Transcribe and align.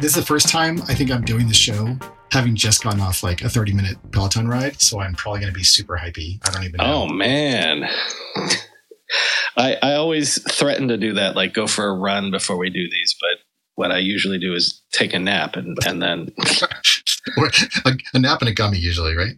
this 0.00 0.12
is 0.12 0.14
the 0.14 0.26
first 0.26 0.48
time 0.48 0.80
I 0.82 0.94
think 0.94 1.10
I'm 1.10 1.24
doing 1.24 1.48
the 1.48 1.54
show 1.54 1.98
having 2.30 2.54
just 2.54 2.84
gone 2.84 3.00
off 3.00 3.22
like 3.22 3.42
a 3.42 3.48
30 3.48 3.72
minute 3.72 3.96
Peloton 4.12 4.46
ride. 4.46 4.80
So 4.80 5.00
I'm 5.00 5.14
probably 5.14 5.40
going 5.40 5.52
to 5.52 5.58
be 5.58 5.64
super 5.64 5.96
hypey. 5.96 6.38
I 6.46 6.50
don't 6.50 6.64
even 6.64 6.80
oh, 6.80 6.84
know. 6.84 7.02
Oh, 7.02 7.08
man. 7.08 7.88
I, 9.56 9.76
I 9.82 9.94
always 9.94 10.40
threaten 10.52 10.88
to 10.88 10.96
do 10.96 11.14
that, 11.14 11.34
like 11.34 11.52
go 11.54 11.66
for 11.66 11.86
a 11.86 11.94
run 11.94 12.30
before 12.30 12.58
we 12.58 12.70
do 12.70 12.88
these, 12.88 13.16
but 13.20 13.44
what 13.74 13.90
I 13.90 13.98
usually 13.98 14.38
do 14.38 14.54
is 14.54 14.82
take 14.92 15.14
a 15.14 15.18
nap 15.18 15.56
and, 15.56 15.76
and 15.86 16.00
then. 16.02 16.28
a, 17.86 17.96
a 18.14 18.18
nap 18.18 18.40
and 18.40 18.48
a 18.48 18.52
gummy, 18.52 18.78
usually, 18.78 19.16
right? 19.16 19.34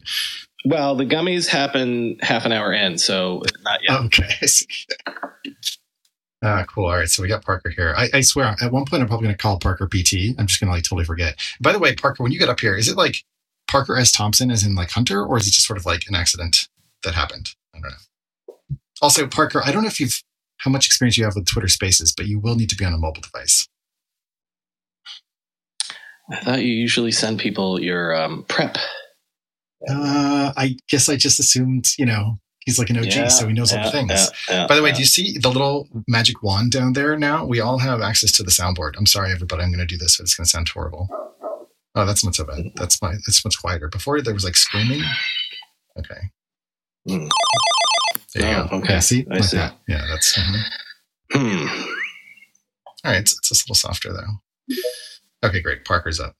Well, 0.64 0.94
the 0.94 1.06
gummies 1.06 1.46
happen 1.46 2.18
half 2.20 2.44
an 2.44 2.52
hour 2.52 2.72
in, 2.72 2.98
so 2.98 3.42
not 3.62 3.80
yet. 3.82 4.00
Okay. 4.00 4.46
Ah, 6.42 6.64
cool. 6.68 6.86
All 6.86 6.96
right. 6.96 7.08
So 7.08 7.22
we 7.22 7.28
got 7.28 7.44
Parker 7.44 7.68
here. 7.68 7.94
I, 7.96 8.08
I 8.14 8.20
swear, 8.22 8.56
at 8.62 8.72
one 8.72 8.86
point, 8.86 9.02
I'm 9.02 9.08
probably 9.08 9.26
going 9.26 9.36
to 9.36 9.42
call 9.42 9.58
Parker 9.58 9.86
PT. 9.86 10.38
I'm 10.38 10.46
just 10.46 10.60
going 10.60 10.68
to 10.68 10.74
like 10.74 10.84
totally 10.84 11.04
forget. 11.04 11.38
By 11.60 11.72
the 11.72 11.78
way, 11.78 11.94
Parker, 11.94 12.22
when 12.22 12.32
you 12.32 12.38
get 12.38 12.48
up 12.48 12.60
here, 12.60 12.76
is 12.76 12.88
it 12.88 12.96
like 12.96 13.24
Parker 13.68 13.96
S. 13.96 14.10
Thompson 14.10 14.50
as 14.50 14.64
in 14.64 14.74
like 14.74 14.90
Hunter, 14.90 15.24
or 15.24 15.36
is 15.36 15.46
it 15.46 15.52
just 15.52 15.66
sort 15.66 15.78
of 15.78 15.84
like 15.84 16.04
an 16.08 16.14
accident 16.14 16.68
that 17.04 17.14
happened? 17.14 17.54
I 17.74 17.80
don't 17.80 17.90
know. 17.90 18.76
Also, 19.02 19.26
Parker, 19.26 19.62
I 19.64 19.70
don't 19.70 19.82
know 19.82 19.88
if 19.88 20.00
you've 20.00 20.22
how 20.58 20.70
much 20.70 20.86
experience 20.86 21.16
you 21.16 21.24
have 21.24 21.34
with 21.34 21.46
Twitter 21.46 21.68
Spaces, 21.68 22.12
but 22.14 22.26
you 22.26 22.38
will 22.38 22.54
need 22.54 22.68
to 22.70 22.76
be 22.76 22.84
on 22.84 22.92
a 22.92 22.98
mobile 22.98 23.22
device. 23.22 23.66
I 26.30 26.36
thought 26.40 26.62
you 26.62 26.72
usually 26.72 27.10
send 27.10 27.40
people 27.40 27.80
your 27.80 28.14
um, 28.14 28.44
prep. 28.48 28.76
Uh, 29.88 30.52
I 30.56 30.76
guess 30.88 31.08
I 31.08 31.16
just 31.16 31.40
assumed, 31.40 31.86
you 31.98 32.04
know, 32.04 32.38
He's 32.66 32.78
like 32.78 32.90
an 32.90 32.98
OG, 32.98 33.06
yeah, 33.06 33.28
so 33.28 33.46
he 33.48 33.54
knows 33.54 33.72
yeah, 33.72 33.78
all 33.78 33.84
the 33.84 33.90
things. 33.90 34.30
Yeah, 34.48 34.66
By 34.66 34.76
the 34.76 34.82
way, 34.82 34.92
do 34.92 34.98
you 34.98 35.06
see 35.06 35.38
the 35.38 35.48
little 35.48 35.88
magic 36.06 36.42
wand 36.42 36.72
down 36.72 36.92
there 36.92 37.16
now? 37.18 37.44
We 37.44 37.58
all 37.58 37.78
have 37.78 38.02
access 38.02 38.32
to 38.32 38.42
the 38.42 38.50
soundboard. 38.50 38.96
I'm 38.98 39.06
sorry, 39.06 39.32
everybody. 39.32 39.62
I'm 39.62 39.70
going 39.70 39.78
to 39.78 39.86
do 39.86 39.96
this, 39.96 40.18
but 40.18 40.24
it's 40.24 40.34
going 40.34 40.44
to 40.44 40.50
sound 40.50 40.68
horrible. 40.68 41.08
Oh, 41.94 42.04
that's 42.04 42.22
not 42.22 42.34
so 42.34 42.44
bad. 42.44 42.66
That's 42.76 43.00
my. 43.02 43.12
That's 43.12 43.44
much 43.44 43.60
quieter. 43.60 43.88
Before 43.88 44.20
there 44.20 44.34
was 44.34 44.44
like 44.44 44.56
screaming. 44.56 45.02
Okay. 45.98 46.20
Mm. 47.08 47.30
There 48.34 48.50
you 48.50 48.56
oh, 48.56 48.68
go. 48.68 48.76
Okay. 48.76 48.94
Yeah, 48.94 48.98
see, 49.00 49.26
I 49.30 49.34
like 49.34 49.44
see. 49.44 49.56
That. 49.56 49.74
Yeah, 49.88 50.04
that's. 50.08 50.38
Mm-hmm. 50.38 51.82
All 53.04 53.12
right, 53.12 53.20
it's, 53.20 53.36
it's 53.38 53.48
just 53.48 53.62
a 53.62 53.64
little 53.64 53.74
softer 53.74 54.12
though. 54.12 55.48
Okay, 55.48 55.60
great. 55.60 55.84
Parker's 55.84 56.20
up. 56.20 56.36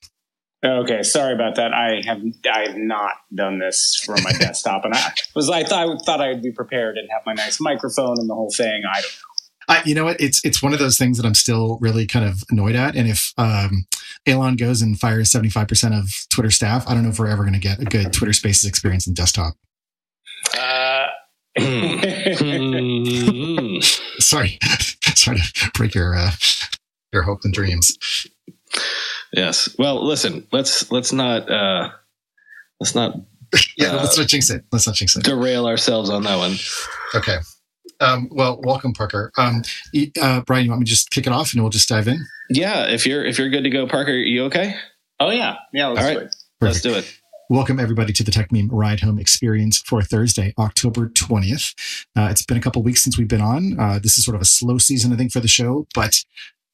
Okay, 0.63 1.01
sorry 1.01 1.33
about 1.33 1.55
that. 1.55 1.73
I 1.73 2.01
have 2.05 2.21
I 2.51 2.67
have 2.67 2.77
not 2.77 3.13
done 3.33 3.57
this 3.57 3.99
from 4.05 4.21
my 4.23 4.31
desktop, 4.39 4.85
and 4.85 4.93
I 4.93 5.11
was 5.35 5.49
I 5.49 5.63
thought 5.63 5.89
I 5.89 5.97
thought 6.05 6.21
I'd 6.21 6.43
be 6.43 6.51
prepared 6.51 6.97
and 6.97 7.09
have 7.11 7.23
my 7.25 7.33
nice 7.33 7.59
microphone 7.59 8.19
and 8.19 8.29
the 8.29 8.35
whole 8.35 8.51
thing. 8.55 8.83
I 8.87 9.01
don't 9.01 9.11
know. 9.11 9.31
I, 9.67 9.81
you 9.85 9.95
know 9.95 10.03
what? 10.03 10.19
It's 10.19 10.43
it's 10.43 10.61
one 10.61 10.73
of 10.73 10.79
those 10.79 10.97
things 10.97 11.17
that 11.17 11.25
I'm 11.25 11.33
still 11.33 11.79
really 11.81 12.05
kind 12.05 12.25
of 12.25 12.43
annoyed 12.51 12.75
at. 12.75 12.95
And 12.95 13.07
if 13.07 13.33
um, 13.37 13.85
Elon 14.27 14.55
goes 14.55 14.81
and 14.81 14.99
fires 14.99 15.31
75 15.31 15.67
percent 15.67 15.95
of 15.95 16.11
Twitter 16.29 16.51
staff, 16.51 16.87
I 16.87 16.93
don't 16.93 17.03
know 17.03 17.09
if 17.09 17.17
we're 17.17 17.27
ever 17.27 17.43
going 17.43 17.53
to 17.53 17.59
get 17.59 17.79
a 17.79 17.85
good 17.85 18.13
Twitter 18.13 18.33
Spaces 18.33 18.69
experience 18.69 19.07
in 19.07 19.13
desktop. 19.13 19.55
Uh, 20.55 21.07
sorry, 24.19 24.59
sorry 25.15 25.37
to 25.37 25.71
break 25.73 25.95
your 25.95 26.15
uh, 26.15 26.31
your 27.13 27.23
hopes 27.23 27.45
and 27.45 27.53
dreams. 27.53 27.97
Yes. 29.33 29.73
Well, 29.77 30.05
listen. 30.05 30.47
Let's 30.51 30.91
let's 30.91 31.13
not 31.13 31.49
uh, 31.49 31.89
let's 32.79 32.95
not. 32.95 33.15
yeah, 33.77 33.89
uh, 33.89 33.97
let's 33.97 34.17
not 34.17 34.27
jinx 34.27 34.49
it. 34.49 34.63
Let's 34.71 34.87
not 34.87 34.95
jinx 34.95 35.15
it. 35.15 35.23
Derail 35.23 35.67
ourselves 35.67 36.09
on 36.09 36.23
that 36.23 36.37
one. 36.37 36.55
Okay. 37.15 37.37
Um, 37.99 38.29
well, 38.31 38.59
welcome, 38.63 38.93
Parker. 38.93 39.31
Um, 39.37 39.61
uh, 40.19 40.41
Brian, 40.41 40.65
you 40.65 40.71
want 40.71 40.79
me 40.79 40.85
to 40.85 40.89
just 40.89 41.11
kick 41.11 41.27
it 41.27 41.33
off 41.33 41.53
and 41.53 41.61
we'll 41.61 41.69
just 41.69 41.87
dive 41.87 42.07
in? 42.07 42.25
Yeah, 42.49 42.87
if 42.87 43.05
you're 43.05 43.23
if 43.23 43.37
you're 43.37 43.49
good 43.49 43.63
to 43.63 43.69
go, 43.69 43.87
Parker, 43.87 44.13
you 44.13 44.45
okay? 44.45 44.75
Oh 45.19 45.29
yeah, 45.29 45.57
yeah. 45.71 45.87
Let's 45.87 46.01
All 46.01 46.07
right, 46.07 46.19
do 46.19 46.25
it. 46.25 46.35
let's 46.61 46.81
do 46.81 46.93
it. 46.95 47.17
Welcome 47.49 47.79
everybody 47.79 48.13
to 48.13 48.23
the 48.23 48.31
Techmeme 48.31 48.69
Ride 48.71 49.01
Home 49.01 49.19
Experience 49.19 49.79
for 49.79 50.01
Thursday, 50.01 50.53
October 50.57 51.09
twentieth. 51.09 51.75
Uh, 52.17 52.29
it's 52.31 52.43
been 52.43 52.57
a 52.57 52.61
couple 52.61 52.81
weeks 52.81 53.03
since 53.03 53.17
we've 53.17 53.27
been 53.27 53.41
on. 53.41 53.79
Uh, 53.79 53.99
this 53.99 54.17
is 54.17 54.25
sort 54.25 54.35
of 54.35 54.41
a 54.41 54.45
slow 54.45 54.77
season, 54.77 55.13
I 55.13 55.15
think, 55.15 55.31
for 55.31 55.39
the 55.39 55.47
show, 55.47 55.85
but 55.93 56.23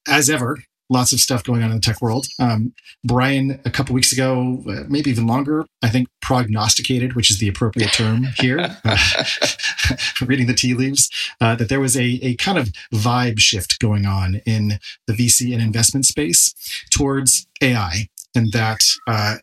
as 0.08 0.30
ever, 0.30 0.60
lots 0.90 1.12
of 1.12 1.20
stuff 1.20 1.44
going 1.44 1.64
on 1.64 1.70
in 1.70 1.78
the 1.78 1.82
tech 1.82 2.02
world. 2.02 2.28
Um, 2.40 2.74
Brian, 3.04 3.60
a 3.66 3.70
couple 3.70 3.94
weeks 3.94 4.12
ago, 4.12 4.64
uh, 4.70 4.84
maybe 4.88 5.10
even 5.10 5.28
longer, 5.28 5.66
I 5.82 5.90
think 5.90 6.08
prognosticated, 6.22 7.16
which 7.16 7.30
is 7.30 7.40
the 7.40 7.48
appropriate 7.48 7.92
term 7.92 8.24
here, 8.38 8.78
uh, 8.84 8.98
reading 10.22 10.48
the 10.48 10.54
tea 10.54 10.74
leaves, 10.74 11.10
uh, 11.42 11.56
that 11.56 11.70
there 11.70 11.80
was 11.80 11.98
a, 11.98 12.20
a 12.22 12.36
kind 12.36 12.58
of 12.58 12.72
vibe 12.94 13.40
shift 13.40 13.80
going 13.80 14.06
on 14.06 14.42
in 14.46 14.80
the 15.08 15.14
VC 15.14 15.54
and 15.54 15.62
investment 15.62 16.06
space 16.06 16.54
towards 16.90 17.48
AI, 17.62 18.08
and 18.36 18.52
that 18.54 18.80
uh, 19.08 19.38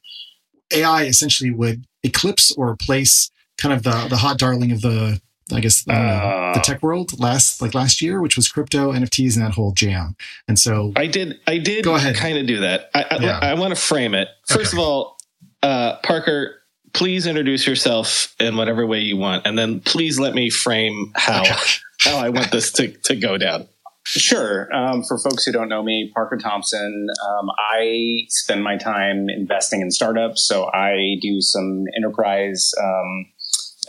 AI 0.73 1.05
essentially 1.05 1.51
would 1.51 1.87
eclipse 2.03 2.53
or 2.53 2.71
replace 2.71 3.31
kind 3.59 3.73
of 3.73 3.83
the, 3.83 4.09
the 4.09 4.17
hot 4.17 4.39
darling 4.39 4.73
of 4.73 4.81
the 4.81 5.21
I 5.53 5.61
guess 5.61 5.87
uh, 5.89 6.53
the 6.55 6.61
tech 6.61 6.83
world 6.83 7.19
last 7.21 7.61
like 7.61 7.75
last 7.75 8.01
year, 8.01 8.21
which 8.21 8.37
was 8.37 8.49
crypto, 8.49 8.93
NFTs, 8.93 9.37
and 9.37 9.45
that 9.45 9.53
whole 9.53 9.73
jam. 9.73 10.17
And 10.49 10.59
so 10.59 10.93
I 10.97 11.07
did 11.07 11.39
I 11.47 11.59
did 11.59 11.85
go 11.85 11.95
ahead 11.95 12.17
kind 12.17 12.39
of 12.39 12.47
do 12.47 12.61
that. 12.61 12.91
I 12.95 13.03
I, 13.11 13.17
yeah. 13.21 13.39
I 13.43 13.55
want 13.55 13.75
to 13.75 13.81
frame 13.81 14.15
it 14.15 14.29
first 14.47 14.73
okay. 14.73 14.83
of 14.83 14.87
all. 14.87 15.19
Uh, 15.63 15.97
Parker, 16.03 16.57
please 16.93 17.27
introduce 17.27 17.67
yourself 17.67 18.35
in 18.39 18.57
whatever 18.57 18.87
way 18.87 19.01
you 19.01 19.17
want, 19.17 19.47
and 19.47 19.59
then 19.59 19.81
please 19.81 20.19
let 20.19 20.35
me 20.35 20.51
frame 20.51 21.13
how 21.15 21.43
okay. 21.43 21.55
how 22.01 22.17
I 22.19 22.31
want 22.31 22.51
this 22.51 22.73
to 22.73 22.89
to 22.89 23.17
go 23.17 23.37
down. 23.37 23.69
Sure. 24.07 24.69
Um, 24.75 25.03
for 25.03 25.19
folks 25.19 25.47
who 25.47 25.53
don't 25.53 25.71
know 25.71 25.83
me, 25.83 26.11
Parker 26.15 26.37
Thompson, 26.37 27.07
um, 27.27 27.51
I 27.59 28.27
spend 28.29 28.63
my 28.63 28.77
time 28.77 29.31
investing 29.31 29.81
in 29.81 29.91
startups. 29.91 30.47
So 30.47 30.67
I 30.67 31.17
do 31.23 31.41
some 31.41 31.85
enterprise 31.97 32.73
um, 32.83 33.27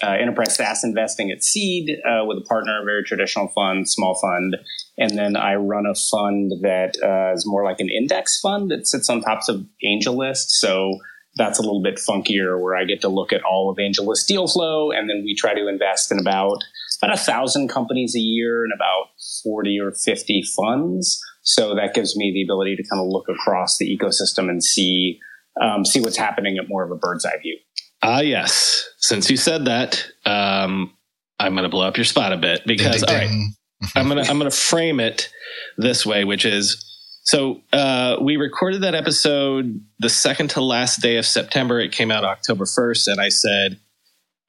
uh, 0.04 0.12
enterprise 0.12 0.56
SaaS 0.56 0.84
investing 0.84 1.32
at 1.32 1.44
seed 1.44 1.90
uh, 2.06 2.26
with 2.26 2.38
a 2.38 2.46
partner, 2.48 2.82
a 2.82 2.86
very 2.86 3.04
traditional 3.04 3.48
fund, 3.50 3.90
small 3.90 4.18
fund. 4.22 4.58
And 4.98 5.18
then 5.18 5.36
I 5.36 5.56
run 5.56 5.86
a 5.86 5.96
fund 5.96 6.52
that 6.62 6.96
uh, 7.04 7.34
is 7.34 7.46
more 7.46 7.64
like 7.64 7.80
an 7.80 7.90
index 7.90 8.40
fund 8.40 8.72
that 8.72 8.88
sits 8.88 9.10
on 9.10 9.22
top 9.22 9.42
of 9.50 9.66
AngelList. 9.84 10.46
So 10.48 11.00
that's 11.36 11.60
a 11.60 11.62
little 11.62 11.84
bit 11.84 11.96
funkier 11.96 12.62
where 12.62 12.76
I 12.76 12.86
get 12.86 13.02
to 13.02 13.10
look 13.10 13.34
at 13.34 13.44
all 13.44 13.70
of 13.70 13.78
AngelList 13.78 14.26
deal 14.28 14.48
flow. 14.48 14.92
And 14.92 15.10
then 15.10 15.24
we 15.26 15.36
try 15.36 15.54
to 15.54 15.68
invest 15.68 16.12
in 16.12 16.20
about, 16.20 16.58
about 17.02 17.14
a 17.14 17.20
thousand 17.20 17.68
companies 17.68 18.16
a 18.16 18.20
year 18.20 18.64
and 18.64 18.72
about 18.74 19.08
40 19.44 19.80
or 19.80 19.92
50 19.92 20.44
funds. 20.56 21.22
So 21.42 21.76
that 21.76 21.94
gives 21.94 22.16
me 22.16 22.32
the 22.34 22.44
ability 22.44 22.78
to 22.78 22.84
kind 22.90 23.02
of 23.02 23.08
look 23.08 23.28
across 23.30 23.78
the 23.78 23.86
ecosystem 23.86 24.50
and 24.50 24.64
see, 24.64 25.20
um, 25.62 25.86
see 25.86 26.00
what's 26.00 26.18
happening 26.18 26.58
at 26.58 26.70
more 26.70 26.84
of 26.84 26.92
a 26.92 26.96
bird's 26.96 27.26
eye 27.26 27.38
view. 27.42 27.58
Ah, 28.06 28.20
yes. 28.20 28.88
Since 28.98 29.32
you 29.32 29.38
said 29.38 29.66
that, 29.66 30.06
um, 30.26 30.94
I'm 31.40 31.54
going 31.54 31.64
to 31.64 31.70
blow 31.70 31.88
up 31.88 31.98
your 31.98 32.06
spot 32.06 32.34
a 32.34 32.38
bit 32.38 32.62
because 32.66 33.02
ding, 33.02 33.20
ding, 33.20 33.30
ding. 33.30 33.56
all 33.82 33.88
right, 33.88 33.92
I'm 33.96 34.08
going 34.10 34.24
to 34.24 34.30
I'm 34.30 34.38
going 34.38 34.50
to 34.50 34.56
frame 34.56 35.00
it 35.00 35.30
this 35.78 36.06
way, 36.06 36.24
which 36.24 36.46
is 36.46 36.82
so 37.24 37.62
uh, 37.74 38.18
we 38.22 38.38
recorded 38.38 38.84
that 38.84 38.94
episode 38.94 39.82
the 40.00 40.10
second 40.10 40.52
to 40.52 40.62
last 40.62 41.02
day 41.02 41.18
of 41.18 41.26
September. 41.26 41.80
It 41.80 41.92
came 41.92 42.12
out 42.12 42.24
October 42.24 42.66
1st, 42.66 43.08
and 43.08 43.20
I 43.20 43.30
said, 43.30 43.80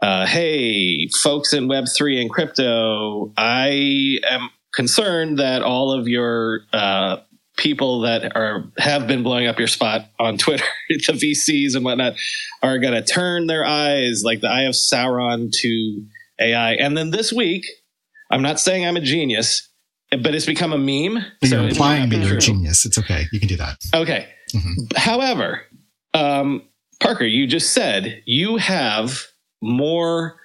uh, 0.03 0.27
"Hey, 0.27 1.09
folks 1.23 1.55
in 1.55 1.67
Web 1.67 1.87
three 1.97 2.21
and 2.21 2.31
crypto, 2.31 3.33
I 3.39 4.19
am 4.29 4.51
concerned 4.75 5.39
that 5.39 5.63
all 5.63 5.99
of 5.99 6.07
your 6.07 6.61
uh, 6.75 7.17
people 7.57 8.01
that 8.01 8.37
are 8.37 8.71
have 8.79 9.07
been 9.07 9.23
blowing 9.23 9.47
up 9.47 9.59
your 9.59 9.69
spot 9.69 10.11
on 10.19 10.39
Twitter, 10.39 10.65
the 10.89 10.97
VCs 10.97 11.75
and 11.75 11.85
whatnot, 11.85 12.15
are 12.63 12.79
going 12.79 12.95
to 12.95 13.03
turn 13.03 13.47
their 13.47 13.65
eyes 13.65 14.23
like 14.25 14.41
the 14.41 14.49
eye 14.49 14.63
of 14.63 14.75
Sauron 14.75 15.51
to 15.53 16.05
AI. 16.39 16.73
And 16.75 16.97
then 16.97 17.11
this 17.11 17.33
week, 17.33 17.67
I'm 18.31 18.43
not 18.43 18.61
saying 18.61 18.87
I'm 18.87 18.97
a 18.97 19.01
genius, 19.01 19.69
but 20.11 20.35
it's 20.35 20.47
become 20.47 20.73
a 20.73 20.79
meme. 20.79 21.25
But 21.41 21.51
so 21.51 21.61
you're 21.61 21.69
implying 21.69 22.11
that 22.11 22.19
you're 22.19 22.37
a 22.37 22.41
genius. 22.41 22.85
It's 22.85 22.99
okay. 22.99 23.27
You 23.33 23.41
can 23.41 23.49
do 23.49 23.57
that. 23.57 23.79
Okay. 23.95 24.29
Mm-hmm. 24.55 24.97
However, 24.97 25.63
um, 26.15 26.63
Parker, 27.01 27.25
you 27.25 27.47
just 27.47 27.73
said 27.73 28.23
you 28.27 28.57
have 28.57 29.27
more 29.63 30.37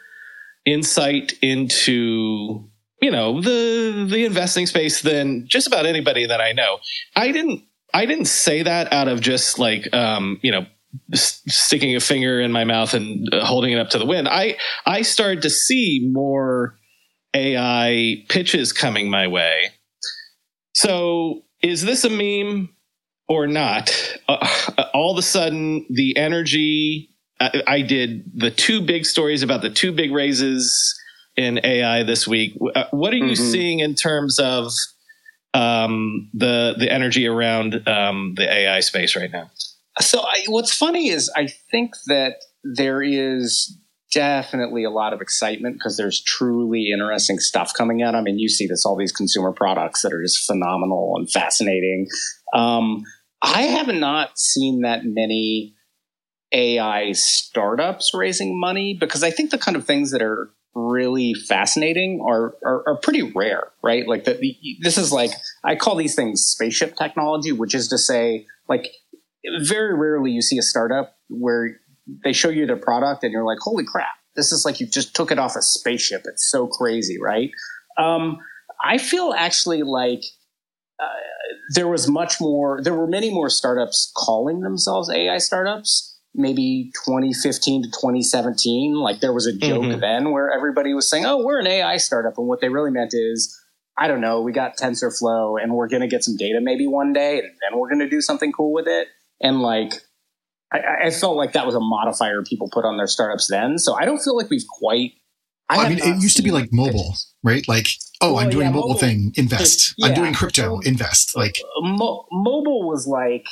insight 0.65 1.33
into 1.41 2.69
you 3.01 3.11
know 3.11 3.41
the 3.41 4.07
the 4.09 4.25
investing 4.25 4.67
space 4.67 5.01
than 5.01 5.47
just 5.47 5.67
about 5.67 5.85
anybody 5.85 6.27
that 6.27 6.39
I 6.39 6.53
know. 6.53 6.79
I 7.15 7.31
didn't 7.31 7.63
I 7.93 8.05
didn't 8.05 8.25
say 8.25 8.63
that 8.63 8.93
out 8.93 9.07
of 9.07 9.19
just 9.19 9.59
like 9.59 9.93
um, 9.93 10.39
you 10.41 10.51
know 10.51 10.65
sticking 11.13 11.95
a 11.95 11.99
finger 11.99 12.39
in 12.39 12.51
my 12.51 12.63
mouth 12.63 12.93
and 12.93 13.27
uh, 13.33 13.43
holding 13.45 13.71
it 13.73 13.79
up 13.79 13.89
to 13.89 13.99
the 13.99 14.05
wind. 14.05 14.27
I 14.29 14.57
I 14.85 15.01
started 15.01 15.41
to 15.41 15.49
see 15.49 16.09
more 16.11 16.75
AI 17.33 18.23
pitches 18.29 18.71
coming 18.71 19.09
my 19.09 19.27
way. 19.27 19.71
So 20.73 21.43
is 21.61 21.81
this 21.81 22.05
a 22.05 22.09
meme 22.09 22.69
or 23.27 23.47
not? 23.47 24.19
Uh, 24.27 24.47
all 24.93 25.11
of 25.11 25.17
a 25.17 25.23
sudden, 25.23 25.85
the 25.89 26.15
energy. 26.17 27.09
I, 27.39 27.63
I 27.65 27.81
did 27.81 28.31
the 28.35 28.51
two 28.51 28.81
big 28.81 29.05
stories 29.05 29.41
about 29.41 29.63
the 29.63 29.71
two 29.71 29.91
big 29.91 30.11
raises 30.11 31.00
in 31.35 31.59
AI 31.63 32.03
this 32.03 32.27
week. 32.27 32.57
Uh, 32.75 32.85
what 32.91 33.13
are 33.13 33.17
you 33.17 33.33
mm-hmm. 33.33 33.51
seeing 33.51 33.79
in 33.79 33.95
terms 33.95 34.39
of 34.39 34.71
um, 35.53 36.29
the 36.33 36.75
the 36.77 36.91
energy 36.91 37.27
around 37.27 37.87
um, 37.87 38.33
the 38.35 38.51
AI 38.51 38.79
space 38.79 39.15
right 39.15 39.31
now? 39.31 39.49
So 39.99 40.21
I, 40.21 40.45
what's 40.47 40.73
funny 40.73 41.09
is 41.09 41.31
I 41.35 41.47
think 41.69 41.91
that 42.07 42.35
there 42.63 43.01
is 43.01 43.77
definitely 44.11 44.83
a 44.83 44.89
lot 44.89 45.13
of 45.13 45.21
excitement 45.21 45.75
because 45.75 45.97
there's 45.97 46.21
truly 46.21 46.91
interesting 46.91 47.39
stuff 47.39 47.71
coming 47.75 48.01
out. 48.01 48.15
I 48.15 48.21
mean, 48.21 48.39
you 48.39 48.49
see 48.49 48.67
this 48.67 48.85
all 48.85 48.97
these 48.97 49.11
consumer 49.11 49.51
products 49.51 50.01
that 50.01 50.13
are 50.13 50.21
just 50.21 50.45
phenomenal 50.45 51.13
and 51.17 51.31
fascinating. 51.31 52.07
Um, 52.53 53.03
I 53.41 53.63
have 53.63 53.87
not 53.87 54.37
seen 54.37 54.81
that 54.81 55.01
many 55.03 55.75
AI 56.51 57.13
startups 57.13 58.11
raising 58.13 58.59
money 58.59 58.95
because 58.99 59.23
I 59.23 59.31
think 59.31 59.51
the 59.51 59.57
kind 59.57 59.77
of 59.77 59.85
things 59.85 60.11
that 60.11 60.21
are 60.21 60.51
really 60.73 61.33
fascinating 61.33 62.23
are, 62.25 62.55
are, 62.65 62.83
are 62.87 62.97
pretty 62.97 63.23
rare, 63.23 63.69
right? 63.83 64.07
Like 64.07 64.23
the, 64.23 64.55
this 64.81 64.97
is 64.97 65.11
like, 65.11 65.31
I 65.63 65.75
call 65.75 65.95
these 65.95 66.15
things 66.15 66.41
spaceship 66.41 66.95
technology, 66.95 67.51
which 67.51 67.75
is 67.75 67.87
to 67.89 67.97
say 67.97 68.45
like 68.69 68.91
very 69.61 69.93
rarely 69.93 70.31
you 70.31 70.41
see 70.41 70.57
a 70.57 70.61
startup 70.61 71.17
where 71.29 71.79
they 72.23 72.33
show 72.33 72.49
you 72.49 72.65
their 72.65 72.77
product 72.77 73.23
and 73.23 73.31
you're 73.31 73.45
like, 73.45 73.59
holy 73.59 73.83
crap, 73.85 74.15
this 74.35 74.51
is 74.51 74.65
like 74.65 74.79
you 74.79 74.87
just 74.87 75.15
took 75.15 75.31
it 75.31 75.39
off 75.39 75.55
a 75.55 75.61
spaceship. 75.61 76.23
It's 76.25 76.49
so 76.49 76.67
crazy, 76.67 77.17
right? 77.21 77.51
Um, 77.97 78.39
I 78.83 78.97
feel 78.97 79.33
actually 79.37 79.83
like 79.83 80.23
uh, 80.99 81.05
there 81.75 81.87
was 81.87 82.07
much 82.07 82.39
more, 82.39 82.81
there 82.81 82.93
were 82.93 83.07
many 83.07 83.29
more 83.29 83.49
startups 83.49 84.11
calling 84.15 84.61
themselves 84.61 85.09
AI 85.09 85.37
startups 85.37 86.10
maybe 86.33 86.91
2015 87.05 87.83
to 87.83 87.89
2017. 87.89 88.95
Like 88.95 89.19
there 89.19 89.33
was 89.33 89.47
a 89.47 89.53
joke 89.53 89.83
mm-hmm. 89.83 89.99
then 89.99 90.31
where 90.31 90.51
everybody 90.51 90.93
was 90.93 91.09
saying, 91.09 91.25
oh, 91.25 91.43
we're 91.43 91.59
an 91.59 91.67
AI 91.67 91.97
startup. 91.97 92.37
And 92.37 92.47
what 92.47 92.61
they 92.61 92.69
really 92.69 92.91
meant 92.91 93.13
is, 93.13 93.57
I 93.97 94.07
don't 94.07 94.21
know, 94.21 94.41
we 94.41 94.51
got 94.51 94.77
TensorFlow 94.77 95.61
and 95.61 95.73
we're 95.73 95.89
going 95.89 96.01
to 96.01 96.07
get 96.07 96.23
some 96.23 96.37
data 96.37 96.59
maybe 96.61 96.87
one 96.87 97.13
day 97.13 97.39
and 97.39 97.49
then 97.61 97.79
we're 97.79 97.89
going 97.89 97.99
to 97.99 98.09
do 98.09 98.21
something 98.21 98.51
cool 98.51 98.73
with 98.73 98.87
it. 98.87 99.07
And 99.41 99.61
like, 99.61 99.93
I, 100.73 101.07
I, 101.07 101.09
felt 101.09 101.35
like 101.35 101.53
that 101.53 101.65
was 101.65 101.75
a 101.75 101.79
modifier 101.81 102.41
people 102.43 102.69
put 102.71 102.85
on 102.85 102.97
their 102.97 103.07
startups 103.07 103.47
then. 103.47 103.77
So 103.77 103.93
I 103.93 104.05
don't 104.05 104.19
feel 104.19 104.37
like 104.37 104.49
we've 104.49 104.67
quite. 104.67 105.11
I, 105.69 105.85
I 105.85 105.89
mean, 105.89 105.99
it 105.99 106.21
used 106.21 106.37
to 106.37 106.43
be 106.43 106.51
like 106.51 106.69
mobile, 106.71 107.15
right? 107.43 107.65
Like, 107.67 107.87
oh, 108.21 108.33
well, 108.33 108.43
I'm 108.43 108.49
doing 108.49 108.65
yeah, 108.65 108.69
a 108.69 108.73
mobile, 108.73 108.89
mobile, 108.89 108.99
thing, 108.99 109.33
invest. 109.35 109.93
Yeah. 109.97 110.07
I'm 110.07 110.13
doing 110.13 110.33
crypto, 110.33 110.79
invest. 110.79 111.35
Like, 111.35 111.57
Mo- 111.81 112.25
mobile 112.31 112.87
was 112.87 113.07
like 113.07 113.45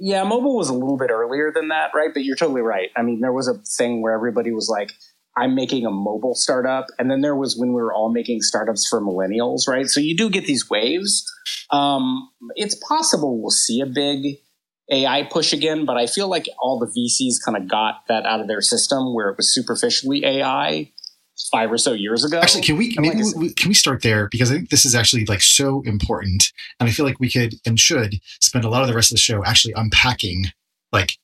yeah, 0.00 0.22
mobile 0.22 0.56
was 0.56 0.68
a 0.68 0.74
little 0.74 0.96
bit 0.96 1.10
earlier 1.10 1.52
than 1.52 1.68
that, 1.68 1.90
right? 1.94 2.10
But 2.12 2.24
you're 2.24 2.36
totally 2.36 2.62
right. 2.62 2.90
I 2.96 3.02
mean, 3.02 3.20
there 3.20 3.32
was 3.32 3.48
a 3.48 3.54
thing 3.76 4.00
where 4.00 4.14
everybody 4.14 4.52
was 4.52 4.68
like, 4.68 4.92
I'm 5.36 5.54
making 5.54 5.86
a 5.86 5.90
mobile 5.90 6.34
startup. 6.34 6.86
And 6.98 7.10
then 7.10 7.20
there 7.20 7.34
was 7.34 7.56
when 7.56 7.70
we 7.70 7.82
were 7.82 7.92
all 7.92 8.12
making 8.12 8.42
startups 8.42 8.86
for 8.88 9.00
millennials, 9.00 9.66
right? 9.66 9.88
So 9.88 9.98
you 9.98 10.16
do 10.16 10.30
get 10.30 10.46
these 10.46 10.68
waves. 10.70 11.24
Um, 11.70 12.28
it's 12.54 12.76
possible 12.86 13.40
we'll 13.40 13.50
see 13.50 13.80
a 13.80 13.86
big 13.86 14.36
AI 14.90 15.24
push 15.24 15.52
again, 15.52 15.84
but 15.84 15.96
I 15.96 16.06
feel 16.06 16.28
like 16.28 16.46
all 16.60 16.78
the 16.78 16.86
VCs 16.86 17.44
kind 17.44 17.56
of 17.56 17.68
got 17.68 18.06
that 18.08 18.26
out 18.26 18.40
of 18.40 18.46
their 18.46 18.60
system 18.60 19.14
where 19.14 19.30
it 19.30 19.36
was 19.36 19.52
superficially 19.52 20.24
AI 20.24 20.92
five 21.50 21.70
or 21.72 21.78
so 21.78 21.92
years 21.92 22.24
ago. 22.24 22.40
Actually, 22.40 22.62
can 22.62 22.76
we 22.76 22.94
maybe 22.98 23.22
like 23.22 23.36
we, 23.36 23.52
can 23.52 23.68
we 23.68 23.74
start 23.74 24.02
there 24.02 24.28
because 24.28 24.50
I 24.50 24.54
think 24.56 24.70
this 24.70 24.84
is 24.84 24.94
actually 24.94 25.24
like 25.26 25.42
so 25.42 25.82
important, 25.84 26.52
and 26.78 26.88
I 26.88 26.92
feel 26.92 27.06
like 27.06 27.20
we 27.20 27.30
could 27.30 27.54
and 27.66 27.78
should 27.78 28.16
spend 28.40 28.64
a 28.64 28.68
lot 28.68 28.82
of 28.82 28.88
the 28.88 28.94
rest 28.94 29.10
of 29.10 29.16
the 29.16 29.20
show 29.20 29.44
actually 29.44 29.74
unpacking 29.76 30.46
like 30.92 31.18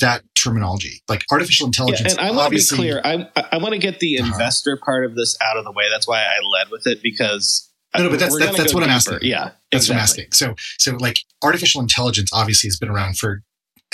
that 0.00 0.22
terminology, 0.34 1.02
like 1.08 1.24
artificial 1.30 1.66
intelligence. 1.66 2.14
Yeah, 2.14 2.20
and 2.20 2.28
I 2.28 2.36
want 2.36 2.52
to 2.52 2.56
be 2.56 2.76
clear. 2.76 3.00
I 3.04 3.28
I 3.52 3.58
want 3.58 3.72
to 3.72 3.78
get 3.78 4.00
the 4.00 4.18
uh-huh. 4.18 4.32
investor 4.32 4.76
part 4.76 5.04
of 5.04 5.14
this 5.14 5.36
out 5.42 5.56
of 5.56 5.64
the 5.64 5.72
way. 5.72 5.84
That's 5.90 6.06
why 6.06 6.20
I 6.20 6.36
led 6.52 6.70
with 6.70 6.86
it 6.86 7.02
because. 7.02 7.64
No, 7.96 8.04
no, 8.04 8.10
but 8.10 8.20
that's 8.20 8.38
that's, 8.38 8.56
that's 8.56 8.74
what 8.74 8.80
deeper. 8.80 8.90
I'm 8.90 8.96
asking. 8.96 9.18
Yeah, 9.22 9.52
that's 9.72 9.88
exactly. 9.88 9.92
what 9.92 9.96
I'm 9.96 10.02
asking. 10.02 10.32
So, 10.32 10.54
so 10.76 10.96
like 10.98 11.20
artificial 11.42 11.80
intelligence 11.80 12.30
obviously 12.34 12.68
has 12.68 12.78
been 12.78 12.90
around 12.90 13.16
for 13.16 13.42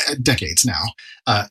uh, 0.08 0.14
decades 0.20 0.64
now. 0.64 0.80
Uh, 1.28 1.46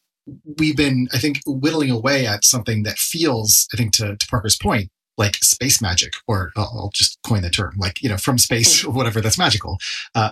we've 0.58 0.78
been, 0.78 1.08
I 1.14 1.18
think, 1.18 1.40
whittling 1.46 1.92
away 1.92 2.26
at 2.26 2.46
something 2.46 2.84
that 2.84 2.98
feels, 2.98 3.68
I 3.74 3.78
think, 3.78 3.94
to, 3.94 4.16
to 4.16 4.28
Parker's 4.28 4.58
point, 4.58 4.90
like 5.18 5.36
space 5.38 5.82
magic, 5.82 6.14
or 6.28 6.52
I'll, 6.56 6.72
I'll 6.76 6.92
just 6.94 7.20
coin 7.26 7.42
the 7.42 7.50
term, 7.50 7.76
like 7.78 8.02
you 8.02 8.10
know, 8.10 8.18
from 8.18 8.38
space, 8.38 8.82
hmm. 8.82 8.92
whatever 8.96 9.22
that's 9.22 9.38
magical. 9.38 9.78
Uh, 10.16 10.32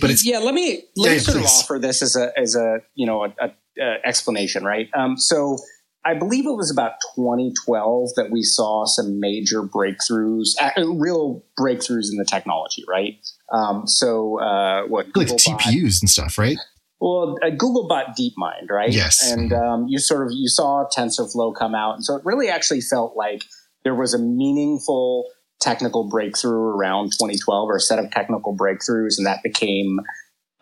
but 0.00 0.10
it's 0.10 0.24
yeah. 0.24 0.38
Let 0.38 0.54
me 0.54 0.84
let 0.96 1.08
yeah, 1.08 1.12
me 1.14 1.18
sort 1.18 1.38
please. 1.38 1.44
of 1.44 1.50
offer 1.50 1.78
this 1.78 2.02
as 2.02 2.14
a 2.14 2.38
as 2.38 2.54
a 2.54 2.78
you 2.94 3.04
know 3.04 3.24
a, 3.24 3.34
a, 3.40 3.52
a 3.80 4.06
explanation, 4.06 4.64
right? 4.64 4.88
Um, 4.94 5.18
so 5.18 5.58
I 6.04 6.14
believe 6.14 6.46
it 6.46 6.52
was 6.52 6.70
about 6.70 6.92
2012 7.16 8.10
that 8.16 8.30
we 8.30 8.42
saw 8.42 8.84
some 8.86 9.20
major 9.20 9.62
breakthroughs, 9.62 10.50
uh, 10.60 10.70
real 10.94 11.44
breakthroughs 11.58 12.10
in 12.10 12.16
the 12.16 12.26
technology, 12.28 12.84
right? 12.88 13.14
Um, 13.52 13.86
so 13.86 14.40
uh, 14.40 14.82
what 14.86 15.08
like 15.16 15.28
TPUs 15.28 16.00
and 16.00 16.10
stuff, 16.10 16.38
right? 16.38 16.58
Well, 17.02 17.36
uh, 17.42 17.50
Google 17.50 17.88
bought 17.88 18.16
DeepMind, 18.16 18.70
right? 18.70 18.92
Yes. 18.92 19.28
And 19.28 19.52
um, 19.52 19.86
you 19.88 19.98
sort 19.98 20.24
of 20.24 20.32
you 20.32 20.46
saw 20.46 20.86
TensorFlow 20.96 21.52
come 21.58 21.74
out, 21.74 21.96
and 21.96 22.04
so 22.04 22.14
it 22.14 22.22
really 22.24 22.48
actually 22.48 22.80
felt 22.80 23.16
like 23.16 23.42
there 23.82 23.96
was 23.96 24.14
a 24.14 24.20
meaningful 24.20 25.28
technical 25.60 26.08
breakthrough 26.08 26.60
around 26.60 27.06
2012, 27.06 27.68
or 27.68 27.74
a 27.74 27.80
set 27.80 27.98
of 27.98 28.08
technical 28.12 28.56
breakthroughs, 28.56 29.18
and 29.18 29.26
that 29.26 29.42
became 29.42 29.98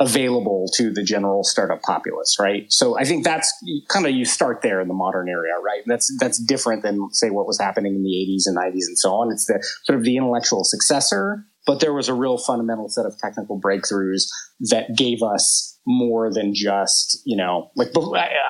available 0.01 0.67
to 0.77 0.91
the 0.91 1.03
general 1.03 1.45
startup 1.45 1.83
populace, 1.83 2.39
right? 2.41 2.65
So 2.73 2.99
I 2.99 3.05
think 3.05 3.23
that's 3.23 3.53
kind 3.91 4.07
of 4.07 4.13
you 4.13 4.25
start 4.25 4.63
there 4.63 4.81
in 4.81 4.89
the 4.89 4.95
modern 4.95 5.29
area, 5.29 5.53
right? 5.63 5.83
That's 5.85 6.11
that's 6.19 6.39
different 6.39 6.83
than 6.83 7.11
say 7.13 7.29
what 7.29 7.47
was 7.47 7.61
happening 7.61 7.95
in 7.97 8.03
the 8.03 8.09
80s 8.09 8.45
and 8.47 8.57
90s 8.57 8.87
and 8.87 8.99
so 8.99 9.13
on. 9.13 9.31
It's 9.31 9.45
the 9.45 9.63
sort 9.85 9.99
of 9.99 10.07
the 10.07 10.17
intellectual 10.17 10.65
successor, 10.65 11.45
but 11.67 11.81
there 11.81 11.93
was 11.93 12.09
a 12.09 12.15
real 12.15 12.39
fundamental 12.39 12.89
set 12.89 13.05
of 13.05 13.19
technical 13.19 13.61
breakthroughs 13.61 14.23
that 14.71 14.97
gave 14.97 15.23
us 15.23 15.70
more 15.87 16.33
than 16.33 16.55
just, 16.55 17.23
you 17.25 17.37
know, 17.37 17.71
like 17.75 17.89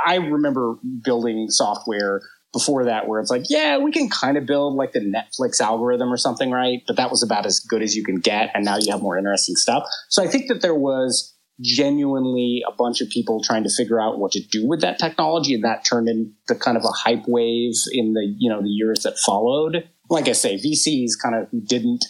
I 0.06 0.16
remember 0.16 0.76
building 1.02 1.46
software 1.48 2.20
before 2.52 2.84
that 2.84 3.06
where 3.06 3.20
it's 3.20 3.30
like, 3.30 3.44
yeah, 3.48 3.78
we 3.78 3.92
can 3.92 4.08
kind 4.08 4.36
of 4.36 4.44
build 4.46 4.74
like 4.74 4.92
the 4.92 5.00
Netflix 5.00 5.60
algorithm 5.60 6.12
or 6.12 6.16
something, 6.16 6.50
right? 6.50 6.82
But 6.86 6.96
that 6.96 7.10
was 7.10 7.22
about 7.22 7.46
as 7.46 7.60
good 7.60 7.82
as 7.82 7.94
you 7.94 8.04
can 8.04 8.16
get. 8.16 8.50
And 8.54 8.64
now 8.64 8.76
you 8.78 8.90
have 8.90 9.02
more 9.02 9.16
interesting 9.16 9.54
stuff. 9.54 9.84
So 10.08 10.22
I 10.22 10.26
think 10.26 10.48
that 10.48 10.60
there 10.60 10.74
was 10.74 11.36
genuinely 11.60 12.62
a 12.66 12.72
bunch 12.72 13.00
of 13.00 13.08
people 13.08 13.42
trying 13.44 13.62
to 13.62 13.70
figure 13.70 14.00
out 14.00 14.18
what 14.18 14.32
to 14.32 14.40
do 14.40 14.66
with 14.66 14.80
that 14.80 14.98
technology. 14.98 15.54
And 15.54 15.62
that 15.62 15.84
turned 15.84 16.08
into 16.08 16.60
kind 16.60 16.76
of 16.76 16.84
a 16.84 16.90
hype 16.90 17.24
wave 17.28 17.74
in 17.92 18.14
the, 18.14 18.34
you 18.38 18.50
know, 18.50 18.62
the 18.62 18.68
years 18.68 19.04
that 19.04 19.18
followed. 19.18 19.88
Like 20.08 20.26
I 20.26 20.32
say, 20.32 20.56
VCs 20.56 21.12
kind 21.22 21.36
of 21.36 21.68
didn't 21.68 22.04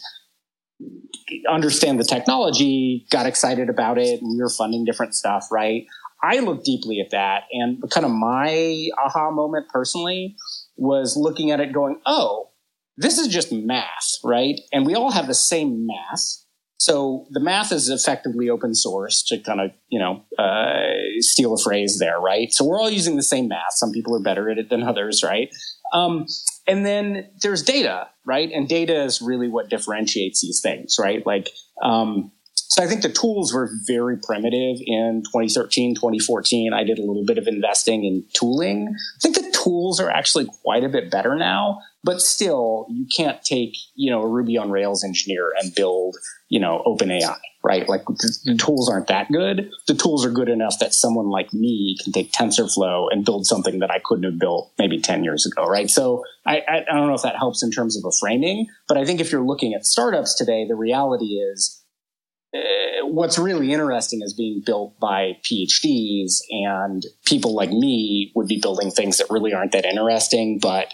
understand 1.48 1.98
the 1.98 2.04
technology, 2.04 3.06
got 3.10 3.26
excited 3.26 3.68
about 3.68 3.98
it, 3.98 4.20
and 4.20 4.30
we 4.30 4.42
were 4.42 4.48
funding 4.48 4.84
different 4.84 5.14
stuff, 5.14 5.46
right? 5.50 5.86
I 6.22 6.40
looked 6.40 6.64
deeply 6.64 7.00
at 7.00 7.10
that, 7.10 7.44
and 7.52 7.82
kind 7.90 8.04
of 8.04 8.12
my 8.12 8.88
aha 9.04 9.30
moment 9.30 9.68
personally 9.68 10.36
was 10.76 11.16
looking 11.16 11.50
at 11.50 11.60
it 11.60 11.72
going, 11.72 12.00
oh, 12.06 12.50
this 12.96 13.18
is 13.18 13.28
just 13.28 13.52
math, 13.52 14.18
right? 14.24 14.60
And 14.72 14.84
we 14.84 14.94
all 14.94 15.10
have 15.10 15.26
the 15.26 15.34
same 15.34 15.86
math. 15.86 16.44
So 16.78 17.26
the 17.30 17.40
math 17.40 17.72
is 17.72 17.90
effectively 17.90 18.48
open 18.48 18.74
source 18.74 19.22
to 19.24 19.38
kind 19.38 19.60
of, 19.60 19.70
you 19.88 19.98
know, 19.98 20.22
uh, 20.38 21.20
steal 21.20 21.54
a 21.54 21.62
phrase 21.62 21.98
there, 21.98 22.18
right? 22.18 22.52
So 22.52 22.64
we're 22.64 22.80
all 22.80 22.90
using 22.90 23.16
the 23.16 23.22
same 23.22 23.48
math. 23.48 23.72
Some 23.72 23.92
people 23.92 24.16
are 24.16 24.22
better 24.22 24.50
at 24.50 24.58
it 24.58 24.70
than 24.70 24.82
others, 24.82 25.22
right? 25.22 25.50
Um, 25.92 26.26
and 26.70 26.86
then 26.86 27.28
there's 27.42 27.64
data, 27.64 28.08
right? 28.24 28.48
And 28.52 28.68
data 28.68 29.02
is 29.02 29.20
really 29.20 29.48
what 29.48 29.68
differentiates 29.68 30.40
these 30.40 30.60
things, 30.60 30.98
right? 31.00 31.26
Like, 31.26 31.50
um, 31.82 32.30
so 32.54 32.84
I 32.84 32.86
think 32.86 33.02
the 33.02 33.08
tools 33.08 33.52
were 33.52 33.68
very 33.88 34.16
primitive 34.16 34.76
in 34.86 35.24
2013, 35.26 35.96
2014. 35.96 36.72
I 36.72 36.84
did 36.84 37.00
a 37.00 37.02
little 37.02 37.24
bit 37.26 37.38
of 37.38 37.48
investing 37.48 38.04
in 38.04 38.24
tooling. 38.34 38.88
I 38.88 39.18
think 39.20 39.34
the 39.34 39.50
tools 39.52 39.98
are 39.98 40.10
actually 40.10 40.46
quite 40.62 40.84
a 40.84 40.88
bit 40.88 41.10
better 41.10 41.34
now, 41.34 41.80
but 42.04 42.20
still 42.20 42.86
you 42.88 43.04
can't 43.14 43.42
take, 43.42 43.76
you 43.96 44.08
know, 44.08 44.22
a 44.22 44.28
Ruby 44.28 44.56
on 44.56 44.70
Rails 44.70 45.02
engineer 45.02 45.52
and 45.60 45.74
build, 45.74 46.16
you 46.48 46.60
know, 46.60 46.84
OpenAI 46.86 47.36
right? 47.62 47.88
Like 47.88 48.04
the, 48.06 48.38
the, 48.44 48.56
tools 48.56 48.88
aren't 48.90 49.08
that 49.08 49.30
good. 49.30 49.70
The 49.86 49.94
tools 49.94 50.24
are 50.24 50.30
good 50.30 50.48
enough 50.48 50.78
that 50.80 50.94
someone 50.94 51.28
like 51.28 51.52
me 51.52 51.96
can 52.02 52.12
take 52.12 52.32
TensorFlow 52.32 53.08
and 53.10 53.24
build 53.24 53.46
something 53.46 53.80
that 53.80 53.90
I 53.90 54.00
couldn't 54.02 54.24
have 54.24 54.38
built 54.38 54.72
maybe 54.78 54.98
10 54.98 55.24
years 55.24 55.44
ago, 55.44 55.66
right? 55.66 55.90
So 55.90 56.24
I, 56.46 56.62
I, 56.66 56.84
I 56.90 56.94
don't 56.94 57.08
know 57.08 57.14
if 57.14 57.22
that 57.22 57.36
helps 57.36 57.62
in 57.62 57.70
terms 57.70 57.96
of 57.96 58.04
a 58.06 58.12
framing, 58.18 58.66
but 58.88 58.96
I 58.96 59.04
think 59.04 59.20
if 59.20 59.30
you're 59.30 59.44
looking 59.44 59.74
at 59.74 59.84
startups 59.84 60.34
today, 60.34 60.66
the 60.66 60.74
reality 60.74 61.34
is 61.34 61.82
uh, 62.54 63.06
what's 63.06 63.38
really 63.38 63.72
interesting 63.72 64.22
is 64.22 64.32
being 64.32 64.62
built 64.64 64.98
by 64.98 65.36
PhDs 65.44 66.40
and 66.50 67.04
people 67.24 67.54
like 67.54 67.70
me 67.70 68.32
would 68.34 68.48
be 68.48 68.58
building 68.60 68.90
things 68.90 69.18
that 69.18 69.26
really 69.30 69.52
aren't 69.52 69.72
that 69.72 69.84
interesting, 69.84 70.58
but 70.60 70.92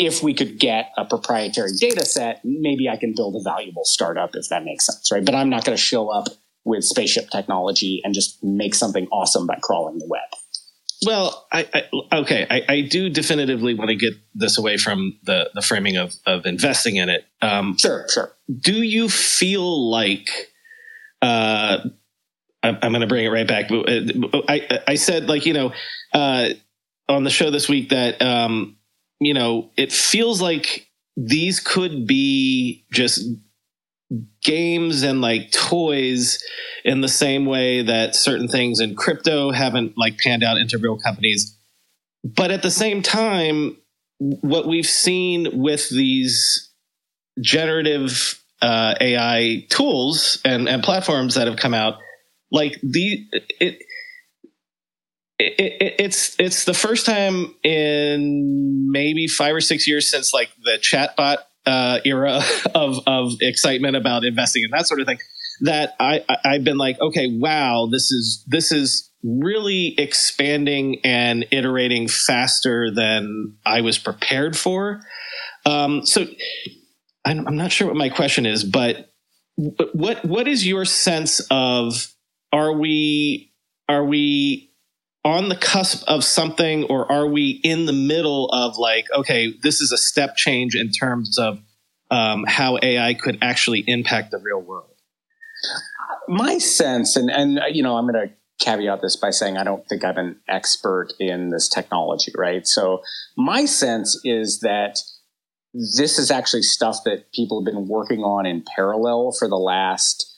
if 0.00 0.22
we 0.22 0.32
could 0.32 0.58
get 0.58 0.92
a 0.96 1.04
proprietary 1.04 1.72
data 1.78 2.06
set, 2.06 2.40
maybe 2.42 2.88
I 2.88 2.96
can 2.96 3.12
build 3.14 3.36
a 3.36 3.42
valuable 3.42 3.84
startup 3.84 4.30
if 4.34 4.48
that 4.48 4.64
makes 4.64 4.86
sense, 4.86 5.12
right? 5.12 5.24
But 5.24 5.34
I'm 5.34 5.50
not 5.50 5.64
going 5.64 5.76
to 5.76 5.82
show 5.82 6.08
up 6.08 6.28
with 6.64 6.84
spaceship 6.84 7.28
technology 7.30 8.00
and 8.02 8.14
just 8.14 8.42
make 8.42 8.74
something 8.74 9.06
awesome 9.08 9.46
by 9.46 9.58
crawling 9.62 9.98
the 9.98 10.06
web. 10.08 10.22
well, 11.04 11.46
I, 11.52 11.68
I 11.74 12.16
okay, 12.20 12.46
I, 12.50 12.62
I, 12.68 12.80
do 12.82 13.08
definitively 13.10 13.74
want 13.74 13.90
to 13.90 13.96
get 13.96 14.14
this 14.34 14.58
away 14.58 14.76
from 14.76 15.18
the 15.22 15.50
the 15.54 15.62
framing 15.62 15.96
of 15.96 16.14
of 16.26 16.46
investing 16.46 16.96
in 16.96 17.08
it. 17.08 17.26
Um, 17.42 17.76
sure, 17.78 18.06
sure. 18.08 18.32
Do 18.60 18.82
you 18.82 19.08
feel 19.08 19.90
like? 19.90 20.28
Uh, 21.22 21.78
I'm, 22.62 22.78
I'm 22.82 22.92
going 22.92 23.00
to 23.00 23.06
bring 23.06 23.24
it 23.24 23.28
right 23.28 23.46
back. 23.46 23.70
Uh, 23.70 24.42
I 24.48 24.80
I 24.86 24.94
said 24.94 25.28
like 25.28 25.46
you 25.46 25.54
know 25.54 25.72
uh, 26.12 26.50
on 27.08 27.24
the 27.24 27.30
show 27.30 27.50
this 27.50 27.68
week 27.68 27.90
that 27.90 28.20
um, 28.20 28.76
you 29.20 29.34
know 29.34 29.70
it 29.76 29.92
feels 29.92 30.40
like 30.40 30.86
these 31.16 31.60
could 31.60 32.06
be 32.06 32.84
just 32.92 33.22
games 34.42 35.02
and 35.02 35.20
like 35.20 35.52
toys 35.52 36.42
in 36.84 37.00
the 37.00 37.08
same 37.08 37.46
way 37.46 37.82
that 37.82 38.16
certain 38.16 38.48
things 38.48 38.80
in 38.80 38.96
crypto 38.96 39.52
haven't 39.52 39.96
like 39.96 40.18
panned 40.18 40.42
out 40.42 40.56
into 40.56 40.78
real 40.78 40.98
companies. 40.98 41.56
But 42.24 42.50
at 42.50 42.62
the 42.62 42.70
same 42.70 43.02
time, 43.02 43.76
what 44.18 44.66
we've 44.66 44.86
seen 44.86 45.60
with 45.60 45.88
these 45.90 46.70
generative 47.40 48.42
uh, 48.60 48.94
AI 49.00 49.66
tools 49.70 50.40
and, 50.44 50.68
and 50.68 50.82
platforms 50.82 51.36
that 51.36 51.46
have 51.46 51.56
come 51.56 51.72
out, 51.72 51.98
like 52.50 52.78
the 52.82 53.26
it, 53.60 53.82
it, 55.40 55.80
it, 55.80 55.94
it's 55.98 56.36
it's 56.38 56.64
the 56.64 56.74
first 56.74 57.06
time 57.06 57.54
in 57.62 58.90
maybe 58.90 59.26
five 59.26 59.54
or 59.54 59.60
six 59.60 59.88
years 59.88 60.10
since 60.10 60.32
like 60.32 60.50
the 60.62 60.78
chatbot 60.78 61.38
uh, 61.66 62.00
era 62.04 62.40
of 62.74 62.98
of 63.06 63.32
excitement 63.40 63.96
about 63.96 64.24
investing 64.24 64.64
and 64.64 64.72
that 64.72 64.86
sort 64.86 65.00
of 65.00 65.06
thing 65.06 65.18
that 65.62 65.94
I, 66.00 66.24
I 66.28 66.54
have 66.54 66.64
been 66.64 66.78
like, 66.78 67.00
okay, 67.00 67.26
wow, 67.38 67.88
this 67.90 68.10
is 68.10 68.44
this 68.48 68.72
is 68.72 69.10
really 69.22 69.94
expanding 69.98 71.00
and 71.04 71.46
iterating 71.50 72.08
faster 72.08 72.90
than 72.90 73.56
I 73.66 73.82
was 73.82 73.98
prepared 73.98 74.56
for. 74.56 75.00
Um, 75.66 76.06
so 76.06 76.26
I'm, 77.24 77.46
I'm 77.46 77.56
not 77.56 77.72
sure 77.72 77.86
what 77.86 77.96
my 77.96 78.08
question 78.08 78.46
is, 78.46 78.64
but 78.64 79.12
what 79.56 80.24
what 80.24 80.48
is 80.48 80.66
your 80.66 80.86
sense 80.86 81.40
of 81.50 82.10
are 82.52 82.72
we 82.72 83.52
are 83.88 84.04
we 84.04 84.69
on 85.24 85.48
the 85.48 85.56
cusp 85.56 86.02
of 86.08 86.24
something 86.24 86.84
or 86.84 87.10
are 87.10 87.26
we 87.26 87.60
in 87.62 87.86
the 87.86 87.92
middle 87.92 88.48
of 88.50 88.76
like 88.76 89.06
okay 89.14 89.52
this 89.62 89.80
is 89.80 89.92
a 89.92 89.98
step 89.98 90.36
change 90.36 90.74
in 90.74 90.90
terms 90.90 91.38
of 91.38 91.58
um, 92.10 92.44
how 92.48 92.78
ai 92.82 93.14
could 93.14 93.38
actually 93.42 93.84
impact 93.86 94.30
the 94.30 94.38
real 94.38 94.60
world 94.60 94.90
my 96.28 96.58
sense, 96.58 97.16
and 97.16 97.30
and 97.30 97.60
you 97.72 97.82
know, 97.82 97.96
I'm 97.96 98.06
going 98.06 98.28
to 98.28 98.34
caveat 98.64 99.00
this 99.02 99.16
by 99.16 99.30
saying 99.30 99.56
I 99.56 99.64
don't 99.64 99.86
think 99.88 100.04
I'm 100.04 100.18
an 100.18 100.40
expert 100.48 101.12
in 101.18 101.50
this 101.50 101.68
technology, 101.68 102.32
right? 102.36 102.66
So 102.66 103.02
my 103.36 103.64
sense 103.64 104.20
is 104.24 104.60
that 104.60 105.00
this 105.72 106.18
is 106.18 106.30
actually 106.30 106.62
stuff 106.62 106.98
that 107.04 107.32
people 107.32 107.60
have 107.60 107.72
been 107.72 107.88
working 107.88 108.20
on 108.20 108.46
in 108.46 108.64
parallel 108.76 109.32
for 109.38 109.48
the 109.48 109.56
last 109.56 110.29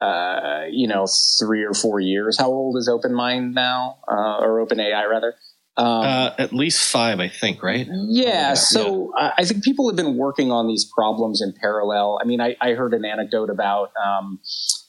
uh, 0.00 0.64
you 0.70 0.88
know, 0.88 1.06
three 1.38 1.64
or 1.64 1.74
four 1.74 2.00
years. 2.00 2.38
How 2.38 2.48
old 2.48 2.76
is 2.76 2.88
Open 2.88 3.14
Mind 3.14 3.54
now, 3.54 3.98
uh, 4.10 4.38
or 4.38 4.64
OpenAI 4.66 5.08
rather? 5.08 5.34
Um, 5.76 5.86
uh, 5.86 6.30
at 6.38 6.52
least 6.52 6.90
five, 6.90 7.20
I 7.20 7.28
think, 7.28 7.62
right? 7.62 7.86
Yeah. 8.08 8.54
So 8.54 9.12
yeah. 9.18 9.32
I 9.38 9.44
think 9.44 9.64
people 9.64 9.88
have 9.88 9.96
been 9.96 10.16
working 10.16 10.50
on 10.50 10.66
these 10.66 10.84
problems 10.84 11.40
in 11.40 11.54
parallel. 11.58 12.18
I 12.20 12.26
mean, 12.26 12.40
I, 12.40 12.56
I 12.60 12.72
heard 12.72 12.92
an 12.92 13.04
anecdote 13.04 13.50
about, 13.50 13.92
um, 14.04 14.40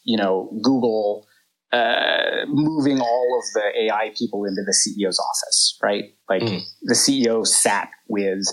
you 0.04 0.18
know, 0.18 0.52
Google 0.62 1.28
uh, 1.72 2.46
moving 2.48 3.00
all 3.00 3.40
of 3.40 3.54
the 3.54 3.86
AI 3.86 4.12
people 4.18 4.44
into 4.44 4.62
the 4.66 4.74
CEO's 4.74 5.20
office, 5.20 5.78
right? 5.82 6.06
Like 6.30 6.42
mm. 6.42 6.62
the 6.82 6.96
CEO 6.96 7.48
sat 7.48 7.90
with 8.10 8.46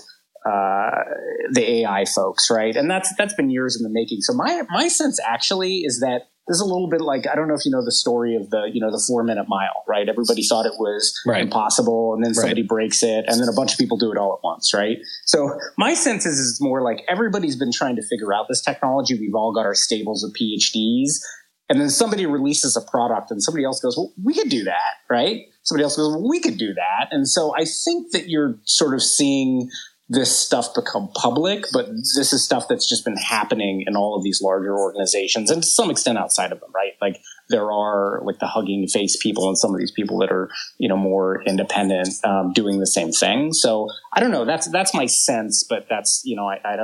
uh, 0.45 1.03
the 1.51 1.81
AI 1.81 2.05
folks, 2.05 2.49
right? 2.49 2.75
And 2.75 2.89
that's 2.89 3.13
that's 3.17 3.33
been 3.33 3.49
years 3.49 3.75
in 3.75 3.83
the 3.83 3.89
making. 3.91 4.21
So 4.21 4.33
my 4.33 4.63
my 4.69 4.87
sense 4.87 5.19
actually 5.25 5.79
is 5.79 5.99
that 5.99 6.29
this 6.49 6.55
is 6.55 6.61
a 6.61 6.65
little 6.65 6.89
bit 6.89 6.99
like 6.99 7.27
I 7.31 7.35
don't 7.35 7.47
know 7.47 7.53
if 7.53 7.63
you 7.63 7.71
know 7.71 7.85
the 7.85 7.91
story 7.91 8.35
of 8.35 8.49
the 8.49 8.69
you 8.73 8.81
know 8.81 8.91
the 8.91 9.01
four 9.07 9.23
minute 9.23 9.47
mile, 9.47 9.83
right? 9.87 10.09
Everybody 10.09 10.43
thought 10.43 10.65
it 10.65 10.73
was 10.79 11.13
right. 11.25 11.43
impossible, 11.43 12.15
and 12.15 12.25
then 12.25 12.33
somebody 12.33 12.63
right. 12.63 12.67
breaks 12.67 13.03
it, 13.03 13.25
and 13.27 13.39
then 13.39 13.47
a 13.47 13.53
bunch 13.53 13.71
of 13.71 13.77
people 13.77 13.97
do 13.97 14.11
it 14.11 14.17
all 14.17 14.33
at 14.33 14.43
once, 14.43 14.73
right? 14.73 14.97
So 15.25 15.57
my 15.77 15.93
sense 15.93 16.25
is 16.25 16.39
it's 16.39 16.59
more 16.59 16.81
like 16.81 17.05
everybody's 17.07 17.55
been 17.55 17.71
trying 17.71 17.95
to 17.97 18.01
figure 18.01 18.33
out 18.33 18.47
this 18.49 18.61
technology. 18.61 19.17
We've 19.17 19.35
all 19.35 19.53
got 19.53 19.67
our 19.67 19.75
stables 19.75 20.23
of 20.23 20.31
PhDs, 20.33 21.21
and 21.69 21.79
then 21.79 21.91
somebody 21.91 22.25
releases 22.25 22.75
a 22.75 22.81
product, 22.81 23.29
and 23.29 23.43
somebody 23.43 23.63
else 23.63 23.79
goes, 23.79 23.95
"Well, 23.95 24.11
we 24.23 24.33
could 24.33 24.49
do 24.49 24.63
that, 24.63 24.97
right?" 25.07 25.43
Somebody 25.61 25.83
else 25.83 25.97
goes, 25.97 26.07
well, 26.07 26.27
"We 26.27 26.39
could 26.39 26.57
do 26.57 26.73
that," 26.73 27.09
and 27.11 27.27
so 27.27 27.53
I 27.55 27.65
think 27.65 28.11
that 28.13 28.27
you're 28.27 28.55
sort 28.65 28.95
of 28.95 29.03
seeing 29.03 29.69
this 30.11 30.35
stuff 30.35 30.73
become 30.73 31.07
public, 31.13 31.65
but 31.71 31.87
this 31.87 32.33
is 32.33 32.43
stuff 32.43 32.67
that's 32.67 32.89
just 32.89 33.05
been 33.05 33.15
happening 33.15 33.83
in 33.85 33.95
all 33.95 34.15
of 34.15 34.23
these 34.23 34.41
larger 34.41 34.75
organizations 34.75 35.51
and 35.51 35.61
to 35.61 35.69
some 35.69 35.91
extent 35.91 36.17
outside 36.17 36.51
of 36.51 36.59
them, 36.59 36.71
right? 36.73 36.93
Like 36.99 37.21
there 37.49 37.71
are 37.71 38.19
like 38.25 38.39
the 38.39 38.47
hugging 38.47 38.87
face 38.87 39.15
people 39.21 39.47
and 39.47 39.55
some 39.55 39.71
of 39.71 39.79
these 39.79 39.91
people 39.91 40.17
that 40.19 40.31
are, 40.31 40.49
you 40.79 40.89
know, 40.89 40.97
more 40.97 41.43
independent, 41.43 42.09
um, 42.23 42.53
doing 42.53 42.79
the 42.79 42.87
same 42.87 43.11
thing. 43.11 43.53
So 43.53 43.87
I 44.11 44.19
don't 44.19 44.31
know. 44.31 44.45
That's, 44.45 44.67
that's 44.71 44.95
my 44.95 45.05
sense, 45.05 45.63
but 45.69 45.85
that's, 45.87 46.23
you 46.25 46.35
know, 46.35 46.47
I, 46.47 46.57
I, 46.65 46.75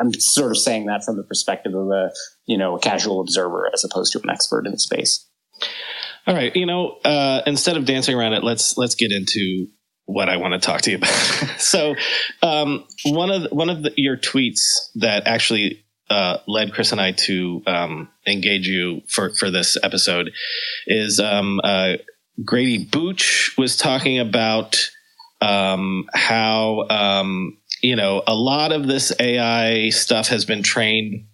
I'm 0.00 0.14
sort 0.14 0.50
of 0.50 0.56
saying 0.56 0.86
that 0.86 1.04
from 1.04 1.18
the 1.18 1.24
perspective 1.24 1.74
of 1.74 1.88
a, 1.90 2.10
you 2.46 2.56
know, 2.56 2.76
a 2.76 2.80
casual 2.80 3.20
observer 3.20 3.70
as 3.74 3.84
opposed 3.84 4.14
to 4.14 4.22
an 4.22 4.30
expert 4.30 4.64
in 4.64 4.72
the 4.72 4.78
space. 4.78 5.26
All 6.26 6.34
right. 6.34 6.56
You 6.56 6.64
know, 6.64 6.96
uh, 7.04 7.42
instead 7.46 7.76
of 7.76 7.84
dancing 7.84 8.16
around 8.16 8.32
it, 8.32 8.42
let's, 8.42 8.78
let's 8.78 8.94
get 8.94 9.12
into 9.12 9.66
what 10.12 10.28
I 10.28 10.36
want 10.36 10.54
to 10.54 10.60
talk 10.60 10.82
to 10.82 10.90
you 10.90 10.96
about. 10.98 11.10
so, 11.58 11.94
um, 12.42 12.84
one 13.04 13.30
of 13.30 13.42
the, 13.42 13.48
one 13.50 13.70
of 13.70 13.82
the, 13.82 13.92
your 13.96 14.16
tweets 14.16 14.60
that 14.96 15.26
actually 15.26 15.84
uh, 16.10 16.38
led 16.46 16.72
Chris 16.72 16.92
and 16.92 17.00
I 17.00 17.12
to 17.12 17.62
um, 17.66 18.08
engage 18.26 18.66
you 18.66 19.02
for 19.08 19.30
for 19.34 19.50
this 19.50 19.76
episode 19.82 20.32
is 20.86 21.20
um, 21.20 21.60
uh, 21.62 21.94
Grady 22.44 22.84
Booch 22.84 23.54
was 23.56 23.76
talking 23.76 24.18
about 24.18 24.90
um, 25.40 26.08
how 26.12 26.86
um, 26.90 27.58
you 27.80 27.96
know 27.96 28.22
a 28.26 28.34
lot 28.34 28.72
of 28.72 28.86
this 28.86 29.12
AI 29.18 29.90
stuff 29.90 30.28
has 30.28 30.44
been 30.44 30.62
trained 30.62 31.26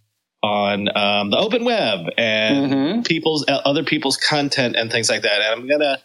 on 0.42 0.96
um, 0.96 1.30
the 1.30 1.38
open 1.38 1.64
web 1.64 2.06
and 2.16 2.72
mm-hmm. 2.72 3.02
people's 3.02 3.44
uh, 3.48 3.60
other 3.64 3.82
people's 3.82 4.16
content 4.16 4.76
and 4.76 4.92
things 4.92 5.08
like 5.08 5.22
that. 5.22 5.40
And 5.40 5.60
I'm 5.60 5.68
gonna 5.68 5.98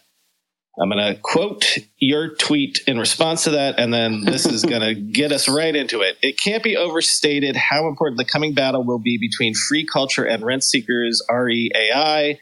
I'm 0.80 0.88
going 0.88 1.14
to 1.14 1.20
quote 1.20 1.78
your 1.98 2.34
tweet 2.34 2.82
in 2.86 2.98
response 2.98 3.44
to 3.44 3.50
that, 3.50 3.78
and 3.78 3.92
then 3.92 4.24
this 4.24 4.46
is 4.46 4.64
going 4.64 4.80
to 4.80 4.94
get 4.94 5.30
us 5.30 5.48
right 5.48 5.74
into 5.74 6.00
it. 6.00 6.16
It 6.22 6.40
can't 6.40 6.62
be 6.62 6.76
overstated 6.76 7.56
how 7.56 7.88
important 7.88 8.18
the 8.18 8.24
coming 8.24 8.54
battle 8.54 8.82
will 8.82 8.98
be 8.98 9.18
between 9.18 9.54
free 9.54 9.84
culture 9.84 10.24
and 10.24 10.42
rent 10.42 10.64
seekers, 10.64 11.22
REAI. 11.30 12.38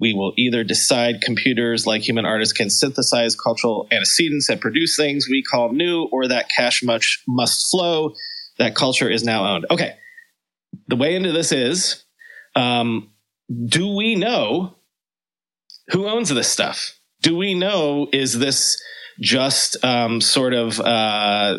We 0.00 0.14
will 0.14 0.32
either 0.38 0.64
decide 0.64 1.20
computers 1.20 1.86
like 1.86 2.06
human 2.06 2.24
artists 2.24 2.54
can 2.54 2.70
synthesize 2.70 3.34
cultural 3.34 3.86
antecedents 3.92 4.48
and 4.48 4.60
produce 4.60 4.96
things 4.96 5.26
we 5.28 5.42
call 5.42 5.72
new, 5.72 6.04
or 6.04 6.28
that 6.28 6.48
cash 6.48 6.82
much 6.82 7.22
must 7.28 7.70
flow. 7.70 8.14
That 8.58 8.74
culture 8.76 9.10
is 9.10 9.24
now 9.24 9.54
owned. 9.54 9.66
Okay. 9.70 9.94
The 10.86 10.96
way 10.96 11.14
into 11.14 11.32
this 11.32 11.52
is 11.52 12.04
um, 12.56 13.10
do 13.66 13.94
we 13.94 14.14
know 14.14 14.76
who 15.90 16.06
owns 16.06 16.30
this 16.30 16.48
stuff? 16.48 16.97
Do 17.22 17.36
we 17.36 17.54
know 17.54 18.08
is 18.12 18.38
this 18.38 18.80
just 19.20 19.82
um, 19.84 20.20
sort 20.20 20.54
of 20.54 20.80
uh, 20.80 21.58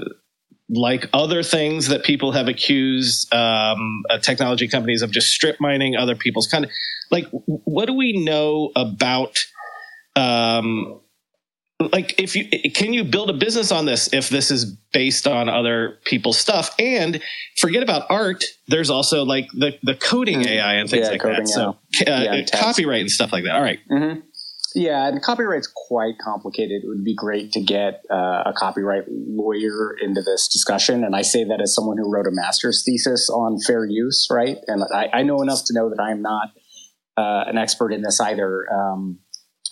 like 0.70 1.10
other 1.14 1.44
things 1.44 1.88
that 1.88 2.04
people 2.04 2.32
have 2.32 2.48
accused 2.48 3.34
um, 3.34 4.04
uh, 4.10 4.18
technology 4.20 4.68
companies 4.68 5.02
of 5.02 5.12
just 5.12 5.28
strip 5.28 5.60
mining 5.60 5.96
other 5.96 6.16
people's 6.16 6.48
kind 6.48 6.66
of 6.66 6.72
like 7.12 7.26
what 7.32 7.86
do 7.86 7.94
we 7.94 8.24
know 8.24 8.72
about 8.76 9.36
um, 10.16 11.00
like 11.80 12.20
if 12.20 12.36
you 12.36 12.46
can 12.72 12.94
you 12.94 13.04
build 13.04 13.30
a 13.30 13.34
business 13.34 13.72
on 13.72 13.86
this 13.86 14.14
if 14.14 14.30
this 14.30 14.52
is 14.52 14.66
based 14.92 15.26
on 15.26 15.48
other 15.48 15.98
people's 16.04 16.38
stuff 16.38 16.76
and 16.78 17.22
forget 17.58 17.82
about 17.82 18.04
art 18.10 18.44
there's 18.68 18.90
also 18.90 19.24
like 19.24 19.48
the 19.54 19.78
the 19.84 19.96
coding 19.96 20.42
mm-hmm. 20.42 20.54
ai 20.54 20.74
and 20.76 20.90
things 20.90 21.06
yeah, 21.06 21.12
like 21.12 21.22
that 21.22 21.48
so 21.48 21.70
uh, 21.70 21.76
yeah, 22.06 22.46
copyright 22.54 23.02
and 23.02 23.12
stuff 23.12 23.32
like 23.32 23.46
that 23.46 23.56
all 23.56 23.62
right. 23.62 23.80
mm-hmm. 23.90 24.20
Yeah, 24.76 25.08
and 25.08 25.22
copyright's 25.22 25.72
quite 25.88 26.18
complicated. 26.22 26.84
It 26.84 26.88
would 26.88 27.04
be 27.04 27.16
great 27.16 27.52
to 27.54 27.62
get 27.62 28.04
uh, 28.12 28.44
a 28.46 28.54
copyright 28.56 29.04
lawyer 29.08 29.96
into 30.02 30.22
this 30.22 30.48
discussion. 30.48 31.04
And 31.04 31.16
I 31.16 31.22
say 31.22 31.44
that 31.44 31.60
as 31.62 31.74
someone 31.74 31.98
who 31.98 32.12
wrote 32.12 32.28
a 32.28 32.32
master's 32.32 32.84
thesis 32.86 33.30
on 33.30 33.60
fair 33.66 33.86
use, 33.86 34.28
right? 34.30 34.58
And 34.68 34.84
I, 34.94 35.10
I 35.14 35.24
know 35.24 35.42
enough 35.42 35.66
to 35.66 35.74
know 35.74 35.90
that 35.90 36.02
I'm 36.02 36.22
not 36.22 36.50
uh, 37.18 37.46
an 37.48 37.58
expert 37.58 37.92
in 37.92 38.02
this 38.02 38.20
either. 38.20 38.66
Um, 38.72 39.20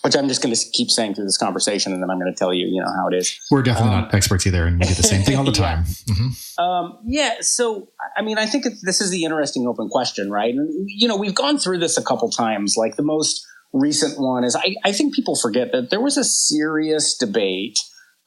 which 0.02 0.14
I'm 0.16 0.28
just 0.28 0.42
going 0.42 0.54
to 0.54 0.70
keep 0.72 0.90
saying 0.90 1.14
through 1.14 1.24
this 1.24 1.36
conversation, 1.36 1.92
and 1.92 2.00
then 2.00 2.08
I'm 2.08 2.20
going 2.20 2.32
to 2.32 2.38
tell 2.38 2.54
you, 2.54 2.66
you 2.66 2.80
know, 2.80 2.88
how 2.96 3.08
it 3.08 3.16
is. 3.16 3.36
We're 3.50 3.62
definitely 3.62 3.94
um, 3.94 4.02
not 4.02 4.14
experts 4.14 4.46
either, 4.46 4.64
and 4.64 4.78
we 4.78 4.86
do 4.86 4.94
the 4.94 5.02
same 5.02 5.22
thing 5.22 5.36
all 5.36 5.44
the 5.44 5.50
time. 5.66 5.84
yeah. 6.06 6.14
Mm-hmm. 6.14 6.62
Um, 6.62 6.98
yeah. 7.06 7.34
So, 7.40 7.88
I 8.16 8.22
mean, 8.22 8.38
I 8.38 8.46
think 8.46 8.64
this 8.82 9.00
is 9.00 9.10
the 9.10 9.24
interesting 9.24 9.66
open 9.66 9.88
question, 9.88 10.30
right? 10.30 10.54
And, 10.54 10.68
you 10.86 11.08
know, 11.08 11.16
we've 11.16 11.34
gone 11.34 11.58
through 11.58 11.78
this 11.78 11.98
a 11.98 12.02
couple 12.02 12.30
times. 12.30 12.76
Like 12.76 12.94
the 12.94 13.02
most 13.02 13.44
recent 13.72 14.18
one 14.18 14.44
is 14.44 14.56
I, 14.56 14.76
I 14.84 14.92
think 14.92 15.14
people 15.14 15.36
forget 15.36 15.72
that 15.72 15.90
there 15.90 16.00
was 16.00 16.16
a 16.16 16.24
serious 16.24 17.16
debate 17.16 17.78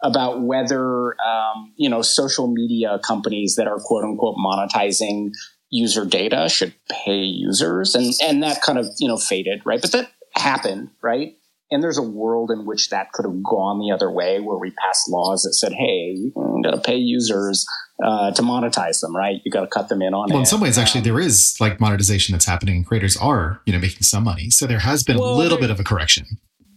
about 0.03 0.41
whether 0.41 1.15
um, 1.21 1.74
you 1.75 1.89
know 1.89 2.01
social 2.01 2.48
media 2.48 3.00
companies 3.05 3.55
that 3.55 3.67
are 3.67 3.77
quote 3.79 4.03
unquote 4.03 4.36
monetizing 4.38 5.31
user 5.69 6.05
data 6.05 6.50
should 6.50 6.74
pay 6.89 7.21
users. 7.21 7.95
And 7.95 8.13
and 8.24 8.43
that 8.43 8.62
kind 8.62 8.77
of 8.77 8.88
you 9.00 9.07
know 9.07 9.17
faded 9.17 9.62
right? 9.65 9.81
But 9.81 9.91
that 9.93 10.12
happened 10.36 10.89
right? 11.01 11.33
And 11.74 11.81
there's 11.81 11.98
a 11.98 12.03
world 12.03 12.51
in 12.51 12.65
which 12.65 12.89
that 12.89 13.13
could 13.13 13.25
have 13.25 13.41
gone 13.43 13.79
the 13.79 13.93
other 13.93 14.12
way 14.12 14.41
where 14.41 14.57
we 14.57 14.71
passed 14.71 15.10
laws 15.10 15.43
that 15.43 15.53
said 15.53 15.71
hey 15.74 16.15
you 16.15 16.62
got 16.63 16.71
to 16.71 16.81
pay 16.81 16.98
users 16.98 17.65
uh, 18.03 18.31
to 18.31 18.41
monetize 18.41 19.01
them 19.01 19.15
right 19.15 19.41
you 19.43 19.51
got 19.51 19.62
to 19.62 19.67
cut 19.67 19.89
them 19.89 20.01
in 20.01 20.13
on 20.13 20.29
well 20.29 20.38
it. 20.38 20.41
in 20.41 20.46
some 20.46 20.60
ways 20.60 20.77
actually 20.77 21.01
there 21.01 21.20
is 21.20 21.55
like 21.60 21.79
monetization 21.79 22.34
that's 22.34 22.46
happening 22.46 22.77
and 22.77 22.86
creators 22.86 23.15
are 23.17 23.62
you 23.65 23.74
know 23.74 23.79
making 23.79 24.03
some 24.03 24.24
money 24.24 24.50
so 24.50 24.65
there 24.65 24.79
has 24.79 25.03
been 25.03 25.17
well, 25.17 25.34
a 25.34 25.36
little 25.36 25.58
bit 25.58 25.70
of 25.70 25.79
a 25.79 25.84
correction 25.84 26.25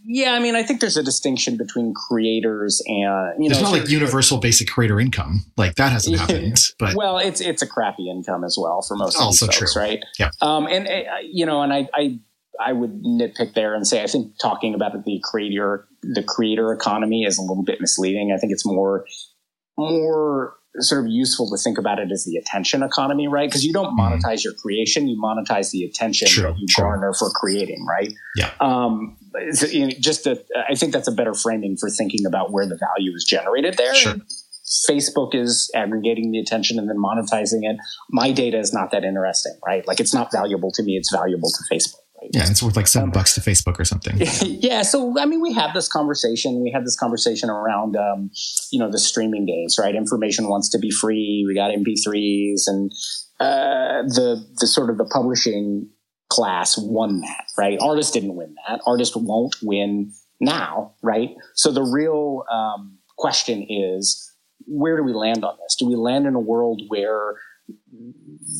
yeah, 0.07 0.33
I 0.33 0.39
mean, 0.39 0.55
I 0.55 0.61
think 0.61 0.81
there's 0.81 0.97
a 0.97 1.03
distinction 1.03 1.57
between 1.57 1.93
creators 1.93 2.81
and 2.85 3.43
you 3.43 3.49
know, 3.49 3.55
it's 3.55 3.61
not 3.61 3.71
like 3.71 3.89
universal 3.89 4.37
basic 4.37 4.67
creator 4.69 4.99
income. 4.99 5.45
Like 5.57 5.75
that 5.75 5.91
hasn't 5.91 6.19
happened. 6.19 6.59
But 6.77 6.93
well, 6.93 7.17
it's 7.17 7.41
it's 7.41 7.63
a 7.63 7.67
crappy 7.67 8.09
income 8.09 8.43
as 8.43 8.55
well 8.59 8.83
for 8.83 8.95
most 8.95 9.17
also 9.17 9.47
folks, 9.47 9.73
true. 9.73 9.81
right? 9.81 10.03
Yeah. 10.19 10.29
Um, 10.41 10.67
and 10.67 10.87
uh, 10.87 11.17
you 11.23 11.47
know, 11.47 11.63
and 11.63 11.73
I, 11.73 11.89
I 11.95 12.19
I 12.63 12.73
would 12.73 13.01
nitpick 13.01 13.55
there 13.55 13.73
and 13.73 13.87
say 13.87 14.03
I 14.03 14.07
think 14.07 14.33
talking 14.39 14.75
about 14.75 14.91
the 15.05 15.19
creator 15.23 15.87
the 16.03 16.23
creator 16.23 16.71
economy 16.71 17.23
is 17.23 17.39
a 17.39 17.41
little 17.41 17.63
bit 17.63 17.81
misleading. 17.81 18.31
I 18.31 18.37
think 18.37 18.53
it's 18.53 18.65
more 18.65 19.05
more 19.75 20.55
sort 20.79 21.05
of 21.05 21.11
useful 21.11 21.49
to 21.49 21.57
think 21.61 21.77
about 21.77 21.99
it 21.99 22.11
as 22.11 22.25
the 22.25 22.35
attention 22.37 22.83
economy, 22.83 23.27
right? 23.27 23.49
Because 23.49 23.65
you 23.65 23.73
don't 23.73 23.97
mm-hmm. 23.97 24.13
monetize 24.13 24.43
your 24.43 24.53
creation, 24.53 25.07
you 25.07 25.19
monetize 25.21 25.71
the 25.71 25.83
attention 25.83 26.27
true, 26.27 26.43
that 26.43 26.57
you 26.57 26.67
true. 26.67 26.83
garner 26.83 27.13
for 27.13 27.29
creating, 27.29 27.85
right? 27.85 28.13
Yeah. 28.35 28.51
Um, 28.59 29.17
just 29.99 30.27
a, 30.27 30.43
I 30.69 30.75
think 30.75 30.93
that's 30.93 31.07
a 31.07 31.11
better 31.11 31.33
framing 31.33 31.77
for 31.77 31.89
thinking 31.89 32.25
about 32.25 32.51
where 32.51 32.67
the 32.67 32.77
value 32.77 33.13
is 33.15 33.23
generated 33.23 33.75
there. 33.77 33.95
Sure. 33.95 34.15
Facebook 34.89 35.35
is 35.35 35.69
aggregating 35.75 36.31
the 36.31 36.39
attention 36.39 36.79
and 36.79 36.89
then 36.89 36.97
monetizing 36.97 37.69
it. 37.69 37.77
My 38.09 38.31
data 38.31 38.57
is 38.57 38.73
not 38.73 38.91
that 38.91 39.03
interesting, 39.03 39.57
right? 39.65 39.87
Like 39.87 39.99
it's 39.99 40.13
not 40.13 40.31
valuable 40.31 40.71
to 40.71 40.83
me; 40.83 40.93
it's 40.93 41.11
valuable 41.11 41.49
to 41.49 41.75
Facebook. 41.75 41.99
Yeah, 42.31 42.49
it's 42.49 42.61
worth 42.63 42.75
like 42.75 42.87
seven 42.87 43.09
um, 43.09 43.11
bucks 43.11 43.35
to 43.35 43.41
Facebook 43.41 43.79
or 43.79 43.85
something. 43.85 44.15
yeah, 44.41 44.81
so 44.81 45.19
I 45.19 45.25
mean, 45.25 45.41
we 45.41 45.53
have 45.53 45.73
this 45.73 45.87
conversation. 45.87 46.61
We 46.61 46.71
had 46.71 46.85
this 46.85 46.97
conversation 46.97 47.49
around, 47.49 47.95
um, 47.95 48.31
you 48.71 48.79
know, 48.79 48.91
the 48.91 48.99
streaming 48.99 49.45
days, 49.45 49.77
right? 49.79 49.95
Information 49.95 50.47
wants 50.47 50.69
to 50.69 50.79
be 50.79 50.91
free. 50.91 51.45
We 51.47 51.55
got 51.55 51.71
MP3s, 51.71 52.67
and 52.67 52.91
uh, 53.39 54.03
the 54.03 54.45
the 54.59 54.67
sort 54.67 54.89
of 54.89 54.97
the 54.97 55.05
publishing 55.05 55.89
class 56.29 56.77
won 56.77 57.21
that, 57.21 57.45
right? 57.57 57.77
Artists 57.81 58.11
didn't 58.11 58.35
win 58.35 58.55
that. 58.67 58.81
Artists 58.85 59.15
won't 59.15 59.55
win 59.61 60.11
now, 60.39 60.93
right? 61.01 61.29
So 61.53 61.71
the 61.71 61.83
real 61.83 62.43
um, 62.51 62.97
question 63.17 63.65
is, 63.69 64.31
where 64.65 64.97
do 64.97 65.03
we 65.03 65.13
land 65.13 65.43
on 65.45 65.55
this? 65.63 65.75
Do 65.75 65.87
we 65.87 65.95
land 65.95 66.25
in 66.25 66.35
a 66.35 66.39
world 66.39 66.81
where 66.87 67.35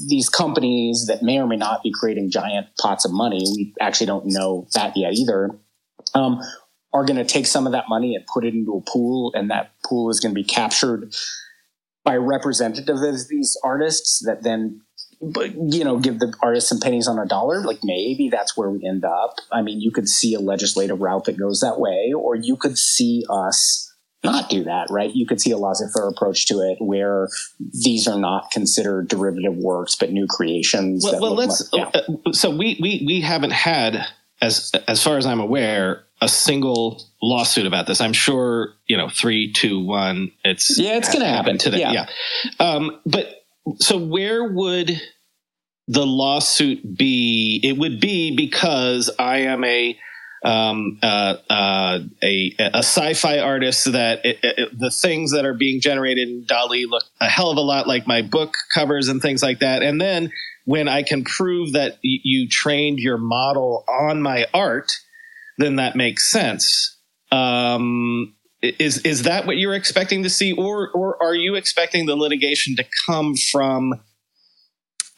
these 0.07 0.29
companies 0.29 1.05
that 1.07 1.21
may 1.21 1.39
or 1.39 1.47
may 1.47 1.55
not 1.55 1.83
be 1.83 1.91
creating 1.91 2.29
giant 2.29 2.67
pots 2.79 3.05
of 3.05 3.11
money, 3.11 3.43
we 3.55 3.73
actually 3.79 4.07
don't 4.07 4.25
know 4.27 4.67
that 4.73 4.95
yet 4.95 5.13
either, 5.13 5.51
um, 6.13 6.41
are 6.93 7.05
going 7.05 7.17
to 7.17 7.25
take 7.25 7.45
some 7.45 7.65
of 7.65 7.73
that 7.73 7.85
money 7.89 8.15
and 8.15 8.25
put 8.27 8.45
it 8.45 8.53
into 8.53 8.73
a 8.73 8.81
pool, 8.81 9.33
and 9.35 9.49
that 9.51 9.71
pool 9.85 10.09
is 10.09 10.19
going 10.19 10.33
to 10.33 10.41
be 10.41 10.43
captured 10.43 11.13
by 12.03 12.15
representatives 12.15 13.01
of 13.01 13.27
these 13.27 13.57
artists 13.63 14.23
that 14.25 14.43
then 14.43 14.81
you 15.21 15.83
know 15.83 15.97
give 15.97 16.19
the 16.19 16.33
artists 16.41 16.69
some 16.69 16.79
pennies 16.79 17.07
on 17.07 17.17
a 17.17 17.25
dollar. 17.25 17.61
Like 17.61 17.79
maybe 17.83 18.29
that's 18.29 18.55
where 18.55 18.69
we 18.69 18.85
end 18.85 19.03
up. 19.03 19.37
I 19.51 19.61
mean 19.61 19.81
you 19.81 19.91
could 19.91 20.07
see 20.07 20.33
a 20.35 20.39
legislative 20.39 20.99
route 21.01 21.25
that 21.25 21.37
goes 21.37 21.61
that 21.61 21.79
way 21.79 22.13
or 22.15 22.35
you 22.35 22.55
could 22.57 22.77
see 22.77 23.25
us 23.29 23.91
not 24.25 24.50
do 24.50 24.63
that, 24.65 24.88
right? 24.89 25.13
You 25.13 25.25
could 25.25 25.39
see 25.39 25.51
a 25.51 25.58
laissez-faire 25.58 26.08
approach 26.08 26.48
to 26.48 26.55
it 26.60 26.77
where 26.79 27.29
these 27.60 28.08
are 28.08 28.20
not 28.20 28.51
considered 28.51 29.08
derivative 29.08 29.55
works, 29.55 29.96
but 29.96 30.12
new 30.12 30.27
creations. 30.27 31.03
Well, 31.03 31.22
well 31.22 31.36
let's. 31.36 31.72
Like, 31.72 31.94
yeah. 31.94 32.01
uh, 32.25 32.32
so 32.34 32.50
we 32.50 32.77
we 32.82 33.03
we 33.05 33.22
haven't 33.22 33.53
had, 33.53 34.05
as 34.41 34.72
as 34.88 35.03
far 35.03 35.17
as 35.17 35.25
I'm 35.25 35.39
aware, 35.39 36.04
a 36.21 36.28
single 36.28 37.04
lawsuit 37.21 37.65
about 37.65 37.88
this. 37.88 38.02
I'm 38.02 38.13
sure 38.13 38.73
you 38.88 38.97
know 38.97 39.10
three, 39.10 39.52
two, 39.52 39.84
one. 39.84 40.32
It's 40.43 40.78
yeah, 40.78 40.97
it's 40.97 41.10
going 41.10 41.23
to 41.23 41.30
happen 41.30 41.58
today. 41.58 41.80
Yeah. 41.80 41.91
yeah. 41.91 42.06
Um, 42.60 42.99
but 43.06 43.45
so 43.78 43.97
where 43.97 44.43
would 44.43 45.02
the 45.88 46.06
lawsuit 46.06 46.97
be? 46.97 47.60
It 47.63 47.78
would 47.78 47.99
be 47.99 48.36
because 48.36 49.10
I 49.19 49.38
am 49.39 49.63
a 49.63 49.97
um, 50.45 50.99
uh, 51.01 51.38
uh, 51.49 51.99
a, 52.21 52.55
a 52.60 52.77
sci-fi 52.77 53.39
artist 53.39 53.91
that 53.91 54.23
it, 54.23 54.39
it, 54.43 54.79
the 54.79 54.91
things 54.91 55.31
that 55.31 55.43
are 55.43 55.55
being 55.55 55.81
generated 55.81 56.29
in 56.29 56.45
DALL-E 56.45 56.86
look 56.86 57.03
a 57.19 57.27
hell 57.27 57.49
of 57.49 57.58
a 57.58 57.62
lot 57.62 57.88
like 57.88 58.05
my 58.05 58.21
book 58.21 58.53
covers 58.73 59.08
and 59.08 59.21
things 59.21 59.41
like 59.41 59.60
that. 59.60 59.81
And 59.81 59.99
then 59.99 60.31
when 60.65 60.88
I 60.88 61.01
can 61.01 61.23
prove 61.23 61.73
that 61.73 61.93
y- 62.03 62.19
you 62.23 62.47
trained 62.47 62.99
your 62.99 63.17
model 63.17 63.84
on 63.88 64.21
my 64.21 64.45
art, 64.53 64.91
then 65.58 65.77
that 65.77 65.95
makes 65.95 66.31
sense. 66.31 66.95
Um, 67.31 68.36
is 68.62 68.99
is 68.99 69.23
that 69.23 69.47
what 69.47 69.58
you're 69.58 69.75
expecting 69.75 70.23
to 70.23 70.29
see, 70.29 70.53
or 70.53 70.91
or 70.91 71.21
are 71.21 71.36
you 71.36 71.55
expecting 71.55 72.05
the 72.05 72.15
litigation 72.15 72.75
to 72.75 72.86
come 73.05 73.36
from 73.36 73.99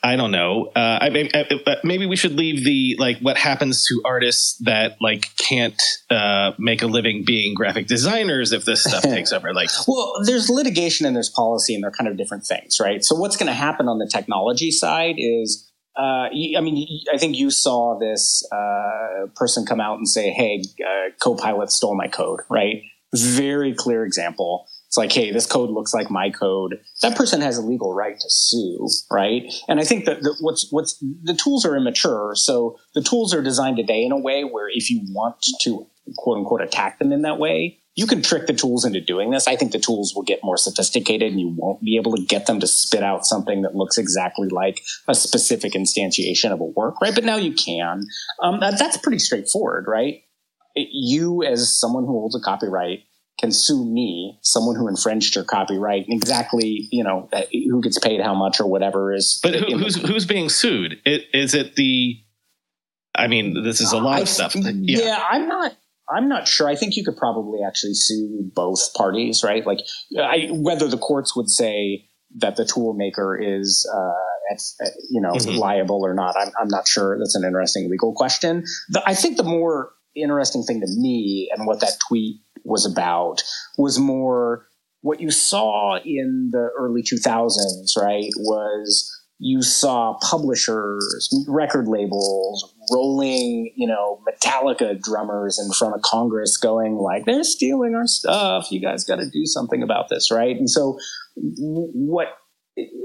I 0.08 0.16
don't 0.16 0.32
know. 0.32 0.72
Uh, 0.74 1.00
I, 1.02 1.30
I, 1.34 1.46
I, 1.68 1.76
maybe 1.84 2.06
we 2.06 2.16
should 2.16 2.32
leave 2.32 2.64
the 2.64 2.96
like 2.98 3.20
what 3.20 3.38
happens 3.38 3.86
to 3.88 4.02
artists 4.06 4.58
that 4.64 4.96
like 5.02 5.26
can't 5.38 5.82
uh, 6.10 6.52
make 6.58 6.82
a 6.82 6.88
living 6.88 7.26
being 7.26 7.54
graphic 7.54 7.88
designers 7.88 8.54
if 8.54 8.64
this 8.64 8.86
stuff 8.86 9.02
takes 9.16 9.34
over. 9.34 9.54
Like, 9.54 9.70
well, 9.86 10.14
there's 10.24 10.50
litigation 10.50 11.06
and 11.06 11.14
there's 11.14 11.30
policy, 11.30 11.76
and 11.76 11.84
they're 11.84 11.92
kind 11.92 12.10
of 12.10 12.16
different 12.16 12.46
things, 12.46 12.80
right? 12.80 13.04
So 13.04 13.16
what's 13.16 13.36
going 13.36 13.48
to 13.48 13.54
happen 13.54 13.90
on 13.90 14.00
the 14.00 14.08
technology 14.08 14.72
side 14.72 15.16
is. 15.18 15.66
Uh, 16.00 16.30
I 16.30 16.62
mean, 16.62 17.02
I 17.12 17.18
think 17.18 17.38
you 17.38 17.50
saw 17.50 17.98
this 17.98 18.48
uh, 18.52 19.26
person 19.36 19.66
come 19.66 19.82
out 19.82 19.98
and 19.98 20.08
say, 20.08 20.30
"Hey, 20.30 20.64
uh, 20.80 21.10
Copilot 21.20 21.72
stole 21.72 21.98
my 21.98 22.08
code." 22.08 22.42
Right? 22.52 22.84
Very 23.16 23.74
clear 23.74 24.06
example 24.06 24.68
it's 24.98 25.14
like, 25.14 25.24
hey, 25.24 25.32
this 25.32 25.46
code 25.46 25.70
looks 25.70 25.94
like 25.94 26.10
my 26.10 26.32
code. 26.32 26.80
That 27.02 27.16
person 27.16 27.42
has 27.42 27.58
a 27.58 27.62
legal 27.62 27.94
right 27.94 28.20
to 28.20 28.30
sue, 28.30 28.88
right? 29.12 29.44
And 29.68 29.80
I 29.80 29.84
think 29.84 30.06
that 30.06 30.22
the, 30.22 30.36
what's 30.42 30.68
what's 30.72 30.98
the 31.24 31.36
tools 31.36 31.66
are 31.66 31.76
immature, 31.76 32.34
so 32.36 32.78
the 32.96 33.04
tools 33.04 33.34
are 33.34 33.44
designed 33.44 33.78
today 33.78 34.04
in 34.04 34.12
a 34.12 34.20
way 34.20 34.44
where 34.44 34.70
if 34.70 34.90
you 34.90 35.02
want 35.10 35.36
to 35.62 35.88
quote 36.18 36.40
unquote 36.40 36.62
attack 36.62 36.98
them 36.98 37.12
in 37.12 37.22
that 37.22 37.38
way, 37.38 37.80
you 37.96 38.08
can 38.08 38.24
trick 38.24 38.48
the 38.48 38.54
tools 38.54 38.86
into 38.86 39.00
doing 39.00 39.30
this. 39.30 39.48
I 39.48 39.56
think 39.56 39.72
the 39.72 39.80
tools 39.80 40.14
will 40.16 40.24
get 40.24 40.40
more 40.44 40.58
sophisticated 40.58 41.32
and 41.32 41.40
you 41.40 41.54
won't 41.56 41.84
be 41.84 41.98
able 41.98 42.16
to 42.16 42.24
get 42.24 42.48
them 42.48 42.60
to 42.60 42.68
spit 42.68 43.04
out 43.04 43.26
something 43.26 43.62
that 43.62 43.76
looks 43.76 44.00
exactly 44.00 44.50
like 44.50 44.82
a 45.08 45.14
specific 45.14 45.74
instantiation 45.74 46.52
of 46.52 46.60
a 46.60 46.66
work, 46.66 47.00
right? 47.02 47.14
But 47.14 47.24
now 47.24 47.38
you 47.38 47.54
can. 47.54 48.02
Um, 48.42 48.60
that, 48.62 48.80
that's 48.80 48.98
pretty 48.98 49.20
straightforward, 49.20 49.86
right? 49.88 50.24
You, 50.76 51.44
as 51.44 51.76
someone 51.76 52.04
who 52.04 52.12
holds 52.12 52.36
a 52.36 52.40
copyright, 52.40 53.07
can 53.40 53.52
sue 53.52 53.86
me, 53.86 54.40
someone 54.42 54.76
who 54.76 54.88
infringed 54.88 55.36
your 55.36 55.44
copyright, 55.44 56.06
and 56.08 56.14
exactly, 56.14 56.88
you 56.92 57.04
know, 57.04 57.30
uh, 57.32 57.44
who 57.52 57.82
gets 57.82 58.00
paid 58.00 58.22
how 58.22 58.34
much 58.34 58.60
or 58.60 58.68
whatever 58.68 59.14
is. 59.14 59.40
But 59.44 59.56
who, 59.56 59.78
who's 59.78 59.96
who's 59.96 60.26
being 60.26 60.50
sued? 60.50 61.00
It, 61.06 61.26
is 61.34 61.54
it 61.54 61.76
the? 61.76 62.18
I 63.16 63.28
mean, 63.28 63.64
this 63.64 63.82
is 63.82 63.94
a 63.94 63.98
lot 63.98 64.18
I, 64.18 64.22
of 64.22 64.30
stuff. 64.30 64.56
Yeah. 64.56 64.72
yeah, 65.00 65.24
I'm 65.30 65.48
not. 65.48 65.76
I'm 66.10 66.30
not 66.30 66.48
sure. 66.48 66.70
I 66.70 66.76
think 66.76 66.96
you 66.96 67.04
could 67.04 67.18
probably 67.18 67.60
actually 67.68 67.96
sue 67.96 68.50
both 68.56 68.94
parties, 68.94 69.44
right? 69.44 69.66
Like, 69.66 69.80
I, 70.18 70.48
whether 70.52 70.88
the 70.88 70.98
courts 70.98 71.36
would 71.36 71.50
say 71.50 72.06
that 72.38 72.56
the 72.56 72.64
tool 72.64 72.94
maker 72.94 73.38
is, 73.38 73.86
uh, 73.94 74.54
at, 74.54 74.62
at, 74.88 74.94
you 75.10 75.20
know, 75.20 75.34
mm-hmm. 75.34 75.58
liable 75.58 76.06
or 76.06 76.14
not, 76.14 76.36
I'm, 76.40 76.52
I'm 76.62 76.70
not 76.70 76.88
sure. 76.88 77.18
That's 77.20 77.36
an 77.36 77.44
interesting 77.44 77.90
legal 77.90 78.14
question. 78.14 78.64
The, 78.90 79.04
I 79.06 79.16
think 79.16 79.36
the 79.36 79.44
more 79.44 79.92
interesting 80.16 80.64
thing 80.64 80.80
to 80.80 80.88
me 80.88 81.52
and 81.54 81.68
what 81.68 81.82
that 81.82 81.98
tweet 82.08 82.40
was 82.68 82.86
about 82.86 83.44
was 83.78 83.98
more 83.98 84.68
what 85.02 85.22
you 85.22 85.32
saw 85.32 85.98
in 86.04 86.50
the 86.52 86.70
early 86.78 87.02
2000s, 87.02 87.98
right? 87.98 88.30
Was 88.38 89.10
you 89.40 89.62
saw 89.62 90.18
publishers, 90.22 91.30
record 91.48 91.88
labels 91.88 92.74
rolling, 92.92 93.72
you 93.76 93.88
know, 93.88 94.20
Metallica 94.28 95.00
drummers 95.00 95.60
in 95.60 95.72
front 95.74 95.96
of 95.96 96.02
Congress 96.02 96.58
going 96.58 96.96
like, 96.96 97.26
they're 97.26 97.44
stealing 97.44 97.94
our 97.94 98.08
stuff. 98.08 98.72
You 98.72 98.82
guys 98.82 99.04
got 99.04 99.18
to 99.18 99.30
do 99.30 99.46
something 99.46 99.84
about 99.84 100.10
this, 100.10 100.32
right? 100.32 100.56
And 100.56 100.70
so 100.70 100.98
what 101.36 102.30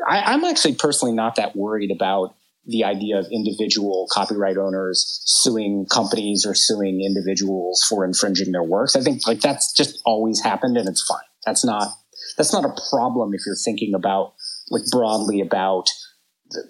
I, 0.08 0.20
I'm 0.32 0.44
actually 0.44 0.74
personally 0.74 1.14
not 1.14 1.36
that 1.36 1.54
worried 1.54 1.90
about 1.90 2.34
the 2.66 2.84
idea 2.84 3.18
of 3.18 3.26
individual 3.32 4.06
copyright 4.12 4.56
owners 4.56 5.20
suing 5.24 5.86
companies 5.90 6.46
or 6.46 6.54
suing 6.54 7.02
individuals 7.04 7.84
for 7.88 8.04
infringing 8.04 8.52
their 8.52 8.62
works. 8.62 8.94
I 8.94 9.00
think 9.00 9.26
like 9.26 9.40
that's 9.40 9.72
just 9.72 10.00
always 10.04 10.40
happened 10.40 10.76
and 10.76 10.88
it's 10.88 11.02
fine. 11.02 11.26
That's 11.44 11.64
not 11.64 11.88
that's 12.36 12.52
not 12.52 12.64
a 12.64 12.74
problem 12.90 13.34
if 13.34 13.40
you're 13.44 13.56
thinking 13.56 13.94
about 13.94 14.34
like 14.70 14.82
broadly 14.90 15.40
about 15.40 15.88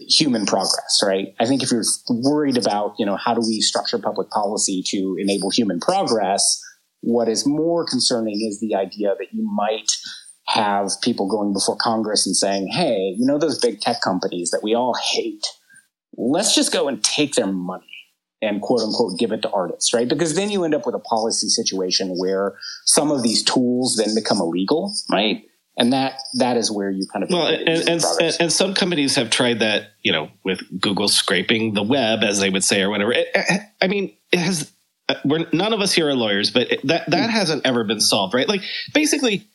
human 0.09 0.47
progress, 0.47 1.01
right? 1.05 1.35
I 1.41 1.47
think 1.47 1.63
if 1.63 1.71
you're 1.71 1.85
worried 2.09 2.57
about, 2.57 2.95
you 2.99 3.07
know, 3.07 3.17
how 3.17 3.35
do 3.35 3.41
we 3.41 3.61
structure 3.61 3.99
public 3.99 4.31
policy 4.31 4.83
to 4.89 5.17
enable 5.19 5.51
human 5.51 5.81
progress, 5.81 6.63
what 7.01 7.29
is 7.29 7.47
more 7.47 7.85
concerning 7.85 8.47
is 8.49 8.61
the 8.61 8.77
idea 8.77 9.15
that 9.19 9.33
you 9.33 9.43
might 9.43 9.91
have 10.47 10.91
people 11.03 11.29
going 11.29 11.53
before 11.53 11.77
Congress 11.77 12.27
and 12.27 12.37
saying, 12.37 12.69
hey, 12.69 13.15
you 13.19 13.27
know, 13.27 13.39
those 13.39 13.59
big 13.59 13.81
tech 13.81 14.01
companies 14.03 14.51
that 14.51 14.63
we 14.63 14.75
all 14.75 14.95
hate, 15.13 15.45
let's 16.17 16.55
just 16.55 16.73
go 16.73 16.89
and 16.89 17.03
take 17.03 17.35
their 17.35 17.47
money 17.47 17.87
and 18.41 18.61
quote 18.61 18.81
unquote 18.81 19.19
give 19.19 19.33
it 19.33 19.43
to 19.43 19.51
artists, 19.51 19.95
right? 19.95 20.09
Because 20.09 20.35
then 20.35 20.51
you 20.51 20.65
end 20.65 20.75
up 20.75 20.87
with 20.87 20.95
a 20.95 21.01
policy 21.01 21.49
situation 21.49 22.17
where 22.19 22.57
some 22.85 23.11
of 23.11 23.23
these 23.23 23.43
tools 23.43 23.97
then 23.97 24.15
become 24.15 24.39
illegal, 24.39 24.93
right? 25.11 25.45
and 25.77 25.93
that 25.93 26.21
that 26.35 26.57
is 26.57 26.71
where 26.71 26.91
you 26.91 27.07
kind 27.13 27.23
of 27.23 27.31
well 27.31 27.47
and 27.47 27.69
and, 27.69 28.05
and, 28.21 28.37
and, 28.41 28.53
some 28.53 28.75
companies 28.75 29.15
have 29.17 29.31
tried 29.31 29.61
that 29.61 29.93
you 30.03 30.13
know 30.13 30.29
with 30.45 30.61
google 30.81 31.09
scraping 31.09 31.75
the 31.75 31.83
web 31.83 32.23
as 32.23 32.41
they 32.41 32.51
would 32.51 32.65
say 32.65 32.83
or 32.83 32.91
whatever 32.91 33.13
it, 33.13 33.29
i 33.81 33.87
mean 33.87 34.15
it 34.33 34.39
has 34.39 34.71
uh, 35.09 35.15
we're 35.25 35.47
none 35.53 35.73
of 35.73 35.81
us 35.81 35.93
here 35.93 36.09
are 36.09 36.15
lawyers 36.15 36.51
but 36.51 36.71
it, 36.71 36.87
that 36.87 37.09
that 37.09 37.31
hmm. 37.31 37.37
hasn't 37.37 37.65
ever 37.67 37.85
been 37.85 38.01
solved 38.01 38.35
right 38.35 38.49
like 38.49 38.63
basically 38.93 39.47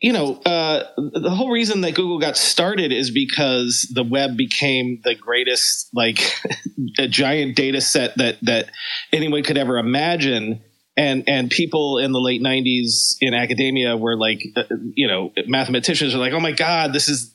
you 0.00 0.12
know 0.12 0.34
uh, 0.44 0.84
the 0.96 1.30
whole 1.30 1.50
reason 1.50 1.80
that 1.80 1.94
google 1.94 2.18
got 2.18 2.36
started 2.36 2.92
is 2.92 3.10
because 3.10 3.90
the 3.94 4.04
web 4.04 4.36
became 4.36 5.00
the 5.04 5.14
greatest 5.14 5.88
like 5.94 6.20
a 6.98 7.08
giant 7.08 7.56
data 7.56 7.80
set 7.80 8.16
that 8.18 8.38
that 8.42 8.70
anyone 9.12 9.42
could 9.42 9.58
ever 9.58 9.78
imagine. 9.78 10.62
And 10.98 11.24
and 11.28 11.50
people 11.50 11.98
in 11.98 12.12
the 12.12 12.20
late 12.20 12.40
90s 12.42 13.16
in 13.20 13.34
academia 13.34 13.96
were 13.96 14.16
like 14.16 14.42
uh, 14.56 14.62
you 14.94 15.06
know 15.06 15.30
mathematicians 15.46 16.14
are 16.14 16.18
like 16.18 16.32
oh 16.32 16.40
my 16.40 16.52
god 16.52 16.92
this 16.92 17.08
is 17.08 17.34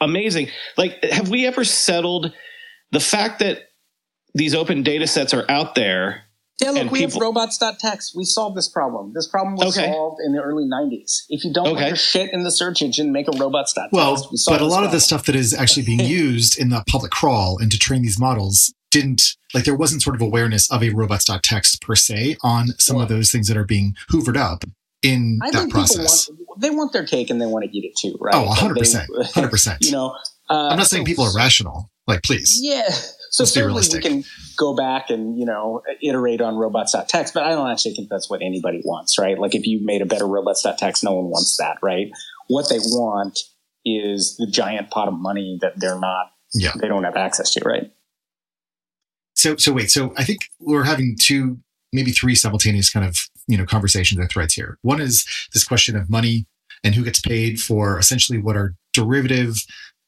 amazing. 0.00 0.48
Like 0.76 1.02
have 1.04 1.30
we 1.30 1.46
ever 1.46 1.64
settled 1.64 2.32
the 2.92 3.00
fact 3.00 3.38
that 3.38 3.60
these 4.34 4.54
open 4.54 4.82
data 4.82 5.06
sets 5.06 5.32
are 5.32 5.50
out 5.50 5.74
there 5.74 6.24
yeah, 6.60 6.70
look, 6.70 6.90
we 6.90 7.00
people, 7.00 7.14
have 7.14 7.20
robots.txt. 7.20 8.16
We 8.16 8.24
solved 8.24 8.56
this 8.56 8.68
problem. 8.68 9.12
This 9.14 9.28
problem 9.28 9.56
was 9.56 9.78
okay. 9.78 9.92
solved 9.92 10.18
in 10.24 10.32
the 10.32 10.42
early 10.42 10.64
90s. 10.64 11.24
If 11.28 11.44
you 11.44 11.52
don't 11.52 11.68
okay. 11.68 11.82
put 11.82 11.86
your 11.88 11.96
shit 11.96 12.32
in 12.32 12.42
the 12.42 12.50
search 12.50 12.82
engine, 12.82 13.12
make 13.12 13.28
a 13.28 13.36
robots.txt. 13.36 13.88
Well, 13.92 14.16
we 14.32 14.38
but 14.46 14.60
a 14.60 14.64
lot 14.64 14.70
problem. 14.70 14.84
of 14.86 14.92
the 14.92 15.00
stuff 15.00 15.26
that 15.26 15.36
is 15.36 15.54
actually 15.54 15.86
being 15.86 16.00
used 16.04 16.58
in 16.58 16.70
the 16.70 16.82
public 16.88 17.12
crawl 17.12 17.58
and 17.58 17.70
to 17.70 17.78
train 17.78 18.02
these 18.02 18.18
models 18.18 18.74
didn't 18.90 19.36
like 19.54 19.64
there 19.64 19.76
wasn't 19.76 20.02
sort 20.02 20.16
of 20.16 20.22
awareness 20.22 20.70
of 20.70 20.82
a 20.82 20.90
robots.txt 20.90 21.80
per 21.80 21.94
se 21.94 22.36
on 22.42 22.68
some 22.78 22.96
well, 22.96 23.02
of 23.02 23.08
those 23.08 23.30
things 23.30 23.46
that 23.48 23.56
are 23.56 23.64
being 23.64 23.94
hoovered 24.10 24.36
up 24.36 24.64
in 25.02 25.38
I 25.42 25.50
that 25.50 25.70
process. 25.70 26.28
Want, 26.28 26.60
they 26.60 26.70
want 26.70 26.92
their 26.92 27.06
cake 27.06 27.30
and 27.30 27.40
they 27.40 27.46
want 27.46 27.64
to 27.64 27.76
eat 27.76 27.84
it 27.84 27.92
too, 27.96 28.16
right? 28.20 28.34
Oh, 28.34 28.52
100%. 28.56 29.06
100%. 29.08 29.76
you 29.80 29.92
know, 29.92 30.16
uh, 30.50 30.68
I'm 30.68 30.76
not 30.76 30.86
saying 30.86 31.04
so, 31.04 31.06
people 31.06 31.24
are 31.24 31.34
rational. 31.34 31.90
Like, 32.06 32.22
please. 32.22 32.58
Yeah. 32.60 32.88
So 33.30 33.42
Let's 33.42 33.52
certainly 33.52 33.82
we 33.92 34.00
can 34.00 34.24
go 34.56 34.74
back 34.74 35.10
and, 35.10 35.38
you 35.38 35.44
know, 35.44 35.82
iterate 36.02 36.40
on 36.40 36.56
robots.txt, 36.56 37.34
but 37.34 37.42
I 37.42 37.50
don't 37.50 37.70
actually 37.70 37.94
think 37.94 38.08
that's 38.08 38.28
what 38.30 38.42
anybody 38.42 38.80
wants, 38.84 39.18
right? 39.18 39.38
Like 39.38 39.54
if 39.54 39.66
you 39.66 39.84
made 39.84 40.02
a 40.02 40.06
better 40.06 40.26
robots.txt, 40.26 41.04
no 41.04 41.12
one 41.12 41.26
wants 41.26 41.56
that, 41.58 41.78
right? 41.82 42.10
What 42.48 42.68
they 42.68 42.78
want 42.78 43.38
is 43.84 44.36
the 44.36 44.46
giant 44.46 44.90
pot 44.90 45.08
of 45.08 45.14
money 45.14 45.58
that 45.60 45.78
they're 45.78 45.98
not, 45.98 46.32
yeah. 46.54 46.72
they 46.80 46.88
don't 46.88 47.04
have 47.04 47.16
access 47.16 47.52
to, 47.54 47.60
right? 47.64 47.92
So, 49.34 49.56
so 49.56 49.72
wait. 49.72 49.90
So 49.90 50.12
I 50.16 50.24
think 50.24 50.40
we're 50.58 50.84
having 50.84 51.16
two, 51.18 51.58
maybe 51.92 52.10
three 52.10 52.34
simultaneous 52.34 52.90
kind 52.90 53.06
of 53.06 53.16
you 53.48 53.56
know 53.56 53.64
conversations 53.64 54.20
or 54.20 54.26
threads 54.26 54.54
here. 54.54 54.78
One 54.82 55.00
is 55.00 55.26
this 55.52 55.64
question 55.64 55.96
of 55.96 56.08
money 56.08 56.46
and 56.84 56.94
who 56.94 57.04
gets 57.04 57.20
paid 57.20 57.60
for 57.60 57.98
essentially 57.98 58.38
what 58.38 58.56
are 58.56 58.74
derivative 58.92 59.56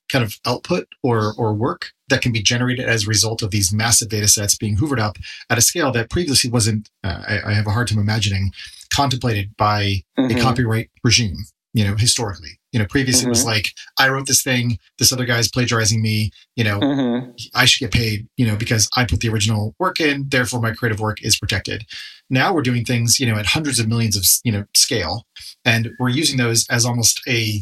kind 0.08 0.24
of 0.24 0.34
output 0.46 0.86
or 1.02 1.34
or 1.36 1.54
work 1.54 1.92
that 2.10 2.22
can 2.22 2.32
be 2.32 2.42
generated 2.42 2.86
as 2.86 3.04
a 3.04 3.08
result 3.08 3.42
of 3.42 3.50
these 3.50 3.72
massive 3.72 4.08
data 4.08 4.28
sets 4.28 4.54
being 4.54 4.76
hoovered 4.76 5.00
up 5.00 5.16
at 5.48 5.58
a 5.58 5.62
scale 5.62 5.90
that 5.92 6.10
previously 6.10 6.50
wasn't 6.50 6.90
uh, 7.02 7.22
I, 7.26 7.50
I, 7.50 7.52
have 7.54 7.66
a 7.66 7.70
hard 7.70 7.88
time 7.88 7.98
imagining 7.98 8.52
contemplated 8.92 9.56
by 9.56 10.02
mm-hmm. 10.18 10.36
a 10.36 10.40
copyright 10.40 10.90
regime 11.02 11.36
you 11.72 11.84
know 11.84 11.96
historically 11.96 12.60
you 12.72 12.78
know, 12.78 12.86
previously 12.86 13.22
mm-hmm. 13.22 13.28
it 13.28 13.30
was 13.30 13.40
mm-hmm. 13.40 13.48
like, 13.48 13.72
I 13.98 14.08
wrote 14.08 14.26
this 14.26 14.42
thing, 14.42 14.78
this 14.98 15.12
other 15.12 15.24
guy's 15.24 15.48
plagiarizing 15.48 16.00
me, 16.00 16.30
you 16.54 16.64
know, 16.64 16.78
mm-hmm. 16.78 17.30
I 17.54 17.64
should 17.64 17.80
get 17.80 17.92
paid, 17.92 18.28
you 18.36 18.46
know, 18.46 18.56
because 18.56 18.88
I 18.96 19.04
put 19.04 19.20
the 19.20 19.28
original 19.28 19.74
work 19.78 20.00
in, 20.00 20.26
therefore 20.28 20.60
my 20.60 20.72
creative 20.72 21.00
work 21.00 21.22
is 21.22 21.38
protected. 21.38 21.84
Now 22.28 22.54
we're 22.54 22.62
doing 22.62 22.84
things, 22.84 23.18
you 23.18 23.26
know, 23.26 23.36
at 23.36 23.46
hundreds 23.46 23.80
of 23.80 23.88
millions 23.88 24.16
of, 24.16 24.24
you 24.44 24.52
know, 24.52 24.64
scale. 24.74 25.26
And 25.64 25.90
we're 25.98 26.10
using 26.10 26.38
those 26.38 26.64
as 26.70 26.86
almost 26.86 27.20
a, 27.26 27.60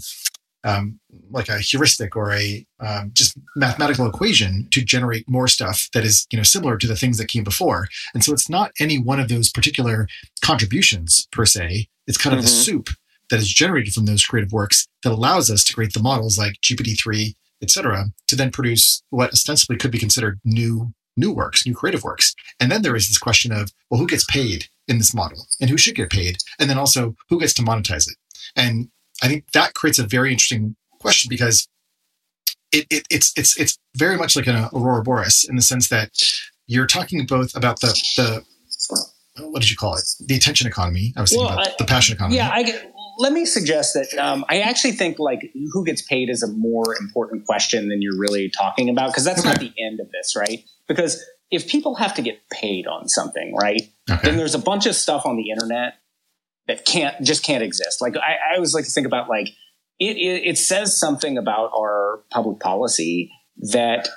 um, 0.65 0.99
like 1.31 1.49
a 1.49 1.59
heuristic 1.59 2.17
or 2.17 2.33
a 2.33 2.67
um, 2.81 3.11
just 3.15 3.39
mathematical 3.57 4.07
equation 4.07 4.69
to 4.71 4.81
generate 4.81 5.29
more 5.29 5.49
stuff 5.49 5.89
that 5.95 6.05
is 6.05 6.27
you 6.31 6.37
know 6.37 6.43
similar 6.43 6.77
to 6.77 6.87
the 6.87 6.97
things 6.97 7.19
that 7.19 7.29
came 7.29 7.45
before 7.45 7.87
and 8.15 8.25
so 8.25 8.33
it's 8.33 8.49
not 8.49 8.73
any 8.81 8.99
one 8.99 9.21
of 9.21 9.29
those 9.29 9.51
particular 9.51 10.09
contributions 10.43 11.29
per 11.33 11.47
se 11.47 11.89
it's 12.07 12.19
kind 12.19 12.35
of 12.35 12.41
mm-hmm. 12.41 12.47
the 12.47 12.51
soup 12.51 12.89
that 13.31 13.39
is 13.39 13.49
generated 13.53 13.93
from 13.93 14.07
those 14.07 14.25
creative 14.25 14.53
works 14.53 14.87
that 15.03 15.13
allows 15.13 15.51
us 15.51 15.63
to 15.65 15.75
create 15.75 15.93
the 15.93 16.03
models 16.03 16.39
like 16.39 16.55
GPT-3, 16.63 17.35
etc 17.63 18.07
to 18.27 18.37
then 18.37 18.51
produce 18.51 19.03
what 19.11 19.33
ostensibly 19.33 19.77
could 19.77 19.91
be 19.91 19.99
considered 19.99 20.41
new 20.45 20.93
new 21.19 21.33
works, 21.33 21.67
new 21.67 21.75
creative 21.75 22.05
works. 22.05 22.35
And 22.61 22.71
then 22.71 22.83
there 22.83 22.97
is 22.97 23.09
this 23.09 23.19
question 23.19 23.53
of, 23.53 23.73
well, 23.91 24.01
who 24.01 24.07
gets 24.07 24.25
paid 24.25 24.67
in 24.87 24.99
this 24.99 25.13
model 25.13 25.47
and 25.61 25.69
who 25.69 25.77
should 25.77 25.97
get 25.97 26.11
paid? 26.11 26.39
And 26.59 26.71
then 26.71 26.79
also 26.79 27.17
who 27.29 27.41
gets 27.41 27.53
to 27.55 27.63
monetize 27.63 28.09
it? 28.09 28.17
And 28.57 28.89
I 29.23 29.29
think 29.29 29.51
that 29.53 29.75
creates 29.75 29.99
a 29.99 30.07
very 30.07 30.33
interesting 30.33 30.77
question 31.01 31.29
because 31.29 31.69
it, 32.73 32.87
it, 32.91 33.07
it's 33.11 33.33
it's 33.37 33.59
it's 33.59 33.79
very 33.97 34.17
much 34.17 34.37
like 34.37 34.47
an 34.47 34.69
ouroboros 34.73 35.47
in 35.49 35.57
the 35.57 35.63
sense 35.63 35.89
that 35.89 36.11
you're 36.67 36.87
talking 36.87 37.25
both 37.27 37.57
about 37.57 37.81
the 37.81 37.89
the 38.17 38.45
what 39.41 39.61
did 39.61 39.71
you 39.71 39.77
call 39.77 39.95
it? 39.95 40.05
The 40.27 40.37
attention 40.37 40.67
economy. 40.67 41.13
I 41.17 41.21
was 41.21 41.31
thinking 41.31 41.47
well, 41.47 41.55
about 41.55 41.69
I, 41.69 41.75
the 41.79 41.85
passion 41.85 42.17
economy. 42.17 42.37
Yeah, 42.37 42.51
I 42.53 42.91
let 43.19 43.33
me 43.33 43.45
suggest 43.45 43.95
that 43.95 44.15
um, 44.19 44.45
I 44.49 44.61
actually 44.61 44.93
think 44.93 45.19
like 45.19 45.51
who 45.73 45.85
gets 45.85 46.03
paid 46.03 46.29
is 46.29 46.43
a 46.43 46.49
more 46.49 46.97
important 47.01 47.47
question 47.47 47.89
than 47.89 48.03
you're 48.03 48.19
really 48.19 48.51
talking 48.51 48.89
about 48.89 49.09
because 49.09 49.25
that's 49.25 49.41
okay. 49.41 49.49
not 49.49 49.61
the 49.61 49.73
end 49.79 50.01
of 50.01 50.11
this, 50.13 50.37
right? 50.37 50.65
Because 50.87 51.25
if 51.51 51.69
people 51.69 51.95
have 51.97 52.15
to 52.15 52.23
get 52.23 52.41
paid 52.51 52.87
on 52.87 53.09
something, 53.09 53.55
right, 53.55 53.83
okay. 54.11 54.21
then 54.23 54.37
there's 54.37 54.55
a 54.55 54.59
bunch 54.59 54.87
of 54.87 54.95
stuff 54.95 55.25
on 55.27 55.37
the 55.37 55.51
internet 55.51 55.95
that 56.69 56.85
can't 56.85 57.21
just 57.23 57.43
can't 57.43 57.65
exist. 57.65 58.01
Like 58.01 58.17
I, 58.17 58.53
I 58.53 58.55
always 58.57 58.75
like 58.75 58.85
to 58.85 58.91
think 58.91 59.07
about 59.07 59.29
like 59.29 59.49
it, 59.99 60.17
it, 60.17 60.51
it 60.51 60.59
says 60.59 60.99
something 60.99 61.37
about 61.37 61.71
our 61.77 62.21
public 62.31 62.61
policy 62.61 63.33
that 63.73 64.09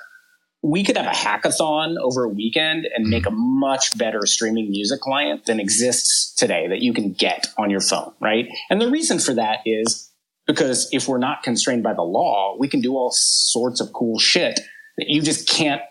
we 0.62 0.84
could 0.84 0.96
have 0.96 1.06
a 1.06 1.10
hackathon 1.10 1.96
over 2.00 2.22
a 2.22 2.28
weekend 2.28 2.86
and 2.94 3.08
make 3.08 3.26
a 3.26 3.30
mm-hmm. 3.30 3.58
much 3.58 3.98
better 3.98 4.24
streaming 4.26 4.70
music 4.70 5.00
client 5.00 5.46
than 5.46 5.58
exists 5.58 6.32
today 6.36 6.68
that 6.68 6.80
you 6.80 6.94
can 6.94 7.12
get 7.12 7.48
on 7.58 7.68
your 7.68 7.80
phone, 7.80 8.12
right? 8.20 8.46
And 8.70 8.80
the 8.80 8.88
reason 8.88 9.18
for 9.18 9.34
that 9.34 9.58
is 9.66 10.08
because 10.46 10.88
if 10.92 11.08
we're 11.08 11.18
not 11.18 11.42
constrained 11.42 11.82
by 11.82 11.94
the 11.94 12.02
law, 12.02 12.56
we 12.58 12.68
can 12.68 12.80
do 12.80 12.92
all 12.92 13.10
sorts 13.12 13.80
of 13.80 13.92
cool 13.92 14.18
shit 14.18 14.60
that 14.98 15.08
you 15.08 15.20
just 15.20 15.48
can't 15.48 15.82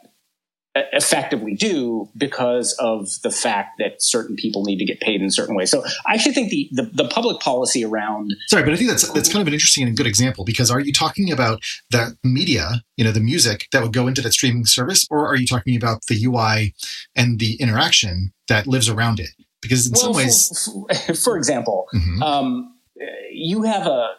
effectively 0.75 1.53
do 1.53 2.07
because 2.15 2.73
of 2.79 3.09
the 3.23 3.31
fact 3.31 3.77
that 3.79 4.01
certain 4.01 4.35
people 4.37 4.63
need 4.63 4.77
to 4.77 4.85
get 4.85 5.01
paid 5.01 5.21
in 5.21 5.29
certain 5.29 5.55
ways. 5.55 5.69
So 5.69 5.83
I 6.07 6.13
actually 6.13 6.33
think 6.33 6.49
the, 6.49 6.69
the, 6.71 6.83
the 7.03 7.07
public 7.09 7.41
policy 7.41 7.83
around 7.83 8.33
sorry, 8.47 8.63
but 8.63 8.73
I 8.73 8.77
think 8.77 8.89
that's 8.89 9.09
that's 9.11 9.27
kind 9.27 9.41
of 9.41 9.47
an 9.47 9.53
interesting 9.53 9.85
and 9.85 9.97
good 9.97 10.07
example 10.07 10.45
because 10.45 10.71
are 10.71 10.79
you 10.79 10.93
talking 10.93 11.31
about 11.31 11.61
the 11.89 12.15
media, 12.23 12.83
you 12.95 13.03
know, 13.03 13.11
the 13.11 13.19
music 13.19 13.67
that 13.73 13.83
would 13.83 13.91
go 13.91 14.07
into 14.07 14.21
that 14.21 14.31
streaming 14.31 14.65
service, 14.65 15.05
or 15.11 15.27
are 15.27 15.35
you 15.35 15.45
talking 15.45 15.75
about 15.75 16.05
the 16.07 16.23
UI 16.25 16.73
and 17.15 17.39
the 17.39 17.55
interaction 17.55 18.31
that 18.47 18.65
lives 18.65 18.87
around 18.87 19.19
it? 19.19 19.29
Because 19.61 19.87
in 19.87 19.93
well, 19.93 20.01
some 20.01 20.13
ways, 20.13 20.69
for, 21.05 21.13
for 21.15 21.37
example, 21.37 21.87
mm-hmm. 21.93 22.23
um, 22.23 22.75
you 23.31 23.63
have 23.63 23.87
a, 23.87 24.09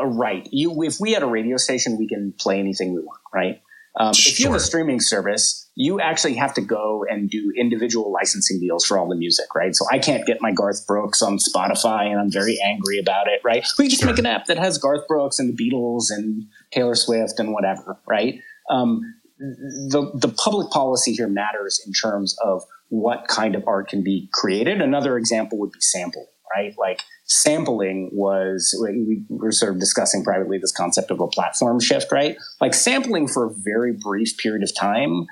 a 0.00 0.06
right. 0.06 0.48
You 0.50 0.82
if 0.82 0.98
we 0.98 1.12
had 1.12 1.22
a 1.22 1.26
radio 1.26 1.56
station, 1.56 1.96
we 1.98 2.08
can 2.08 2.34
play 2.38 2.58
anything 2.58 2.94
we 2.94 3.00
want, 3.00 3.20
right? 3.32 3.62
Um, 3.98 4.12
sure. 4.14 4.30
If 4.30 4.40
you 4.40 4.46
have 4.46 4.54
a 4.54 4.60
streaming 4.60 5.00
service, 5.00 5.68
you 5.74 6.00
actually 6.00 6.34
have 6.34 6.54
to 6.54 6.60
go 6.60 7.04
and 7.08 7.28
do 7.28 7.52
individual 7.58 8.12
licensing 8.12 8.60
deals 8.60 8.84
for 8.84 8.98
all 8.98 9.08
the 9.08 9.16
music, 9.16 9.54
right? 9.54 9.74
So 9.74 9.84
I 9.90 9.98
can't 9.98 10.24
get 10.26 10.40
my 10.40 10.52
Garth 10.52 10.86
Brooks 10.86 11.22
on 11.22 11.38
Spotify, 11.38 12.06
and 12.06 12.20
I'm 12.20 12.30
very 12.30 12.58
angry 12.64 12.98
about 12.98 13.26
it, 13.26 13.40
right? 13.44 13.66
We 13.78 13.88
just 13.88 14.02
sure. 14.02 14.10
make 14.10 14.18
an 14.18 14.26
app 14.26 14.46
that 14.46 14.58
has 14.58 14.78
Garth 14.78 15.08
Brooks 15.08 15.38
and 15.38 15.56
the 15.56 15.70
Beatles 15.70 16.04
and 16.10 16.44
Taylor 16.70 16.94
Swift 16.94 17.38
and 17.38 17.52
whatever, 17.52 17.98
right? 18.06 18.40
Um, 18.68 19.00
the 19.38 20.10
the 20.14 20.28
public 20.28 20.70
policy 20.70 21.12
here 21.14 21.28
matters 21.28 21.82
in 21.86 21.92
terms 21.92 22.36
of 22.44 22.62
what 22.90 23.26
kind 23.26 23.54
of 23.54 23.64
art 23.66 23.88
can 23.88 24.04
be 24.04 24.28
created. 24.32 24.80
Another 24.80 25.16
example 25.16 25.58
would 25.58 25.72
be 25.72 25.80
sample, 25.80 26.28
right? 26.54 26.74
Like 26.78 27.00
sampling 27.30 28.10
was 28.12 28.76
we 28.82 29.22
were 29.28 29.52
sort 29.52 29.72
of 29.72 29.78
discussing 29.78 30.24
privately 30.24 30.58
this 30.58 30.72
concept 30.72 31.12
of 31.12 31.20
a 31.20 31.28
platform 31.28 31.78
shift, 31.78 32.10
right? 32.10 32.36
Like 32.60 32.74
sampling 32.74 33.28
for 33.28 33.46
a 33.46 33.50
very 33.54 33.92
brief 33.92 34.36
period 34.36 34.64
of 34.64 34.74
time 34.74 35.26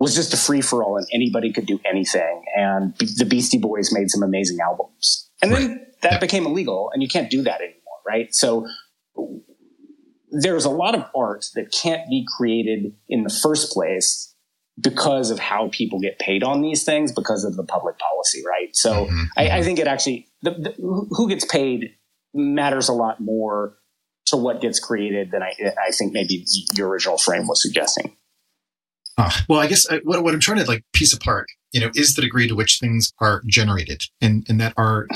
was 0.00 0.14
just 0.14 0.34
a 0.34 0.36
free 0.36 0.60
for 0.60 0.82
all 0.82 0.96
and 0.96 1.06
anybody 1.14 1.52
could 1.52 1.66
do 1.66 1.78
anything. 1.88 2.42
And 2.56 2.96
the 2.96 3.24
Beastie 3.24 3.58
Boys 3.58 3.92
made 3.92 4.10
some 4.10 4.24
amazing 4.24 4.58
albums. 4.60 5.30
And 5.40 5.52
then 5.52 5.86
that 6.02 6.20
became 6.20 6.46
illegal 6.46 6.90
and 6.92 7.00
you 7.00 7.08
can't 7.08 7.30
do 7.30 7.42
that 7.42 7.60
anymore, 7.60 8.00
right? 8.04 8.34
So 8.34 8.66
there's 10.32 10.64
a 10.64 10.70
lot 10.70 10.96
of 10.96 11.04
art 11.16 11.46
that 11.54 11.70
can't 11.70 12.08
be 12.10 12.26
created 12.36 12.92
in 13.08 13.22
the 13.22 13.30
first 13.30 13.72
place 13.72 14.34
because 14.80 15.30
of 15.30 15.38
how 15.38 15.68
people 15.68 16.00
get 16.00 16.18
paid 16.18 16.42
on 16.42 16.60
these 16.60 16.82
things 16.82 17.12
because 17.12 17.44
of 17.44 17.56
the 17.56 17.62
public 17.62 17.96
policy, 17.98 18.42
right? 18.44 18.74
So 18.74 19.06
mm-hmm. 19.06 19.22
I, 19.36 19.44
I, 19.44 19.48
mm-hmm. 19.48 19.62
think 19.62 19.78
it 19.78 19.86
actually 19.86 20.26
the, 20.44 20.50
the, 20.50 21.06
who 21.10 21.28
gets 21.28 21.44
paid 21.44 21.96
matters 22.34 22.88
a 22.88 22.92
lot 22.92 23.20
more 23.20 23.76
to 24.26 24.36
what 24.36 24.60
gets 24.60 24.78
created 24.78 25.30
than 25.30 25.42
I, 25.42 25.52
I 25.86 25.90
think 25.90 26.12
maybe 26.12 26.44
your 26.74 26.88
original 26.88 27.18
frame 27.18 27.46
was 27.46 27.62
suggesting. 27.62 28.16
Uh, 29.16 29.30
well, 29.48 29.60
I 29.60 29.66
guess 29.66 29.90
I, 29.90 29.96
uh, 29.96 30.00
what, 30.04 30.22
what 30.22 30.34
I'm 30.34 30.40
trying 30.40 30.58
to 30.58 30.64
like 30.64 30.84
piece 30.92 31.12
apart, 31.12 31.46
you 31.72 31.80
know, 31.80 31.90
is 31.94 32.14
the 32.14 32.22
degree 32.22 32.48
to 32.48 32.54
which 32.54 32.78
things 32.78 33.12
are 33.20 33.42
generated 33.46 34.02
and, 34.20 34.44
and 34.48 34.60
that 34.60 34.74
are 34.76 35.06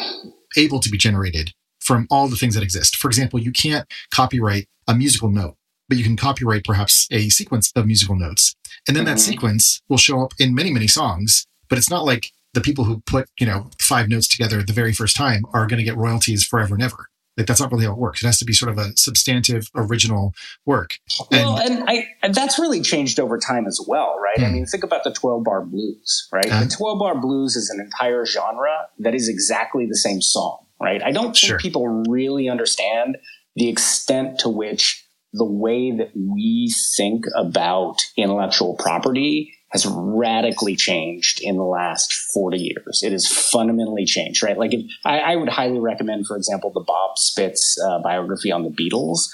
able 0.57 0.81
to 0.81 0.91
be 0.91 0.99
generated 0.99 1.53
from 1.81 2.07
all 2.11 2.29
the 2.29 2.37
things 2.37 2.55
that 2.55 2.63
exist. 2.63 2.97
For 2.97 3.09
example, 3.09 3.41
you 3.41 3.53
can't 3.53 3.91
copyright 4.15 4.69
a 4.87 4.95
musical 4.95 5.31
note, 5.31 5.57
but 5.89 5.99
you 5.99 6.05
can 6.05 6.17
copyright 6.17 6.65
perhaps 6.65 7.09
a 7.11 7.29
sequence 7.29 7.73
of 7.75 7.87
musical 7.87 8.17
notes. 8.17 8.55
And 8.87 8.97
then 8.97 9.05
mm-hmm. 9.05 9.15
that 9.15 9.21
sequence 9.21 9.81
will 9.89 9.99
show 9.99 10.23
up 10.23 10.33
in 10.39 10.55
many, 10.55 10.73
many 10.73 10.87
songs, 10.87 11.47
but 11.69 11.79
it's 11.79 11.91
not 11.91 12.05
like 12.05 12.31
the 12.55 12.61
people 12.61 12.85
who 12.85 13.01
put, 13.01 13.29
you 13.39 13.47
know, 13.47 13.71
five 13.81 14.09
notes 14.09 14.27
together 14.27 14.63
the 14.63 14.73
very 14.73 14.93
first 14.93 15.17
time 15.17 15.45
are 15.53 15.67
going 15.67 15.79
to 15.79 15.85
get 15.85 15.97
royalties 15.97 16.45
forever 16.45 16.75
and 16.75 16.83
ever. 16.83 17.09
Like 17.39 17.47
that's 17.47 17.61
not 17.61 17.71
really 17.71 17.85
how 17.85 17.93
it 17.93 17.99
works. 17.99 18.23
It 18.23 18.27
has 18.27 18.39
to 18.41 18.45
be 18.45 18.53
sort 18.53 18.73
of 18.73 18.79
a 18.79 18.97
substantive 18.97 19.71
original 19.77 20.35
work. 20.67 20.99
And, 21.31 21.47
well, 21.47 21.59
and 21.59 21.85
I 21.89 22.09
and 22.21 22.35
that's 22.35 22.59
really 22.59 22.81
changed 22.81 23.21
over 23.21 23.39
time 23.39 23.67
as 23.67 23.81
well, 23.87 24.19
right? 24.19 24.39
Hmm. 24.39 24.45
I 24.45 24.51
mean, 24.51 24.67
think 24.67 24.83
about 24.83 25.05
the 25.05 25.13
12 25.13 25.45
bar 25.45 25.65
blues, 25.65 26.29
right? 26.33 26.51
Uh, 26.51 26.65
the 26.65 26.69
12 26.69 26.99
bar 26.99 27.21
blues 27.21 27.55
is 27.55 27.71
an 27.71 27.81
entire 27.81 28.27
genre 28.27 28.89
that 28.99 29.15
is 29.15 29.29
exactly 29.29 29.87
the 29.87 29.97
same 29.97 30.21
song, 30.21 30.67
right? 30.83 31.01
I 31.01 31.13
don't 31.13 31.27
think 31.27 31.37
sure. 31.37 31.59
people 31.59 31.87
really 32.09 32.49
understand 32.49 33.19
the 33.55 33.69
extent 33.69 34.41
to 34.41 34.49
which 34.49 35.05
the 35.33 35.45
way 35.45 35.93
that 35.93 36.11
we 36.17 36.75
think 36.97 37.25
about 37.37 38.01
intellectual 38.17 38.75
property 38.75 39.55
has 39.71 39.87
radically 39.87 40.77
changed 40.77 41.41
in 41.43 41.57
the 41.57 41.63
last 41.63 42.13
40 42.13 42.59
years. 42.59 43.03
It 43.03 43.13
has 43.13 43.27
fundamentally 43.27 44.07
changed, 44.07 44.43
right? 44.43 44.57
Like, 44.57 44.73
if, 44.73 44.87
I, 45.05 45.19
I, 45.19 45.37
would 45.37 45.51
highly 45.51 45.79
recommend, 45.79 46.27
for 46.27 46.37
example, 46.37 46.71
the 46.73 46.85
Bob 46.87 47.19
Spitz 47.19 47.77
uh, 47.85 48.01
biography 48.01 48.51
on 48.51 48.63
the 48.63 48.71
Beatles 48.71 49.29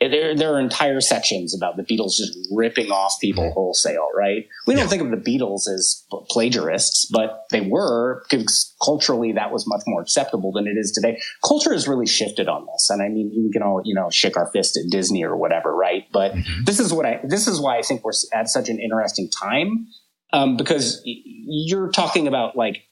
there, 0.00 0.36
there 0.36 0.54
are 0.54 0.60
entire 0.60 1.00
sections 1.00 1.56
about 1.56 1.76
the 1.76 1.82
Beatles 1.82 2.16
just 2.16 2.36
ripping 2.52 2.90
off 2.90 3.14
people 3.20 3.50
wholesale, 3.52 4.08
right? 4.14 4.46
We 4.66 4.74
don't 4.74 4.84
yeah. 4.84 4.88
think 4.88 5.02
of 5.02 5.10
the 5.10 5.16
Beatles 5.16 5.66
as 5.68 6.04
plagiarists, 6.30 7.10
but 7.10 7.44
they 7.50 7.62
were 7.62 8.22
because 8.28 8.74
culturally 8.84 9.32
that 9.32 9.52
was 9.52 9.66
much 9.66 9.82
more 9.86 10.02
acceptable 10.02 10.52
than 10.52 10.66
it 10.66 10.76
is 10.78 10.92
today. 10.92 11.18
Culture 11.46 11.72
has 11.72 11.88
really 11.88 12.06
shifted 12.06 12.46
on 12.46 12.66
this. 12.66 12.90
And 12.90 13.00
I 13.00 13.08
mean, 13.08 13.32
we 13.34 13.50
can 13.50 13.62
all, 13.62 13.80
you 13.84 13.94
know, 13.94 14.10
shake 14.10 14.36
our 14.36 14.50
fist 14.52 14.76
at 14.76 14.90
Disney 14.90 15.24
or 15.24 15.34
whatever, 15.34 15.74
right? 15.74 16.04
But 16.12 16.32
mm-hmm. 16.32 16.64
this 16.64 16.78
is 16.78 16.92
what 16.92 17.06
I, 17.06 17.20
this 17.24 17.46
is 17.46 17.58
why 17.58 17.78
I 17.78 17.82
think 17.82 18.04
we're 18.04 18.12
at 18.34 18.48
such 18.48 18.68
an 18.68 18.78
interesting 18.78 19.30
time. 19.30 19.86
Um, 20.32 20.56
because 20.58 21.00
you're 21.04 21.90
talking 21.90 22.28
about 22.28 22.54
like, 22.54 22.82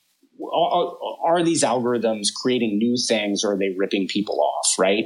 are, 0.41 0.97
are 1.25 1.43
these 1.43 1.63
algorithms 1.63 2.29
creating 2.35 2.79
new 2.79 2.97
things 2.97 3.45
or 3.45 3.53
are 3.53 3.59
they 3.59 3.75
ripping 3.77 4.09
people 4.09 4.41
off, 4.41 4.79
right? 4.79 5.05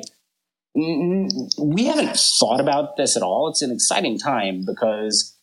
We 0.78 1.86
haven't 1.86 2.16
thought 2.16 2.60
about 2.60 2.96
this 2.96 3.16
at 3.16 3.22
all. 3.22 3.48
It's 3.48 3.62
an 3.62 3.72
exciting 3.72 4.18
time 4.18 4.64
because 4.64 5.36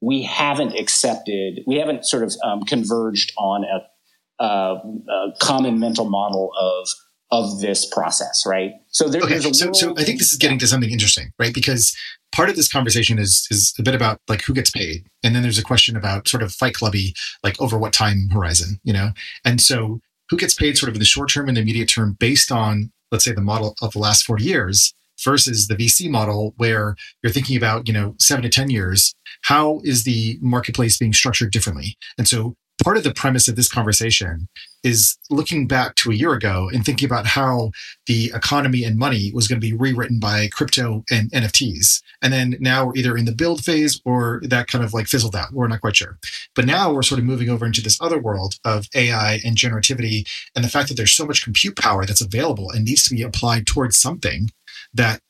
we 0.00 0.22
haven't 0.22 0.78
accepted, 0.78 1.60
we 1.66 1.76
haven't 1.76 2.04
sort 2.04 2.22
of 2.24 2.34
um, 2.44 2.62
converged 2.64 3.32
on 3.38 3.64
a, 3.64 4.44
a, 4.44 4.46
a, 4.46 5.32
common 5.40 5.78
mental 5.78 6.08
model 6.08 6.50
of 6.58 6.88
of 7.30 7.60
this 7.60 7.86
process, 7.86 8.42
right? 8.46 8.72
So 8.88 9.08
there, 9.08 9.22
okay, 9.22 9.40
so, 9.40 9.66
world, 9.66 9.76
so 9.76 9.94
I 9.96 10.04
think 10.04 10.18
this 10.18 10.32
is 10.32 10.38
getting 10.38 10.58
to 10.58 10.66
something 10.66 10.90
interesting, 10.90 11.32
right? 11.38 11.54
Because 11.54 11.96
part 12.30 12.50
of 12.50 12.56
this 12.56 12.70
conversation 12.70 13.18
is 13.18 13.46
is 13.50 13.72
a 13.78 13.82
bit 13.82 13.94
about 13.94 14.20
like 14.28 14.42
who 14.42 14.52
gets 14.52 14.70
paid, 14.70 15.06
and 15.22 15.34
then 15.34 15.42
there's 15.42 15.58
a 15.58 15.64
question 15.64 15.96
about 15.96 16.28
sort 16.28 16.42
of 16.42 16.52
Fight 16.52 16.74
Clubby, 16.74 17.14
like 17.42 17.58
over 17.60 17.78
what 17.78 17.94
time 17.94 18.28
horizon, 18.30 18.80
you 18.84 18.92
know? 18.92 19.12
And 19.46 19.62
so 19.62 20.00
who 20.28 20.36
gets 20.36 20.54
paid 20.54 20.76
sort 20.76 20.88
of 20.88 20.94
in 20.94 20.98
the 20.98 21.06
short 21.06 21.30
term 21.30 21.48
and 21.48 21.56
the 21.56 21.62
immediate 21.62 21.88
term 21.88 22.16
based 22.18 22.52
on 22.52 22.91
let's 23.12 23.24
say 23.24 23.32
the 23.32 23.40
model 23.40 23.76
of 23.80 23.92
the 23.92 23.98
last 24.00 24.24
40 24.24 24.42
years 24.42 24.94
versus 25.22 25.68
the 25.68 25.76
VC 25.76 26.10
model 26.10 26.54
where 26.56 26.96
you're 27.22 27.32
thinking 27.32 27.56
about, 27.56 27.86
you 27.86 27.94
know, 27.94 28.16
seven 28.18 28.42
to 28.42 28.48
10 28.48 28.70
years, 28.70 29.14
how 29.42 29.80
is 29.84 30.02
the 30.02 30.38
marketplace 30.40 30.98
being 30.98 31.12
structured 31.12 31.52
differently? 31.52 31.96
And 32.18 32.26
so 32.26 32.56
part 32.82 32.96
of 32.96 33.04
the 33.04 33.14
premise 33.14 33.48
of 33.48 33.56
this 33.56 33.68
conversation 33.68 34.48
is 34.82 35.16
looking 35.30 35.66
back 35.68 35.94
to 35.94 36.10
a 36.10 36.14
year 36.14 36.32
ago 36.32 36.68
and 36.72 36.84
thinking 36.84 37.06
about 37.06 37.26
how 37.26 37.70
the 38.06 38.32
economy 38.34 38.82
and 38.82 38.98
money 38.98 39.30
was 39.32 39.46
going 39.46 39.60
to 39.60 39.66
be 39.66 39.72
rewritten 39.72 40.18
by 40.18 40.48
crypto 40.48 41.04
and 41.10 41.30
NFTs. 41.30 42.02
And 42.20 42.32
then 42.32 42.56
now 42.58 42.86
we're 42.86 42.96
either 42.96 43.16
in 43.16 43.24
the 43.24 43.34
build 43.34 43.64
phase 43.64 44.00
or 44.04 44.40
that 44.44 44.66
kind 44.66 44.84
of 44.84 44.92
like 44.92 45.06
fizzled 45.06 45.36
out. 45.36 45.52
We're 45.52 45.68
not 45.68 45.80
quite 45.80 45.96
sure. 45.96 46.18
But 46.54 46.66
now 46.66 46.92
we're 46.92 47.02
sort 47.02 47.20
of 47.20 47.24
moving 47.24 47.48
over 47.48 47.64
into 47.64 47.82
this 47.82 48.00
other 48.00 48.18
world 48.18 48.54
of 48.64 48.86
AI 48.94 49.40
and 49.44 49.56
generativity 49.56 50.26
and 50.56 50.64
the 50.64 50.68
fact 50.68 50.88
that 50.88 50.96
there's 50.96 51.12
so 51.12 51.26
much 51.26 51.44
compute 51.44 51.76
power 51.76 52.04
that's 52.04 52.20
available 52.20 52.70
and 52.70 52.84
needs 52.84 53.04
to 53.04 53.14
be 53.14 53.22
applied 53.22 53.66
towards 53.66 53.96
something 53.96 54.50
that 54.92 55.20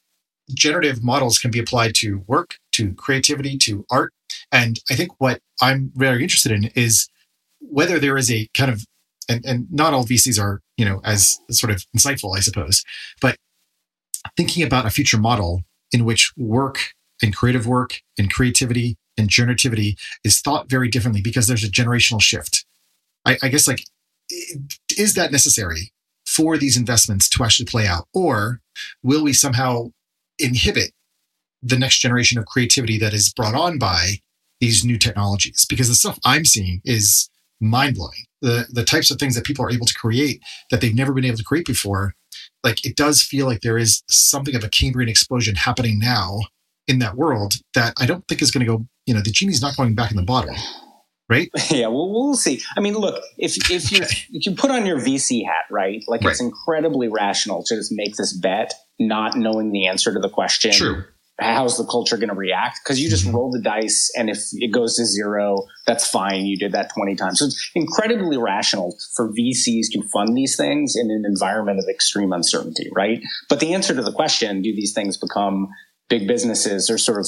generative 0.55 1.03
models 1.03 1.39
can 1.39 1.51
be 1.51 1.59
applied 1.59 1.95
to 1.97 2.23
work, 2.27 2.57
to 2.73 2.95
creativity, 2.95 3.57
to 3.59 3.85
art. 3.91 4.13
And 4.51 4.81
I 4.91 4.95
think 4.95 5.13
what 5.19 5.41
I'm 5.61 5.93
very 5.95 6.23
interested 6.23 6.53
in 6.53 6.65
is 6.75 7.09
whether 7.62 7.98
there 7.98 8.16
is 8.16 8.31
a 8.31 8.48
kind 8.55 8.70
of 8.70 8.85
and, 9.29 9.44
and 9.46 9.66
not 9.70 9.94
all 9.94 10.05
VCs 10.05 10.40
are, 10.40 10.61
you 10.77 10.85
know, 10.85 11.01
as 11.05 11.38
sort 11.51 11.72
of 11.72 11.85
insightful, 11.96 12.37
I 12.37 12.40
suppose, 12.40 12.85
but 13.20 13.37
thinking 14.37 14.62
about 14.62 14.87
a 14.87 14.90
future 14.90 15.18
model 15.18 15.62
in 15.92 16.05
which 16.05 16.33
work 16.37 16.92
and 17.22 17.35
creative 17.35 17.66
work 17.66 18.01
and 18.18 18.33
creativity 18.33 18.96
and 19.16 19.29
generativity 19.29 19.98
is 20.25 20.40
thought 20.40 20.68
very 20.68 20.88
differently 20.88 21.22
because 21.22 21.46
there's 21.46 21.64
a 21.64 21.68
generational 21.70 22.20
shift. 22.20 22.64
I, 23.25 23.38
I 23.42 23.48
guess 23.48 23.68
like, 23.68 23.85
is 24.98 25.14
that 25.14 25.33
necessary 25.33 25.92
for 26.27 26.57
these 26.57 26.77
investments 26.77 27.29
to 27.31 27.44
actually 27.44 27.66
play 27.66 27.87
out? 27.87 28.09
Or 28.14 28.61
will 29.03 29.22
we 29.22 29.33
somehow 29.33 29.90
inhibit 30.38 30.92
the 31.62 31.79
next 31.79 31.98
generation 31.98 32.38
of 32.38 32.46
creativity 32.46 32.98
that 32.98 33.12
is 33.12 33.33
brought 33.33 33.55
on 33.55 33.79
by 33.79 34.18
these 34.61 34.85
new 34.85 34.98
technologies? 34.98 35.66
Because 35.68 35.88
the 35.88 35.94
stuff 35.94 36.18
I'm 36.25 36.44
seeing 36.44 36.81
is 36.85 37.29
mind 37.62 37.96
blowing. 37.96 38.25
The 38.40 38.66
the 38.70 38.85
types 38.85 39.11
of 39.11 39.18
things 39.18 39.35
that 39.35 39.44
people 39.44 39.64
are 39.64 39.70
able 39.70 39.87
to 39.87 39.94
create 39.94 40.40
that 40.70 40.81
they've 40.81 40.94
never 40.94 41.12
been 41.12 41.25
able 41.25 41.38
to 41.38 41.44
create 41.44 41.66
before, 41.66 42.14
like 42.64 42.85
it 42.85 42.96
does 42.96 43.22
feel 43.22 43.46
like 43.46 43.61
there 43.61 43.79
is 43.79 44.03
something 44.09 44.55
of 44.55 44.64
a 44.64 44.68
Cambrian 44.68 45.09
explosion 45.09 45.55
happening 45.55 45.98
now 45.98 46.40
in 46.88 46.98
that 46.98 47.16
world 47.16 47.55
that 47.75 47.94
I 47.98 48.07
don't 48.07 48.27
think 48.29 48.42
is 48.42 48.51
going 48.51 48.66
to 48.66 48.79
go. 48.79 48.87
You 49.07 49.14
know, 49.14 49.20
the 49.20 49.31
genie's 49.31 49.62
not 49.62 49.77
going 49.77 49.94
back 49.94 50.11
in 50.11 50.16
the 50.16 50.22
bottle. 50.22 50.55
Right? 51.29 51.48
Yeah, 51.70 51.87
well, 51.87 52.12
we'll 52.12 52.35
see. 52.35 52.61
I 52.77 52.81
mean, 52.81 52.94
look, 52.94 53.22
if 53.38 53.70
if 53.70 53.90
you 53.90 54.01
if 54.33 54.44
you 54.46 54.55
put 54.55 54.70
on 54.70 54.85
your 54.85 54.98
VC 54.98 55.44
hat, 55.46 55.64
right, 55.70 56.03
like 56.09 56.22
right. 56.22 56.33
it's 56.33 56.40
incredibly 56.40 57.09
rational 57.09 57.62
to 57.64 57.77
just 57.77 57.92
make 57.92 58.16
this 58.16 58.33
bet, 58.33 58.75
not 58.98 59.37
knowing 59.37 59.72
the 59.72 59.87
answer 59.87 60.12
to 60.12 60.20
the 60.20 60.29
question. 60.29 60.72
True 60.72 61.05
how's 61.38 61.77
the 61.77 61.85
culture 61.85 62.16
going 62.16 62.29
to 62.29 62.35
react? 62.35 62.81
Because 62.83 63.01
you 63.01 63.09
just 63.09 63.25
mm-hmm. 63.25 63.37
roll 63.37 63.51
the 63.51 63.61
dice, 63.61 64.11
and 64.16 64.31
if 64.31 64.38
it 64.53 64.73
goes 64.73 64.97
to 64.97 65.07
zero, 65.07 65.64
that's 65.87 66.09
fine. 66.09 66.47
You 66.47 66.57
did 66.57 66.73
that 66.73 66.90
20 66.95 67.16
times. 67.16 67.38
So 67.38 67.47
it's 67.47 67.71
incredibly 67.75 68.37
rational 68.37 68.97
for 69.16 69.33
VCs 69.33 69.87
to 69.92 70.03
fund 70.12 70.37
these 70.37 70.57
things 70.57 70.95
in 70.97 71.11
an 71.11 71.25
environment 71.27 71.79
of 71.79 71.87
extreme 71.90 72.33
uncertainty, 72.33 72.90
right? 72.95 73.21
But 73.49 73.61
the 73.61 73.75
answer 73.75 73.95
to 73.95 74.03
the 74.03 74.12
question, 74.12 74.62
do 74.62 74.75
these 74.75 74.92
things 74.92 75.16
become 75.16 75.68
big 76.09 76.29
businesses 76.29 76.90
or 76.90 76.99
sort 76.99 77.21
of 77.21 77.27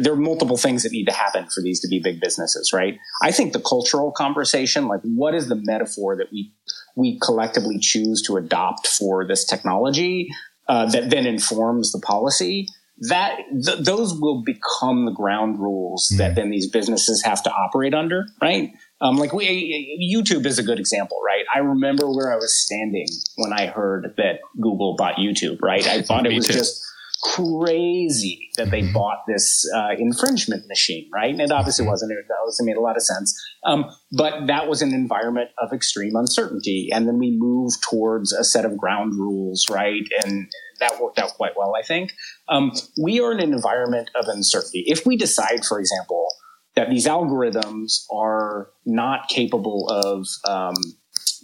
there 0.00 0.12
are 0.12 0.16
multiple 0.16 0.56
things 0.56 0.84
that 0.84 0.92
need 0.92 1.06
to 1.06 1.12
happen 1.12 1.46
for 1.52 1.60
these 1.62 1.80
to 1.80 1.88
be 1.88 1.98
big 1.98 2.20
businesses, 2.20 2.72
right? 2.72 2.96
I 3.22 3.32
think 3.32 3.52
the 3.52 3.60
cultural 3.60 4.12
conversation, 4.12 4.86
like 4.86 5.00
what 5.02 5.34
is 5.34 5.48
the 5.48 5.60
metaphor 5.64 6.16
that 6.16 6.28
we 6.32 6.52
we 6.96 7.18
collectively 7.20 7.78
choose 7.78 8.22
to 8.22 8.36
adopt 8.36 8.86
for 8.86 9.26
this 9.26 9.44
technology 9.44 10.28
uh, 10.68 10.86
that 10.90 11.10
then 11.10 11.26
informs 11.26 11.92
the 11.92 12.00
policy 12.00 12.68
that 13.02 13.38
th- 13.64 13.78
those 13.78 14.18
will 14.18 14.42
become 14.42 15.04
the 15.04 15.12
ground 15.12 15.58
rules 15.58 16.10
mm. 16.12 16.18
that 16.18 16.34
then 16.34 16.50
these 16.50 16.68
businesses 16.68 17.22
have 17.22 17.42
to 17.44 17.50
operate 17.50 17.94
under, 17.94 18.26
right? 18.42 18.72
Um, 19.00 19.16
like 19.16 19.32
we, 19.32 19.98
YouTube 20.12 20.44
is 20.44 20.58
a 20.58 20.62
good 20.62 20.80
example, 20.80 21.20
right? 21.24 21.44
I 21.54 21.60
remember 21.60 22.10
where 22.10 22.32
I 22.32 22.36
was 22.36 22.58
standing 22.58 23.06
when 23.36 23.52
I 23.52 23.66
heard 23.66 24.14
that 24.16 24.40
Google 24.60 24.96
bought 24.96 25.14
YouTube, 25.16 25.58
right? 25.62 25.86
I 25.86 26.02
thought 26.08 26.26
it 26.26 26.34
was 26.34 26.46
too. 26.46 26.54
just 26.54 26.84
crazy 27.22 28.50
that 28.56 28.70
they 28.70 28.82
bought 28.92 29.18
this 29.26 29.68
uh, 29.74 29.90
infringement 29.98 30.66
machine, 30.68 31.08
right? 31.12 31.30
And 31.30 31.40
it 31.40 31.50
obviously 31.50 31.84
mm-hmm. 31.84 31.90
wasn't. 31.90 32.12
It 32.12 32.26
obviously 32.40 32.66
made 32.66 32.76
a 32.76 32.80
lot 32.80 32.96
of 32.96 33.02
sense. 33.02 33.38
Um, 33.64 33.86
but 34.12 34.46
that 34.46 34.68
was 34.68 34.82
an 34.82 34.94
environment 34.94 35.50
of 35.58 35.72
extreme 35.72 36.14
uncertainty, 36.14 36.90
and 36.92 37.08
then 37.08 37.18
we 37.18 37.36
moved 37.36 37.78
towards 37.88 38.32
a 38.32 38.44
set 38.44 38.64
of 38.64 38.76
ground 38.76 39.14
rules, 39.14 39.66
right? 39.70 40.04
And 40.24 40.48
that 40.80 41.00
worked 41.00 41.18
out 41.18 41.30
quite 41.34 41.52
well, 41.56 41.74
I 41.76 41.82
think. 41.82 42.12
Um, 42.48 42.72
we 43.02 43.20
are 43.20 43.32
in 43.32 43.40
an 43.40 43.52
environment 43.52 44.10
of 44.14 44.28
uncertainty. 44.28 44.84
If 44.86 45.04
we 45.04 45.16
decide, 45.16 45.64
for 45.64 45.80
example, 45.80 46.28
that 46.76 46.90
these 46.90 47.06
algorithms 47.06 48.04
are 48.12 48.70
not 48.86 49.28
capable 49.28 49.88
of 49.88 50.26
um, 50.48 50.74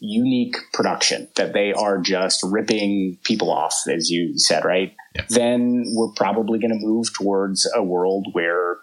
unique 0.01 0.57
production 0.73 1.29
that 1.37 1.53
they 1.53 1.73
are 1.73 1.99
just 1.99 2.43
ripping 2.45 3.19
people 3.25 3.51
off, 3.51 3.75
as 3.89 4.11
you 4.11 4.39
said, 4.39 4.65
right? 4.65 4.95
Yeah. 5.15 5.23
Then 5.31 5.85
we're 5.89 6.13
probably 6.17 6.59
going 6.59 6.73
to 6.73 6.79
move 6.79 7.13
towards 7.15 7.71
a 7.75 7.83
world 7.83 8.27
where 8.33 8.79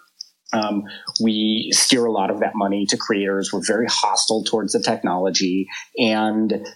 um, 0.52 0.84
we 1.22 1.70
steer 1.72 2.04
a 2.04 2.12
lot 2.12 2.30
of 2.30 2.40
that 2.40 2.54
money 2.54 2.86
to 2.86 2.96
creators. 2.96 3.52
We're 3.52 3.64
very 3.66 3.86
hostile 3.88 4.44
towards 4.44 4.72
the 4.72 4.80
technology. 4.80 5.68
And 5.96 6.66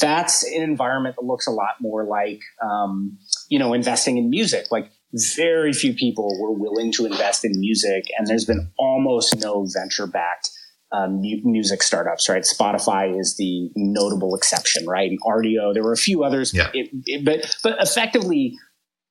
that's 0.00 0.42
an 0.44 0.62
environment 0.62 1.16
that 1.16 1.24
looks 1.24 1.46
a 1.46 1.52
lot 1.52 1.74
more 1.80 2.04
like, 2.04 2.40
um, 2.62 3.18
you 3.48 3.58
know, 3.58 3.72
investing 3.72 4.16
in 4.16 4.30
music. 4.30 4.66
Like 4.70 4.90
very 5.36 5.72
few 5.72 5.94
people 5.94 6.36
were 6.40 6.52
willing 6.52 6.92
to 6.92 7.06
invest 7.06 7.44
in 7.44 7.52
music, 7.54 8.04
and 8.18 8.26
there's 8.26 8.44
been 8.44 8.70
almost 8.78 9.40
no 9.40 9.66
venture 9.72 10.06
backed 10.06 10.50
um, 10.96 11.20
music 11.20 11.82
startups, 11.82 12.28
right? 12.28 12.42
Spotify 12.42 13.18
is 13.18 13.36
the 13.36 13.70
notable 13.76 14.34
exception, 14.34 14.86
right? 14.86 15.10
And 15.10 15.20
Rdio, 15.20 15.74
there 15.74 15.82
were 15.82 15.92
a 15.92 15.96
few 15.96 16.24
others, 16.24 16.54
yeah. 16.54 16.70
It, 16.72 16.90
it, 17.06 17.24
but 17.24 17.56
but 17.62 17.82
effectively, 17.82 18.56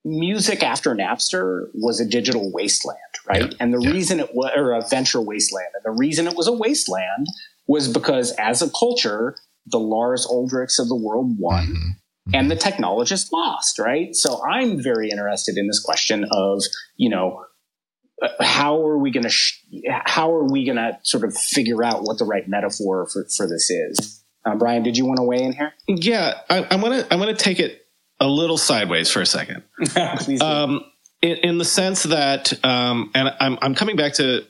music 0.04 0.64
after 0.64 0.96
Napster 0.96 1.68
was 1.74 2.00
a 2.00 2.06
digital 2.06 2.52
wasteland, 2.52 3.00
right? 3.28 3.52
Yeah. 3.52 3.58
And 3.60 3.74
the 3.74 3.82
yeah. 3.82 3.92
reason 3.92 4.20
it 4.20 4.34
was, 4.34 4.52
or 4.56 4.74
a 4.74 4.82
venture 4.88 5.22
wasteland, 5.22 5.68
and 5.76 5.94
the 5.94 5.98
reason 5.98 6.28
it 6.28 6.36
was 6.36 6.48
a 6.48 6.54
wasteland 6.54 7.28
was 7.68 7.88
because 7.88 8.32
as 8.34 8.62
a 8.62 8.70
culture, 8.70 9.36
the 9.66 9.80
Lars 9.80 10.28
Ulrichs 10.30 10.80
of 10.80 10.88
the 10.88 10.96
world 10.96 11.36
won. 11.40 11.66
Mm-hmm. 11.66 11.90
Mm-hmm. 12.28 12.36
And 12.40 12.50
the 12.50 12.56
technologists 12.56 13.32
lost, 13.32 13.78
right? 13.78 14.16
So 14.16 14.42
I'm 14.44 14.82
very 14.82 15.10
interested 15.10 15.58
in 15.58 15.68
this 15.68 15.80
question 15.80 16.26
of, 16.32 16.64
you 16.98 17.08
know, 17.08 17.45
how 18.40 18.86
are 18.86 18.98
we 18.98 19.12
going 19.12 19.24
to 19.24 19.30
sh- 19.30 19.62
how 19.88 20.34
are 20.34 20.44
we 20.44 20.66
going 20.66 20.78
to 20.78 20.98
sort 21.04 21.24
of 21.24 21.36
figure 21.36 21.84
out 21.84 22.04
what 22.04 22.18
the 22.18 22.26
right 22.26 22.48
metaphor 22.48 23.08
for, 23.12 23.26
for 23.36 23.48
this 23.48 23.70
is? 23.70 24.24
Uh, 24.46 24.56
brian 24.56 24.84
did 24.84 24.96
you 24.96 25.06
want 25.06 25.18
to 25.18 25.24
weigh 25.24 25.42
in 25.42 25.54
here? 25.54 25.74
Yeah 25.88 26.40
i 26.50 26.76
want 26.76 26.94
to 26.94 27.14
i 27.14 27.16
want 27.16 27.36
to 27.36 27.44
take 27.44 27.60
it 27.60 27.86
a 28.20 28.28
little 28.28 28.58
sideways 28.58 29.10
for 29.10 29.22
a 29.22 29.26
second. 29.26 29.64
Um, 30.42 30.84
in, 31.22 31.38
in, 31.38 31.58
the 31.58 31.66
sense 31.66 32.04
that 32.04 32.54
um, 32.64 33.12
and 33.16 33.34
I'm, 33.40 33.58
I'm 33.62 33.76
coming 33.76 33.96
back 33.96 34.14
to 34.14 34.46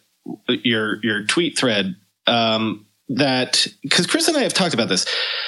your 0.47 1.03
your 1.03 1.23
tweet 1.25 1.57
thread 1.57 1.95
um, 2.27 2.85
that 3.09 3.67
because 3.83 4.07
chris 4.07 4.27
and 4.27 4.35
i 4.35 4.41
have 4.41 4.53
talked 4.53 4.73
about 4.73 4.89
this. 4.89 5.05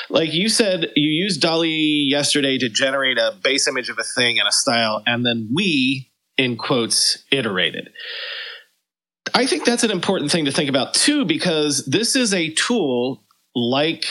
Like 0.09 0.33
you 0.33 0.47
said 0.49 0.91
you 0.95 1.09
used 1.09 1.41
DALL-E 1.41 2.07
yesterday 2.09 2.57
to 2.57 2.69
generate 2.69 3.17
a 3.17 3.35
base 3.43 3.67
image 3.67 3.89
of 3.89 3.97
a 3.99 4.03
thing 4.03 4.39
and 4.39 4.47
a 4.47 4.51
style 4.51 5.01
and 5.05 5.25
then 5.25 5.49
we 5.53 6.11
in 6.37 6.57
quotes 6.57 7.23
iterated. 7.31 7.89
I 9.33 9.45
think 9.45 9.65
that's 9.65 9.83
an 9.83 9.91
important 9.91 10.31
thing 10.31 10.45
to 10.45 10.51
think 10.51 10.69
about 10.69 10.93
too, 10.93 11.25
because 11.25 11.85
this 11.85 12.15
is 12.15 12.33
a 12.33 12.51
tool 12.53 13.23
like 13.55 14.05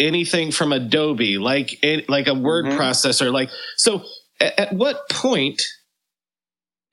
anything 0.00 0.50
from 0.50 0.72
Adobe, 0.72 1.38
like 1.38 1.78
like 2.08 2.26
a 2.26 2.34
word 2.34 2.66
mm-hmm. 2.66 2.78
processor, 2.78 3.32
like 3.32 3.50
so. 3.76 4.02
At, 4.40 4.58
at 4.58 4.72
what 4.72 5.08
point 5.10 5.60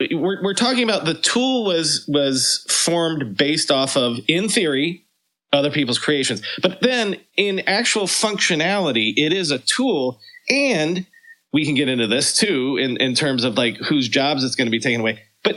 we're, 0.00 0.42
we're 0.42 0.52
talking 0.52 0.82
about 0.82 1.04
the 1.04 1.14
tool 1.14 1.64
was 1.64 2.04
was 2.08 2.66
formed 2.68 3.36
based 3.36 3.70
off 3.70 3.96
of, 3.96 4.18
in 4.26 4.48
theory, 4.48 5.06
other 5.52 5.70
people's 5.70 6.00
creations, 6.00 6.42
but 6.60 6.80
then 6.80 7.16
in 7.36 7.60
actual 7.60 8.06
functionality, 8.06 9.12
it 9.16 9.32
is 9.32 9.52
a 9.52 9.60
tool 9.60 10.18
and 10.50 11.06
we 11.56 11.64
can 11.64 11.74
get 11.74 11.88
into 11.88 12.06
this 12.06 12.36
too 12.36 12.76
in, 12.76 12.98
in 12.98 13.14
terms 13.14 13.42
of 13.42 13.56
like 13.56 13.78
whose 13.78 14.10
jobs 14.10 14.44
it's 14.44 14.56
going 14.56 14.66
to 14.66 14.70
be 14.70 14.78
taken 14.78 15.00
away. 15.00 15.20
But 15.42 15.54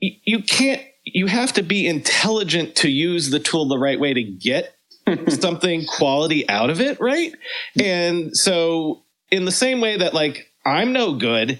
y- 0.00 0.20
you 0.22 0.40
can't, 0.44 0.80
you 1.02 1.26
have 1.26 1.54
to 1.54 1.64
be 1.64 1.88
intelligent 1.88 2.76
to 2.76 2.88
use 2.88 3.28
the 3.30 3.40
tool 3.40 3.66
the 3.66 3.76
right 3.76 3.98
way 3.98 4.14
to 4.14 4.22
get 4.22 4.72
something 5.30 5.84
quality 5.84 6.48
out 6.48 6.70
of 6.70 6.80
it, 6.80 7.00
right? 7.00 7.34
And 7.76 8.36
so, 8.36 9.02
in 9.32 9.44
the 9.44 9.50
same 9.50 9.80
way 9.80 9.96
that 9.96 10.14
like 10.14 10.46
I'm 10.64 10.92
no 10.92 11.14
good 11.14 11.58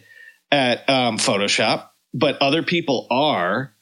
at 0.53 0.89
um, 0.89 1.19
Photoshop, 1.19 1.89
but 2.15 2.41
other 2.41 2.63
people 2.63 3.09
are. 3.11 3.75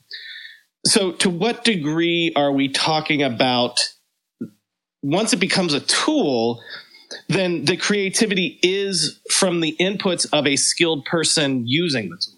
So, 0.86 1.12
to 1.12 1.28
what 1.28 1.62
degree 1.62 2.32
are 2.34 2.52
we 2.52 2.70
talking 2.70 3.22
about 3.22 3.80
once 5.02 5.34
it 5.34 5.40
becomes 5.40 5.74
a 5.74 5.80
tool? 5.80 6.62
Then 7.28 7.64
the 7.64 7.76
creativity 7.76 8.58
is 8.62 9.20
from 9.30 9.60
the 9.60 9.76
inputs 9.80 10.26
of 10.32 10.46
a 10.46 10.56
skilled 10.56 11.04
person 11.04 11.66
using 11.66 12.08
the 12.10 12.16
tool. 12.16 12.34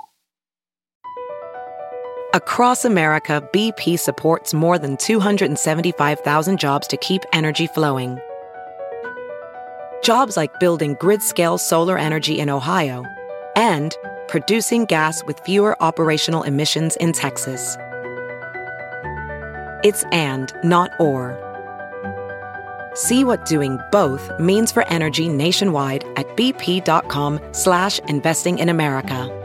Across 2.34 2.86
America, 2.86 3.46
BP 3.52 3.98
supports 3.98 4.54
more 4.54 4.78
than 4.78 4.96
275,000 4.96 6.58
jobs 6.58 6.86
to 6.86 6.96
keep 6.96 7.22
energy 7.34 7.66
flowing. 7.66 8.18
Jobs 10.02 10.36
like 10.36 10.58
building 10.58 10.96
grid 10.98 11.20
scale 11.20 11.58
solar 11.58 11.98
energy 11.98 12.38
in 12.38 12.48
Ohio 12.48 13.04
and 13.54 13.94
producing 14.28 14.86
gas 14.86 15.22
with 15.26 15.38
fewer 15.40 15.80
operational 15.82 16.42
emissions 16.42 16.96
in 16.96 17.12
Texas. 17.12 17.76
It's 19.84 20.04
and, 20.10 20.52
not 20.64 20.90
or. 20.98 21.41
See 22.94 23.24
what 23.24 23.46
doing 23.46 23.78
both 23.90 24.30
means 24.38 24.72
for 24.72 24.86
energy 24.88 25.28
nationwide 25.28 26.04
at 26.16 26.36
bp.com 26.36 27.40
slash 27.52 27.98
investing 28.00 28.58
in 28.58 28.68
America. 28.68 29.38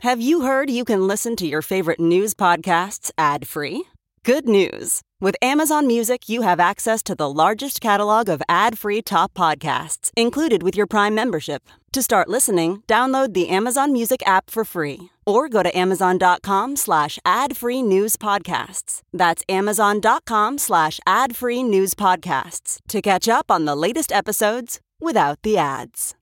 Have 0.00 0.20
you 0.20 0.42
heard 0.42 0.68
you 0.68 0.84
can 0.84 1.06
listen 1.06 1.34
to 1.36 1.46
your 1.46 1.62
favorite 1.62 1.98
news 1.98 2.34
podcasts 2.34 3.10
ad-free? 3.16 3.84
Good 4.22 4.46
news. 4.46 5.00
With 5.24 5.36
Amazon 5.40 5.86
Music, 5.86 6.28
you 6.28 6.42
have 6.42 6.60
access 6.60 7.02
to 7.04 7.14
the 7.14 7.30
largest 7.30 7.80
catalog 7.80 8.28
of 8.28 8.42
ad-free 8.46 9.00
top 9.00 9.32
podcasts 9.32 10.10
included 10.18 10.62
with 10.62 10.76
your 10.76 10.86
Prime 10.86 11.14
membership. 11.14 11.66
To 11.94 12.02
start 12.02 12.28
listening, 12.28 12.82
download 12.86 13.32
the 13.32 13.48
Amazon 13.48 13.90
Music 13.90 14.22
app 14.26 14.50
for 14.50 14.66
free 14.66 15.08
or 15.24 15.48
go 15.48 15.62
to 15.62 15.74
amazon.com 15.74 16.76
slash 16.76 17.18
ad-free 17.24 17.80
news 17.80 18.16
podcasts. 18.16 19.00
That's 19.14 19.42
amazon.com 19.48 20.58
slash 20.58 21.00
ad-free 21.06 21.62
news 21.62 21.94
podcasts 21.94 22.80
to 22.88 23.00
catch 23.00 23.26
up 23.26 23.50
on 23.50 23.64
the 23.64 23.74
latest 23.74 24.12
episodes 24.12 24.78
without 25.00 25.40
the 25.40 25.56
ads. 25.56 26.14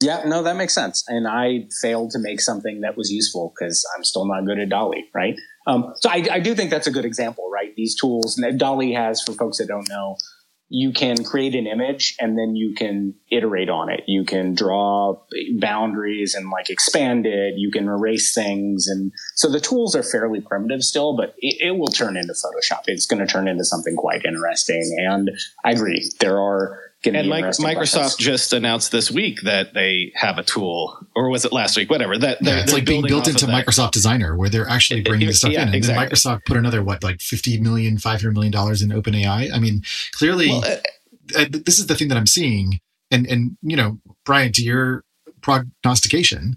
Yeah, 0.00 0.22
no, 0.24 0.44
that 0.44 0.54
makes 0.54 0.74
sense. 0.74 1.02
And 1.08 1.26
I 1.26 1.66
failed 1.80 2.12
to 2.12 2.20
make 2.20 2.40
something 2.40 2.82
that 2.82 2.96
was 2.96 3.10
useful 3.10 3.52
because 3.52 3.84
I'm 3.96 4.04
still 4.04 4.24
not 4.24 4.46
good 4.46 4.60
at 4.60 4.68
DALL-E, 4.68 5.10
right? 5.12 5.34
Um, 5.66 5.92
so 5.96 6.10
I, 6.10 6.26
I, 6.30 6.40
do 6.40 6.54
think 6.54 6.70
that's 6.70 6.86
a 6.86 6.90
good 6.90 7.04
example, 7.04 7.48
right? 7.52 7.74
These 7.76 7.94
tools, 7.94 8.40
DALL-E 8.56 8.92
has, 8.94 9.22
for 9.22 9.32
folks 9.32 9.58
that 9.58 9.68
don't 9.68 9.88
know, 9.88 10.16
you 10.74 10.90
can 10.90 11.22
create 11.22 11.54
an 11.54 11.66
image 11.66 12.16
and 12.18 12.38
then 12.38 12.56
you 12.56 12.74
can 12.74 13.14
iterate 13.30 13.68
on 13.68 13.90
it. 13.90 14.04
You 14.06 14.24
can 14.24 14.54
draw 14.54 15.20
boundaries 15.58 16.34
and 16.34 16.48
like 16.48 16.70
expand 16.70 17.26
it. 17.26 17.54
You 17.58 17.70
can 17.70 17.86
erase 17.88 18.34
things. 18.34 18.88
And 18.88 19.12
so 19.34 19.50
the 19.50 19.60
tools 19.60 19.94
are 19.94 20.02
fairly 20.02 20.40
primitive 20.40 20.82
still, 20.82 21.14
but 21.14 21.34
it, 21.36 21.56
it 21.60 21.76
will 21.76 21.88
turn 21.88 22.16
into 22.16 22.32
Photoshop. 22.32 22.84
It's 22.86 23.04
going 23.04 23.20
to 23.20 23.30
turn 23.30 23.48
into 23.48 23.66
something 23.66 23.94
quite 23.96 24.24
interesting. 24.24 24.96
And 25.10 25.30
I 25.62 25.72
agree. 25.72 26.10
There 26.20 26.40
are 26.40 26.80
and 27.04 27.16
Microsoft 27.16 28.18
just 28.18 28.52
announced 28.52 28.92
this 28.92 29.10
week 29.10 29.40
that 29.42 29.74
they 29.74 30.12
have 30.14 30.38
a 30.38 30.42
tool, 30.42 30.96
or 31.16 31.28
was 31.30 31.44
it 31.44 31.52
last 31.52 31.76
week? 31.76 31.90
Whatever. 31.90 32.16
That 32.18 32.38
yeah, 32.40 32.60
it's 32.60 32.72
like 32.72 32.84
being 32.84 33.02
built 33.02 33.28
into 33.28 33.46
Microsoft 33.46 33.92
Designer, 33.92 34.36
where 34.36 34.48
they're 34.48 34.68
actually 34.68 35.02
bringing 35.02 35.26
this 35.26 35.38
stuff 35.38 35.52
yeah, 35.52 35.62
in, 35.62 35.68
and 35.68 35.74
exactly. 35.74 36.04
then 36.04 36.10
Microsoft 36.10 36.44
put 36.46 36.56
another 36.56 36.82
what, 36.82 37.02
like 37.02 37.20
50 37.20 37.60
million, 37.60 37.98
500 37.98 38.32
million 38.32 38.52
dollars 38.52 38.82
in 38.82 38.90
OpenAI. 38.90 39.52
I 39.52 39.58
mean, 39.58 39.82
clearly, 40.14 40.48
well, 40.48 40.64
uh, 40.64 41.40
uh, 41.40 41.46
this 41.50 41.78
is 41.78 41.86
the 41.86 41.94
thing 41.94 42.08
that 42.08 42.16
I'm 42.18 42.26
seeing, 42.26 42.80
and 43.10 43.26
and 43.26 43.56
you 43.62 43.76
know, 43.76 43.98
Brian, 44.24 44.52
to 44.52 44.62
your 44.62 45.04
prognostication, 45.40 46.56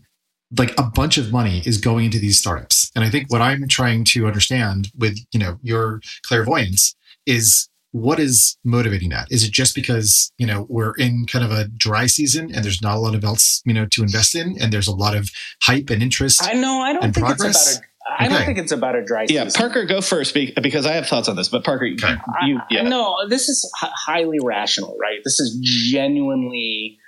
like 0.58 0.78
a 0.80 0.84
bunch 0.84 1.18
of 1.18 1.32
money 1.32 1.64
is 1.66 1.80
going 1.80 2.06
into 2.06 2.20
these 2.20 2.40
startups, 2.40 2.92
and 2.96 3.04
I 3.04 3.10
think 3.10 3.32
what 3.32 3.42
I'm 3.42 3.68
trying 3.68 4.04
to 4.06 4.28
understand 4.28 4.92
with 4.98 5.18
you 5.32 5.40
know 5.40 5.60
your 5.62 6.02
clairvoyance 6.24 6.96
is 7.26 7.70
what 7.96 8.20
is 8.20 8.58
motivating 8.66 9.10
that? 9.10 9.26
Is 9.32 9.46
it 9.46 9.52
just 9.52 9.74
because, 9.74 10.30
you 10.38 10.46
know, 10.46 10.68
we're 10.70 10.94
in 10.96 11.26
kind 11.32 11.46
of 11.46 11.52
a 11.52 11.70
dry 11.70 12.08
season 12.08 12.54
and 12.54 12.66
there's 12.66 12.82
not 12.82 12.98
a 12.98 13.00
lot 13.00 13.16
of 13.16 13.24
else, 13.24 13.62
you 13.64 13.74
know, 13.74 13.86
to 13.92 14.04
invest 14.04 14.36
in 14.36 14.58
and 14.60 14.74
there's 14.74 14.90
a 14.90 14.94
lot 14.94 15.16
of 15.16 15.30
hype 15.62 15.90
and 15.90 16.04
interest? 16.04 16.44
I 16.44 16.56
know, 16.56 16.82
I 16.82 16.92
don't 16.92 17.14
think 17.14 17.26
progress? 17.26 17.56
it's 17.56 17.78
about 17.78 17.84
a 17.84 17.88
I 18.08 18.26
okay. 18.26 18.34
don't 18.36 18.46
think 18.46 18.58
it's 18.58 18.72
about 18.74 18.96
a 18.96 19.04
dry 19.04 19.22
yeah, 19.22 19.46
season. 19.46 19.62
Yeah, 19.62 19.68
Parker, 19.68 19.86
go 19.86 20.02
first 20.02 20.34
because 20.34 20.86
I 20.86 20.92
have 20.92 21.08
thoughts 21.08 21.30
on 21.30 21.38
this. 21.38 21.48
But 21.48 21.64
Parker, 21.64 21.86
okay. 21.86 22.16
you, 22.44 22.60
yeah. 22.70 22.84
no, 22.84 23.16
this 23.30 23.48
is 23.48 23.72
h- 23.82 23.90
highly 23.96 24.40
rational, 24.44 24.98
right? 25.00 25.20
This 25.24 25.40
is 25.40 25.58
genuinely, 25.90 27.00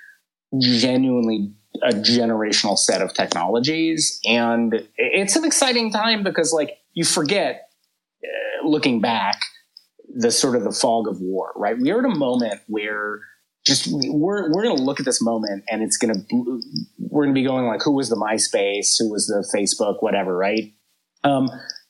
genuinely 0.58 1.52
a 1.84 1.92
generational 1.92 2.78
set 2.78 3.02
of 3.02 3.14
technologies, 3.14 4.20
and 4.26 4.88
it's 4.96 5.36
an 5.36 5.44
exciting 5.44 5.92
time 5.92 6.24
because, 6.24 6.52
like, 6.52 6.78
you 6.94 7.04
forget, 7.04 7.70
uh, 8.24 8.68
looking 8.68 9.00
back, 9.00 9.40
the 10.18 10.32
sort 10.32 10.56
of 10.56 10.64
the 10.64 10.72
fog 10.72 11.08
of 11.08 11.22
war, 11.22 11.52
right? 11.56 11.78
We 11.78 11.92
are 11.92 12.00
at 12.00 12.06
a 12.06 12.16
moment 12.16 12.62
where 12.68 13.22
just 13.66 13.88
we're 13.92 14.52
we're 14.52 14.64
going 14.64 14.78
to 14.78 14.82
look 14.82 15.00
at 15.00 15.06
this 15.06 15.22
moment 15.22 15.64
and 15.70 15.84
it's 15.84 15.98
going 15.98 16.14
to 16.14 16.62
we're 16.98 17.26
going 17.26 17.36
to 17.36 17.40
be 17.40 17.46
going 17.46 17.68
like 17.68 17.82
who 17.84 17.94
was 17.94 18.10
the 18.10 18.16
MySpace, 18.16 18.96
who 18.98 19.12
was 19.12 19.28
the 19.28 19.48
Facebook, 19.56 20.02
whatever, 20.02 20.36
right? 20.36 20.74
Um, 21.24 21.50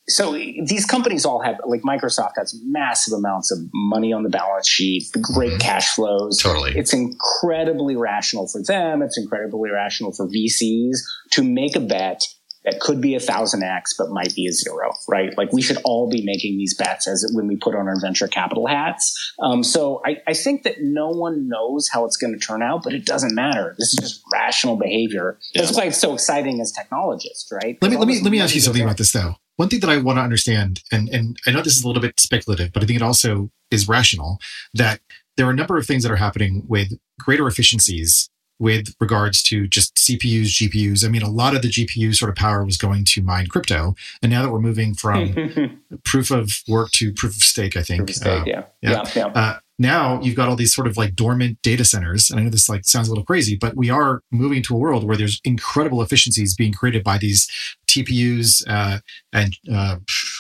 so 0.10 0.34
these 0.34 0.86
companies 0.86 1.26
all 1.26 1.42
have 1.42 1.58
like 1.66 1.82
Microsoft 1.82 2.32
has 2.38 2.58
massive 2.66 3.14
amounts 3.14 3.52
of 3.52 3.60
money 3.74 4.14
on 4.14 4.24
the 4.24 4.30
balance 4.30 4.68
sheet, 4.68 5.06
great 5.22 5.52
mm-hmm. 5.52 5.60
cash 5.60 5.94
flows. 5.96 6.40
Totally. 6.40 6.74
It's 6.76 6.94
incredibly 6.94 7.96
rational 7.96 8.48
for 8.48 8.62
them. 8.64 9.02
It's 9.02 9.18
incredibly 9.18 9.70
rational 9.70 10.14
for 10.14 10.28
VCs 10.28 10.98
to 11.32 11.44
make 11.44 11.76
a 11.76 11.82
bet 11.82 12.24
that 12.68 12.82
could 12.82 13.00
be 13.00 13.16
a 13.16 13.20
thousand 13.20 13.64
X, 13.64 13.94
but 13.98 14.10
might 14.10 14.36
be 14.36 14.46
a 14.46 14.52
zero, 14.52 14.92
right? 15.08 15.36
Like 15.38 15.54
we 15.54 15.62
should 15.62 15.78
all 15.86 16.10
be 16.10 16.22
making 16.26 16.58
these 16.58 16.76
bets 16.76 17.08
as 17.08 17.30
when 17.34 17.48
we 17.48 17.56
put 17.56 17.74
on 17.74 17.88
our 17.88 18.00
venture 18.00 18.28
capital 18.28 18.68
hats. 18.68 19.34
Um, 19.42 19.64
so 19.64 20.02
I, 20.06 20.18
I, 20.28 20.34
think 20.34 20.64
that 20.64 20.82
no 20.82 21.10
one 21.10 21.48
knows 21.48 21.88
how 21.88 22.04
it's 22.04 22.18
going 22.18 22.38
to 22.38 22.40
turn 22.40 22.62
out, 22.62 22.84
but 22.84 22.94
it 22.94 23.06
doesn't 23.06 23.34
matter. 23.34 23.74
This 23.80 23.94
is 23.94 24.00
just 24.00 24.24
rational 24.34 24.76
behavior. 24.76 25.40
Yeah. 25.54 25.62
That's 25.62 25.78
why 25.78 25.86
it's 25.86 25.98
so 25.98 26.14
exciting 26.14 26.60
as 26.60 26.74
technologists, 26.74 27.50
right? 27.52 27.78
Let 27.82 27.92
me, 27.92 27.98
let 27.98 28.08
me, 28.08 28.20
let 28.22 28.32
me 28.32 28.42
ask 28.42 28.54
you 28.54 28.60
something 28.60 28.84
about 28.84 28.98
this 28.98 29.14
though. 29.14 29.36
One 29.56 29.70
thing 29.70 29.80
that 29.80 29.90
I 29.90 29.98
want 29.98 30.18
to 30.18 30.22
understand, 30.22 30.82
and, 30.92 31.08
and 31.08 31.38
I 31.48 31.52
know 31.52 31.62
this 31.62 31.78
is 31.78 31.84
a 31.84 31.88
little 31.88 32.02
bit 32.02 32.20
speculative, 32.20 32.74
but 32.74 32.84
I 32.84 32.86
think 32.86 32.98
it 32.98 33.04
also 33.04 33.50
is 33.72 33.88
rational 33.88 34.40
that 34.74 35.00
there 35.38 35.48
are 35.48 35.52
a 35.52 35.56
number 35.56 35.78
of 35.78 35.86
things 35.86 36.04
that 36.04 36.12
are 36.12 36.18
happening 36.18 36.64
with 36.68 36.90
greater 37.18 37.48
efficiencies 37.48 38.30
with 38.60 38.96
regards 39.00 39.42
to 39.44 39.68
just 39.68 39.96
CPUs, 39.96 40.48
GPUs. 40.48 41.06
I 41.06 41.10
mean, 41.10 41.22
a 41.22 41.30
lot 41.30 41.56
of 41.56 41.62
the 41.62 41.70
GPU 41.70 42.16
sort 42.16 42.30
of 42.30 42.36
power 42.36 42.64
was 42.64 42.78
going 42.78 43.06
to 43.06 43.22
mine 43.22 43.48
crypto. 43.48 43.96
And 44.22 44.32
now 44.32 44.42
that 44.42 44.52
we're 44.52 44.60
moving 44.60 44.94
from 44.94 45.82
proof 46.04 46.32
of 46.32 46.52
work 46.68 46.92
to 46.92 47.14
proof 47.14 47.36
of 47.36 47.42
stake, 47.42 47.76
I 47.78 47.84
think. 47.84 48.10
Stake, 48.10 48.42
uh, 48.42 48.44
yeah. 48.46 48.64
Yeah. 48.82 48.92
yeah, 48.92 49.12
yeah. 49.16 49.26
Uh, 49.28 49.60
now 49.80 50.20
you've 50.22 50.36
got 50.36 50.50
all 50.50 50.56
these 50.56 50.74
sort 50.74 50.88
of 50.88 50.98
like 50.98 51.16
dormant 51.16 51.62
data 51.62 51.86
centers. 51.86 52.30
And 52.30 52.40
I 52.40 52.44
know 52.44 52.50
this 52.50 52.68
like 52.68 52.86
sounds 52.86 53.08
a 53.08 53.12
little 53.12 53.24
crazy, 53.24 53.56
but 53.56 53.76
we 53.76 53.90
are 53.90 54.22
moving 54.32 54.64
to 54.64 54.76
a 54.76 54.78
world 54.78 55.04
where 55.04 55.18
there's 55.18 55.40
incredible 55.44 56.02
efficiencies 56.02 56.56
being 56.56 56.74
created 56.74 57.04
by 57.04 57.18
these 57.20 57.48
TPUs 57.88 58.64
uh, 58.68 59.00
and 59.32 59.56
uh, 59.72 59.98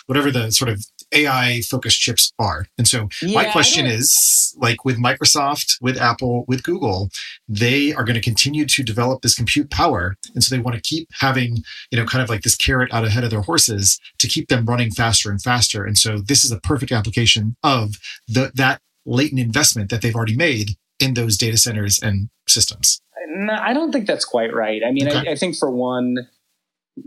whatever 0.07 0.31
the 0.31 0.51
sort 0.51 0.69
of 0.69 0.83
AI 1.13 1.61
focused 1.61 1.99
chips 1.99 2.33
are. 2.39 2.67
And 2.77 2.87
so 2.87 3.09
yeah, 3.21 3.35
my 3.35 3.51
question 3.51 3.85
is 3.85 4.55
like 4.57 4.83
with 4.83 4.97
Microsoft, 4.97 5.77
with 5.81 5.97
Apple, 5.97 6.45
with 6.47 6.63
Google, 6.63 7.09
they 7.47 7.93
are 7.93 8.03
going 8.03 8.15
to 8.15 8.21
continue 8.21 8.65
to 8.65 8.83
develop 8.83 9.21
this 9.21 9.35
compute 9.35 9.69
power. 9.69 10.15
And 10.33 10.43
so 10.43 10.55
they 10.55 10.61
want 10.61 10.75
to 10.75 10.81
keep 10.81 11.07
having, 11.19 11.63
you 11.91 11.97
know, 11.97 12.05
kind 12.05 12.21
of 12.21 12.29
like 12.29 12.41
this 12.41 12.55
carrot 12.55 12.93
out 12.93 13.05
ahead 13.05 13.23
of 13.23 13.29
their 13.29 13.41
horses 13.41 13.99
to 14.19 14.27
keep 14.27 14.49
them 14.49 14.65
running 14.65 14.91
faster 14.91 15.31
and 15.31 15.41
faster. 15.41 15.85
And 15.85 15.97
so 15.97 16.19
this 16.19 16.43
is 16.43 16.51
a 16.51 16.59
perfect 16.59 16.91
application 16.91 17.55
of 17.63 17.95
the, 18.27 18.51
that 18.55 18.81
latent 19.05 19.39
investment 19.39 19.89
that 19.89 20.01
they've 20.01 20.15
already 20.15 20.35
made 20.35 20.71
in 20.99 21.13
those 21.13 21.37
data 21.37 21.57
centers 21.57 21.99
and 22.01 22.29
systems. 22.47 23.01
No, 23.29 23.53
I 23.53 23.73
don't 23.73 23.91
think 23.91 24.07
that's 24.07 24.25
quite 24.25 24.53
right. 24.53 24.81
I 24.85 24.91
mean, 24.91 25.07
okay. 25.07 25.29
I, 25.29 25.33
I 25.33 25.35
think 25.35 25.55
for 25.57 25.69
one, 25.69 26.27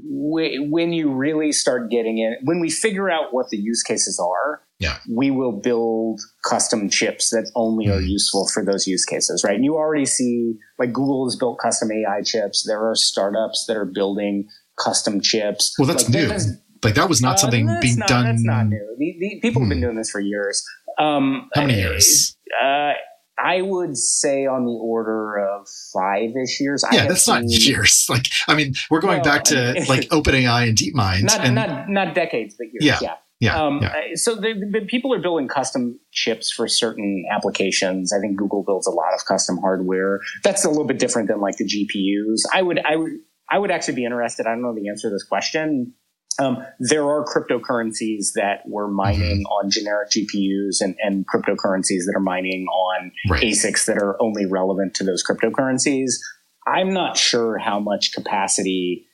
when 0.05 0.93
you 0.93 1.13
really 1.13 1.53
start 1.53 1.91
getting 1.91 2.19
in, 2.19 2.37
when 2.45 2.61
we 2.61 2.71
figure 2.71 3.11
out 3.11 3.33
what 3.33 3.49
the 3.51 3.57
use 3.57 3.83
cases 3.83 4.21
are, 4.21 4.63
yeah. 4.79 4.99
we 5.09 5.31
will 5.31 5.53
build 5.53 6.21
custom 6.49 6.89
chips 6.89 7.31
that 7.31 7.51
only 7.55 7.87
mm. 7.87 7.97
are 7.97 8.01
useful 8.01 8.49
for 8.53 8.65
those 8.65 8.87
use 8.87 9.05
cases, 9.05 9.45
right? 9.45 9.55
And 9.55 9.65
you 9.65 9.77
already 9.77 10.07
see, 10.07 10.55
like 10.79 10.93
Google 10.93 11.27
has 11.27 11.37
built 11.37 11.59
custom 11.59 11.91
AI 11.93 12.23
chips. 12.23 12.65
There 12.67 12.89
are 12.89 12.95
startups 12.95 13.65
that 13.67 13.77
are 13.77 13.85
building 13.85 14.49
custom 14.83 15.21
chips. 15.21 15.75
Well, 15.79 15.89
that's 15.89 16.05
like, 16.05 16.15
new. 16.15 16.29
That 16.29 16.61
like 16.83 16.95
that 16.95 17.09
was 17.09 17.21
not 17.21 17.35
uh, 17.35 17.39
something 17.39 17.69
being 17.81 17.99
not, 17.99 18.09
done. 18.09 18.25
That's 18.25 18.45
not 18.45 18.67
new. 18.67 18.97
The, 18.99 19.17
the, 19.19 19.41
people 19.41 19.61
hmm. 19.61 19.67
have 19.67 19.69
been 19.69 19.79
hmm. 19.79 19.85
doing 19.85 19.97
this 19.97 20.11
for 20.11 20.21
years. 20.21 20.65
Um, 20.99 21.51
How 21.55 21.63
many 21.63 21.79
years? 21.79 22.37
Uh, 22.63 22.93
I 23.43 23.63
would 23.63 23.97
say 23.97 24.47
on 24.47 24.65
the 24.65 24.73
order 24.73 25.39
of 25.39 25.69
five 25.93 26.31
ish 26.37 26.61
years. 26.61 26.85
Yeah, 26.93 27.07
that's 27.07 27.25
seen, 27.25 27.43
not 27.43 27.45
years. 27.47 28.07
Like, 28.11 28.27
I 28.49 28.55
mean, 28.55 28.75
we're 28.91 29.01
going 29.01 29.21
well, 29.23 29.25
back 29.25 29.45
to 29.45 29.85
like 29.89 30.01
OpenAI 30.09 30.69
and 30.69 30.77
DeepMind. 30.77 31.23
Not, 31.23 31.41
and, 31.41 31.55
not, 31.55 31.89
not 31.89 32.15
decades, 32.15 32.57
but 32.59 32.67
years. 32.73 32.85
Yeah. 32.85 32.99
yeah. 33.01 33.15
Yeah, 33.41 33.59
um, 33.59 33.81
yeah. 33.81 33.89
Uh, 33.89 34.17
so 34.17 34.35
the, 34.35 34.53
the, 34.53 34.85
people 34.87 35.15
are 35.15 35.19
building 35.19 35.49
custom 35.49 35.99
chips 36.13 36.53
for 36.53 36.69
certain 36.69 37.25
applications. 37.33 38.13
I 38.13 38.21
think 38.21 38.37
Google 38.37 38.63
builds 38.63 38.87
a 38.87 38.91
lot 38.91 39.15
of 39.15 39.25
custom 39.25 39.57
hardware. 39.57 40.21
That's 40.45 40.67
a 40.67 40.69
little 40.69 40.85
bit 40.85 40.99
different 40.99 41.29
than 41.29 41.41
like 41.41 41.57
the 41.57 41.65
GPUs. 41.65 42.43
I 42.53 42.61
would, 42.61 42.85
I 42.85 42.97
would, 42.97 43.13
I 43.51 43.59
would 43.59 43.71
actually 43.71 43.95
be 43.95 44.05
interested. 44.05 44.47
I 44.47 44.51
don't 44.51 44.61
know 44.61 44.75
the 44.75 44.91
answer 44.91 45.09
to 45.09 45.15
this 45.15 45.25
question. 45.25 45.95
Um, 46.39 46.65
there 46.79 47.07
are 47.07 47.25
cryptocurrencies 47.25 48.33
that 48.35 48.63
were 48.67 48.89
mining 48.89 49.39
mm-hmm. 49.39 49.67
on 49.67 49.71
generic 49.71 50.11
GPUs 50.11 50.81
and, 50.81 50.97
and, 51.03 51.27
cryptocurrencies 51.27 52.07
that 52.07 52.15
are 52.17 52.23
mining 52.23 52.67
on 52.67 53.13
right. 53.29 53.43
ASICs 53.43 53.85
that 53.87 53.99
are 53.99 54.17
only 54.23 54.47
relevant 54.47 54.95
to 54.95 55.05
those 55.05 55.23
cryptocurrencies. 55.23 56.13
I'm 56.67 56.95
not 56.95 57.19
sure 57.19 57.59
how 57.59 57.79
much 57.79 58.13
capacity 58.13 59.07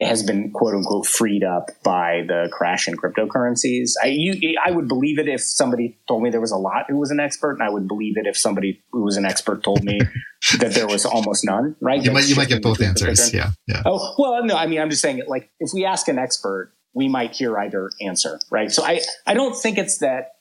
has 0.00 0.22
been 0.22 0.52
quote 0.52 0.74
unquote 0.74 1.06
freed 1.06 1.42
up 1.42 1.70
by 1.82 2.22
the 2.26 2.48
crash 2.52 2.86
in 2.86 2.96
cryptocurrencies. 2.96 3.92
I, 4.02 4.06
you, 4.08 4.56
I 4.64 4.70
would 4.70 4.86
believe 4.86 5.18
it 5.18 5.28
if 5.28 5.40
somebody 5.40 5.98
told 6.06 6.22
me 6.22 6.30
there 6.30 6.40
was 6.40 6.52
a 6.52 6.56
lot 6.56 6.84
who 6.88 6.96
was 6.96 7.10
an 7.10 7.18
expert, 7.18 7.52
and 7.52 7.62
I 7.62 7.70
would 7.70 7.88
believe 7.88 8.16
it 8.16 8.26
if 8.26 8.36
somebody 8.36 8.82
who 8.92 9.02
was 9.02 9.16
an 9.16 9.24
expert 9.24 9.64
told 9.64 9.82
me 9.82 10.00
that 10.58 10.72
there 10.72 10.86
was 10.86 11.04
almost 11.04 11.44
none. 11.44 11.74
Right? 11.80 12.02
You 12.02 12.12
might 12.12 12.28
you 12.28 12.36
might 12.36 12.48
get 12.48 12.62
both 12.62 12.80
answers. 12.80 13.34
Yeah, 13.34 13.50
yeah. 13.66 13.82
Oh 13.84 14.14
well, 14.18 14.44
no. 14.44 14.56
I 14.56 14.66
mean, 14.66 14.80
I'm 14.80 14.90
just 14.90 15.02
saying 15.02 15.18
it. 15.18 15.28
Like 15.28 15.50
if 15.58 15.70
we 15.74 15.84
ask 15.84 16.06
an 16.06 16.18
expert, 16.18 16.72
we 16.94 17.08
might 17.08 17.34
hear 17.34 17.58
either 17.58 17.90
answer. 18.00 18.38
Right? 18.50 18.70
So 18.70 18.84
I 18.84 19.00
I 19.26 19.34
don't 19.34 19.56
think 19.56 19.78
it's 19.78 19.98
that. 19.98 20.34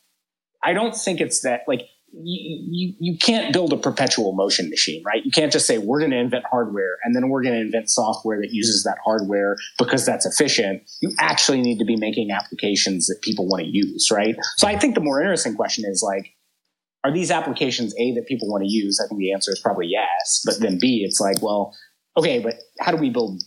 I 0.64 0.74
don't 0.74 0.96
think 0.96 1.20
it's 1.20 1.42
that 1.42 1.62
like 1.68 1.82
you, 2.14 2.94
you, 3.00 3.18
can't 3.18 3.54
build 3.54 3.74
a 3.74 3.78
perpetual 3.78 4.34
motion 4.34 4.70
machine, 4.70 5.04
right? 5.06 5.24
You 5.24 5.32
can't 5.32 5.52
just 5.52 5.68
say, 5.68 5.78
we're 5.78 6.00
going 6.00 6.12
to 6.12 6.18
invent 6.18 6.46
hardware 6.50 6.98
and 7.04 7.16
then 7.16 7.30
we're 7.30 7.44
going 7.44 7.56
to 7.56 7.62
invent 7.62 7.90
software 7.90 8.40
that 8.40 8.52
uses 8.52 8.84
that 8.84 8.98
hardware 9.04 9.56
because 9.78 10.06
that's 10.06 10.26
efficient. 10.26 10.84
You 11.02 11.12
actually 11.20 11.62
need 11.62 11.80
to 11.80 11.86
be 11.86 11.96
making 11.96 12.32
applications 12.32 13.08
that 13.08 13.22
people 13.22 13.48
want 13.48 13.64
to 13.64 13.70
use, 13.70 14.10
right? 14.12 14.36
So 14.56 14.68
I 14.68 14.78
think 14.78 14.96
the 14.96 15.02
more 15.02 15.22
interesting 15.22 15.56
question 15.56 15.84
is 15.88 16.02
like, 16.02 16.34
are 17.04 17.12
these 17.12 17.30
applications 17.30 17.94
A 18.00 18.14
that 18.16 18.26
people 18.26 18.50
want 18.50 18.64
to 18.64 18.70
use? 18.70 19.00
I 19.04 19.08
think 19.08 19.20
the 19.20 19.34
answer 19.34 19.52
is 19.52 19.60
probably 19.60 19.88
yes. 19.88 20.42
But 20.46 20.60
then 20.60 20.78
B, 20.80 21.04
it's 21.06 21.20
like, 21.20 21.42
well, 21.42 21.76
okay, 22.18 22.40
but 22.40 22.56
how 22.80 22.92
do 22.92 22.98
we 22.98 23.10
build 23.10 23.42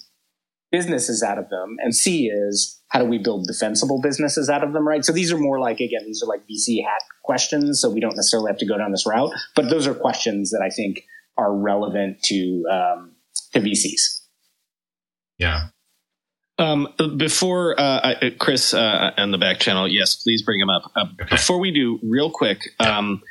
businesses 0.71 1.23
out 1.23 1.39
of 1.39 1.49
them? 1.49 1.77
And 1.81 1.95
C 1.95 2.29
is, 2.29 2.80
how 2.91 2.99
do 2.99 3.05
we 3.05 3.19
build 3.19 3.47
defensible 3.47 4.01
businesses 4.01 4.51
out 4.51 4.63
of 4.63 4.73
them, 4.73 4.87
right? 4.87 5.05
So 5.05 5.13
these 5.13 5.33
are 5.33 5.39
more 5.39 5.61
like, 5.61 5.81
again, 5.81 6.03
these 6.05 6.23
are 6.23 6.27
like 6.27 6.43
VC 6.47 6.85
hat 6.85 7.03
questions. 7.23 7.81
So 7.81 7.89
we 7.89 8.01
don't 8.01 8.17
necessarily 8.17 8.51
have 8.51 8.59
to 8.59 8.67
go 8.67 8.77
down 8.77 8.91
this 8.91 9.07
route, 9.07 9.31
but 9.55 9.71
those 9.71 9.87
are 9.87 9.95
questions 9.95 10.51
that 10.51 10.61
I 10.61 10.71
think 10.71 11.05
are 11.39 11.55
relevant 11.55 12.21
to, 12.25 12.65
um, 12.71 13.13
to 13.53 13.61
VCs. 13.61 14.21
Yeah. 15.39 15.69
Um, 16.59 16.89
before 17.17 17.79
uh, 17.81 18.15
Chris 18.39 18.75
uh, 18.75 19.13
and 19.17 19.33
the 19.33 19.39
back 19.39 19.61
channel, 19.61 19.89
yes, 19.89 20.17
please 20.17 20.43
bring 20.43 20.61
him 20.61 20.69
up. 20.69 20.91
Uh, 20.95 21.07
okay. 21.23 21.31
Before 21.31 21.59
we 21.59 21.71
do, 21.71 21.99
real 22.03 22.31
quick, 22.31 22.61
um, 22.81 23.23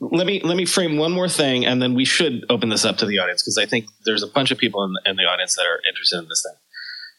let 0.00 0.26
me 0.26 0.40
let 0.44 0.56
me 0.56 0.64
frame 0.64 0.96
one 0.96 1.10
more 1.10 1.28
thing, 1.28 1.66
and 1.66 1.82
then 1.82 1.94
we 1.94 2.04
should 2.04 2.44
open 2.48 2.68
this 2.68 2.84
up 2.84 2.98
to 2.98 3.06
the 3.06 3.18
audience 3.18 3.42
because 3.42 3.58
I 3.58 3.66
think 3.66 3.86
there's 4.04 4.22
a 4.22 4.28
bunch 4.28 4.52
of 4.52 4.58
people 4.58 4.84
in 4.84 4.92
the, 4.92 5.10
in 5.10 5.16
the 5.16 5.24
audience 5.24 5.56
that 5.56 5.66
are 5.66 5.80
interested 5.88 6.18
in 6.18 6.28
this 6.28 6.46
thing. 6.46 6.56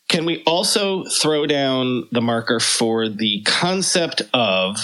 Can 0.08 0.26
we 0.26 0.44
also 0.46 1.04
throw 1.06 1.46
down 1.46 2.08
the 2.12 2.22
marker 2.22 2.60
for 2.60 3.10
the 3.10 3.42
concept 3.44 4.22
of 4.34 4.78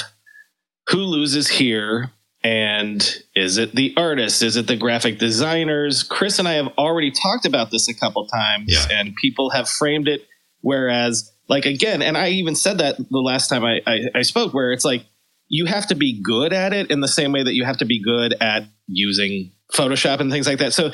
who 0.89 0.97
loses 0.97 1.47
here? 1.47 2.11
And 2.43 3.23
is 3.35 3.57
it 3.57 3.75
the 3.75 3.93
artist? 3.97 4.41
Is 4.41 4.55
it 4.55 4.65
the 4.65 4.75
graphic 4.75 5.19
designers? 5.19 6.01
Chris 6.01 6.39
and 6.39 6.47
I 6.47 6.53
have 6.53 6.69
already 6.77 7.11
talked 7.11 7.45
about 7.45 7.69
this 7.69 7.87
a 7.87 7.93
couple 7.93 8.25
times, 8.25 8.71
yeah. 8.73 8.97
and 8.97 9.15
people 9.15 9.51
have 9.51 9.69
framed 9.69 10.07
it. 10.07 10.27
Whereas, 10.61 11.31
like, 11.47 11.65
again, 11.65 12.01
and 12.01 12.17
I 12.17 12.29
even 12.29 12.55
said 12.55 12.79
that 12.79 12.97
the 12.97 13.19
last 13.19 13.47
time 13.47 13.63
I, 13.63 13.81
I, 13.85 13.99
I 14.15 14.21
spoke, 14.23 14.55
where 14.55 14.71
it's 14.71 14.85
like 14.85 15.05
you 15.49 15.65
have 15.65 15.87
to 15.87 15.95
be 15.95 16.19
good 16.21 16.51
at 16.51 16.73
it 16.73 16.89
in 16.89 16.99
the 16.99 17.07
same 17.07 17.31
way 17.31 17.43
that 17.43 17.53
you 17.53 17.65
have 17.65 17.77
to 17.77 17.85
be 17.85 18.01
good 18.01 18.33
at 18.41 18.63
using 18.87 19.51
Photoshop 19.73 20.19
and 20.19 20.31
things 20.31 20.47
like 20.47 20.59
that. 20.59 20.73
So 20.73 20.91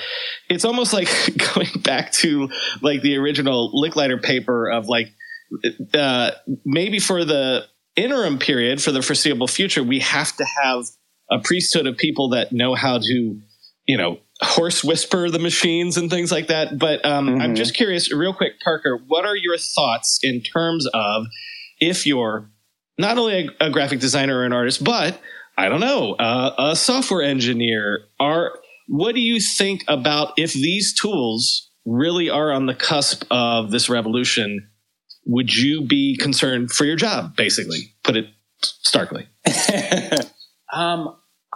it's 0.49 0.65
almost 0.65 0.93
like 0.93 1.09
going 1.55 1.81
back 1.81 2.11
to 2.13 2.49
like 2.81 3.01
the 3.01 3.17
original 3.17 3.71
Licklider 3.73 4.21
paper 4.21 4.69
of 4.69 4.87
like 4.87 5.07
uh, 5.93 6.31
maybe 6.65 6.99
for 6.99 7.25
the 7.25 7.65
interim 7.95 8.37
period 8.37 8.81
for 8.81 8.91
the 8.91 9.01
foreseeable 9.01 9.47
future, 9.47 9.83
we 9.83 9.99
have 9.99 10.35
to 10.37 10.45
have 10.63 10.85
a 11.31 11.39
priesthood 11.39 11.87
of 11.87 11.97
people 11.97 12.29
that 12.29 12.51
know 12.51 12.75
how 12.75 12.99
to, 12.99 13.39
you 13.85 13.97
know, 13.97 14.19
horse 14.41 14.83
whisper 14.83 15.29
the 15.29 15.39
machines 15.39 15.97
and 15.97 16.09
things 16.09 16.31
like 16.31 16.47
that. 16.47 16.77
But 16.77 17.03
um, 17.03 17.27
mm-hmm. 17.27 17.41
I'm 17.41 17.55
just 17.55 17.75
curious, 17.75 18.13
real 18.13 18.33
quick, 18.33 18.59
Parker, 18.63 18.99
what 19.07 19.25
are 19.25 19.35
your 19.35 19.57
thoughts 19.57 20.19
in 20.21 20.41
terms 20.41 20.87
of 20.93 21.25
if 21.79 22.05
you're 22.05 22.49
not 22.97 23.17
only 23.17 23.49
a, 23.59 23.67
a 23.67 23.69
graphic 23.69 23.99
designer 23.99 24.39
or 24.39 24.45
an 24.45 24.53
artist, 24.53 24.83
but 24.83 25.19
I 25.57 25.69
don't 25.69 25.79
know, 25.79 26.13
uh, 26.13 26.53
a 26.71 26.75
software 26.75 27.23
engineer, 27.23 28.01
are 28.19 28.53
what 28.87 29.15
do 29.15 29.21
you 29.21 29.39
think 29.39 29.83
about 29.87 30.33
if 30.37 30.53
these 30.53 30.93
tools 30.93 31.69
really 31.85 32.29
are 32.29 32.51
on 32.51 32.65
the 32.65 32.73
cusp 32.73 33.23
of 33.31 33.71
this 33.71 33.89
revolution? 33.89 34.69
Would 35.25 35.53
you 35.53 35.81
be 35.81 36.17
concerned 36.17 36.71
for 36.71 36.85
your 36.85 36.95
job, 36.95 37.35
basically? 37.35 37.93
Put 38.03 38.15
it 38.15 38.27
starkly. 38.61 39.27
um, 40.73 41.15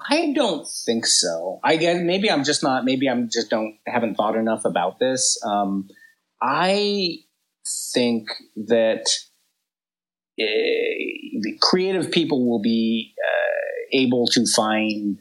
I 0.09 0.33
don't 0.33 0.67
think 0.85 1.05
so. 1.05 1.59
I 1.63 1.77
guess 1.77 2.01
maybe 2.01 2.29
I'm 2.29 2.43
just 2.43 2.63
not. 2.63 2.85
Maybe 2.85 3.07
I'm 3.07 3.29
just 3.31 3.49
don't 3.49 3.77
haven't 3.85 4.15
thought 4.15 4.35
enough 4.35 4.65
about 4.65 4.99
this. 4.99 5.39
Um, 5.45 5.87
I 6.41 7.19
think 7.93 8.29
that 8.67 9.05
uh, 10.39 11.51
creative 11.61 12.11
people 12.11 12.49
will 12.49 12.61
be 12.61 13.13
uh, 13.17 13.97
able 13.97 14.25
to 14.27 14.45
find 14.45 15.17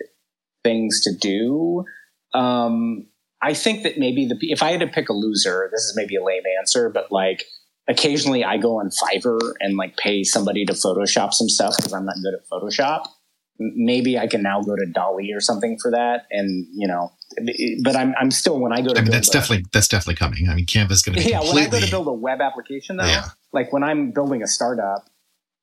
things 0.65 1.03
to 1.03 1.13
do. 1.15 1.85
Um, 2.33 3.07
I 3.43 3.55
think 3.55 3.83
that 3.85 3.99
maybe 3.99 4.27
the 4.27 4.37
if 4.43 4.63
I 4.63 4.71
had 4.71 4.81
to 4.81 4.87
pick 4.87 5.09
a 5.09 5.13
loser, 5.13 5.69
this 5.73 5.81
is 5.83 5.95
maybe 5.97 6.17
a 6.17 6.25
lame 6.25 6.43
answer, 6.59 6.91
but 6.91 7.11
like 7.11 7.45
occasionally 7.89 8.45
I 8.45 8.59
go 8.59 8.79
on 8.79 8.91
Fiverr 8.91 9.55
and 9.61 9.77
like 9.77 9.97
pay 9.97 10.23
somebody 10.25 10.65
to 10.67 10.73
Photoshop 10.73 11.33
some 11.33 11.49
stuff 11.49 11.75
because 11.77 11.93
I'm 11.93 12.05
not 12.05 12.17
good 12.23 12.35
at 12.35 12.49
Photoshop. 12.49 13.07
Maybe 13.59 14.19
I 14.19 14.27
can 14.27 14.43
now 14.43 14.63
go 14.63 14.75
to 14.75 14.87
DALL-E 14.87 15.35
or 15.35 15.41
something 15.41 15.79
for 15.79 15.91
that, 15.91 16.27
and 16.31 16.67
you 16.73 16.89
know, 16.89 17.13
but 17.83 17.95
I'm 17.95 18.15
I'm 18.19 18.31
still 18.31 18.59
when 18.59 18.73
I 18.73 18.81
go 18.81 18.95
to 18.95 19.01
I 19.01 19.03
mean 19.03 19.11
that's 19.11 19.29
a, 19.29 19.33
definitely 19.33 19.67
that's 19.73 19.89
definitely 19.89 20.17
coming. 20.17 20.49
I 20.49 20.55
mean 20.55 20.67
Canva's 20.67 21.03
going 21.03 21.19
to 21.19 21.25
be 21.25 21.31
yeah. 21.31 21.39
Completely, 21.39 21.63
when 21.63 21.75
I 21.75 21.81
go 21.81 21.87
to 21.87 21.91
build 21.91 22.09
a 22.09 22.13
web 22.13 22.41
application 22.41 22.97
though, 22.97 23.05
yeah. 23.05 23.27
like 23.53 23.73
when 23.73 23.83
I'm 23.83 24.13
building 24.13 24.43
a 24.43 24.47
startup, 24.47 25.11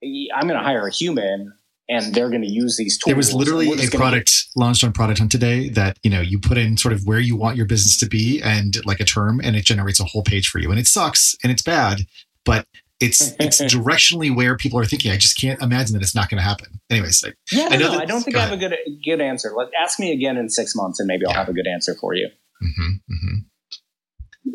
I'm 0.04 0.48
going 0.48 0.60
to 0.60 0.64
hire 0.64 0.86
a 0.86 0.92
human 0.92 1.54
and 1.90 2.14
they're 2.14 2.30
going 2.30 2.42
to 2.42 2.52
use 2.52 2.78
these 2.78 2.98
tools. 2.98 3.10
There 3.10 3.16
was 3.16 3.34
literally 3.34 3.72
a 3.72 3.90
product 3.90 4.28
get... 4.28 4.60
launched 4.60 4.84
on 4.84 4.92
Product 4.94 5.20
Hunt 5.20 5.32
today 5.32 5.70
that 5.70 5.98
you 6.04 6.10
know 6.10 6.22
you 6.22 6.40
put 6.40 6.58
in 6.58 6.78
sort 6.78 6.94
of 6.94 7.06
where 7.06 7.20
you 7.20 7.36
want 7.36 7.58
your 7.58 7.66
business 7.66 7.98
to 8.00 8.08
be 8.08 8.42
and 8.42 8.84
like 8.86 9.00
a 9.00 9.06
term, 9.06 9.40
and 9.44 9.56
it 9.56 9.66
generates 9.66 10.00
a 10.00 10.04
whole 10.04 10.24
page 10.24 10.50
for 10.50 10.60
you. 10.60 10.70
And 10.70 10.80
it 10.80 10.88
sucks 10.88 11.36
and 11.44 11.52
it's 11.52 11.62
bad, 11.62 12.02
but 12.46 12.68
it's 13.00 13.34
it's 13.40 13.62
directionally 13.74 14.36
where 14.36 14.58
people 14.58 14.80
are 14.80 14.86
thinking. 14.86 15.12
I 15.12 15.18
just 15.18 15.40
can't 15.40 15.62
imagine 15.62 15.94
that 15.94 16.02
it's 16.02 16.16
not 16.16 16.30
going 16.30 16.40
to 16.40 16.44
happen. 16.44 16.80
Anyways, 16.90 17.24
like, 17.24 17.38
yeah, 17.52 17.68
I, 17.70 17.78
know 17.78 17.94
no, 17.94 18.00
I 18.00 18.06
don't 18.06 18.22
think 18.22 18.36
I 18.38 18.42
have 18.42 18.52
a 18.52 18.58
good 18.58 18.76
good 19.04 19.22
answer. 19.22 19.54
Let 19.56 19.70
ask 19.80 20.00
me 20.00 20.12
again 20.12 20.38
in 20.38 20.50
six 20.50 20.76
months, 20.76 21.00
and 21.00 21.08
maybe 21.08 21.26
I'll 21.26 21.34
yeah. 21.34 21.40
have 21.40 21.50
a 21.50 21.54
good 21.54 21.68
answer 21.68 21.96
for 21.96 22.14
you. 22.14 22.30
Mm-hmm, 22.64 23.14
mm-hmm. 23.14 24.52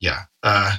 Yeah. 0.00 0.22
Uh, 0.42 0.76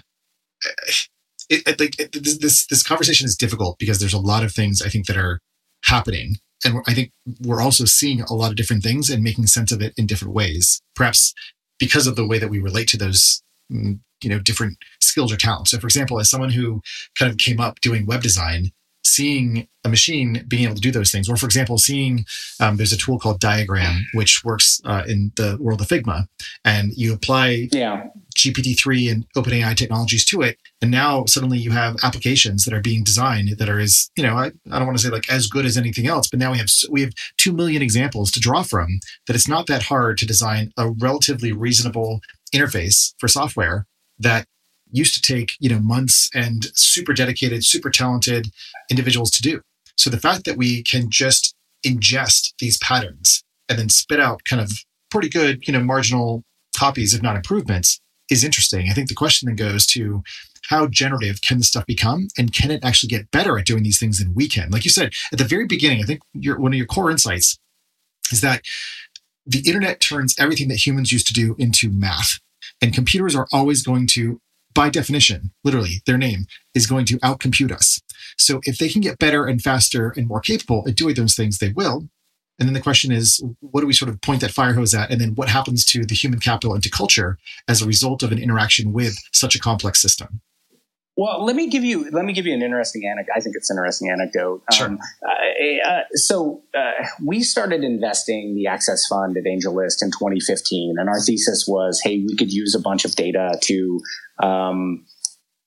it, 1.50 1.68
it, 1.68 1.80
like 1.80 2.00
it, 2.00 2.12
this 2.14 2.66
this 2.68 2.84
conversation 2.84 3.26
is 3.26 3.36
difficult 3.36 3.78
because 3.80 4.00
there's 4.00 4.14
a 4.14 4.20
lot 4.20 4.44
of 4.44 4.54
things 4.54 4.82
I 4.82 4.90
think 4.90 5.08
that 5.08 5.18
are 5.18 5.40
happening, 5.86 6.36
and 6.64 6.84
I 6.88 6.94
think 6.94 7.12
we're 7.42 7.62
also 7.62 7.86
seeing 7.86 8.22
a 8.22 8.34
lot 8.34 8.52
of 8.52 8.56
different 8.56 8.84
things 8.84 9.10
and 9.10 9.24
making 9.24 9.48
sense 9.48 9.72
of 9.72 9.82
it 9.82 9.94
in 9.98 10.06
different 10.08 10.34
ways. 10.34 10.82
Perhaps 10.96 11.34
because 11.80 12.08
of 12.08 12.16
the 12.16 12.28
way 12.28 12.38
that 12.38 12.50
we 12.50 12.60
relate 12.60 12.88
to 12.90 12.98
those 12.98 13.42
mm, 13.72 14.00
you 14.22 14.30
know 14.30 14.40
different 14.40 14.78
skills 15.02 15.32
or 15.32 15.38
talents. 15.38 15.72
So, 15.72 15.80
for 15.80 15.88
example, 15.88 16.20
as 16.20 16.30
someone 16.30 16.52
who 16.52 16.82
kind 17.18 17.32
of 17.32 17.38
came 17.38 17.60
up 17.60 17.80
doing 17.82 18.06
web 18.06 18.22
design, 18.22 18.72
seeing 19.10 19.68
a 19.84 19.90
machine 19.90 20.44
being 20.48 20.64
able 20.64 20.76
to 20.76 20.82
do 20.82 20.92
those 20.92 21.12
things. 21.12 21.30
Or, 21.30 21.38
for 21.38 21.46
example, 21.46 21.78
seeing 21.78 22.26
um, 22.60 22.78
there's 22.78 22.94
a 22.94 22.98
tool 22.98 23.18
called 23.18 23.40
Diagram, 23.40 24.06
which 24.14 24.44
works 24.44 24.82
uh, 24.86 25.04
in 25.08 25.32
the 25.36 25.58
world 25.60 25.82
of 25.82 25.88
Figma, 25.88 26.28
and 26.66 26.92
you 26.96 27.14
apply 27.14 27.70
yeah. 27.72 28.08
GPT-3 28.38 29.12
and 29.12 29.26
OpenAI 29.36 29.76
technologies 29.76 30.26
to 30.26 30.42
it, 30.42 30.58
and 30.82 30.92
now 30.92 31.26
suddenly 31.26 31.58
you 31.58 31.72
have 31.72 31.96
applications 32.04 32.66
that 32.66 32.74
are 32.74 32.82
being 32.82 33.04
designed 33.04 33.58
that 33.58 33.70
are 33.70 33.80
as 33.80 34.10
you 34.16 34.24
know 34.24 34.36
I, 34.36 34.48
I 34.72 34.80
don't 34.80 34.86
want 34.86 34.98
to 34.98 35.04
say 35.04 35.10
like 35.10 35.30
as 35.30 35.48
good 35.48 35.66
as 35.66 35.78
anything 35.78 36.08
else, 36.08 36.28
but 36.28 36.40
now 36.40 36.52
we 36.52 36.58
have 36.58 36.70
we 36.90 37.02
have 37.02 37.14
two 37.38 37.54
million 37.54 37.82
examples 37.82 38.32
to 38.32 38.40
draw 38.40 38.64
from. 38.64 39.00
That 39.28 39.36
it's 39.36 39.48
not 39.48 39.68
that 39.68 39.84
hard 39.84 40.18
to 40.20 40.26
design 40.26 40.72
a 40.78 40.90
relatively 40.90 41.52
reasonable 41.52 42.22
interface 42.54 43.14
for 43.18 43.28
software 43.28 43.86
that 44.20 44.46
used 44.92 45.14
to 45.16 45.22
take 45.22 45.54
you 45.60 45.70
know 45.70 45.80
months 45.80 46.30
and 46.34 46.68
super 46.74 47.14
dedicated 47.14 47.64
super 47.64 47.90
talented 47.90 48.52
individuals 48.90 49.32
to 49.32 49.42
do. 49.42 49.62
So 49.98 50.10
the 50.10 50.20
fact 50.20 50.46
that 50.46 50.58
we 50.58 50.84
can 50.84 51.10
just 51.10 51.56
ingest 51.86 52.54
these 52.60 52.78
patterns 52.80 53.44
and 53.68 53.80
then 53.80 53.90
spit 53.90 54.20
out 54.20 54.44
kind 54.44 54.62
of 54.62 54.72
pretty 55.10 55.30
good 55.30 55.68
you 55.68 55.74
know 55.74 55.82
marginal 55.82 56.44
copies 56.76 57.14
if 57.14 57.22
not 57.22 57.36
improvements 57.36 58.00
is 58.30 58.44
interesting. 58.44 58.90
I 58.90 58.94
think 58.94 59.10
the 59.10 59.16
question 59.16 59.48
then 59.48 59.56
goes 59.56 59.86
to 59.88 60.24
how 60.70 60.88
generative 60.88 61.42
can 61.42 61.58
this 61.58 61.68
stuff 61.70 61.86
become 61.88 62.28
and 62.38 62.54
can 62.54 62.70
it 62.70 62.84
actually 62.84 63.10
get 63.10 63.32
better 63.32 63.58
at 63.58 63.66
doing 63.66 63.82
these 63.82 64.00
things 64.00 64.20
than 64.20 64.36
we 64.36 64.48
can? 64.48 64.70
Like 64.70 64.86
you 64.86 64.92
said 64.92 65.14
at 65.32 65.40
the 65.40 65.46
very 65.46 65.66
beginning 65.66 66.02
i 66.02 66.06
think 66.06 66.22
your, 66.34 66.60
one 66.60 66.74
of 66.74 66.78
your 66.78 66.86
core 66.86 67.12
insights 67.12 67.58
is 68.32 68.42
that 68.42 68.62
the 69.46 69.68
internet 69.68 70.00
turns 70.00 70.36
everything 70.38 70.68
that 70.68 70.86
humans 70.86 71.12
used 71.12 71.28
to 71.28 71.34
do 71.34 71.56
into 71.58 71.90
math 71.90 72.40
and 72.82 72.94
computers 72.94 73.36
are 73.36 73.48
always 73.52 73.82
going 73.82 74.08
to 74.08 74.40
by 74.74 74.90
definition, 74.90 75.52
literally, 75.64 76.02
their 76.06 76.18
name 76.18 76.46
is 76.74 76.88
going 76.88 77.06
to 77.06 77.18
outcompute 77.20 77.72
us. 77.72 78.02
So 78.38 78.62
if 78.64 78.78
they 78.78 78.90
can 78.90 79.02
get 79.02 79.18
better 79.18 79.46
and 79.46 79.62
faster 79.62 80.14
and 80.16 80.28
more 80.28 80.42
capable 80.42 80.84
at 80.88 80.96
doing 80.96 81.16
those 81.16 81.36
things, 81.36 81.58
they 81.58 81.70
will. 81.70 82.08
And 82.60 82.68
then 82.68 82.74
the 82.74 82.82
question 82.82 83.12
is, 83.12 83.42
what 83.62 83.82
do 83.82 83.88
we 83.88 83.94
sort 83.94 84.10
of 84.10 84.22
point 84.22 84.42
that 84.42 84.52
fire 84.52 84.74
hose 84.74 84.94
at? 84.94 85.10
And 85.10 85.20
then 85.20 85.34
what 85.36 85.50
happens 85.50 85.86
to 85.86 86.06
the 86.06 86.14
human 86.14 86.40
capital 86.40 86.74
and 86.74 86.84
to 86.84 86.90
culture 86.90 87.38
as 87.68 87.82
a 87.82 87.88
result 87.88 88.22
of 88.22 88.32
an 88.32 88.38
interaction 88.38 88.92
with 88.92 89.18
such 89.32 89.56
a 89.56 89.60
complex 89.60 90.02
system? 90.02 90.42
Well, 91.20 91.44
let 91.44 91.58
me 91.58 91.68
give 91.68 91.84
you 91.84 92.10
let 92.12 92.24
me 92.24 92.32
give 92.32 92.46
you 92.46 92.54
an 92.54 92.62
interesting 92.62 93.02
anecdote. 93.06 93.34
I 93.36 93.42
think 93.42 93.58
it's 93.58 93.70
an 93.70 93.76
interesting 93.76 94.10
anecdote. 94.10 94.64
Sure. 94.72 94.88
Um, 94.88 95.00
uh, 95.28 95.90
uh, 95.90 96.02
so 96.14 96.64
uh, 96.74 96.92
we 97.22 97.44
started 97.44 97.84
investing 97.84 98.56
the 98.56 98.68
Access 98.68 99.06
Fund 99.08 99.36
at 99.36 99.44
AngelList 99.44 100.02
in 100.02 100.12
2015, 100.12 100.96
and 100.98 101.10
our 101.10 101.20
thesis 101.20 101.66
was, 101.68 102.00
hey, 102.02 102.24
we 102.26 102.38
could 102.38 102.54
use 102.54 102.74
a 102.74 102.80
bunch 102.80 103.04
of 103.04 103.18
data 103.18 103.60
to 103.64 104.00
um, 104.42 105.06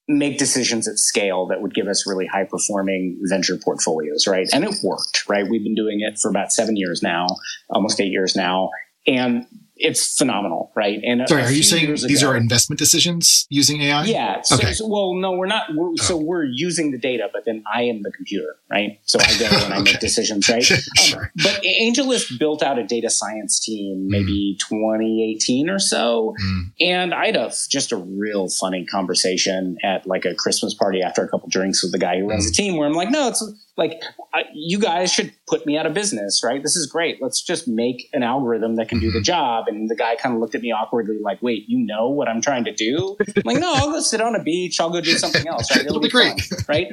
make 0.08 0.38
decisions 0.38 0.88
at 0.88 0.98
scale 0.98 1.46
that 1.48 1.60
would 1.60 1.74
give 1.74 1.86
us 1.86 2.06
really 2.06 2.26
high 2.26 2.44
performing 2.44 3.20
venture 3.28 3.58
portfolios, 3.58 4.26
right? 4.26 4.48
And 4.54 4.64
it 4.64 4.76
worked, 4.82 5.28
right? 5.28 5.46
We've 5.46 5.62
been 5.62 5.74
doing 5.74 6.00
it 6.00 6.18
for 6.18 6.30
about 6.30 6.50
seven 6.50 6.76
years 6.76 7.02
now, 7.02 7.26
almost 7.68 8.00
eight 8.00 8.10
years 8.10 8.34
now. 8.34 8.70
And 9.06 9.44
it's 9.82 10.16
phenomenal, 10.16 10.70
right? 10.74 11.00
And 11.04 11.28
sorry, 11.28 11.42
are 11.42 11.50
you 11.50 11.62
saying 11.62 11.90
these 11.90 12.22
ago, 12.22 12.30
are 12.30 12.36
investment 12.36 12.78
decisions 12.78 13.46
using 13.50 13.82
AI? 13.82 14.04
Yeah. 14.04 14.42
So, 14.42 14.54
okay. 14.54 14.72
So, 14.72 14.86
well, 14.86 15.14
no, 15.14 15.32
we're 15.32 15.46
not. 15.46 15.74
We're, 15.74 15.90
oh. 15.90 15.96
So 15.96 16.16
we're 16.16 16.44
using 16.44 16.92
the 16.92 16.98
data, 16.98 17.28
but 17.32 17.44
then 17.44 17.64
I 17.72 17.82
am 17.82 18.02
the 18.02 18.12
computer, 18.12 18.56
right? 18.70 19.00
So 19.04 19.18
I 19.20 19.38
go 19.38 19.46
and 19.64 19.74
I 19.74 19.80
make 19.80 19.98
decisions, 20.00 20.48
right? 20.48 20.62
sure. 20.96 21.22
Um, 21.22 21.30
but 21.36 21.62
AngelList 21.62 22.38
built 22.38 22.62
out 22.62 22.78
a 22.78 22.84
data 22.84 23.10
science 23.10 23.60
team 23.60 24.08
maybe 24.08 24.56
mm. 24.56 24.68
2018 24.68 25.68
or 25.68 25.78
so, 25.78 26.34
mm. 26.40 26.72
and 26.80 27.12
I 27.12 27.26
had 27.26 27.36
a 27.36 27.52
just 27.68 27.92
a 27.92 27.96
real 27.96 28.48
funny 28.48 28.86
conversation 28.86 29.76
at 29.82 30.06
like 30.06 30.24
a 30.24 30.34
Christmas 30.34 30.74
party 30.74 31.02
after 31.02 31.22
a 31.24 31.28
couple 31.28 31.48
drinks 31.48 31.82
with 31.82 31.92
the 31.92 31.98
guy 31.98 32.18
who 32.18 32.28
runs 32.28 32.46
mm. 32.46 32.48
the 32.48 32.54
team, 32.54 32.76
where 32.76 32.86
I'm 32.86 32.94
like, 32.94 33.10
no, 33.10 33.28
it's 33.28 33.42
like 33.76 34.02
I, 34.34 34.42
you 34.54 34.78
guys 34.78 35.12
should 35.12 35.32
put 35.48 35.64
me 35.66 35.78
out 35.78 35.86
of 35.86 35.94
business, 35.94 36.42
right? 36.44 36.62
This 36.62 36.76
is 36.76 36.86
great. 36.86 37.22
Let's 37.22 37.42
just 37.42 37.66
make 37.66 38.08
an 38.12 38.22
algorithm 38.22 38.76
that 38.76 38.88
can 38.88 39.00
do 39.00 39.10
the 39.10 39.18
mm-hmm. 39.18 39.24
job. 39.24 39.64
And 39.68 39.88
the 39.88 39.96
guy 39.96 40.16
kind 40.16 40.34
of 40.34 40.40
looked 40.40 40.54
at 40.54 40.60
me 40.60 40.72
awkwardly, 40.72 41.18
like, 41.22 41.42
"Wait, 41.42 41.64
you 41.68 41.84
know 41.84 42.08
what 42.08 42.28
I'm 42.28 42.42
trying 42.42 42.64
to 42.64 42.72
do?" 42.72 43.16
I'm 43.20 43.42
like, 43.44 43.58
no, 43.58 43.72
I'll 43.74 43.90
go 43.90 44.00
sit 44.00 44.20
on 44.20 44.34
a 44.34 44.42
beach. 44.42 44.78
I'll 44.78 44.90
go 44.90 45.00
do 45.00 45.16
something 45.16 45.46
else. 45.48 45.70
Right? 45.70 45.84
It'll, 45.84 45.96
It'll 45.96 46.00
be, 46.00 46.08
be 46.08 46.12
great, 46.12 46.40
fun, 46.40 46.58
right? 46.68 46.88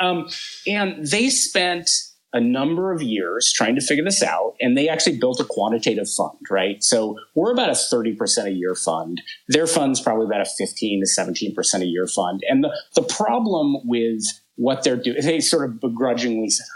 Um, 0.00 0.28
and 0.66 1.06
they 1.06 1.30
spent 1.30 1.88
a 2.32 2.40
number 2.40 2.92
of 2.92 3.00
years 3.00 3.52
trying 3.54 3.76
to 3.76 3.80
figure 3.80 4.02
this 4.02 4.20
out 4.20 4.54
and 4.60 4.76
they 4.76 4.88
actually 4.88 5.16
built 5.18 5.38
a 5.38 5.44
quantitative 5.44 6.10
fund 6.10 6.36
right 6.50 6.82
so 6.82 7.16
we're 7.36 7.52
about 7.52 7.68
a 7.68 7.72
30% 7.72 8.46
a 8.46 8.50
year 8.50 8.74
fund 8.74 9.22
their 9.48 9.68
fund's 9.68 10.00
probably 10.00 10.26
about 10.26 10.40
a 10.40 10.50
15 10.58 11.04
to 11.04 11.22
17% 11.22 11.80
a 11.80 11.86
year 11.86 12.08
fund 12.08 12.42
and 12.48 12.64
the, 12.64 12.76
the 12.96 13.02
problem 13.02 13.76
with 13.84 14.24
what 14.56 14.84
they're 14.84 14.96
doing. 14.96 15.20
They 15.22 15.40
sort 15.40 15.68
of 15.68 15.80
begrudgingly 15.80 16.50
said, 16.50 16.66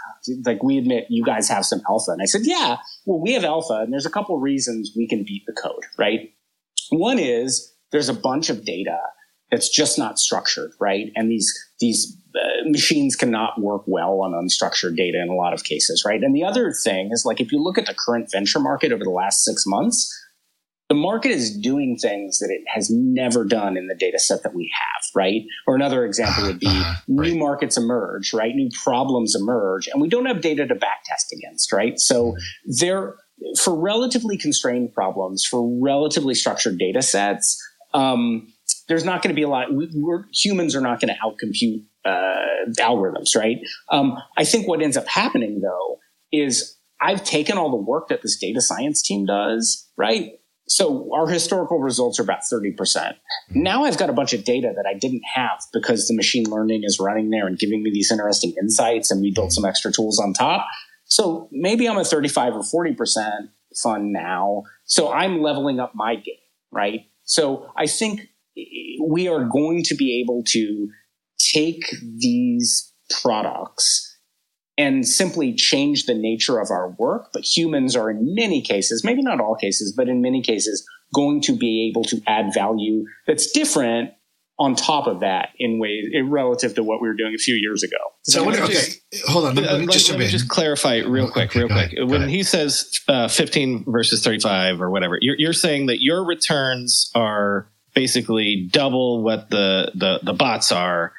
like, 0.45 0.61
we 0.63 0.77
admit 0.77 1.05
you 1.09 1.23
guys 1.23 1.47
have 1.49 1.65
some 1.65 1.81
alpha. 1.87 2.11
And 2.11 2.21
I 2.21 2.25
said, 2.25 2.41
yeah, 2.43 2.77
well, 3.05 3.19
we 3.19 3.33
have 3.33 3.43
alpha. 3.43 3.81
And 3.81 3.93
there's 3.93 4.05
a 4.05 4.11
couple 4.11 4.37
reasons 4.39 4.91
we 4.95 5.07
can 5.07 5.23
beat 5.23 5.43
the 5.45 5.53
code, 5.53 5.85
right? 5.97 6.31
One 6.89 7.19
is 7.19 7.73
there's 7.91 8.09
a 8.09 8.13
bunch 8.13 8.49
of 8.49 8.65
data 8.65 8.97
that's 9.49 9.69
just 9.69 9.97
not 9.97 10.19
structured, 10.19 10.71
right? 10.79 11.11
And 11.15 11.31
these, 11.31 11.51
these 11.79 12.15
uh, 12.35 12.69
machines 12.69 13.15
cannot 13.15 13.59
work 13.59 13.83
well 13.87 14.21
on 14.21 14.33
unstructured 14.33 14.95
data 14.95 15.19
in 15.21 15.29
a 15.29 15.35
lot 15.35 15.53
of 15.53 15.63
cases, 15.63 16.03
right? 16.05 16.21
And 16.21 16.35
the 16.35 16.43
other 16.43 16.71
thing 16.71 17.09
is 17.11 17.23
like, 17.25 17.39
if 17.39 17.51
you 17.51 17.61
look 17.61 17.77
at 17.77 17.85
the 17.85 17.95
current 17.95 18.29
venture 18.31 18.59
market 18.59 18.91
over 18.91 19.03
the 19.03 19.09
last 19.09 19.43
six 19.43 19.63
months, 19.65 20.15
the 20.89 20.95
market 20.95 21.29
is 21.29 21.55
doing 21.55 21.97
things 21.97 22.39
that 22.39 22.49
it 22.49 22.63
has 22.67 22.89
never 22.89 23.45
done 23.45 23.77
in 23.77 23.87
the 23.87 23.95
data 23.95 24.17
set 24.17 24.41
that 24.41 24.55
we 24.55 24.71
have, 24.75 25.03
right? 25.15 25.43
Or 25.67 25.75
another 25.75 26.03
example 26.03 26.47
would 26.47 26.59
be 26.59 26.67
uh, 26.67 26.95
right. 27.07 27.29
new 27.29 27.37
markets 27.37 27.77
emerge, 27.77 28.33
right? 28.33 28.55
New 28.55 28.71
problems 28.83 29.35
emerge, 29.35 29.87
and 29.87 30.01
we 30.01 30.09
don't 30.09 30.25
have 30.25 30.41
data 30.41 30.65
to 30.65 30.75
backtest 30.75 31.31
against, 31.31 31.71
right? 31.71 31.99
So 31.99 32.31
mm-hmm. 32.31 32.71
there, 32.79 33.15
for 33.61 33.79
relatively 33.79 34.35
constrained 34.35 34.91
problems, 34.93 35.45
for 35.45 35.69
relatively 35.79 36.33
structured 36.33 36.79
data 36.79 37.03
sets, 37.03 37.61
um, 37.93 38.51
there's 38.87 39.05
not 39.05 39.21
going 39.21 39.33
to 39.33 39.39
be 39.39 39.43
a 39.43 39.49
lot. 39.49 39.71
We, 39.71 39.89
humans 40.33 40.75
are 40.75 40.81
not 40.81 40.99
going 40.99 41.13
to 41.13 41.19
outcompute 41.21 41.85
uh, 42.03 42.71
algorithms, 42.79 43.35
right? 43.35 43.59
Um, 43.89 44.17
I 44.37 44.43
think 44.43 44.67
what 44.67 44.81
ends 44.81 44.97
up 44.97 45.07
happening 45.07 45.61
though 45.61 45.99
is 46.31 46.77
I've 46.99 47.23
taken 47.23 47.57
all 47.57 47.69
the 47.69 47.77
work 47.77 48.09
that 48.09 48.21
this 48.23 48.37
data 48.37 48.61
science 48.61 49.01
team 49.01 49.25
does, 49.25 49.87
right? 49.95 50.38
So 50.69 51.09
our 51.13 51.27
historical 51.27 51.79
results 51.79 52.19
are 52.19 52.23
about 52.23 52.41
30%. 52.51 52.75
Mm-hmm. 52.77 53.13
Now 53.61 53.83
I've 53.83 53.97
got 53.97 54.09
a 54.09 54.13
bunch 54.13 54.33
of 54.33 54.43
data 54.43 54.71
that 54.75 54.85
I 54.87 54.97
didn't 54.97 55.23
have 55.33 55.61
because 55.73 56.07
the 56.07 56.15
machine 56.15 56.45
learning 56.45 56.83
is 56.83 56.99
running 56.99 57.31
there 57.31 57.47
and 57.47 57.57
giving 57.57 57.83
me 57.83 57.91
these 57.91 58.11
interesting 58.11 58.53
insights 58.61 59.11
and 59.11 59.21
we 59.21 59.31
built 59.31 59.51
some 59.51 59.65
extra 59.65 59.91
tools 59.91 60.19
on 60.19 60.33
top. 60.33 60.65
So 61.05 61.49
maybe 61.51 61.89
I'm 61.89 61.97
a 61.97 62.05
35 62.05 62.53
or 62.53 62.85
40% 62.85 63.49
fund 63.81 64.13
now. 64.13 64.63
So 64.85 65.11
I'm 65.11 65.41
leveling 65.41 65.79
up 65.79 65.93
my 65.95 66.15
game, 66.15 66.35
right? 66.71 67.01
So 67.23 67.71
I 67.75 67.87
think 67.87 68.29
we 69.01 69.27
are 69.27 69.45
going 69.45 69.83
to 69.83 69.95
be 69.95 70.21
able 70.21 70.43
to 70.49 70.89
take 71.39 71.83
these 72.01 72.93
products 73.21 74.08
and 74.79 75.05
simply 75.05 75.53
change 75.53 76.05
the 76.05 76.13
nature 76.15 76.57
of 76.57 76.71
our 76.71 76.89
work. 76.97 77.31
But 77.33 77.43
humans 77.43 77.97
are 77.97 78.09
in 78.09 78.33
many 78.33 78.61
cases, 78.61 79.03
maybe 79.03 79.21
not 79.21 79.41
all 79.41 79.55
cases, 79.55 79.93
but 79.95 80.07
in 80.07 80.21
many 80.21 80.41
cases, 80.41 80.87
going 81.13 81.41
to 81.41 81.55
be 81.55 81.89
able 81.89 82.05
to 82.05 82.21
add 82.25 82.53
value 82.53 83.03
that's 83.27 83.51
different 83.51 84.11
on 84.57 84.75
top 84.75 85.07
of 85.07 85.19
that 85.19 85.49
in 85.57 85.79
ways 85.79 86.05
relative 86.23 86.75
to 86.75 86.83
what 86.83 87.01
we 87.01 87.09
were 87.09 87.13
doing 87.13 87.33
a 87.33 87.37
few 87.37 87.55
years 87.55 87.83
ago. 87.83 87.97
So, 88.23 88.43
so 88.43 88.49
okay, 88.49 88.73
just, 88.73 89.01
hold 89.27 89.45
on. 89.45 89.55
Let, 89.55 89.65
let 89.65 89.79
me, 89.81 89.87
just, 89.87 90.09
let 90.09 90.19
me 90.19 90.27
just 90.27 90.47
clarify 90.47 90.97
real 90.99 91.29
quick, 91.29 91.49
okay, 91.49 91.59
real 91.59 91.67
quick. 91.67 91.93
Ahead, 91.93 92.09
when 92.09 92.29
he 92.29 92.43
says 92.43 92.99
uh, 93.07 93.27
15 93.27 93.85
versus 93.87 94.23
35 94.23 94.81
or 94.81 94.89
whatever, 94.89 95.17
you're, 95.19 95.35
you're 95.37 95.53
saying 95.53 95.87
that 95.87 96.01
your 96.01 96.25
returns 96.25 97.11
are 97.15 97.69
basically 97.95 98.67
double 98.71 99.23
what 99.23 99.49
the, 99.49 99.91
the, 99.95 100.19
the 100.23 100.33
bots 100.33 100.71
are 100.71 101.13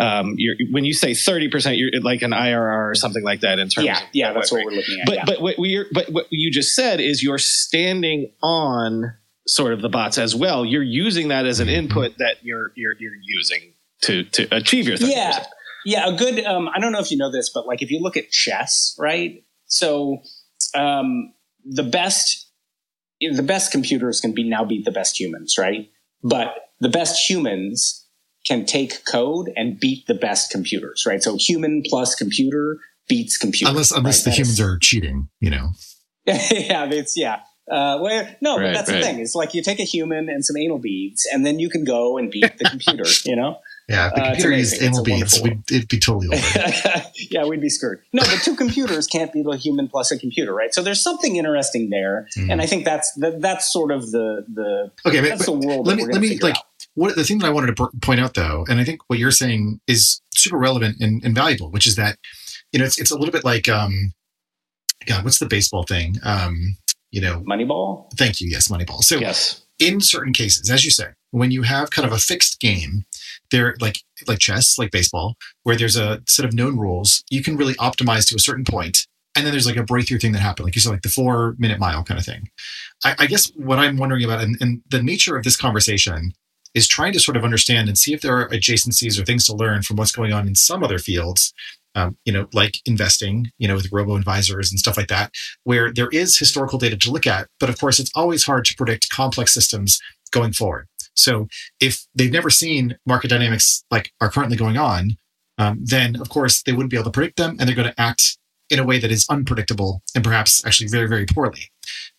um, 0.00 0.36
when 0.70 0.84
you 0.84 0.92
say 0.92 1.12
30%, 1.12 1.78
you're 1.78 2.00
like 2.02 2.22
an 2.22 2.32
IRR 2.32 2.90
or 2.90 2.94
something 2.94 3.22
like 3.22 3.40
that 3.40 3.58
in 3.58 3.68
terms 3.68 3.86
yeah, 3.86 3.98
of. 3.98 4.08
Yeah, 4.12 4.32
that's 4.32 4.50
what, 4.50 4.58
what 4.58 4.72
we're 4.72 4.78
looking 4.78 5.00
at. 5.00 5.06
But, 5.06 5.14
yeah. 5.14 5.24
but, 5.26 5.40
what 5.40 5.58
we 5.58 5.84
but 5.92 6.10
what 6.10 6.26
you 6.30 6.50
just 6.50 6.74
said 6.74 7.00
is 7.00 7.22
you're 7.22 7.38
standing 7.38 8.32
on 8.42 9.14
sort 9.46 9.72
of 9.72 9.82
the 9.82 9.88
bots 9.88 10.18
as 10.18 10.34
well. 10.34 10.64
You're 10.64 10.82
using 10.82 11.28
that 11.28 11.46
as 11.46 11.60
an 11.60 11.68
mm-hmm. 11.68 11.76
input 11.76 12.18
that 12.18 12.36
you're, 12.42 12.72
you're, 12.74 12.94
you're 12.98 13.12
using 13.22 13.74
to, 14.02 14.24
to 14.24 14.56
achieve 14.56 14.88
your 14.88 14.96
30%. 14.96 15.10
Yeah. 15.10 15.44
Yeah. 15.84 16.14
A 16.14 16.16
good, 16.16 16.44
um, 16.44 16.68
I 16.74 16.80
don't 16.80 16.92
know 16.92 17.00
if 17.00 17.10
you 17.10 17.16
know 17.16 17.30
this, 17.30 17.50
but 17.50 17.66
like 17.66 17.82
if 17.82 17.90
you 17.90 18.00
look 18.00 18.16
at 18.16 18.30
chess, 18.30 18.96
right? 18.98 19.44
So, 19.66 20.22
um, 20.74 21.34
the 21.64 21.82
best, 21.82 22.50
the 23.20 23.42
best 23.42 23.70
computers 23.70 24.20
can 24.20 24.32
be 24.32 24.48
now 24.48 24.64
be 24.64 24.82
the 24.82 24.90
best 24.90 25.18
humans, 25.18 25.56
right? 25.58 25.90
But 26.22 26.54
the 26.80 26.88
best 26.88 27.28
humans 27.28 28.03
can 28.46 28.66
take 28.66 29.04
code 29.04 29.50
and 29.56 29.78
beat 29.78 30.06
the 30.06 30.14
best 30.14 30.50
computers, 30.50 31.04
right? 31.06 31.22
So 31.22 31.36
human 31.36 31.82
plus 31.86 32.14
computer 32.14 32.78
beats 33.08 33.36
computer. 33.38 33.70
Unless 33.70 33.90
unless 33.90 34.26
right? 34.26 34.32
the 34.32 34.36
humans 34.36 34.60
are 34.60 34.78
cheating, 34.78 35.28
you 35.40 35.50
know. 35.50 35.70
yeah, 36.26 36.86
it's 36.90 37.16
yeah. 37.16 37.40
Uh, 37.70 37.98
well, 38.00 38.28
no, 38.42 38.58
right, 38.58 38.66
but 38.66 38.74
that's 38.74 38.90
right. 38.90 38.98
the 38.98 39.02
thing. 39.02 39.18
It's 39.20 39.34
like 39.34 39.54
you 39.54 39.62
take 39.62 39.80
a 39.80 39.84
human 39.84 40.28
and 40.28 40.44
some 40.44 40.56
anal 40.56 40.78
beads, 40.78 41.26
and 41.32 41.46
then 41.46 41.58
you 41.58 41.70
can 41.70 41.84
go 41.84 42.18
and 42.18 42.30
beat 42.30 42.58
the 42.58 42.64
computer. 42.70 43.04
You 43.24 43.36
know. 43.36 43.58
Yeah, 43.88 44.10
the 44.14 44.22
uh, 44.22 44.24
computer 44.28 44.52
used 44.52 44.82
anal 44.82 45.04
beads, 45.04 45.42
we'd, 45.42 45.60
it'd 45.70 45.88
be 45.88 45.98
totally 45.98 46.28
over. 46.28 47.02
yeah, 47.30 47.44
we'd 47.44 47.60
be 47.60 47.68
screwed. 47.68 47.98
No, 48.14 48.22
but 48.22 48.40
two 48.42 48.56
computers 48.56 49.06
can't 49.06 49.30
be 49.30 49.44
a 49.46 49.56
human 49.56 49.88
plus 49.88 50.10
a 50.10 50.18
computer, 50.18 50.54
right? 50.54 50.72
So 50.72 50.82
there's 50.82 51.02
something 51.02 51.36
interesting 51.36 51.90
there, 51.90 52.26
mm. 52.36 52.50
and 52.50 52.62
I 52.62 52.66
think 52.66 52.86
that's 52.86 53.12
that, 53.16 53.42
that's 53.42 53.70
sort 53.70 53.92
of 53.92 54.10
the 54.10 54.46
the 54.52 54.90
okay. 55.06 55.20
But, 55.20 55.44
but 55.44 55.52
let 55.84 55.96
me 55.98 56.06
let 56.06 56.20
me 56.22 56.38
like 56.38 56.56
out 56.56 56.64
what 56.94 57.16
the 57.16 57.24
thing 57.24 57.38
that 57.38 57.46
I 57.46 57.50
wanted 57.50 57.76
to 57.76 57.90
point 58.00 58.20
out 58.20 58.34
though, 58.34 58.64
and 58.68 58.80
I 58.80 58.84
think 58.84 59.02
what 59.08 59.18
you're 59.18 59.30
saying 59.30 59.80
is 59.86 60.20
super 60.34 60.56
relevant 60.56 60.96
and, 61.00 61.22
and 61.24 61.34
valuable, 61.34 61.70
which 61.70 61.86
is 61.86 61.96
that 61.96 62.18
you 62.72 62.78
know 62.78 62.84
it's 62.84 62.98
it's 62.98 63.10
a 63.10 63.18
little 63.18 63.32
bit 63.32 63.44
like 63.44 63.68
um, 63.68 64.14
God, 65.06 65.24
what's 65.24 65.38
the 65.38 65.46
baseball 65.46 65.84
thing? 65.84 66.16
Um, 66.22 66.76
you 67.10 67.20
know, 67.20 67.40
Moneyball. 67.40 68.10
Thank 68.16 68.40
you. 68.40 68.48
Yes, 68.48 68.68
Moneyball. 68.68 69.02
So 69.02 69.16
yes. 69.16 69.64
in 69.78 70.00
certain 70.00 70.32
cases, 70.32 70.70
as 70.70 70.84
you 70.84 70.90
say, 70.90 71.08
when 71.30 71.50
you 71.50 71.62
have 71.62 71.90
kind 71.90 72.06
of 72.06 72.12
a 72.12 72.18
fixed 72.18 72.60
game, 72.60 73.04
there 73.50 73.74
like 73.80 73.98
like 74.26 74.38
chess, 74.38 74.78
like 74.78 74.90
baseball, 74.90 75.34
where 75.62 75.76
there's 75.76 75.96
a 75.96 76.22
set 76.26 76.44
of 76.44 76.54
known 76.54 76.78
rules, 76.78 77.24
you 77.30 77.42
can 77.42 77.56
really 77.56 77.74
optimize 77.74 78.28
to 78.28 78.36
a 78.36 78.40
certain 78.40 78.64
point, 78.64 79.06
and 79.34 79.44
then 79.44 79.52
there's 79.52 79.66
like 79.66 79.76
a 79.76 79.82
breakthrough 79.82 80.18
thing 80.18 80.32
that 80.32 80.40
happened, 80.40 80.64
like 80.64 80.74
you 80.74 80.80
said, 80.80 80.90
like 80.90 81.02
the 81.02 81.08
four 81.08 81.54
minute 81.58 81.78
mile 81.78 82.04
kind 82.04 82.18
of 82.18 82.26
thing. 82.26 82.48
I, 83.04 83.14
I 83.20 83.26
guess 83.26 83.50
what 83.56 83.78
I'm 83.78 83.96
wondering 83.96 84.24
about, 84.24 84.40
and, 84.40 84.56
and 84.60 84.82
the 84.90 85.02
nature 85.02 85.36
of 85.36 85.44
this 85.44 85.56
conversation 85.56 86.32
is 86.74 86.88
trying 86.88 87.12
to 87.12 87.20
sort 87.20 87.36
of 87.36 87.44
understand 87.44 87.88
and 87.88 87.96
see 87.96 88.12
if 88.12 88.20
there 88.20 88.36
are 88.36 88.48
adjacencies 88.48 89.20
or 89.20 89.24
things 89.24 89.44
to 89.46 89.54
learn 89.54 89.82
from 89.82 89.96
what's 89.96 90.12
going 90.12 90.32
on 90.32 90.46
in 90.48 90.54
some 90.54 90.82
other 90.82 90.98
fields, 90.98 91.52
um, 91.94 92.16
you 92.24 92.32
know, 92.32 92.48
like 92.52 92.78
investing, 92.84 93.50
you 93.58 93.68
know, 93.68 93.76
with 93.76 93.92
robo 93.92 94.16
advisors 94.16 94.70
and 94.70 94.80
stuff 94.80 94.96
like 94.96 95.06
that, 95.08 95.30
where 95.62 95.92
there 95.92 96.08
is 96.10 96.36
historical 96.36 96.78
data 96.78 96.96
to 96.96 97.10
look 97.10 97.26
at. 97.26 97.48
But 97.60 97.68
of 97.68 97.78
course, 97.78 98.00
it's 98.00 98.10
always 98.14 98.44
hard 98.44 98.64
to 98.66 98.74
predict 98.74 99.10
complex 99.10 99.54
systems 99.54 100.00
going 100.32 100.52
forward. 100.52 100.88
So 101.16 101.48
if 101.80 102.06
they've 102.14 102.32
never 102.32 102.50
seen 102.50 102.96
market 103.06 103.28
dynamics 103.28 103.84
like 103.90 104.10
are 104.20 104.30
currently 104.30 104.56
going 104.56 104.76
on, 104.76 105.16
um, 105.58 105.78
then 105.82 106.20
of 106.20 106.28
course 106.28 106.62
they 106.62 106.72
wouldn't 106.72 106.90
be 106.90 106.96
able 106.96 107.04
to 107.04 107.10
predict 107.10 107.36
them 107.36 107.56
and 107.58 107.68
they're 107.68 107.76
going 107.76 107.88
to 107.88 108.00
act 108.00 108.38
in 108.70 108.78
a 108.78 108.84
way 108.84 108.98
that 108.98 109.10
is 109.10 109.26
unpredictable 109.28 110.02
and 110.14 110.24
perhaps 110.24 110.64
actually 110.64 110.88
very, 110.88 111.06
very 111.06 111.26
poorly. 111.26 111.68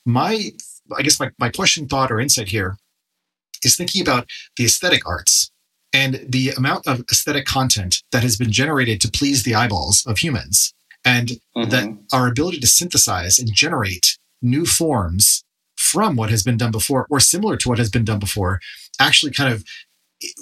My, 0.06 0.52
I 0.96 1.02
guess 1.02 1.20
my, 1.20 1.32
my 1.40 1.50
question, 1.50 1.88
thought, 1.88 2.12
or 2.12 2.20
insight 2.20 2.50
here 2.50 2.78
is 3.64 3.76
thinking 3.76 4.02
about 4.02 4.30
the 4.58 4.66
aesthetic 4.66 5.08
arts 5.08 5.52
and 5.92 6.26
the 6.28 6.50
amount 6.52 6.86
of 6.88 7.02
aesthetic 7.12 7.46
content 7.46 8.04
that 8.12 8.24
has 8.24 8.38
been 8.38 8.52
generated 8.52 9.02
to 9.02 9.12
please 9.12 9.44
the 9.44 9.56
eyeballs 9.56 10.06
of 10.06 10.20
humans 10.20 10.74
and 11.04 11.40
mm-hmm. 11.56 11.70
that 11.70 11.98
our 12.14 12.28
ability 12.28 12.60
to 12.60 12.68
synthesize 12.68 13.40
and 13.40 13.54
generate 13.54 14.18
new 14.42 14.66
forms 14.66 15.44
from 15.76 16.16
what 16.16 16.30
has 16.30 16.44
been 16.44 16.58
done 16.58 16.72
before 16.72 17.08
or 17.10 17.20
similar 17.20 17.58
to 17.58 17.70
what 17.70 17.78
has 17.78 17.90
been 17.90 18.06
done 18.06 18.20
before 18.20 18.60
actually 19.00 19.32
kind 19.32 19.54
of 19.54 19.64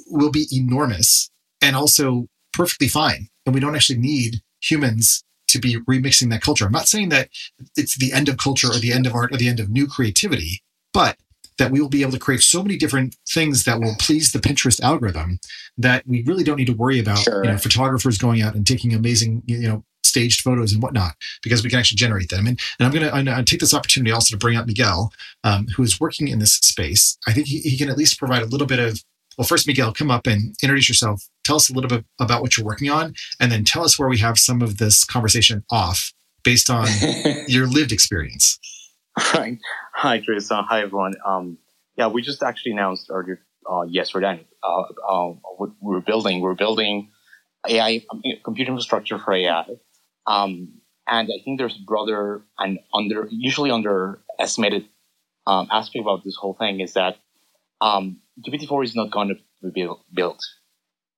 will 0.08 0.32
be 0.32 0.48
enormous 0.52 1.30
and 1.62 1.76
also 1.76 2.28
perfectly 2.52 2.88
fine 2.88 3.28
and 3.46 3.54
we 3.54 3.62
don't 3.62 3.76
actually 3.76 4.00
need 4.00 4.42
humans 4.62 5.24
to 5.48 5.60
be 5.60 5.78
remixing 5.90 6.30
that 6.30 6.42
culture 6.42 6.66
i'm 6.66 6.72
not 6.72 6.88
saying 6.88 7.10
that 7.10 7.30
it's 7.76 7.98
the 7.98 8.14
end 8.14 8.30
of 8.30 8.38
culture 8.38 8.68
or 8.68 8.80
the 8.80 8.94
end 8.94 9.06
of 9.06 9.14
art 9.14 9.34
or 9.34 9.38
the 9.38 9.48
end 9.48 9.60
of 9.60 9.70
new 9.70 9.88
creativity 9.88 10.62
but 10.94 11.18
that 11.58 11.72
we 11.72 11.80
will 11.80 11.90
be 11.90 12.02
able 12.02 12.12
to 12.12 12.20
create 12.20 12.42
so 12.42 12.64
many 12.64 12.78
different 12.78 13.16
things 13.30 13.64
that 13.64 13.80
will 13.80 13.96
please 14.00 14.32
the 14.32 14.40
Pinterest 14.40 14.82
algorithm 14.82 15.40
that 15.78 16.06
we 16.08 16.24
really 16.24 16.44
don't 16.44 16.58
need 16.58 16.68
to 16.68 16.74
worry 16.74 17.00
about 17.00 17.20
sure. 17.20 17.44
you 17.44 17.52
know, 17.52 17.58
photographers 17.58 18.18
going 18.18 18.42
out 18.42 18.56
and 18.56 18.66
taking 18.66 18.94
amazing, 18.94 19.44
you 19.46 19.68
know, 19.68 19.84
staged 20.14 20.42
photos 20.42 20.72
and 20.74 20.82
whatnot 20.84 21.16
because 21.42 21.64
we 21.64 21.70
can 21.70 21.80
actually 21.80 21.96
generate 21.96 22.30
them. 22.30 22.46
And, 22.46 22.60
and 22.78 22.86
I'm 22.86 22.94
going 22.94 23.26
to 23.26 23.44
take 23.44 23.60
this 23.60 23.74
opportunity 23.74 24.12
also 24.12 24.36
to 24.36 24.38
bring 24.38 24.56
up 24.56 24.68
Miguel, 24.68 25.12
um, 25.44 25.68
who 25.76 25.82
is 25.82 26.00
working 26.00 26.28
in 26.28 26.38
this 26.38 26.54
space. 26.54 27.18
I 27.28 27.34
think 27.34 27.48
he, 27.48 27.60
he 27.60 27.78
can 27.78 27.90
at 27.90 27.98
least 27.98 28.20
provide 28.20 28.44
a 28.44 28.46
little 28.46 28.68
bit 28.68 28.80
of 28.80 29.04
well, 29.36 29.48
first, 29.48 29.66
Miguel, 29.66 29.92
come 29.94 30.12
up 30.12 30.28
and 30.28 30.56
introduce 30.62 30.88
yourself. 30.88 31.28
Tell 31.44 31.56
us 31.56 31.68
a 31.68 31.74
little 31.74 31.90
bit 31.90 32.06
about 32.20 32.44
what 32.44 32.56
you're 32.56 32.66
working 32.68 32.92
on, 32.92 33.16
and 33.40 33.52
then 33.52 33.64
tell 33.64 33.84
us 33.84 33.98
where 33.98 34.08
we 34.08 34.20
have 34.20 34.38
some 34.38 34.62
of 34.62 34.78
this 34.78 35.04
conversation 35.04 35.64
off 35.72 36.14
based 36.44 36.70
on 36.70 36.88
your 37.48 37.66
lived 37.66 37.92
experience. 37.92 38.60
Right. 39.34 39.58
Hi, 39.96 40.20
Chris. 40.20 40.52
Uh, 40.52 40.62
hi, 40.62 40.82
everyone. 40.82 41.16
Um, 41.26 41.58
yeah, 41.98 42.08
we 42.08 42.22
just 42.22 42.44
actually 42.44 42.74
announced 42.74 43.08
earlier 43.10 43.40
uh, 43.68 43.84
yesterday 43.84 44.46
uh, 44.64 44.84
uh, 45.08 45.28
what 45.58 45.72
we're 45.82 46.00
building. 46.02 46.42
We're 46.42 46.54
building 46.54 47.10
AI 47.68 48.04
compute 48.44 48.68
infrastructure 48.68 49.20
for 49.20 49.34
AI, 49.34 49.66
um, 50.28 50.70
and 51.08 51.28
I 51.28 51.44
think 51.44 51.60
there's 51.60 51.76
a 51.76 51.84
broader 51.86 52.44
and 52.58 52.80
under 52.94 53.28
usually 53.30 53.72
underestimated 53.72 54.88
um, 55.46 55.68
aspect 55.72 56.02
about 56.02 56.24
this 56.24 56.36
whole 56.36 56.54
thing 56.54 56.80
is 56.80 56.94
that 56.94 57.18
um, 57.82 58.18
GPT-4 58.48 58.84
is 58.86 58.96
not 58.96 59.12
going 59.12 59.30
to 59.30 59.72
be 59.72 59.88
built. 60.14 60.42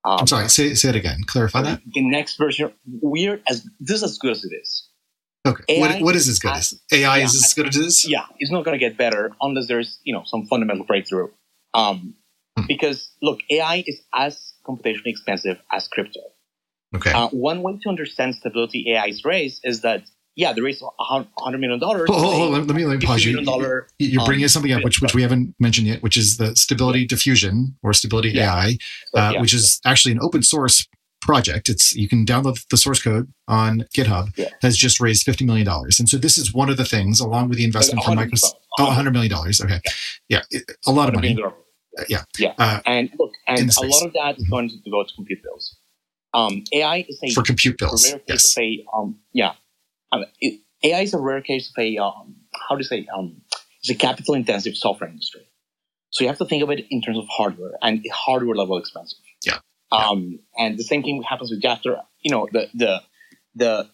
Um, 0.03 0.17
I'm 0.19 0.27
sorry. 0.27 0.49
Say 0.49 0.73
say 0.75 0.89
it 0.89 0.95
again. 0.95 1.23
Clarify 1.25 1.61
that. 1.63 1.81
The 1.93 2.01
next 2.01 2.37
version, 2.37 2.71
we're 3.01 3.41
as 3.49 3.67
this 3.79 3.97
is 3.97 4.03
as 4.03 4.17
good 4.17 4.31
as 4.31 4.43
it 4.43 4.53
is. 4.53 4.87
Okay. 5.47 5.79
what, 5.79 6.01
what 6.01 6.15
is 6.15 6.27
as 6.27 6.39
good 6.39 6.53
as 6.53 6.79
AI 6.91 7.17
yeah, 7.17 7.23
is 7.23 7.35
as 7.35 7.53
good 7.53 7.67
as 7.67 7.75
this? 7.75 8.09
Yeah, 8.09 8.25
it's 8.39 8.51
not 8.51 8.65
going 8.65 8.77
to 8.77 8.83
get 8.83 8.97
better 8.97 9.31
unless 9.41 9.67
there's 9.67 9.99
you 10.03 10.13
know 10.13 10.23
some 10.25 10.45
fundamental 10.47 10.85
breakthrough. 10.85 11.29
Um, 11.73 12.15
hmm. 12.57 12.65
Because 12.67 13.09
look, 13.21 13.39
AI 13.49 13.83
is 13.85 14.01
as 14.13 14.53
computationally 14.65 15.07
expensive 15.07 15.57
as 15.71 15.87
crypto. 15.87 16.19
Okay. 16.95 17.11
Uh, 17.11 17.29
one 17.29 17.61
way 17.61 17.77
to 17.81 17.89
understand 17.89 18.35
stability 18.35 18.95
AI's 18.95 19.23
race 19.25 19.59
is 19.63 19.81
that 19.81 20.03
yeah, 20.35 20.51
the 20.51 20.61
race 20.61 20.83
hundred 20.99 21.59
million 21.59 21.79
dollars. 21.79 22.09
Oh, 22.11 22.15
oh, 22.15 22.43
oh, 22.43 22.49
let 22.49 22.75
me 22.75 22.85
let 22.85 22.99
me 22.99 23.05
pause 23.05 23.23
you. 23.23 23.41
Dollar, 23.43 23.87
You're 23.99 24.25
bringing 24.25 24.45
um, 24.45 24.49
something 24.49 24.71
up 24.73 24.83
which 24.83 25.01
which 25.01 25.15
we 25.15 25.21
haven't 25.21 25.55
mentioned 25.59 25.87
yet, 25.87 26.03
which 26.03 26.17
is 26.17 26.37
the 26.37 26.55
stability 26.55 27.05
diffusion 27.05 27.77
or 27.83 27.93
stability 27.93 28.31
yeah. 28.31 28.53
AI, 28.53 28.77
uh, 29.13 29.31
yeah. 29.33 29.41
which 29.41 29.53
is 29.53 29.79
actually 29.85 30.11
an 30.11 30.19
open 30.21 30.43
source 30.43 30.85
project. 31.21 31.69
It's 31.69 31.95
you 31.95 32.09
can 32.09 32.25
download 32.25 32.67
the 32.67 32.75
source 32.75 33.01
code 33.01 33.31
on 33.47 33.85
GitHub. 33.95 34.37
Yeah. 34.37 34.49
Has 34.61 34.75
just 34.75 34.99
raised 34.99 35.23
fifty 35.23 35.45
million 35.45 35.65
dollars, 35.65 35.99
and 35.99 36.09
so 36.09 36.17
this 36.17 36.37
is 36.37 36.53
one 36.53 36.69
of 36.69 36.75
the 36.75 36.85
things, 36.85 37.21
along 37.21 37.47
with 37.47 37.57
the 37.57 37.63
investment 37.63 38.03
from 38.03 38.17
Microsoft. 38.17 38.55
Oh, 38.77 38.91
hundred 38.91 39.11
million 39.11 39.31
dollars. 39.31 39.61
Okay, 39.61 39.79
yeah, 40.27 40.41
yeah 40.51 40.59
it, 40.59 40.71
a 40.85 40.91
lot 40.91 41.07
of 41.07 41.15
money. 41.15 41.37
Yeah, 42.09 42.23
yeah, 42.37 42.53
uh, 42.57 42.81
and 42.85 43.09
look, 43.17 43.31
and 43.47 43.71
a 43.71 43.85
lot 43.85 44.05
of 44.05 44.13
that 44.13 44.35
is 44.37 44.45
going 44.49 44.67
to 44.67 44.91
go 44.91 45.03
to 45.03 45.15
compute 45.15 45.41
bills. 45.41 45.77
Um, 46.35 46.63
AI 46.73 47.05
is 47.07 47.19
a 47.23 47.31
for 47.31 47.43
compute 47.43 47.77
bills. 47.77 48.11
rare 48.11 48.19
case 48.19 48.27
yes. 48.27 48.57
of 48.57 48.63
a 48.63 48.85
um, 48.93 49.19
yeah. 49.33 49.53
Um, 50.11 50.25
it, 50.41 50.59
AI 50.83 51.01
is 51.01 51.13
a 51.13 51.19
rare 51.19 51.41
case 51.41 51.71
of 51.75 51.81
a 51.81 51.97
um, 51.97 52.35
how 52.53 52.75
do 52.75 52.79
you 52.79 52.83
say 52.83 53.07
um, 53.15 53.41
it's 53.79 53.89
a 53.89 53.95
capital 53.95 54.33
intensive 54.33 54.75
software 54.75 55.09
industry. 55.09 55.47
So 56.09 56.23
you 56.23 56.29
have 56.29 56.37
to 56.37 56.45
think 56.45 56.63
of 56.63 56.69
it 56.69 56.85
in 56.89 57.01
terms 57.01 57.17
of 57.17 57.25
hardware 57.29 57.73
and 57.81 58.03
hardware 58.11 58.55
level 58.55 58.77
expensive. 58.77 59.19
Yeah. 59.45 59.59
Um, 59.91 60.39
and 60.57 60.77
the 60.77 60.83
same 60.83 61.03
thing 61.03 61.21
happens 61.21 61.51
with 61.51 61.61
Jasper. 61.61 62.01
You 62.21 62.31
know, 62.31 62.47
the, 62.51 62.69
the, 62.73 63.01
the, 63.55 63.89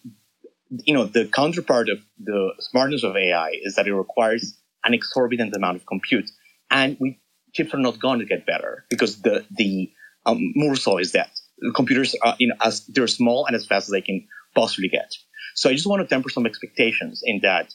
you 0.84 0.94
know, 0.94 1.04
the 1.04 1.26
counterpart 1.26 1.88
of 1.88 1.98
the 2.18 2.54
smartness 2.60 3.02
of 3.02 3.16
AI 3.16 3.58
is 3.62 3.74
that 3.74 3.86
it 3.86 3.94
requires 3.94 4.56
an 4.84 4.94
exorbitant 4.94 5.54
amount 5.56 5.76
of 5.76 5.86
compute. 5.86 6.30
And 6.70 6.96
we 7.00 7.18
chips 7.52 7.74
are 7.74 7.78
not 7.78 7.98
going 7.98 8.20
to 8.20 8.24
get 8.24 8.46
better 8.46 8.86
because 8.88 9.20
the, 9.20 9.44
the, 9.50 9.92
um, 10.24 10.52
Moore's 10.54 10.86
law 10.86 10.98
is 10.98 11.10
dead. 11.10 11.28
Computers, 11.74 12.14
are, 12.22 12.36
you 12.38 12.48
know, 12.48 12.54
as 12.62 12.86
they're 12.86 13.06
small 13.06 13.46
and 13.46 13.56
as 13.56 13.66
fast 13.66 13.88
as 13.88 13.92
they 13.92 14.00
can 14.00 14.26
possibly 14.54 14.88
get. 14.88 15.12
So 15.54 15.70
I 15.70 15.74
just 15.74 15.86
want 15.86 16.02
to 16.02 16.08
temper 16.08 16.30
some 16.30 16.46
expectations 16.46 17.22
in 17.24 17.40
that 17.42 17.72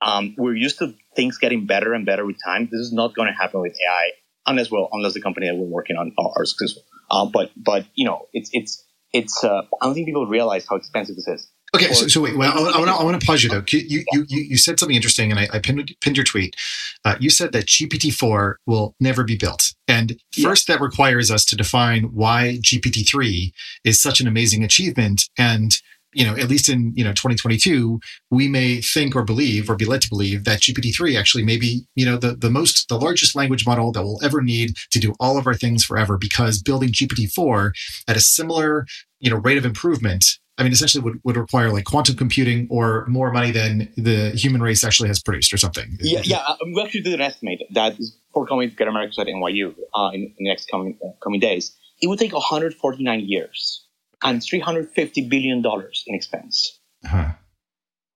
um, 0.00 0.34
we're 0.38 0.54
used 0.54 0.78
to 0.78 0.94
things 1.16 1.38
getting 1.38 1.66
better 1.66 1.94
and 1.94 2.06
better 2.06 2.24
with 2.24 2.36
time. 2.44 2.68
This 2.70 2.80
is 2.80 2.92
not 2.92 3.14
going 3.14 3.28
to 3.28 3.34
happen 3.34 3.60
with 3.60 3.72
AI 3.72 4.10
unless 4.46 4.70
well, 4.70 4.88
unless 4.92 5.14
the 5.14 5.20
company 5.20 5.48
that 5.48 5.56
we're 5.56 5.66
working 5.66 5.96
on 5.96 6.12
are, 6.18 6.32
are 6.36 6.44
successful. 6.44 6.82
Uh, 7.10 7.26
but 7.26 7.50
but 7.56 7.86
you 7.94 8.06
know, 8.06 8.26
it's 8.32 8.50
it's 8.52 8.84
it's. 9.12 9.42
Uh, 9.42 9.62
I 9.80 9.86
don't 9.86 9.94
think 9.94 10.06
people 10.06 10.26
realize 10.26 10.66
how 10.68 10.76
expensive 10.76 11.16
this 11.16 11.28
is. 11.28 11.50
Okay, 11.74 11.92
so, 11.92 12.08
so, 12.08 12.22
wait. 12.22 12.36
Well, 12.36 12.50
I, 12.50 12.78
want 12.78 12.88
to 12.88 12.94
I 12.94 13.04
want 13.04 13.20
to 13.20 13.26
pause 13.26 13.42
you 13.42 13.50
though. 13.50 13.62
You 13.70 14.04
you 14.12 14.24
you, 14.28 14.56
said 14.56 14.80
something 14.80 14.96
interesting, 14.96 15.30
and 15.30 15.38
I, 15.38 15.48
I 15.52 15.58
pinned, 15.58 15.94
pinned 16.00 16.16
your 16.16 16.24
tweet. 16.24 16.56
Uh, 17.04 17.16
you 17.20 17.28
said 17.28 17.52
that 17.52 17.66
GPT 17.66 18.12
four 18.12 18.58
will 18.66 18.94
never 19.00 19.22
be 19.22 19.36
built, 19.36 19.74
and 19.86 20.18
first 20.40 20.68
yeah. 20.68 20.76
that 20.76 20.82
requires 20.82 21.30
us 21.30 21.44
to 21.46 21.56
define 21.56 22.04
why 22.04 22.58
GPT 22.62 23.06
three 23.06 23.52
is 23.84 24.00
such 24.00 24.20
an 24.20 24.26
amazing 24.26 24.64
achievement, 24.64 25.28
and 25.36 25.78
you 26.14 26.24
know, 26.24 26.34
at 26.34 26.48
least 26.48 26.68
in, 26.68 26.92
you 26.96 27.04
know, 27.04 27.10
2022, 27.10 28.00
we 28.30 28.48
may 28.48 28.80
think 28.80 29.14
or 29.14 29.24
believe 29.24 29.68
or 29.68 29.76
be 29.76 29.84
led 29.84 30.00
to 30.02 30.08
believe 30.08 30.44
that 30.44 30.60
GPT-3 30.60 31.18
actually 31.18 31.44
may 31.44 31.58
be, 31.58 31.84
you 31.94 32.06
know, 32.06 32.16
the, 32.16 32.34
the 32.34 32.50
most, 32.50 32.88
the 32.88 32.98
largest 32.98 33.36
language 33.36 33.66
model 33.66 33.92
that 33.92 34.02
we'll 34.02 34.18
ever 34.24 34.40
need 34.40 34.76
to 34.90 34.98
do 34.98 35.14
all 35.20 35.36
of 35.36 35.46
our 35.46 35.54
things 35.54 35.84
forever 35.84 36.16
because 36.16 36.62
building 36.62 36.88
GPT-4 36.88 37.72
at 38.08 38.16
a 38.16 38.20
similar, 38.20 38.86
you 39.20 39.30
know, 39.30 39.36
rate 39.36 39.58
of 39.58 39.66
improvement 39.66 40.37
I 40.58 40.64
mean, 40.64 40.72
essentially 40.72 41.02
would, 41.04 41.20
would 41.22 41.36
require 41.36 41.72
like 41.72 41.84
quantum 41.84 42.16
computing 42.16 42.66
or 42.68 43.06
more 43.06 43.30
money 43.30 43.52
than 43.52 43.92
the 43.96 44.30
human 44.30 44.60
race 44.60 44.82
actually 44.82 45.08
has 45.08 45.22
produced 45.22 45.52
or 45.52 45.56
something. 45.56 45.96
Yeah, 46.00 46.20
yeah. 46.24 46.38
Um, 46.38 46.72
we 46.74 46.82
actually 46.82 47.02
did 47.02 47.14
an 47.14 47.20
estimate 47.20 47.62
that 47.70 47.96
for 48.34 48.44
coming 48.44 48.68
to 48.68 48.76
get 48.76 48.88
America 48.88 49.20
at 49.20 49.28
NYU 49.28 49.74
uh, 49.94 50.10
in, 50.12 50.22
in, 50.22 50.34
the 50.36 50.48
next 50.48 50.68
coming 50.68 50.98
uh, 51.04 51.10
coming 51.22 51.38
days, 51.38 51.76
it 52.02 52.08
would 52.08 52.18
take 52.18 52.32
149 52.32 53.20
years 53.20 53.86
and 54.22 54.40
$350 54.40 55.28
billion 55.28 55.64
in 55.64 56.14
expense 56.14 56.80
uh-huh. 57.04 57.32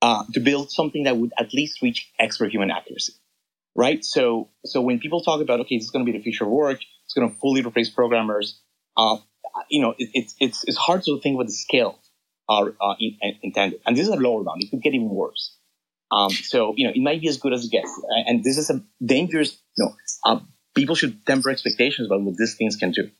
uh, 0.02 0.24
to 0.32 0.40
build 0.40 0.72
something 0.72 1.04
that 1.04 1.16
would 1.16 1.32
at 1.38 1.54
least 1.54 1.80
reach 1.80 2.10
expert 2.18 2.50
human 2.50 2.72
accuracy. 2.72 3.12
Right? 3.76 4.04
So, 4.04 4.50
so 4.66 4.82
when 4.82 4.98
people 4.98 5.22
talk 5.22 5.40
about, 5.40 5.60
okay, 5.60 5.76
this 5.76 5.84
is 5.84 5.90
going 5.90 6.04
to 6.04 6.12
be 6.12 6.18
the 6.18 6.22
future 6.22 6.44
of 6.44 6.50
work, 6.50 6.80
it's 7.04 7.14
going 7.14 7.30
to 7.30 7.36
fully 7.36 7.62
replace 7.62 7.88
programmers, 7.88 8.60
uh, 8.96 9.16
you 9.70 9.80
know, 9.80 9.94
it, 9.96 10.10
it, 10.12 10.32
it's, 10.40 10.64
it's 10.64 10.76
hard 10.76 11.02
to 11.04 11.18
think 11.20 11.36
what 11.36 11.46
the 11.46 11.52
scale 11.52 11.98
are 12.52 12.74
uh, 12.80 12.94
in, 13.00 13.16
intended. 13.42 13.80
And 13.86 13.96
this 13.96 14.06
is 14.08 14.12
a 14.12 14.16
lower 14.16 14.42
bound. 14.44 14.62
It 14.62 14.70
could 14.70 14.82
get 14.82 14.94
even 14.94 15.08
worse. 15.08 15.56
Um, 16.10 16.30
so, 16.30 16.74
you 16.76 16.86
know, 16.86 16.92
it 16.94 17.00
might 17.00 17.20
be 17.20 17.28
as 17.28 17.38
good 17.38 17.52
as 17.52 17.64
it 17.64 17.70
gets. 17.70 17.90
And 18.26 18.44
this 18.44 18.58
is 18.58 18.68
a 18.68 18.82
dangerous, 19.04 19.58
you 19.78 19.84
know, 19.84 19.94
uh, 20.26 20.40
people 20.74 20.94
should 20.94 21.24
temper 21.26 21.50
expectations 21.50 22.06
about 22.06 22.20
what 22.22 22.36
these 22.36 22.54
things 22.56 22.76
can 22.76 22.90
do 22.90 23.10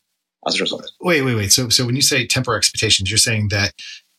as 0.46 0.58
a 0.58 0.62
result. 0.62 0.90
Wait, 1.00 1.22
wait, 1.22 1.34
wait. 1.34 1.52
So, 1.52 1.70
so 1.70 1.86
when 1.86 1.96
you 1.96 2.02
say 2.02 2.26
temper 2.26 2.54
expectations, 2.54 3.10
you're 3.10 3.18
saying 3.18 3.48
that, 3.48 3.72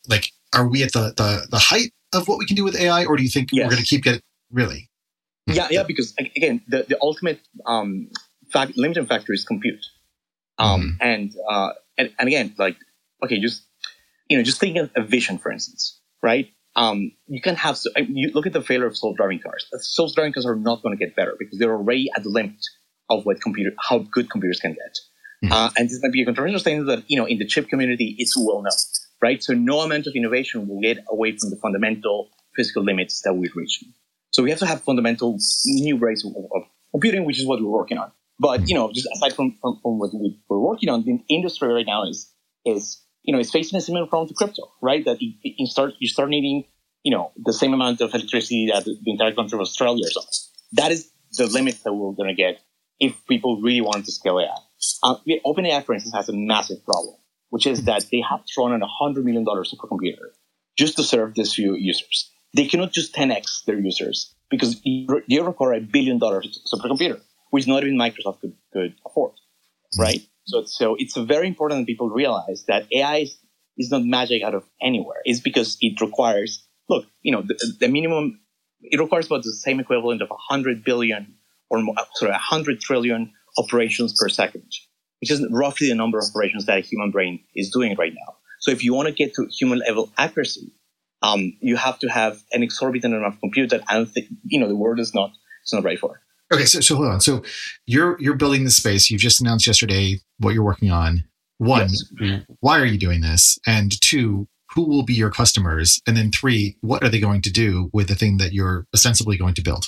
like, 0.08 0.32
are 0.54 0.68
we 0.68 0.82
at 0.82 0.92
the 0.92 1.12
the, 1.16 1.46
the 1.50 1.58
height 1.58 1.92
of 2.12 2.28
what 2.28 2.38
we 2.38 2.46
can 2.46 2.56
do 2.56 2.64
with 2.64 2.76
AI, 2.76 3.04
or 3.04 3.16
do 3.16 3.22
you 3.22 3.28
think 3.28 3.50
yes. 3.52 3.64
we're 3.64 3.70
going 3.70 3.82
to 3.82 3.88
keep 3.88 4.04
getting 4.04 4.20
really? 4.50 4.88
Yeah, 5.46 5.68
yeah. 5.70 5.82
Because 5.82 6.14
again, 6.18 6.62
the 6.68 6.86
the 6.88 6.96
ultimate 7.02 7.40
um, 7.66 8.08
fact, 8.52 8.76
limiting 8.76 9.06
factor 9.06 9.32
is 9.32 9.44
compute. 9.44 9.84
Um, 10.56 10.80
mm 11.00 11.04
and, 11.04 11.34
uh, 11.50 11.70
and 11.98 12.12
and 12.18 12.28
again, 12.28 12.54
like, 12.58 12.76
okay, 13.24 13.40
just 13.40 13.62
you 14.28 14.36
know, 14.36 14.42
just 14.42 14.60
think 14.60 14.76
of 14.76 14.90
a 14.96 15.02
vision, 15.02 15.38
for 15.38 15.50
instance, 15.52 16.00
right? 16.22 16.48
Um, 16.76 17.12
you 17.26 17.40
can 17.40 17.54
have 17.56 17.78
you 18.08 18.30
look 18.34 18.46
at 18.46 18.52
the 18.52 18.62
failure 18.62 18.86
of 18.86 18.96
self-driving 18.96 19.40
cars. 19.40 19.66
Self-driving 19.80 20.32
cars 20.32 20.46
are 20.46 20.56
not 20.56 20.82
going 20.82 20.96
to 20.96 21.04
get 21.04 21.14
better 21.14 21.34
because 21.38 21.58
they're 21.58 21.74
already 21.74 22.08
at 22.16 22.24
the 22.24 22.30
limit 22.30 22.56
of 23.10 23.24
what 23.24 23.40
computer 23.40 23.70
how 23.88 23.98
good 23.98 24.30
computers 24.30 24.58
can 24.60 24.72
get. 24.72 24.98
Mm-hmm. 25.44 25.52
Uh, 25.52 25.70
and 25.76 25.88
this 25.88 26.00
might 26.02 26.12
be 26.12 26.22
a 26.22 26.24
controversial 26.24 26.58
statement 26.58 26.88
that, 26.88 27.04
you 27.06 27.16
know, 27.16 27.26
in 27.26 27.38
the 27.38 27.46
chip 27.46 27.68
community, 27.68 28.16
it's 28.18 28.36
well 28.36 28.62
known, 28.62 28.72
right? 29.22 29.42
So 29.42 29.52
no 29.52 29.80
amount 29.80 30.06
of 30.06 30.14
innovation 30.16 30.66
will 30.66 30.80
get 30.80 30.98
away 31.08 31.36
from 31.36 31.50
the 31.50 31.56
fundamental 31.56 32.30
physical 32.56 32.82
limits 32.82 33.20
that 33.22 33.34
we've 33.34 33.54
reached. 33.54 33.84
So 34.30 34.42
we 34.42 34.50
have 34.50 34.58
to 34.60 34.66
have 34.66 34.82
fundamental 34.82 35.38
new 35.66 35.96
ways 35.96 36.24
of, 36.24 36.32
of 36.34 36.62
computing, 36.92 37.24
which 37.24 37.38
is 37.38 37.46
what 37.46 37.60
we're 37.60 37.68
working 37.68 37.98
on. 37.98 38.10
But, 38.38 38.68
you 38.68 38.74
know, 38.74 38.90
just 38.92 39.06
aside 39.14 39.34
from, 39.34 39.56
from, 39.60 39.78
from 39.82 39.98
what 39.98 40.10
we, 40.12 40.40
are 40.50 40.58
working 40.58 40.88
on, 40.88 41.04
the 41.04 41.18
industry 41.28 41.72
right 41.72 41.86
now 41.86 42.04
is, 42.08 42.32
is, 42.64 43.00
you 43.24 43.32
know, 43.32 43.40
is 43.40 43.50
facing 43.50 43.76
a 43.78 43.80
similar 43.80 44.06
problem 44.06 44.28
to 44.28 44.34
crypto, 44.34 44.70
right? 44.80 45.04
That 45.04 45.16
you 45.20 45.66
start, 45.66 45.94
you 45.98 46.08
start 46.08 46.28
needing, 46.28 46.64
you 47.02 47.10
know, 47.10 47.32
the 47.36 47.52
same 47.52 47.72
amount 47.72 48.00
of 48.02 48.14
electricity 48.14 48.70
that 48.72 48.84
the 48.84 49.10
entire 49.10 49.32
country 49.32 49.56
of 49.56 49.62
Australia 49.62 50.04
or 50.04 50.10
something. 50.10 50.38
That 50.72 50.92
is 50.92 51.10
the 51.36 51.46
limit 51.46 51.82
that 51.84 51.92
we're 51.92 52.12
going 52.12 52.28
to 52.28 52.34
get 52.34 52.60
if 53.00 53.14
people 53.26 53.60
really 53.60 53.80
wanted 53.80 54.04
to 54.04 54.12
scale 54.12 54.38
AI. 54.38 54.56
Uh, 55.02 55.16
OpenAI, 55.46 55.84
for 55.84 55.94
instance, 55.94 56.14
has 56.14 56.28
a 56.28 56.32
massive 56.34 56.84
problem, 56.84 57.16
which 57.48 57.66
is 57.66 57.84
that 57.84 58.06
they 58.12 58.20
have 58.20 58.40
thrown 58.52 58.72
in 58.72 58.80
$100 58.80 59.24
million 59.24 59.44
supercomputer 59.44 60.28
just 60.76 60.96
to 60.96 61.02
serve 61.02 61.34
these 61.34 61.54
few 61.54 61.74
users. 61.74 62.30
They 62.54 62.66
cannot 62.66 62.92
just 62.92 63.14
10x 63.14 63.64
their 63.64 63.78
users 63.78 64.34
because 64.50 64.80
they 64.82 65.40
require 65.40 65.74
a 65.74 65.80
billion 65.80 66.18
dollar 66.18 66.42
supercomputer, 66.42 67.20
which 67.50 67.66
not 67.66 67.82
even 67.82 67.96
Microsoft 67.96 68.40
could, 68.40 68.54
could 68.72 68.94
afford, 69.04 69.32
right? 69.98 70.20
So, 70.46 70.64
so 70.66 70.96
it's 70.98 71.16
very 71.16 71.48
important 71.48 71.82
that 71.82 71.86
people 71.86 72.10
realize 72.10 72.64
that 72.68 72.86
AI 72.92 73.18
is, 73.18 73.38
is 73.78 73.90
not 73.90 74.04
magic 74.04 74.42
out 74.42 74.54
of 74.54 74.64
anywhere. 74.82 75.20
It's 75.24 75.40
because 75.40 75.76
it 75.80 76.00
requires, 76.00 76.66
look, 76.88 77.06
you 77.22 77.32
know, 77.32 77.42
the, 77.42 77.56
the 77.80 77.88
minimum, 77.88 78.40
it 78.82 79.00
requires 79.00 79.26
about 79.26 79.42
the 79.42 79.52
same 79.52 79.80
equivalent 79.80 80.22
of 80.22 80.28
100 80.28 80.84
billion 80.84 81.34
or 81.70 81.80
more, 81.80 81.94
sorry, 82.14 82.32
100 82.32 82.80
trillion 82.80 83.32
operations 83.58 84.14
per 84.18 84.28
second, 84.28 84.70
which 85.20 85.30
is 85.30 85.46
roughly 85.50 85.88
the 85.88 85.94
number 85.94 86.18
of 86.18 86.24
operations 86.30 86.66
that 86.66 86.78
a 86.78 86.82
human 86.82 87.10
brain 87.10 87.40
is 87.54 87.70
doing 87.70 87.96
right 87.96 88.12
now. 88.12 88.34
So 88.60 88.70
if 88.70 88.84
you 88.84 88.94
want 88.94 89.08
to 89.08 89.14
get 89.14 89.34
to 89.34 89.46
human 89.46 89.80
level 89.80 90.12
accuracy, 90.16 90.72
um, 91.22 91.56
you 91.60 91.76
have 91.76 91.98
to 92.00 92.08
have 92.08 92.42
an 92.52 92.62
exorbitant 92.62 93.14
amount 93.14 93.34
of 93.34 93.40
compute 93.40 93.70
that 93.70 93.82
I 93.88 93.94
don't 93.94 94.06
think, 94.06 94.28
you 94.44 94.60
know, 94.60 94.68
the 94.68 94.76
world 94.76 95.00
is 95.00 95.14
not, 95.14 95.30
it's 95.62 95.72
not 95.72 95.84
ready 95.84 95.96
for. 95.96 96.20
Okay. 96.52 96.64
So, 96.64 96.80
so 96.80 96.96
hold 96.96 97.08
on. 97.08 97.20
So 97.20 97.42
you're, 97.86 98.20
you're 98.20 98.36
building 98.36 98.64
this 98.64 98.76
space. 98.76 99.10
You've 99.10 99.20
just 99.20 99.40
announced 99.40 99.66
yesterday 99.66 100.20
what 100.38 100.54
you're 100.54 100.64
working 100.64 100.90
on. 100.90 101.24
One, 101.58 101.82
yes. 101.82 102.04
Mm-hmm. 102.20 102.52
why 102.60 102.80
are 102.80 102.84
you 102.84 102.98
doing 102.98 103.20
this? 103.20 103.58
And 103.66 103.92
two, 104.00 104.48
who 104.74 104.88
will 104.88 105.04
be 105.04 105.14
your 105.14 105.30
customers? 105.30 106.00
And 106.06 106.16
then 106.16 106.30
three, 106.32 106.76
what 106.80 107.02
are 107.04 107.08
they 107.08 107.20
going 107.20 107.42
to 107.42 107.50
do 107.50 107.90
with 107.92 108.08
the 108.08 108.14
thing 108.14 108.38
that 108.38 108.52
you're 108.52 108.86
ostensibly 108.92 109.36
going 109.36 109.54
to 109.54 109.62
build? 109.62 109.86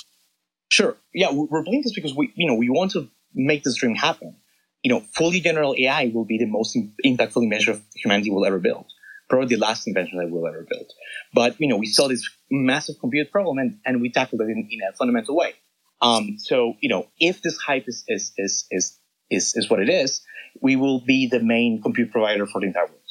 Sure. 0.69 0.97
Yeah, 1.13 1.31
we're 1.31 1.63
building 1.63 1.81
this 1.83 1.93
because 1.93 2.15
we, 2.15 2.31
you 2.35 2.47
know, 2.47 2.55
we 2.55 2.69
want 2.69 2.91
to 2.91 3.09
make 3.33 3.63
this 3.63 3.75
dream 3.75 3.95
happen. 3.95 4.35
You 4.83 4.93
know, 4.93 5.03
fully 5.15 5.41
general 5.41 5.75
AI 5.77 6.11
will 6.13 6.25
be 6.25 6.37
the 6.37 6.45
most 6.45 6.77
impactful 7.05 7.41
invention 7.41 7.83
humanity 7.95 8.31
will 8.31 8.45
ever 8.45 8.59
build. 8.59 8.85
Probably 9.29 9.55
the 9.55 9.61
last 9.61 9.87
invention 9.87 10.19
that 10.19 10.29
we'll 10.29 10.47
ever 10.47 10.65
build. 10.69 10.89
But, 11.33 11.59
you 11.59 11.67
know, 11.67 11.75
we 11.75 11.87
saw 11.87 12.07
this 12.07 12.27
massive 12.49 12.95
compute 12.99 13.29
problem 13.31 13.57
and, 13.57 13.79
and 13.85 14.01
we 14.01 14.09
tackled 14.09 14.41
it 14.41 14.45
in, 14.45 14.67
in 14.71 14.79
a 14.89 14.93
fundamental 14.93 15.35
way. 15.35 15.53
Um, 16.01 16.37
so, 16.37 16.75
you 16.81 16.89
know, 16.89 17.07
if 17.19 17.41
this 17.41 17.57
hype 17.57 17.85
is, 17.87 18.03
is, 18.07 18.33
is, 18.37 18.65
is, 18.71 18.99
is, 19.29 19.53
is 19.55 19.69
what 19.69 19.79
it 19.79 19.89
is, 19.89 20.21
we 20.61 20.75
will 20.75 21.01
be 21.01 21.27
the 21.27 21.39
main 21.39 21.81
compute 21.81 22.11
provider 22.11 22.45
for 22.45 22.61
the 22.61 22.67
entire 22.67 22.85
world, 22.85 23.01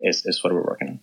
is, 0.00 0.24
is 0.26 0.42
what 0.42 0.52
we're 0.52 0.64
working 0.64 0.88
on. 0.88 1.00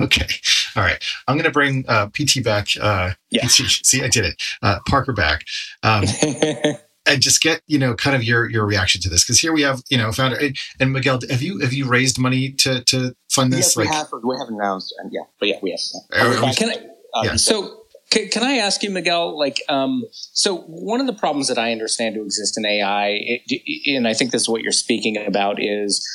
Okay. 0.00 0.26
All 0.74 0.82
right. 0.82 1.02
I'm 1.28 1.36
going 1.36 1.44
to 1.44 1.50
bring 1.50 1.84
uh, 1.88 2.08
PT 2.08 2.42
back. 2.42 2.68
Uh, 2.80 3.12
yeah. 3.30 3.46
PT, 3.46 3.50
see, 3.84 4.02
I 4.02 4.08
did 4.08 4.24
it. 4.24 4.42
Uh, 4.62 4.78
Parker 4.88 5.12
back. 5.12 5.44
Um, 5.82 6.04
and 7.06 7.20
just 7.20 7.42
get 7.42 7.60
you 7.66 7.78
know 7.78 7.94
kind 7.94 8.14
of 8.14 8.22
your 8.22 8.48
your 8.48 8.64
reaction 8.64 9.00
to 9.00 9.08
this 9.08 9.24
because 9.24 9.40
here 9.40 9.52
we 9.52 9.62
have 9.62 9.82
you 9.90 9.98
know 9.98 10.12
founder 10.12 10.38
and 10.78 10.92
Miguel 10.92 11.18
have 11.28 11.42
you 11.42 11.58
have 11.58 11.72
you 11.72 11.86
raised 11.88 12.18
money 12.18 12.52
to 12.52 12.84
to 12.84 13.14
fund 13.28 13.52
this? 13.52 13.76
Yes, 13.76 13.76
we 13.76 13.86
have. 13.86 14.06
We 14.22 14.36
have 14.38 14.48
announced 14.48 14.94
and 14.98 15.12
yeah, 15.12 15.22
but 15.40 15.48
yeah, 15.48 15.56
we 15.62 15.70
have. 15.72 15.80
Uh, 16.12 16.52
can 16.52 16.70
I, 16.70 16.86
uh, 17.14 17.36
so 17.36 17.81
can, 18.12 18.28
can, 18.28 18.42
I 18.42 18.56
ask 18.56 18.82
you, 18.82 18.90
Miguel? 18.90 19.38
Like, 19.38 19.62
um, 19.70 20.04
so 20.12 20.58
one 20.58 21.00
of 21.00 21.06
the 21.06 21.14
problems 21.14 21.48
that 21.48 21.58
I 21.58 21.72
understand 21.72 22.14
to 22.16 22.22
exist 22.22 22.58
in 22.58 22.66
AI, 22.66 23.18
it, 23.20 23.96
and 23.96 24.06
I 24.06 24.12
think 24.12 24.32
this 24.32 24.42
is 24.42 24.48
what 24.48 24.60
you're 24.60 24.70
speaking 24.70 25.16
about, 25.16 25.56
is 25.58 26.06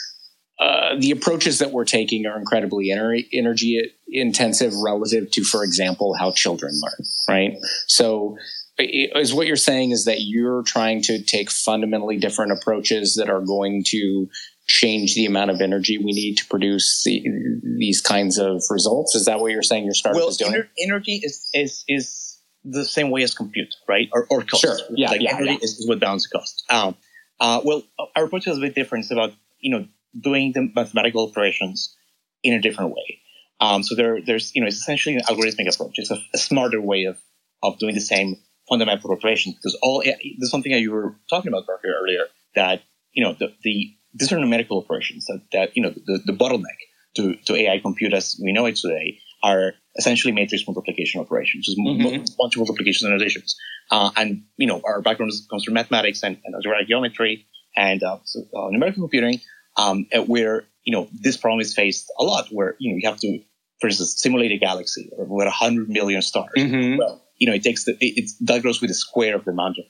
uh, 0.60 0.96
the 1.00 1.10
approaches 1.10 1.58
that 1.58 1.72
we're 1.72 1.86
taking 1.86 2.28
are 2.28 2.38
incredibly 2.38 2.92
energy 2.92 3.82
intensive 4.08 4.74
relative 4.84 5.32
to, 5.32 5.44
for 5.44 5.64
example, 5.64 6.16
how 6.18 6.32
children 6.32 6.72
learn, 6.84 7.08
right? 7.28 7.58
So, 7.88 8.38
is 8.78 9.34
what 9.34 9.48
you're 9.48 9.56
saying 9.56 9.90
is 9.90 10.06
that 10.06 10.22
you're 10.22 10.62
trying 10.62 11.02
to 11.04 11.24
take 11.24 11.50
fundamentally 11.50 12.18
different 12.18 12.52
approaches 12.52 13.16
that 13.16 13.28
are 13.28 13.42
going 13.42 13.84
to 13.88 14.30
change 14.68 15.16
the 15.16 15.26
amount 15.26 15.50
of 15.50 15.62
energy 15.62 15.98
we 15.98 16.12
need 16.12 16.36
to 16.36 16.46
produce 16.46 17.04
the, 17.04 17.24
these 17.78 18.02
kinds 18.02 18.38
of 18.38 18.62
results? 18.70 19.16
Is 19.16 19.26
that 19.26 19.40
what 19.40 19.52
you're 19.52 19.64
saying 19.64 19.86
your 19.86 19.94
startup 19.94 20.20
well, 20.20 20.30
is 20.30 20.38
doing? 20.38 20.54
Ener- 20.54 20.70
energy 20.80 21.22
is, 21.24 21.50
is, 21.54 21.84
is 21.88 22.38
the 22.64 22.86
same 22.86 23.10
way 23.10 23.24
as 23.24 23.34
compute, 23.34 23.74
right? 23.88 24.10
Or, 24.12 24.28
or 24.30 24.44
cost. 24.44 24.62
Sure. 24.62 24.78
Yeah. 24.90 25.10
Like 25.10 25.22
yeah, 25.22 25.36
energy 25.36 25.52
yeah. 25.52 25.58
Is, 25.62 25.80
is 25.80 25.88
what 25.88 26.00
balances 26.00 26.28
cost. 26.28 26.66
Um, 26.70 26.96
uh, 27.40 27.62
well, 27.64 27.84
our 28.16 28.26
approach 28.26 28.48
is 28.48 28.58
a 28.58 28.62
bit 28.62 28.76
different. 28.76 29.06
It's 29.06 29.12
about, 29.12 29.34
you 29.60 29.72
know, 29.72 29.88
doing 30.20 30.52
the 30.52 30.70
mathematical 30.76 31.30
operations 31.30 31.96
in 32.44 32.54
a 32.54 32.62
different 32.62 32.92
way. 32.92 33.20
Um, 33.60 33.84
so 33.84 33.96
there, 33.96 34.20
there's, 34.22 34.54
you 34.54 34.62
know, 34.62 34.68
it's 34.68 34.78
essentially 34.78 35.16
an 35.16 35.22
algorithmic 35.24 35.74
approach. 35.74 35.94
It's 35.98 36.12
a, 36.12 36.18
a, 36.34 36.38
smarter 36.38 36.80
way 36.80 37.06
of, 37.06 37.18
of 37.64 37.80
doing 37.80 37.96
the 37.96 38.02
same 38.02 38.38
fundamental 38.70 39.12
operations 39.12 39.56
because 39.56 39.78
all, 39.82 40.04
there's 40.04 40.52
something 40.52 40.72
that 40.72 40.82
you 40.82 40.92
were 40.92 41.16
talking 41.30 41.50
about 41.50 41.66
Parker 41.66 41.88
earlier 41.88 42.26
that, 42.56 42.84
you 43.14 43.24
know, 43.24 43.34
the, 43.34 43.54
the, 43.64 43.97
these 44.18 44.32
are 44.32 44.40
numerical 44.40 44.78
operations 44.80 45.26
that, 45.26 45.42
that 45.52 45.76
you 45.76 45.84
know 45.84 45.90
the, 45.90 46.20
the 46.26 46.34
bottleneck 46.34 46.80
to, 47.16 47.36
to 47.46 47.56
AI 47.56 47.80
compute 47.80 48.14
as 48.14 48.40
we 48.44 48.52
know 48.52 48.66
it 48.66 48.76
today 48.76 49.20
are 49.44 49.74
essentially 49.98 50.34
matrix 50.34 50.66
multiplication 50.68 51.22
operations, 51.22 51.66
just 51.66 51.78
mm-hmm. 51.78 52.24
bunch 52.38 52.56
of 52.56 52.60
multiplications 52.60 53.04
and 53.04 53.14
additions. 53.14 53.56
Uh, 53.92 54.12
and 54.16 54.44
you 54.58 54.68
know 54.68 54.82
our 54.84 55.02
background 55.02 55.32
comes 55.50 55.64
from 55.64 55.74
mathematics 55.74 56.24
and, 56.24 56.38
and 56.44 56.56
algebraic 56.56 56.88
geometry 56.88 57.46
and 57.76 58.04
uh, 58.04 58.18
so, 58.24 58.42
uh, 58.56 58.70
numerical 58.70 59.04
computing, 59.04 59.40
um, 59.78 60.08
where 60.26 60.66
you 60.84 60.92
know 60.92 61.08
this 61.14 61.38
problem 61.38 61.62
is 61.62 61.74
faced 61.74 62.12
a 62.20 62.24
lot, 62.24 62.48
where 62.50 62.76
you 62.80 62.92
know 62.92 62.98
you 62.98 63.10
have 63.10 63.20
to, 63.20 63.40
for 63.80 63.88
instance, 63.88 64.16
simulate 64.18 64.52
a 64.52 64.58
galaxy 64.58 65.10
with 65.14 65.48
hundred 65.48 65.90
million 65.90 66.22
stars. 66.22 66.52
Mm-hmm. 66.58 66.98
Well, 66.98 67.24
you 67.38 67.48
know 67.48 67.54
it 67.54 67.64
takes 67.64 67.86
the 67.86 67.92
it, 67.94 68.14
it's 68.18 68.38
that 68.40 68.62
grows 68.64 68.82
with 68.82 68.90
the 68.90 68.96
square 68.96 69.36
of 69.36 69.46
the 69.46 69.52
amount 69.52 69.78
of 69.78 69.86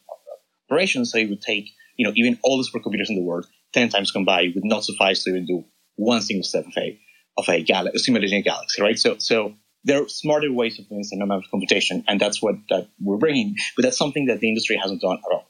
operations, 0.69 1.11
so 1.11 1.17
it 1.17 1.29
would 1.29 1.41
take 1.41 1.69
you 1.95 2.05
know 2.05 2.11
even 2.15 2.37
all 2.43 2.57
the 2.57 2.67
supercomputers 2.69 3.09
in 3.09 3.15
the 3.15 3.23
world 3.23 3.47
ten 3.73 3.89
times 3.89 4.11
combined 4.11 4.55
would 4.55 4.65
not 4.65 4.83
suffice 4.83 5.23
to 5.23 5.31
even 5.31 5.45
do 5.45 5.65
one 5.95 6.21
single 6.21 6.43
step 6.43 6.65
of 6.65 6.73
a 6.77 6.99
of 7.37 7.47
a 7.49 7.99
simulating 7.99 8.39
a 8.39 8.41
galaxy, 8.41 8.81
right? 8.81 8.97
So 8.97 9.17
so 9.19 9.55
there 9.83 10.03
are 10.03 10.09
smarter 10.09 10.51
ways 10.51 10.79
of 10.79 10.89
doing 10.89 11.03
some 11.03 11.21
amount 11.21 11.45
of 11.45 11.51
computation, 11.51 12.03
and 12.07 12.19
that's 12.19 12.41
what 12.41 12.55
that 12.69 12.87
we're 12.99 13.17
bringing. 13.17 13.55
But 13.75 13.83
that's 13.83 13.97
something 13.97 14.25
that 14.27 14.39
the 14.39 14.49
industry 14.49 14.77
hasn't 14.81 15.01
done 15.01 15.17
at 15.17 15.31
all. 15.31 15.47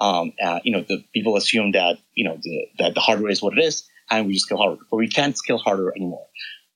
Um, 0.00 0.32
uh, 0.42 0.60
you 0.64 0.72
know, 0.72 0.84
the 0.86 1.04
people 1.12 1.36
assume 1.36 1.72
that 1.72 1.98
you 2.14 2.24
know 2.24 2.38
the, 2.40 2.66
that 2.78 2.94
the 2.94 3.00
hardware 3.00 3.30
is 3.30 3.42
what 3.42 3.56
it 3.56 3.62
is, 3.62 3.88
and 4.10 4.26
we 4.26 4.34
just 4.34 4.46
scale 4.46 4.58
harder, 4.58 4.82
but 4.90 4.96
we 4.96 5.08
can't 5.08 5.36
scale 5.36 5.58
harder 5.58 5.92
anymore. 5.94 6.26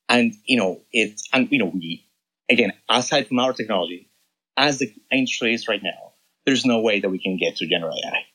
And 0.07 0.33
you 0.45 0.57
know, 0.57 0.81
it 0.91 1.19
and 1.33 1.51
you 1.51 1.59
know, 1.59 1.65
we 1.73 2.05
again, 2.49 2.73
aside 2.89 3.27
from 3.27 3.39
our 3.39 3.53
technology, 3.53 4.09
as 4.57 4.79
the 4.79 4.93
industry 5.11 5.53
is 5.53 5.67
right 5.67 5.81
now, 5.81 6.13
there's 6.45 6.65
no 6.65 6.81
way 6.81 6.99
that 6.99 7.09
we 7.09 7.19
can 7.19 7.37
get 7.37 7.57
to 7.57 7.67
general 7.67 7.95
AI. 7.95 8.25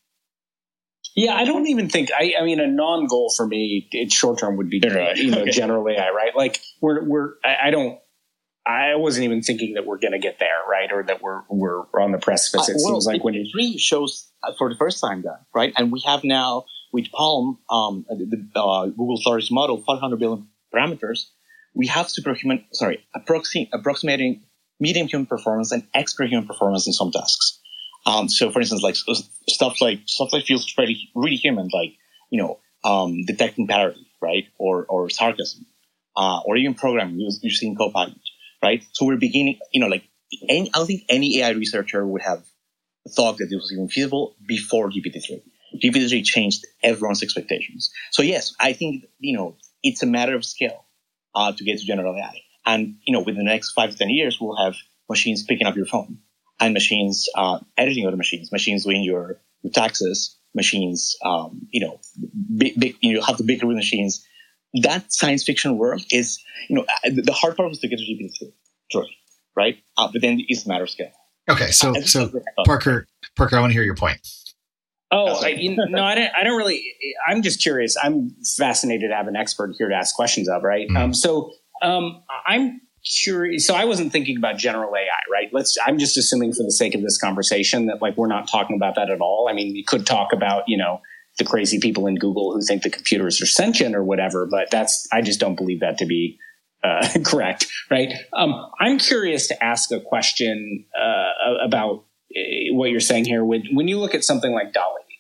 Yeah, 1.14 1.34
I 1.34 1.44
don't 1.44 1.66
even 1.68 1.88
think. 1.88 2.10
I, 2.12 2.34
I 2.40 2.44
mean, 2.44 2.58
a 2.58 2.66
non-goal 2.66 3.32
for 3.36 3.46
me, 3.46 3.88
it's 3.92 4.14
short 4.14 4.38
term 4.38 4.56
would 4.56 4.68
be 4.68 4.80
you 5.16 5.30
know 5.30 5.38
okay. 5.42 5.50
general 5.50 5.88
AI, 5.88 6.10
right? 6.10 6.34
Like 6.34 6.60
we're 6.80 7.04
we're 7.04 7.34
I, 7.44 7.68
I 7.68 7.70
don't 7.70 7.98
I 8.66 8.94
wasn't 8.96 9.24
even 9.24 9.42
thinking 9.42 9.74
that 9.74 9.84
we're 9.84 9.98
going 9.98 10.12
to 10.12 10.18
get 10.18 10.38
there, 10.38 10.60
right? 10.68 10.90
Or 10.90 11.02
that 11.02 11.20
we're 11.22 11.42
we're 11.48 12.00
on 12.00 12.12
the 12.12 12.18
precipice. 12.18 12.68
It 12.68 12.72
uh, 12.72 12.78
well, 12.82 12.94
seems 12.94 13.06
like 13.06 13.22
when 13.22 13.34
you 13.34 13.46
three 13.50 13.76
shows 13.78 14.30
uh, 14.42 14.52
for 14.58 14.68
the 14.70 14.76
first 14.76 15.00
time 15.00 15.22
that, 15.22 15.44
right? 15.54 15.72
And 15.76 15.92
we 15.92 16.02
have 16.06 16.24
now 16.24 16.64
with 16.92 17.06
PaLM, 17.12 17.58
um, 17.70 18.06
the 18.08 18.48
uh, 18.56 18.86
Google 18.86 19.20
largest 19.26 19.52
model, 19.52 19.82
500 19.86 20.18
billion 20.18 20.48
parameters. 20.74 21.26
We 21.74 21.88
have 21.88 22.08
superhuman, 22.08 22.64
sorry, 22.72 23.04
approximating 23.14 24.44
medium 24.78 25.08
human 25.08 25.26
performance 25.26 25.72
and 25.72 25.86
expert 25.92 26.28
human 26.28 26.46
performance 26.46 26.86
in 26.86 26.92
some 26.92 27.10
tasks. 27.10 27.60
Um, 28.06 28.28
so, 28.28 28.50
for 28.50 28.60
instance, 28.60 28.82
like 28.82 28.96
stuff 29.48 29.80
like 29.80 30.00
stuff 30.06 30.30
that 30.32 30.44
feels 30.44 30.72
really 30.76 31.08
really 31.14 31.36
human, 31.36 31.68
like 31.72 31.94
you 32.30 32.42
know, 32.42 32.58
um, 32.84 33.24
detecting 33.24 33.66
parody, 33.66 34.06
right, 34.20 34.44
or 34.58 34.84
or 34.88 35.10
sarcasm, 35.10 35.66
uh, 36.16 36.40
or 36.44 36.56
even 36.56 36.74
programming 36.74 37.18
using 37.42 37.76
Copilot 37.76 38.18
right? 38.64 38.82
So 38.92 39.04
we're 39.04 39.18
beginning, 39.18 39.58
you 39.72 39.80
know, 39.80 39.88
like 39.88 40.04
any, 40.48 40.70
I 40.74 40.78
don't 40.78 40.86
think 40.86 41.04
any 41.08 41.40
AI 41.40 41.50
researcher 41.50 42.04
would 42.04 42.22
have 42.22 42.42
thought 43.14 43.36
that 43.36 43.46
this 43.46 43.60
was 43.60 43.70
even 43.72 43.88
feasible 43.88 44.34
before 44.48 44.90
GPT-3. 44.90 45.42
GPT-3 45.82 46.24
changed 46.24 46.66
everyone's 46.82 47.22
expectations. 47.22 47.90
So 48.10 48.22
yes, 48.22 48.54
I 48.58 48.72
think, 48.72 49.04
you 49.18 49.36
know, 49.36 49.56
it's 49.82 50.02
a 50.02 50.06
matter 50.06 50.34
of 50.34 50.44
scale 50.44 50.86
uh, 51.34 51.52
to 51.52 51.64
get 51.64 51.78
to 51.78 51.84
general 51.84 52.16
AI. 52.16 52.40
And, 52.64 52.96
you 53.04 53.12
know, 53.12 53.20
within 53.20 53.44
the 53.44 53.44
next 53.44 53.72
five 53.72 53.90
to 53.90 53.96
10 53.96 54.08
years, 54.08 54.38
we'll 54.40 54.56
have 54.56 54.74
machines 55.10 55.42
picking 55.42 55.66
up 55.66 55.76
your 55.76 55.86
phone 55.86 56.18
and 56.60 56.74
machines 56.74 57.28
uh, 57.34 57.58
editing 57.76 58.06
other 58.06 58.16
machines, 58.16 58.52
machines 58.52 58.84
doing 58.84 59.02
your, 59.02 59.40
your 59.62 59.72
taxes, 59.72 60.36
machines, 60.54 61.16
um, 61.24 61.66
you 61.70 61.80
know, 61.80 62.00
big, 62.56 62.78
big, 62.78 62.96
you 63.00 63.20
have 63.20 63.36
the 63.36 63.44
bigger 63.44 63.66
with 63.66 63.76
machines 63.76 64.26
that 64.82 65.12
science 65.12 65.44
fiction 65.44 65.78
world 65.78 66.02
is, 66.10 66.42
you 66.68 66.76
know, 66.76 66.82
uh, 66.82 67.10
the 67.14 67.32
hard 67.32 67.56
part 67.56 67.68
was 67.68 67.78
to 67.80 67.88
get 67.88 67.98
to 67.98 68.04
GPT-3, 68.04 69.04
right? 69.56 69.78
Uh, 69.96 70.08
but 70.12 70.20
then 70.20 70.42
it's 70.48 70.66
a 70.66 70.68
matter 70.68 70.84
of 70.84 70.90
scale. 70.90 71.12
Okay, 71.48 71.70
so 71.70 71.92
so 72.00 72.30
Parker, 72.64 73.06
Parker, 73.36 73.56
I 73.56 73.60
want 73.60 73.70
to 73.70 73.74
hear 73.74 73.82
your 73.82 73.94
point. 73.94 74.18
Oh, 75.10 75.44
I, 75.44 75.48
you 75.48 75.76
know, 75.76 75.84
no, 75.84 76.02
I 76.02 76.14
don't. 76.14 76.30
I 76.34 76.42
don't 76.42 76.56
really. 76.56 76.82
I'm 77.28 77.42
just 77.42 77.62
curious. 77.62 77.96
I'm 78.02 78.34
fascinated 78.56 79.10
to 79.10 79.14
have 79.14 79.28
an 79.28 79.36
expert 79.36 79.74
here 79.78 79.88
to 79.88 79.94
ask 79.94 80.14
questions 80.16 80.48
of. 80.48 80.62
Right. 80.62 80.88
Mm-hmm. 80.88 80.96
Um, 80.96 81.14
so 81.14 81.52
um, 81.82 82.22
I'm 82.46 82.80
curious. 83.04 83.66
So 83.66 83.74
I 83.74 83.84
wasn't 83.84 84.12
thinking 84.12 84.36
about 84.36 84.58
general 84.58 84.94
AI. 84.94 85.08
Right. 85.30 85.48
Let's. 85.52 85.76
I'm 85.86 85.98
just 85.98 86.16
assuming 86.16 86.52
for 86.52 86.62
the 86.62 86.72
sake 86.72 86.94
of 86.94 87.02
this 87.02 87.18
conversation 87.18 87.86
that 87.86 88.00
like 88.02 88.16
we're 88.16 88.28
not 88.28 88.48
talking 88.48 88.76
about 88.76 88.94
that 88.96 89.10
at 89.10 89.20
all. 89.20 89.48
I 89.50 89.54
mean, 89.54 89.72
we 89.72 89.84
could 89.84 90.06
talk 90.06 90.32
about 90.32 90.64
you 90.66 90.76
know 90.76 91.00
the 91.38 91.44
crazy 91.44 91.80
people 91.80 92.06
in 92.06 92.16
Google 92.16 92.52
who 92.52 92.62
think 92.62 92.82
the 92.82 92.90
computers 92.90 93.40
are 93.42 93.46
sentient 93.46 93.94
or 93.94 94.04
whatever, 94.04 94.46
but 94.46 94.70
that's, 94.70 95.06
I 95.12 95.20
just 95.20 95.40
don't 95.40 95.56
believe 95.56 95.80
that 95.80 95.98
to 95.98 96.06
be 96.06 96.38
uh, 96.82 97.08
correct, 97.24 97.66
right? 97.90 98.12
Um, 98.32 98.54
I'm 98.80 98.98
curious 98.98 99.48
to 99.48 99.64
ask 99.64 99.90
a 99.90 100.00
question 100.00 100.84
uh, 100.96 101.64
about 101.64 102.04
uh, 102.36 102.40
what 102.72 102.90
you're 102.90 103.00
saying 103.00 103.24
here. 103.24 103.44
When, 103.44 103.64
when 103.72 103.88
you 103.88 103.98
look 103.98 104.14
at 104.14 104.22
something 104.22 104.52
like 104.52 104.72
DALL-E, 104.72 105.14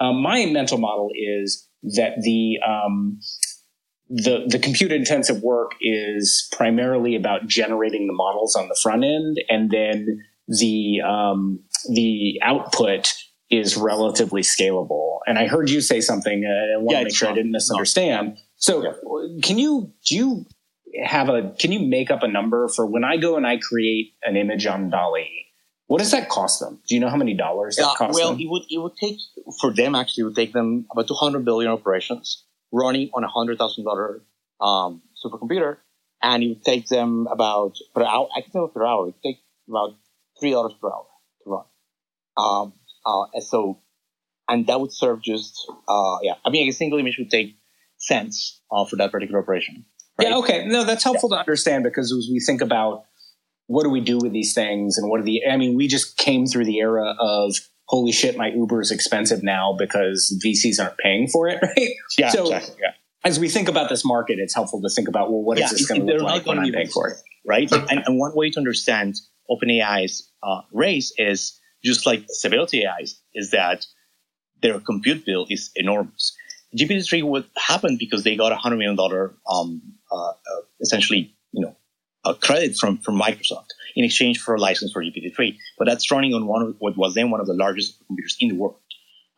um, 0.00 0.22
my 0.22 0.44
mental 0.46 0.78
model 0.78 1.10
is 1.14 1.68
that 1.96 2.20
the 2.20 2.58
um, 2.66 3.20
the 4.14 4.44
the 4.46 4.60
compute 4.60 4.92
intensive 4.92 5.42
work 5.42 5.72
is 5.80 6.48
primarily 6.52 7.16
about 7.16 7.48
generating 7.48 8.06
the 8.06 8.12
models 8.12 8.54
on 8.54 8.68
the 8.68 8.78
front 8.80 9.02
end, 9.02 9.38
and 9.48 9.70
then 9.70 10.24
the 10.46 11.00
um, 11.00 11.58
the 11.92 12.38
output 12.42 13.12
is 13.50 13.76
relatively 13.76 14.42
scalable. 14.42 15.18
And 15.26 15.36
I 15.36 15.48
heard 15.48 15.68
you 15.68 15.80
say 15.80 16.00
something. 16.00 16.44
Uh, 16.44 16.78
I 16.78 16.78
want 16.78 16.90
yeah, 16.92 16.98
to 16.98 17.04
make 17.04 17.16
sure 17.16 17.28
not, 17.28 17.32
I 17.32 17.34
didn't 17.34 17.50
misunderstand. 17.50 18.38
So, 18.56 18.84
yeah. 18.84 18.92
can 19.42 19.58
you 19.58 19.92
do 20.06 20.14
you 20.14 20.46
have 21.04 21.28
a 21.28 21.52
can 21.58 21.72
you 21.72 21.80
make 21.80 22.12
up 22.12 22.22
a 22.22 22.28
number 22.28 22.68
for 22.68 22.86
when 22.86 23.02
I 23.02 23.16
go 23.16 23.36
and 23.36 23.44
I 23.44 23.56
create 23.56 24.14
an 24.22 24.36
image 24.36 24.64
on 24.64 24.90
DALL-E? 24.90 25.40
What 25.86 25.98
does 25.98 26.12
that 26.12 26.28
cost 26.28 26.60
them? 26.60 26.80
Do 26.88 26.94
you 26.94 27.00
know 27.00 27.10
how 27.10 27.16
many 27.16 27.34
dollars 27.34 27.76
that 27.76 27.96
costs 27.96 28.14
well, 28.14 28.30
them? 28.30 28.40
it 28.40 28.48
would 28.48 28.62
it 28.70 28.78
would 28.78 28.96
take 28.96 29.18
for 29.60 29.72
them 29.72 29.96
actually 29.96 30.22
it 30.22 30.24
would 30.26 30.36
take 30.36 30.52
them 30.52 30.86
about 30.92 31.08
200 31.08 31.44
billion 31.44 31.70
operations 31.70 32.44
running 32.74 33.08
on 33.14 33.22
a 33.22 33.28
hundred 33.28 33.58
thousand 33.58 33.84
dollar 33.84 34.20
um, 34.60 35.02
supercomputer, 35.24 35.76
and 36.22 36.42
it 36.42 36.48
would 36.48 36.64
take 36.64 36.88
them 36.88 37.26
about 37.30 37.76
per 37.94 38.02
hour. 38.02 38.28
I 38.36 38.40
can 38.42 38.50
tell 38.50 38.68
per 38.68 38.84
hour. 38.84 39.02
It 39.02 39.14
would 39.14 39.22
take 39.22 39.38
about 39.68 39.96
three 40.40 40.50
dollars 40.50 40.74
per 40.80 40.88
hour 40.88 41.06
to 41.44 41.50
run. 41.50 41.64
Um, 42.36 42.72
uh, 43.06 43.40
so, 43.40 43.78
and 44.48 44.66
that 44.66 44.80
would 44.80 44.92
serve 44.92 45.22
just, 45.22 45.70
uh, 45.88 46.16
yeah, 46.22 46.34
I 46.44 46.50
mean, 46.50 46.68
a 46.68 46.72
single 46.72 46.98
image 46.98 47.16
would 47.18 47.30
take 47.30 47.56
cents 47.96 48.60
uh, 48.72 48.84
for 48.84 48.96
that 48.96 49.12
particular 49.12 49.40
operation. 49.40 49.84
Right? 50.18 50.28
Yeah, 50.28 50.36
okay. 50.38 50.66
No, 50.66 50.84
that's 50.84 51.04
helpful 51.04 51.28
yeah. 51.30 51.36
to 51.36 51.40
understand 51.40 51.84
because 51.84 52.12
as 52.12 52.28
we 52.30 52.40
think 52.40 52.60
about 52.60 53.04
what 53.66 53.84
do 53.84 53.90
we 53.90 54.00
do 54.00 54.18
with 54.18 54.32
these 54.32 54.52
things 54.52 54.98
and 54.98 55.08
what 55.08 55.20
are 55.20 55.24
the, 55.24 55.42
I 55.48 55.56
mean, 55.56 55.76
we 55.76 55.86
just 55.86 56.16
came 56.16 56.46
through 56.46 56.64
the 56.64 56.78
era 56.78 57.14
of, 57.18 57.56
holy 57.86 58.12
shit, 58.12 58.36
my 58.36 58.48
Uber 58.48 58.80
is 58.80 58.90
expensive 58.90 59.42
now 59.42 59.74
because 59.78 60.36
VCs 60.44 60.82
aren't 60.82 60.98
paying 60.98 61.28
for 61.28 61.48
it, 61.48 61.58
right? 61.62 61.90
Yeah, 62.18 62.30
so, 62.30 62.42
exactly. 62.42 62.76
Yeah. 62.82 62.92
As 63.24 63.38
we 63.38 63.48
think 63.48 63.68
about 63.68 63.88
this 63.88 64.04
market, 64.04 64.38
it's 64.38 64.54
helpful 64.54 64.82
to 64.82 64.88
think 64.88 65.08
about, 65.08 65.30
well, 65.30 65.42
what 65.42 65.58
yeah, 65.58 65.64
is 65.64 65.70
this 65.70 65.86
going 65.86 66.06
to 66.06 66.14
look 66.14 66.22
like 66.22 66.46
when 66.46 66.58
I'm 66.58 66.72
paying 66.72 66.88
for 66.88 67.08
it? 67.08 67.16
Right? 67.46 67.70
and, 67.72 68.02
and 68.06 68.18
one 68.18 68.34
way 68.34 68.50
to 68.50 68.58
understand 68.58 69.16
OpenAI's 69.50 70.30
uh, 70.42 70.62
race 70.72 71.12
is 71.16 71.58
just 71.82 72.06
like 72.06 72.24
Stability 72.28 72.84
AI, 72.84 73.06
is 73.34 73.50
that 73.50 73.86
their 74.62 74.80
compute 74.80 75.24
bill 75.24 75.46
is 75.48 75.70
enormous. 75.74 76.36
GPT-3 76.76 77.22
would 77.24 77.44
happen 77.56 77.96
because 77.98 78.24
they 78.24 78.36
got 78.36 78.52
a 78.52 78.56
hundred 78.56 78.78
million 78.78 78.96
dollar, 78.96 79.34
um, 79.48 79.80
uh, 80.10 80.30
uh, 80.30 80.32
essentially, 80.80 81.34
you 82.24 82.30
a 82.30 82.34
credit 82.34 82.76
from 82.76 82.98
from 82.98 83.18
Microsoft 83.18 83.68
in 83.96 84.04
exchange 84.04 84.40
for 84.40 84.54
a 84.54 84.60
license 84.60 84.92
for 84.92 85.02
GPT-3. 85.02 85.56
But 85.78 85.86
that's 85.86 86.10
running 86.10 86.34
on 86.34 86.46
one 86.46 86.62
of 86.62 86.76
what 86.78 86.96
was 86.96 87.14
then 87.14 87.30
one 87.30 87.40
of 87.40 87.46
the 87.46 87.54
largest 87.54 87.98
computers 88.06 88.36
in 88.40 88.48
the 88.50 88.54
world, 88.56 88.76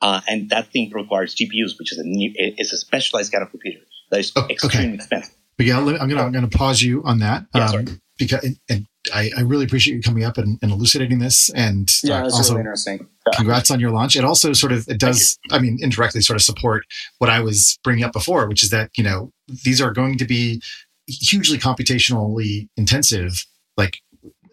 uh, 0.01 0.21
and 0.29 0.51
that 0.51 0.73
thing 0.73 0.91
requires 0.93 1.35
GPUs, 1.35 1.79
which 1.79 1.93
is 1.93 1.99
a 1.99 2.05
new, 2.05 2.33
it's 2.35 2.73
a 2.73 2.79
specialized 2.79 3.33
kind 3.33 3.43
of 3.43 3.51
computer 3.51 3.81
that 4.11 4.21
is 4.21 4.33
oh, 4.37 4.47
extremely 4.49 4.89
okay. 4.89 4.95
expensive. 4.95 5.35
But 5.57 5.67
yeah, 5.67 5.79
I'm 5.79 5.85
gonna 5.87 6.23
I'm 6.23 6.33
gonna 6.33 6.49
pause 6.49 6.83
you 6.83 7.03
on 7.05 7.21
that. 7.21 7.47
Yeah, 7.55 7.67
um, 7.67 8.01
because 8.19 8.45
and, 8.45 8.59
and 8.69 8.87
I, 9.15 9.31
I, 9.37 9.41
really 9.43 9.65
appreciate 9.65 9.95
you 9.95 10.03
coming 10.03 10.25
up 10.25 10.37
and, 10.37 10.59
and 10.63 10.71
elucidating 10.71 11.19
this. 11.19 11.51
And 11.51 11.91
yeah, 12.03 12.23
uh, 12.23 12.25
also 12.25 12.55
really 12.55 12.61
interesting. 12.61 13.07
Congrats 13.35 13.71
on 13.71 13.81
your 13.81 13.91
launch. 13.91 14.17
It 14.17 14.25
also 14.25 14.53
sort 14.53 14.73
of 14.73 14.87
it 14.89 14.99
does. 14.99 15.39
I 15.51 15.59
mean, 15.59 15.79
indirectly 15.81 16.21
sort 16.21 16.37
of 16.37 16.43
support 16.43 16.85
what 17.19 17.31
I 17.31 17.41
was 17.41 17.79
bringing 17.83 18.05
up 18.05 18.13
before, 18.13 18.49
which 18.49 18.63
is 18.63 18.71
that 18.71 18.91
you 18.97 19.05
know 19.05 19.31
these 19.65 19.81
are 19.81 19.93
going 19.93 20.19
to 20.19 20.25
be 20.25 20.61
hugely 21.07 21.59
computationally 21.59 22.69
intensive, 22.77 23.45
like 23.77 23.99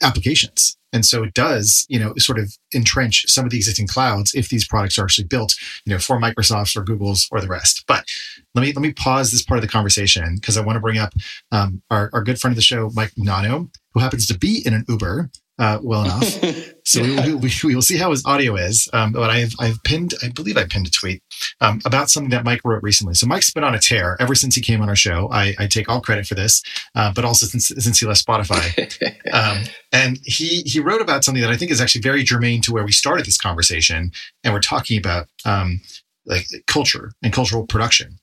applications. 0.02 0.78
And 0.92 1.04
so 1.06 1.24
it 1.24 1.34
does, 1.34 1.88
you 1.90 2.00
know, 2.00 2.14
sort 2.18 2.38
of 2.38 2.56
entrench 2.74 3.26
some 3.28 3.46
of 3.46 3.52
the 3.52 3.58
existing 3.58 3.88
clouds 3.88 4.34
if 4.36 4.50
these 4.50 4.68
products 4.68 5.00
are 5.00 5.04
actually 5.04 5.28
built, 5.28 5.56
you 5.86 5.92
know, 5.92 5.98
for 5.98 6.20
Microsoft's 6.20 6.76
or 6.76 6.84
Google's 6.84 7.28
or 7.32 7.42
the 7.42 7.48
rest. 7.48 7.84
But 7.88 8.06
let 8.54 8.62
me 8.62 8.74
let 8.74 8.82
me 8.82 8.94
pause 8.94 9.32
this 9.32 9.42
part 9.42 9.58
of 9.58 9.64
the 9.64 9.72
conversation 9.72 10.36
because 10.36 10.56
I 10.56 10.62
want 10.62 10.76
to 10.76 10.82
bring 10.82 11.00
up 11.00 11.14
um, 11.52 11.82
our, 11.90 12.12
our 12.14 12.24
good 12.24 12.40
friend 12.40 12.52
of 12.52 12.58
the 12.58 12.62
show, 12.62 12.92
Mike 12.94 13.12
Mignano, 13.18 13.72
who 13.94 14.00
happens 14.02 14.28
to 14.28 14.38
be 14.38 14.62
in 14.64 14.76
an 14.76 14.86
Uber 14.88 15.32
uh, 15.60 15.80
well 15.82 16.04
enough. 16.06 16.74
so 16.84 17.02
we, 17.02 17.36
we, 17.36 17.52
we, 17.64 17.76
will 17.76 17.82
see 17.82 17.98
how 17.98 18.12
his 18.12 18.26
audio 18.26 18.56
is. 18.56 18.90
Um, 18.94 19.12
but 19.12 19.30
I've, 19.30 19.54
I've 19.60 19.82
pinned, 19.84 20.14
I 20.24 20.30
believe 20.30 20.58
I 20.58 20.66
pinned 20.66 20.88
a 20.88 20.92
tweet 20.92 21.22
um, 21.62 21.80
about 21.86 22.10
something 22.10 22.32
that 22.32 22.44
Mike 22.44 22.62
wrote 22.66 22.84
recently. 22.84 23.14
So 23.14 23.28
Mike's 23.28 23.52
been 23.52 23.64
on 23.64 23.76
a 23.76 23.80
tear 23.80 24.18
ever 24.20 24.36
since 24.36 24.56
he 24.56 24.62
came 24.62 24.82
on 24.82 24.90
our 24.90 24.96
show. 24.96 25.30
I, 25.32 25.56
I 25.60 25.68
take 25.68 25.90
all 25.90 26.02
credit 26.02 26.26
for 26.26 26.36
this, 26.36 26.64
uh, 26.96 27.12
but 27.14 27.26
also 27.26 27.46
since, 27.46 27.68
since 27.68 28.00
he 28.00 28.06
left 28.06 28.26
Spotify. 28.26 29.14
um, 29.34 29.64
and 29.92 30.20
he, 30.24 30.62
he 30.62 30.80
wrote 30.80 31.02
about 31.02 31.24
something 31.24 31.42
that 31.42 31.52
I 31.52 31.58
think 31.58 31.72
is 31.72 31.82
actually 31.82 32.02
very 32.02 32.24
germane 32.24 32.62
to 32.62 32.74
where 32.74 32.84
we 32.84 32.92
started 32.92 33.26
this 33.26 33.38
conversation. 33.38 34.12
And 34.44 34.54
we're 34.54 34.62
talking 34.62 34.98
about 34.98 35.28
um, 35.46 35.82
like 36.26 36.46
culture 36.68 37.12
and 37.22 37.34
cultural 37.34 37.66
production. 37.66 38.18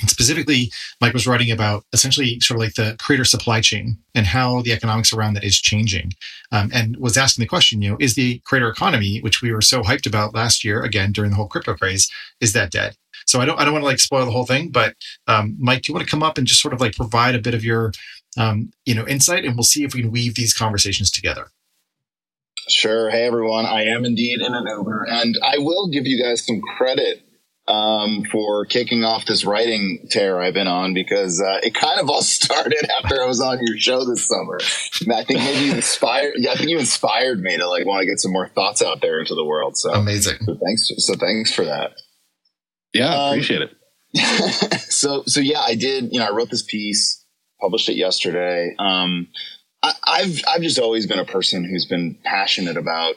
And 0.00 0.10
specifically, 0.10 0.70
Mike 1.00 1.14
was 1.14 1.26
writing 1.26 1.50
about 1.50 1.84
essentially 1.92 2.38
sort 2.40 2.60
of 2.60 2.66
like 2.66 2.74
the 2.74 2.96
creator 2.98 3.24
supply 3.24 3.62
chain 3.62 3.96
and 4.14 4.26
how 4.26 4.60
the 4.60 4.72
economics 4.72 5.12
around 5.12 5.34
that 5.34 5.44
is 5.44 5.58
changing. 5.58 6.12
Um, 6.52 6.70
and 6.72 6.96
was 6.98 7.16
asking 7.16 7.42
the 7.42 7.48
question, 7.48 7.80
you 7.80 7.90
know, 7.90 7.96
is 7.98 8.14
the 8.14 8.40
creator 8.40 8.68
economy, 8.68 9.20
which 9.20 9.40
we 9.40 9.52
were 9.52 9.62
so 9.62 9.82
hyped 9.82 10.06
about 10.06 10.34
last 10.34 10.64
year, 10.64 10.82
again, 10.82 11.12
during 11.12 11.30
the 11.30 11.36
whole 11.36 11.48
crypto 11.48 11.74
craze, 11.74 12.10
is 12.40 12.52
that 12.52 12.70
dead? 12.70 12.96
So 13.26 13.40
I 13.40 13.46
don't, 13.46 13.58
I 13.58 13.64
don't 13.64 13.72
want 13.72 13.82
to 13.82 13.86
like 13.86 13.98
spoil 13.98 14.26
the 14.26 14.30
whole 14.30 14.46
thing, 14.46 14.68
but 14.68 14.94
um, 15.26 15.56
Mike, 15.58 15.82
do 15.82 15.90
you 15.90 15.94
want 15.94 16.06
to 16.06 16.10
come 16.10 16.22
up 16.22 16.36
and 16.36 16.46
just 16.46 16.60
sort 16.60 16.74
of 16.74 16.80
like 16.80 16.94
provide 16.94 17.34
a 17.34 17.40
bit 17.40 17.54
of 17.54 17.64
your, 17.64 17.92
um, 18.36 18.70
you 18.84 18.94
know, 18.94 19.06
insight 19.06 19.44
and 19.44 19.56
we'll 19.56 19.64
see 19.64 19.84
if 19.84 19.94
we 19.94 20.02
can 20.02 20.12
weave 20.12 20.34
these 20.34 20.52
conversations 20.52 21.10
together. 21.10 21.48
Sure. 22.68 23.10
Hey, 23.10 23.24
everyone. 23.26 23.64
I 23.64 23.84
am 23.84 24.04
indeed 24.04 24.40
in 24.40 24.52
an 24.52 24.66
Uber 24.66 25.06
and 25.08 25.38
I 25.42 25.58
will 25.58 25.88
give 25.88 26.06
you 26.06 26.22
guys 26.22 26.44
some 26.44 26.60
credit 26.76 27.25
um, 27.68 28.22
for 28.30 28.64
kicking 28.64 29.04
off 29.04 29.26
this 29.26 29.44
writing 29.44 30.06
tear 30.10 30.40
I've 30.40 30.54
been 30.54 30.68
on 30.68 30.94
because 30.94 31.40
uh, 31.40 31.60
it 31.62 31.74
kind 31.74 32.00
of 32.00 32.08
all 32.08 32.22
started 32.22 32.88
after 33.02 33.20
I 33.20 33.26
was 33.26 33.40
on 33.40 33.58
your 33.60 33.76
show 33.78 34.04
this 34.04 34.26
summer. 34.26 34.58
And 35.00 35.12
I 35.12 35.24
think 35.24 35.40
maybe 35.40 35.66
you 35.66 35.74
inspired. 35.74 36.34
Yeah, 36.36 36.52
I 36.52 36.54
think 36.56 36.70
you 36.70 36.78
inspired 36.78 37.40
me 37.40 37.56
to 37.56 37.68
like 37.68 37.86
want 37.86 38.02
to 38.02 38.06
get 38.06 38.20
some 38.20 38.32
more 38.32 38.48
thoughts 38.48 38.82
out 38.82 39.00
there 39.00 39.20
into 39.20 39.34
the 39.34 39.44
world. 39.44 39.76
So 39.76 39.92
amazing. 39.92 40.38
So 40.44 40.56
thanks. 40.64 40.92
So 40.98 41.14
thanks 41.14 41.52
for 41.52 41.64
that. 41.64 41.92
Yeah, 42.92 43.14
um, 43.14 43.32
appreciate 43.32 43.62
it. 43.62 43.76
so 44.80 45.24
so 45.26 45.40
yeah, 45.40 45.60
I 45.60 45.74
did. 45.74 46.12
You 46.12 46.20
know, 46.20 46.26
I 46.26 46.30
wrote 46.30 46.50
this 46.50 46.62
piece, 46.62 47.24
published 47.60 47.88
it 47.88 47.96
yesterday. 47.96 48.74
Um, 48.78 49.28
I, 49.82 49.92
I've 50.04 50.40
I've 50.48 50.62
just 50.62 50.78
always 50.78 51.06
been 51.06 51.18
a 51.18 51.24
person 51.24 51.64
who's 51.64 51.84
been 51.84 52.16
passionate 52.24 52.76
about 52.76 53.16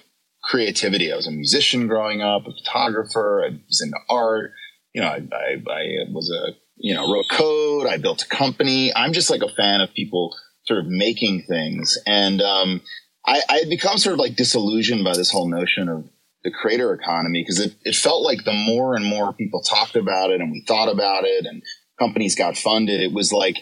creativity. 0.49 1.13
I 1.13 1.15
was 1.15 1.27
a 1.27 1.31
musician 1.31 1.87
growing 1.87 2.21
up, 2.21 2.47
a 2.47 2.51
photographer. 2.51 3.45
I 3.45 3.49
was 3.67 3.81
into 3.81 3.97
art. 4.09 4.51
You 4.93 5.01
know, 5.01 5.07
I, 5.07 5.21
I, 5.31 5.71
I 5.71 5.83
was 6.09 6.31
a, 6.31 6.53
you 6.77 6.95
know, 6.95 7.13
wrote 7.13 7.29
code. 7.29 7.85
I 7.85 7.97
built 7.97 8.23
a 8.23 8.27
company. 8.27 8.93
I'm 8.95 9.13
just 9.13 9.29
like 9.29 9.41
a 9.41 9.53
fan 9.55 9.81
of 9.81 9.93
people 9.93 10.35
sort 10.65 10.79
of 10.79 10.87
making 10.87 11.43
things. 11.47 11.97
And, 12.05 12.41
um, 12.41 12.81
I, 13.25 13.41
I 13.47 13.57
had 13.59 13.69
become 13.69 13.97
sort 13.97 14.13
of 14.13 14.19
like 14.19 14.35
disillusioned 14.35 15.03
by 15.03 15.15
this 15.15 15.31
whole 15.31 15.47
notion 15.47 15.87
of 15.87 16.09
the 16.43 16.51
creator 16.51 16.93
economy 16.93 17.43
because 17.43 17.59
it, 17.59 17.75
it 17.83 17.95
felt 17.95 18.23
like 18.23 18.43
the 18.43 18.53
more 18.53 18.95
and 18.95 19.05
more 19.05 19.33
people 19.33 19.61
talked 19.61 19.95
about 19.95 20.31
it 20.31 20.41
and 20.41 20.51
we 20.51 20.63
thought 20.67 20.89
about 20.89 21.25
it 21.25 21.45
and 21.45 21.61
companies 21.99 22.35
got 22.35 22.57
funded, 22.57 23.01
it 23.01 23.13
was 23.13 23.31
like 23.31 23.57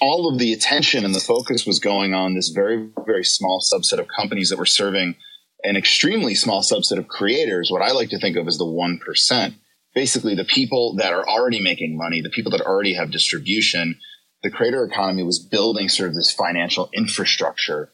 all 0.00 0.32
of 0.32 0.38
the 0.38 0.52
attention 0.52 1.04
and 1.04 1.14
the 1.14 1.20
focus 1.20 1.66
was 1.66 1.80
going 1.80 2.14
on 2.14 2.34
this 2.34 2.48
very, 2.48 2.88
very 3.04 3.24
small 3.24 3.60
subset 3.60 3.98
of 3.98 4.06
companies 4.16 4.48
that 4.48 4.58
were 4.58 4.64
serving 4.64 5.16
an 5.64 5.76
extremely 5.76 6.34
small 6.34 6.62
subset 6.62 6.98
of 6.98 7.08
creators, 7.08 7.70
what 7.70 7.82
I 7.82 7.92
like 7.92 8.10
to 8.10 8.18
think 8.18 8.36
of 8.36 8.46
as 8.48 8.58
the 8.58 8.64
1%. 8.64 9.54
Basically, 9.94 10.34
the 10.34 10.44
people 10.44 10.94
that 10.96 11.12
are 11.12 11.28
already 11.28 11.60
making 11.60 11.96
money, 11.96 12.20
the 12.20 12.30
people 12.30 12.50
that 12.52 12.62
already 12.62 12.94
have 12.94 13.10
distribution, 13.10 13.98
the 14.42 14.50
creator 14.50 14.84
economy 14.84 15.22
was 15.22 15.38
building 15.38 15.88
sort 15.88 16.08
of 16.08 16.14
this 16.14 16.32
financial 16.32 16.90
infrastructure 16.94 17.92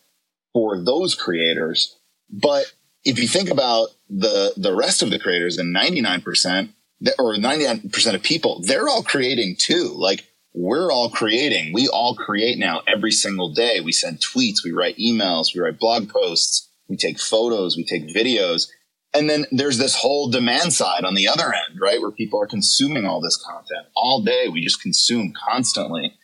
for 0.52 0.82
those 0.82 1.14
creators. 1.14 1.96
But 2.30 2.72
if 3.04 3.18
you 3.18 3.28
think 3.28 3.50
about 3.50 3.88
the, 4.08 4.52
the 4.56 4.74
rest 4.74 5.02
of 5.02 5.10
the 5.10 5.18
creators 5.18 5.58
and 5.58 5.74
99% 5.74 6.70
or 7.18 7.34
99% 7.34 8.14
of 8.14 8.22
people, 8.22 8.62
they're 8.64 8.88
all 8.88 9.02
creating 9.02 9.56
too. 9.58 9.92
Like 9.96 10.24
we're 10.54 10.90
all 10.90 11.10
creating. 11.10 11.72
We 11.72 11.88
all 11.88 12.14
create 12.14 12.58
now 12.58 12.82
every 12.86 13.12
single 13.12 13.52
day. 13.52 13.80
We 13.80 13.92
send 13.92 14.20
tweets, 14.20 14.64
we 14.64 14.72
write 14.72 14.96
emails, 14.96 15.54
we 15.54 15.60
write 15.60 15.78
blog 15.78 16.08
posts 16.08 16.67
we 16.88 16.96
take 16.96 17.18
photos, 17.18 17.76
we 17.76 17.84
take 17.84 18.14
videos. 18.14 18.68
And 19.14 19.28
then 19.28 19.46
there's 19.50 19.78
this 19.78 19.94
whole 19.94 20.30
demand 20.30 20.72
side 20.72 21.04
on 21.04 21.14
the 21.14 21.28
other 21.28 21.46
end, 21.46 21.80
right? 21.80 22.00
Where 22.00 22.10
people 22.10 22.40
are 22.40 22.46
consuming 22.46 23.06
all 23.06 23.20
this 23.20 23.36
content 23.36 23.86
all 23.96 24.22
day. 24.22 24.48
We 24.48 24.62
just 24.62 24.82
consume 24.82 25.32
constantly. 25.32 26.14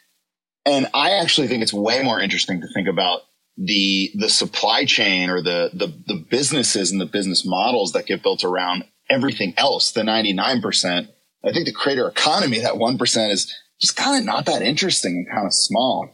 And 0.66 0.88
I 0.94 1.12
actually 1.12 1.48
think 1.48 1.62
it's 1.62 1.72
way 1.72 2.02
more 2.02 2.20
interesting 2.20 2.60
to 2.60 2.66
think 2.74 2.88
about 2.88 3.22
the, 3.56 4.10
the 4.14 4.28
supply 4.28 4.84
chain 4.84 5.30
or 5.30 5.42
the, 5.42 5.70
the, 5.72 5.86
the 6.06 6.24
businesses 6.30 6.90
and 6.90 7.00
the 7.00 7.06
business 7.06 7.46
models 7.46 7.92
that 7.92 8.06
get 8.06 8.22
built 8.22 8.44
around 8.44 8.84
everything 9.10 9.54
else, 9.56 9.92
the 9.92 10.02
99%. 10.02 11.08
I 11.44 11.52
think 11.52 11.66
the 11.66 11.72
creator 11.72 12.08
economy, 12.08 12.60
that 12.60 12.74
1% 12.74 13.30
is 13.30 13.54
just 13.80 13.96
kind 13.96 14.18
of 14.18 14.24
not 14.24 14.46
that 14.46 14.62
interesting 14.62 15.16
and 15.16 15.30
kind 15.30 15.46
of 15.46 15.52
small. 15.52 16.08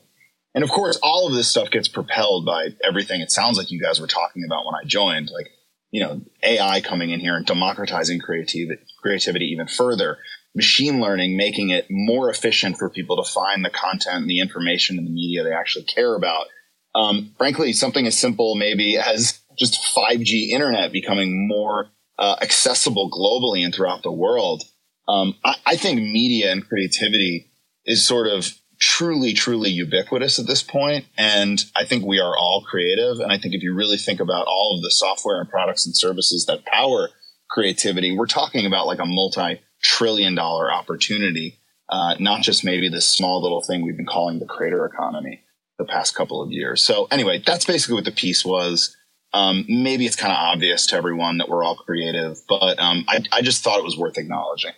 And 0.54 0.64
of 0.64 0.70
course, 0.70 0.98
all 1.02 1.28
of 1.28 1.34
this 1.34 1.48
stuff 1.48 1.70
gets 1.70 1.88
propelled 1.88 2.44
by 2.44 2.68
everything 2.82 3.20
it 3.20 3.30
sounds 3.30 3.56
like 3.56 3.70
you 3.70 3.80
guys 3.80 4.00
were 4.00 4.06
talking 4.06 4.44
about 4.44 4.64
when 4.66 4.74
I 4.74 4.84
joined, 4.84 5.30
like, 5.32 5.50
you 5.90 6.02
know, 6.02 6.22
AI 6.42 6.80
coming 6.80 7.10
in 7.10 7.20
here 7.20 7.36
and 7.36 7.46
democratizing 7.46 8.20
creativity, 8.20 8.82
creativity 9.00 9.46
even 9.46 9.68
further, 9.68 10.18
machine 10.54 11.00
learning 11.00 11.36
making 11.36 11.70
it 11.70 11.86
more 11.88 12.30
efficient 12.30 12.76
for 12.76 12.90
people 12.90 13.22
to 13.22 13.30
find 13.30 13.64
the 13.64 13.70
content 13.70 14.22
and 14.22 14.30
the 14.30 14.40
information 14.40 14.98
and 14.98 15.06
the 15.06 15.12
media 15.12 15.44
they 15.44 15.52
actually 15.52 15.84
care 15.84 16.14
about. 16.14 16.46
Um, 16.94 17.34
frankly, 17.38 17.72
something 17.72 18.06
as 18.06 18.18
simple 18.18 18.56
maybe 18.56 18.98
as 18.98 19.40
just 19.56 19.78
5G 19.94 20.48
internet 20.48 20.90
becoming 20.92 21.46
more 21.46 21.90
uh, 22.18 22.36
accessible 22.42 23.10
globally 23.10 23.64
and 23.64 23.74
throughout 23.74 24.02
the 24.02 24.10
world. 24.10 24.64
Um, 25.08 25.36
I, 25.44 25.56
I 25.66 25.76
think 25.76 26.00
media 26.00 26.50
and 26.52 26.66
creativity 26.66 27.50
is 27.84 28.06
sort 28.06 28.26
of 28.26 28.59
truly, 28.80 29.34
truly 29.34 29.70
ubiquitous 29.70 30.38
at 30.38 30.46
this 30.46 30.62
point. 30.62 31.04
And 31.16 31.62
I 31.76 31.84
think 31.84 32.04
we 32.04 32.18
are 32.18 32.36
all 32.36 32.64
creative. 32.68 33.20
And 33.20 33.30
I 33.30 33.38
think 33.38 33.54
if 33.54 33.62
you 33.62 33.74
really 33.74 33.98
think 33.98 34.20
about 34.20 34.46
all 34.46 34.74
of 34.76 34.82
the 34.82 34.90
software 34.90 35.40
and 35.40 35.48
products 35.48 35.86
and 35.86 35.96
services 35.96 36.46
that 36.46 36.64
power 36.64 37.10
creativity, 37.48 38.16
we're 38.16 38.26
talking 38.26 38.66
about 38.66 38.86
like 38.86 38.98
a 38.98 39.04
multi 39.04 39.60
trillion 39.82 40.34
dollar 40.34 40.72
opportunity, 40.72 41.60
uh, 41.90 42.16
not 42.18 42.42
just 42.42 42.64
maybe 42.64 42.88
this 42.88 43.08
small 43.08 43.42
little 43.42 43.62
thing 43.62 43.82
we've 43.82 43.96
been 43.96 44.06
calling 44.06 44.38
the 44.38 44.46
creator 44.46 44.84
economy 44.86 45.42
the 45.78 45.84
past 45.84 46.14
couple 46.14 46.42
of 46.42 46.50
years. 46.50 46.82
So 46.82 47.06
anyway, 47.10 47.42
that's 47.44 47.64
basically 47.64 47.96
what 47.96 48.04
the 48.04 48.12
piece 48.12 48.44
was. 48.44 48.96
Um, 49.32 49.64
maybe 49.68 50.06
it's 50.06 50.16
kind 50.16 50.32
of 50.32 50.38
obvious 50.38 50.86
to 50.86 50.96
everyone 50.96 51.38
that 51.38 51.48
we're 51.48 51.62
all 51.62 51.76
creative, 51.76 52.38
but 52.48 52.78
um, 52.80 53.04
I, 53.08 53.20
I 53.30 53.42
just 53.42 53.62
thought 53.62 53.78
it 53.78 53.84
was 53.84 53.96
worth 53.96 54.18
acknowledging. 54.18 54.72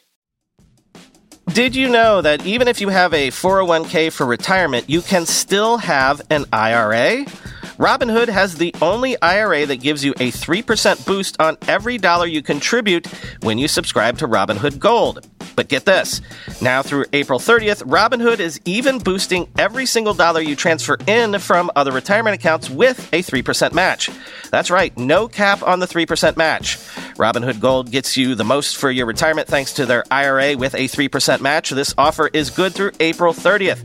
Did 1.54 1.76
you 1.76 1.90
know 1.90 2.22
that 2.22 2.46
even 2.46 2.66
if 2.66 2.80
you 2.80 2.88
have 2.88 3.12
a 3.12 3.28
401k 3.28 4.10
for 4.10 4.24
retirement, 4.24 4.88
you 4.88 5.02
can 5.02 5.26
still 5.26 5.76
have 5.76 6.22
an 6.30 6.46
IRA? 6.50 7.26
Robinhood 7.82 8.28
has 8.28 8.54
the 8.54 8.72
only 8.80 9.20
IRA 9.20 9.66
that 9.66 9.80
gives 9.80 10.04
you 10.04 10.12
a 10.20 10.30
3% 10.30 11.04
boost 11.04 11.34
on 11.40 11.58
every 11.66 11.98
dollar 11.98 12.26
you 12.26 12.40
contribute 12.40 13.08
when 13.42 13.58
you 13.58 13.66
subscribe 13.66 14.18
to 14.18 14.28
Robinhood 14.28 14.78
Gold. 14.78 15.28
But 15.56 15.66
get 15.66 15.84
this 15.84 16.20
now 16.60 16.82
through 16.82 17.06
April 17.12 17.40
30th, 17.40 17.82
Robinhood 17.82 18.38
is 18.38 18.60
even 18.64 19.00
boosting 19.00 19.50
every 19.58 19.84
single 19.84 20.14
dollar 20.14 20.40
you 20.40 20.54
transfer 20.54 20.96
in 21.08 21.40
from 21.40 21.72
other 21.74 21.90
retirement 21.90 22.36
accounts 22.36 22.70
with 22.70 23.12
a 23.12 23.20
3% 23.20 23.72
match. 23.72 24.10
That's 24.52 24.70
right, 24.70 24.96
no 24.96 25.26
cap 25.26 25.64
on 25.64 25.80
the 25.80 25.86
3% 25.86 26.36
match. 26.36 26.76
Robinhood 27.16 27.58
Gold 27.58 27.90
gets 27.90 28.16
you 28.16 28.36
the 28.36 28.44
most 28.44 28.76
for 28.76 28.92
your 28.92 29.06
retirement 29.06 29.48
thanks 29.48 29.72
to 29.72 29.86
their 29.86 30.04
IRA 30.08 30.56
with 30.56 30.76
a 30.76 30.86
3% 30.86 31.40
match. 31.40 31.70
This 31.70 31.94
offer 31.98 32.30
is 32.32 32.50
good 32.50 32.74
through 32.74 32.92
April 33.00 33.32
30th. 33.32 33.84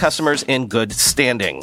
customers 0.00 0.42
in 0.44 0.66
good 0.66 0.92
standing. 0.92 1.62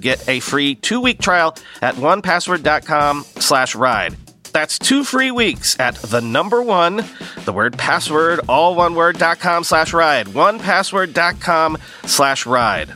get 0.01 0.27
a 0.27 0.39
free 0.41 0.75
two-week 0.75 1.19
trial 1.19 1.55
at 1.81 1.95
onepassword.com 1.95 3.23
slash 3.23 3.75
ride. 3.75 4.15
That's 4.51 4.77
two 4.77 5.03
free 5.03 5.31
weeks 5.31 5.79
at 5.79 5.95
the 5.95 6.19
number 6.19 6.61
one, 6.61 7.05
the 7.45 7.53
word 7.53 7.77
password, 7.77 8.41
all 8.49 8.75
one 8.75 8.95
word, 8.95 9.17
dot 9.17 9.39
com 9.39 9.63
slash 9.63 9.93
ride. 9.93 10.27
Onepassword.com 10.27 11.77
slash 12.05 12.45
ride. 12.45 12.93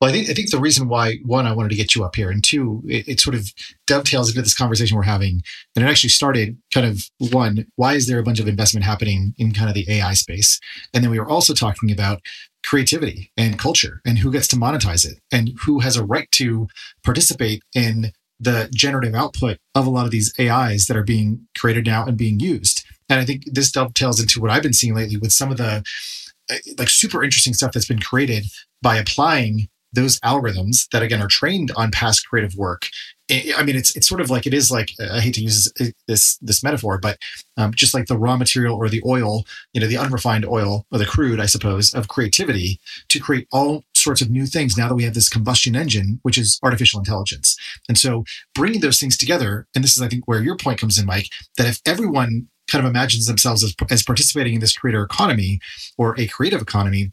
Well, 0.00 0.08
I 0.08 0.14
think 0.14 0.30
I 0.30 0.32
think 0.32 0.50
the 0.50 0.58
reason 0.58 0.88
why 0.88 1.16
one 1.26 1.46
I 1.46 1.52
wanted 1.52 1.68
to 1.68 1.74
get 1.74 1.94
you 1.94 2.04
up 2.04 2.16
here, 2.16 2.30
and 2.30 2.42
two, 2.42 2.82
it, 2.86 3.06
it, 3.06 3.20
sort 3.20 3.36
of 3.36 3.52
dovetails 3.86 4.30
into 4.30 4.40
this 4.40 4.54
conversation 4.54 4.96
we're 4.96 5.02
having, 5.02 5.42
and 5.76 5.84
it 5.84 5.88
actually 5.88 6.08
started 6.08 6.56
kind 6.72 6.86
of 6.86 7.04
one, 7.30 7.66
why 7.76 7.94
is 7.94 8.06
there 8.06 8.18
a 8.18 8.22
bunch 8.22 8.40
of 8.40 8.48
investment 8.48 8.82
happening 8.84 9.34
in 9.36 9.52
kind 9.52 9.68
of 9.68 9.74
the 9.74 9.84
AI 9.90 10.14
space, 10.14 10.58
and 10.94 11.04
then 11.04 11.10
we 11.10 11.20
were 11.20 11.28
also 11.28 11.52
talking 11.52 11.92
about 11.92 12.22
creativity 12.64 13.30
and 13.36 13.58
culture 13.58 14.00
and 14.04 14.18
who 14.18 14.32
gets 14.32 14.48
to 14.48 14.56
monetize 14.56 15.06
it 15.06 15.18
and 15.32 15.52
who 15.64 15.80
has 15.80 15.96
a 15.96 16.04
right 16.04 16.30
to 16.32 16.68
participate 17.02 17.62
in 17.74 18.12
the 18.38 18.70
generative 18.74 19.14
output 19.14 19.58
of 19.74 19.86
a 19.86 19.90
lot 19.90 20.06
of 20.06 20.10
these 20.10 20.32
AIs 20.40 20.86
that 20.86 20.96
are 20.96 21.04
being 21.04 21.46
created 21.56 21.86
now 21.86 22.06
and 22.06 22.16
being 22.16 22.40
used. 22.40 22.84
And 23.08 23.20
I 23.20 23.24
think 23.24 23.42
this 23.46 23.70
dovetails 23.70 24.20
into 24.20 24.40
what 24.40 24.50
I've 24.50 24.62
been 24.62 24.72
seeing 24.72 24.94
lately 24.94 25.16
with 25.16 25.32
some 25.32 25.50
of 25.50 25.58
the 25.58 25.82
uh, 26.50 26.56
like 26.78 26.88
super 26.88 27.22
interesting 27.22 27.52
stuff 27.52 27.72
that's 27.72 27.86
been 27.86 28.00
created 28.00 28.44
by 28.82 28.96
applying 28.96 29.68
those 29.92 30.18
algorithms 30.20 30.88
that 30.90 31.02
again 31.02 31.20
are 31.20 31.28
trained 31.28 31.70
on 31.76 31.90
past 31.90 32.26
creative 32.28 32.54
work 32.54 32.88
I 33.30 33.62
mean, 33.62 33.76
it's 33.76 33.94
it's 33.96 34.08
sort 34.08 34.20
of 34.20 34.30
like 34.30 34.46
it 34.46 34.54
is 34.54 34.70
like 34.70 34.92
I 35.00 35.20
hate 35.20 35.34
to 35.34 35.42
use 35.42 35.72
this 35.76 35.92
this, 36.06 36.38
this 36.38 36.62
metaphor, 36.62 36.98
but 36.98 37.18
um, 37.56 37.72
just 37.72 37.94
like 37.94 38.06
the 38.06 38.18
raw 38.18 38.36
material 38.36 38.76
or 38.76 38.88
the 38.88 39.02
oil, 39.06 39.44
you 39.72 39.80
know, 39.80 39.86
the 39.86 39.98
unrefined 39.98 40.44
oil 40.44 40.86
or 40.90 40.98
the 40.98 41.06
crude, 41.06 41.40
I 41.40 41.46
suppose, 41.46 41.94
of 41.94 42.08
creativity 42.08 42.80
to 43.08 43.20
create 43.20 43.46
all 43.52 43.84
sorts 43.94 44.20
of 44.20 44.30
new 44.30 44.46
things. 44.46 44.76
Now 44.76 44.88
that 44.88 44.94
we 44.94 45.04
have 45.04 45.14
this 45.14 45.28
combustion 45.28 45.76
engine, 45.76 46.20
which 46.22 46.38
is 46.38 46.58
artificial 46.62 46.98
intelligence, 46.98 47.56
and 47.88 47.96
so 47.98 48.24
bringing 48.54 48.80
those 48.80 48.98
things 48.98 49.16
together, 49.16 49.66
and 49.74 49.84
this 49.84 49.96
is 49.96 50.02
I 50.02 50.08
think 50.08 50.26
where 50.26 50.42
your 50.42 50.56
point 50.56 50.80
comes 50.80 50.98
in, 50.98 51.06
Mike, 51.06 51.28
that 51.56 51.66
if 51.66 51.80
everyone 51.86 52.48
kind 52.68 52.84
of 52.84 52.90
imagines 52.90 53.26
themselves 53.26 53.64
as, 53.64 53.74
as 53.90 54.02
participating 54.02 54.54
in 54.54 54.60
this 54.60 54.76
creator 54.76 55.02
economy 55.02 55.60
or 55.98 56.18
a 56.18 56.26
creative 56.28 56.62
economy, 56.62 57.12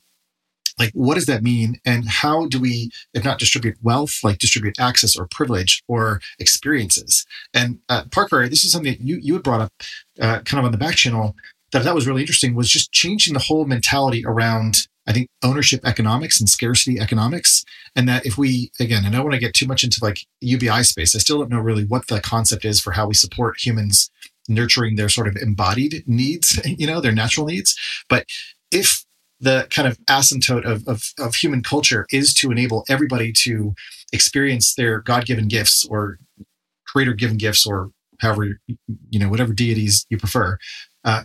like 0.78 0.92
what 0.94 1.16
does 1.16 1.26
that 1.26 1.44
mean? 1.44 1.80
And 1.86 2.08
how 2.08 2.48
do 2.48 2.60
we 2.60 2.92
if 3.14 3.24
not 3.24 3.40
distribute 3.40 3.78
wealth 3.82 4.20
like 4.24 4.40
distribute 4.40 4.80
access 4.80 5.18
or 5.18 5.28
privilege 5.28 5.84
or 5.88 6.22
experiences? 6.40 7.26
And 7.54 7.80
uh, 7.90 8.04
parker 8.12 8.48
this 8.48 8.64
is 8.64 8.72
something 8.72 8.92
that 8.92 9.02
you, 9.02 9.18
you 9.22 9.34
had 9.34 9.44
brought 9.44 9.62
up 9.62 9.74
uh, 10.20 10.40
kind 10.42 10.60
of 10.60 10.66
on 10.66 10.72
the 10.72 10.78
back 10.78 10.96
channel 10.96 11.36
that 11.72 11.84
that 11.84 11.96
was 11.96 12.08
really 12.08 12.22
interesting 12.22 12.56
was 12.56 12.70
just 12.70 12.92
changing 12.92 13.34
the 13.34 13.40
whole 13.40 13.66
mentality 13.66 14.26
around 14.26 14.88
i 15.06 15.14
think 15.14 15.30
ownership 15.44 15.82
economics 15.86 16.40
and 16.40 16.50
scarcity 16.50 17.00
economics. 17.00 17.66
And 17.96 18.08
that 18.08 18.26
if 18.26 18.38
we 18.38 18.72
again 18.80 19.06
i 19.06 19.10
don't 19.10 19.24
want 19.24 19.34
to 19.34 19.40
get 19.40 19.54
too 19.54 19.68
much 19.68 19.84
into 19.84 20.00
like 20.02 20.20
ubi 20.42 20.84
space. 20.84 21.16
I 21.16 21.20
still 21.20 21.40
don't 21.40 21.50
know 21.50 21.60
really 21.60 21.86
what 21.86 22.08
the 22.08 22.22
concept 22.22 22.66
is 22.66 22.80
for 22.80 22.92
how 22.92 23.08
we 23.08 23.14
support 23.14 23.66
humans 23.66 24.12
nurturing 24.50 24.96
their 24.96 25.10
sort 25.10 25.28
of 25.28 25.36
embodied 25.36 26.04
needs 26.08 26.60
you 26.66 26.88
know 26.88 27.02
their 27.02 27.12
natural 27.12 27.48
needs. 27.48 27.78
But 28.10 28.26
if 28.72 29.06
the 29.40 29.68
kind 29.70 29.88
of 29.88 29.98
asymptote 30.06 30.66
of, 30.66 30.88
of, 30.88 31.04
of 31.20 31.36
human 31.36 31.62
culture 31.62 32.06
is 32.12 32.34
to 32.36 32.52
enable 32.52 32.84
everybody 32.90 33.32
to 33.32 33.74
experience 34.12 34.74
their 34.76 35.00
God-given 35.00 35.48
gifts 35.48 35.86
or 35.90 36.18
creator-given 36.88 37.38
gifts 37.38 37.66
or 37.66 37.92
however, 38.20 38.60
you 39.10 39.20
know, 39.20 39.30
whatever 39.30 39.54
deities 39.54 40.06
you 40.10 40.18
prefer. 40.18 40.58
Uh, 41.04 41.24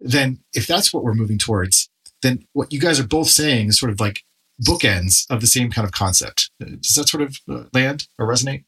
then 0.00 0.38
if 0.54 0.66
that's 0.66 0.92
what 0.92 1.04
we're 1.04 1.14
moving 1.14 1.38
towards, 1.38 1.90
then 2.22 2.44
what 2.52 2.72
you 2.72 2.80
guys 2.80 2.98
are 2.98 3.06
both 3.06 3.28
saying 3.28 3.68
is 3.68 3.78
sort 3.78 3.92
of 3.92 4.00
like 4.00 4.22
bookends 4.66 5.26
of 5.30 5.40
the 5.40 5.46
same 5.46 5.70
kind 5.70 5.86
of 5.86 5.92
concept. 5.92 6.50
Does 6.60 6.94
that 6.94 7.08
sort 7.08 7.22
of 7.22 7.36
uh, 7.50 7.64
land 7.72 8.06
or 8.18 8.26
resonate? 8.26 8.64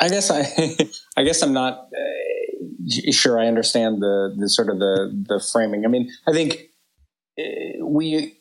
I 0.00 0.08
guess 0.08 0.30
I, 0.30 0.46
I 1.16 1.24
guess 1.24 1.42
I'm 1.42 1.52
not 1.52 1.74
uh, 1.74 2.27
sure 3.12 3.38
I 3.38 3.46
understand 3.46 4.00
the 4.00 4.34
the 4.36 4.48
sort 4.48 4.68
of 4.68 4.78
the 4.78 5.24
the 5.28 5.44
framing. 5.52 5.84
I 5.84 5.88
mean, 5.88 6.10
I 6.26 6.32
think 6.32 6.70
eh, 7.38 7.80
we 7.82 8.38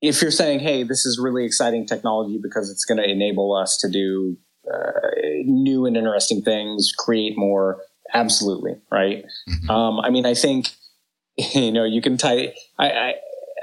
if 0.00 0.22
you're 0.22 0.30
saying, 0.30 0.60
"Hey, 0.60 0.82
this 0.82 1.04
is 1.06 1.18
really 1.18 1.44
exciting 1.44 1.86
technology 1.86 2.38
because 2.42 2.70
it's 2.70 2.84
going 2.84 2.98
to 2.98 3.08
enable 3.08 3.54
us 3.54 3.76
to 3.78 3.90
do 3.90 4.36
uh, 4.72 5.00
new 5.44 5.86
and 5.86 5.96
interesting 5.96 6.42
things, 6.42 6.92
create 6.96 7.34
more," 7.36 7.82
absolutely, 8.14 8.76
right? 8.90 9.24
Mm-hmm. 9.48 9.70
Um, 9.70 10.00
I 10.00 10.10
mean, 10.10 10.26
I 10.26 10.34
think 10.34 10.68
you 11.36 11.72
know 11.72 11.84
you 11.84 12.00
can 12.00 12.16
tie. 12.16 12.54
I, 12.78 12.90
I 12.90 13.14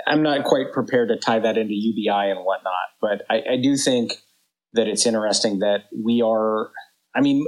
I'm 0.07 0.21
not 0.21 0.43
quite 0.43 0.71
prepared 0.71 1.09
to 1.09 1.17
tie 1.17 1.39
that 1.39 1.57
into 1.57 1.73
UBI 1.73 2.29
and 2.29 2.39
whatnot, 2.45 2.73
but 3.01 3.23
I, 3.29 3.53
I 3.53 3.57
do 3.61 3.75
think 3.75 4.13
that 4.73 4.87
it's 4.87 5.05
interesting 5.05 5.59
that 5.59 5.85
we 5.95 6.21
are. 6.21 6.71
I 7.15 7.21
mean, 7.21 7.45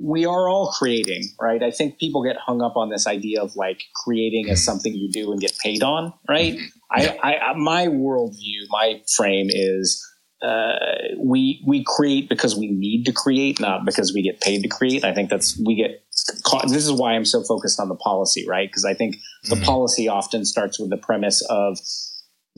we 0.00 0.24
are 0.24 0.48
all 0.48 0.72
creating, 0.78 1.22
right? 1.40 1.62
I 1.62 1.70
think 1.70 1.98
people 1.98 2.22
get 2.22 2.36
hung 2.36 2.62
up 2.62 2.76
on 2.76 2.90
this 2.90 3.06
idea 3.06 3.42
of 3.42 3.56
like 3.56 3.82
creating 3.94 4.50
as 4.50 4.64
something 4.64 4.94
you 4.94 5.10
do 5.10 5.32
and 5.32 5.40
get 5.40 5.56
paid 5.58 5.82
on, 5.82 6.12
right? 6.28 6.56
I, 6.90 7.18
I, 7.22 7.52
my 7.54 7.86
worldview, 7.86 8.66
my 8.70 9.02
frame 9.16 9.48
is 9.50 10.04
uh, 10.42 10.76
we 11.18 11.62
we 11.66 11.84
create 11.84 12.28
because 12.28 12.56
we 12.56 12.68
need 12.70 13.04
to 13.06 13.12
create, 13.12 13.60
not 13.60 13.84
because 13.84 14.12
we 14.14 14.22
get 14.22 14.40
paid 14.40 14.62
to 14.62 14.68
create. 14.68 15.04
I 15.04 15.12
think 15.12 15.30
that's 15.30 15.60
we 15.64 15.74
get. 15.74 16.04
Caught, 16.44 16.68
this 16.68 16.84
is 16.84 16.92
why 16.92 17.14
I'm 17.14 17.24
so 17.24 17.42
focused 17.42 17.80
on 17.80 17.88
the 17.88 17.94
policy, 17.94 18.44
right? 18.46 18.68
Because 18.68 18.84
I 18.84 18.94
think 18.94 19.16
the 19.44 19.54
mm-hmm. 19.54 19.64
policy 19.64 20.08
often 20.08 20.44
starts 20.44 20.78
with 20.78 20.90
the 20.90 20.96
premise 20.96 21.42
of 21.48 21.78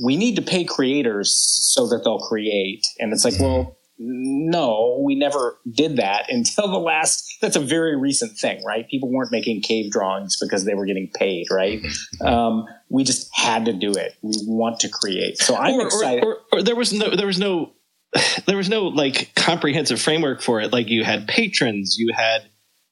we 0.03 0.17
need 0.17 0.37
to 0.37 0.43
pay 0.43 0.65
creators 0.65 1.33
so 1.75 1.87
that 1.89 2.03
they'll 2.05 2.19
create, 2.19 2.85
and 2.99 3.13
it's 3.13 3.25
like, 3.25 3.35
mm-hmm. 3.35 3.45
well 3.45 3.80
no, 4.03 4.99
we 5.05 5.15
never 5.15 5.59
did 5.71 5.99
that 5.99 6.25
until 6.31 6.69
the 6.69 6.79
last. 6.79 7.37
That's 7.43 7.55
a 7.55 7.61
very 7.61 7.97
recent 7.99 8.39
thing, 8.39 8.65
right? 8.65 8.89
People 8.89 9.13
weren't 9.13 9.31
making 9.31 9.61
cave 9.61 9.93
drawings 9.93 10.39
because 10.41 10.65
they 10.65 10.73
were 10.73 10.87
getting 10.87 11.11
paid, 11.15 11.49
right? 11.51 11.83
Mm-hmm. 11.83 12.27
Um, 12.27 12.67
we 12.89 13.05
just 13.05 13.29
had 13.35 13.67
to 13.67 13.75
do 13.75 13.93
it. 13.93 14.17
We 14.23 14.33
want 14.47 14.81
to 14.81 14.89
create. 14.89 15.37
So 15.37 15.55
I'm 15.55 15.75
or, 15.75 15.87
excited. 15.87 16.25
Or, 16.25 16.37
or, 16.37 16.41
or, 16.53 16.63
there 16.63 16.75
was 16.75 16.95
no, 16.95 17.15
there 17.15 17.27
was 17.27 17.39
no, 17.39 17.73
there 18.47 18.57
was 18.57 18.71
no 18.71 18.85
like 18.85 19.35
comprehensive 19.35 20.01
framework 20.01 20.41
for 20.41 20.63
it. 20.63 20.73
Like 20.73 20.89
you 20.89 21.05
had 21.05 21.29
patrons, 21.29 21.97
you 21.99 22.15
had, 22.17 22.45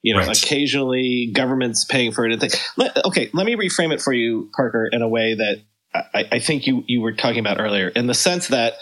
you 0.02 0.12
know, 0.12 0.20
right. 0.20 0.44
occasionally 0.44 1.32
governments 1.35 1.86
paying 1.86 2.12
for 2.12 2.26
it. 2.26 2.60
Let, 2.76 3.05
okay, 3.06 3.30
let 3.32 3.47
me 3.47 3.56
reframe 3.56 3.94
it 3.94 4.02
for 4.02 4.12
you, 4.12 4.51
Parker, 4.55 4.86
in 4.93 5.01
a 5.01 5.09
way 5.09 5.35
that 5.36 5.62
I, 6.14 6.24
I 6.32 6.39
think 6.39 6.66
you 6.66 6.85
you 6.86 7.01
were 7.01 7.14
talking 7.14 7.40
about 7.40 7.59
earlier, 7.59 7.89
in 7.89 8.06
the 8.06 8.14
sense 8.14 8.48
that. 8.48 8.74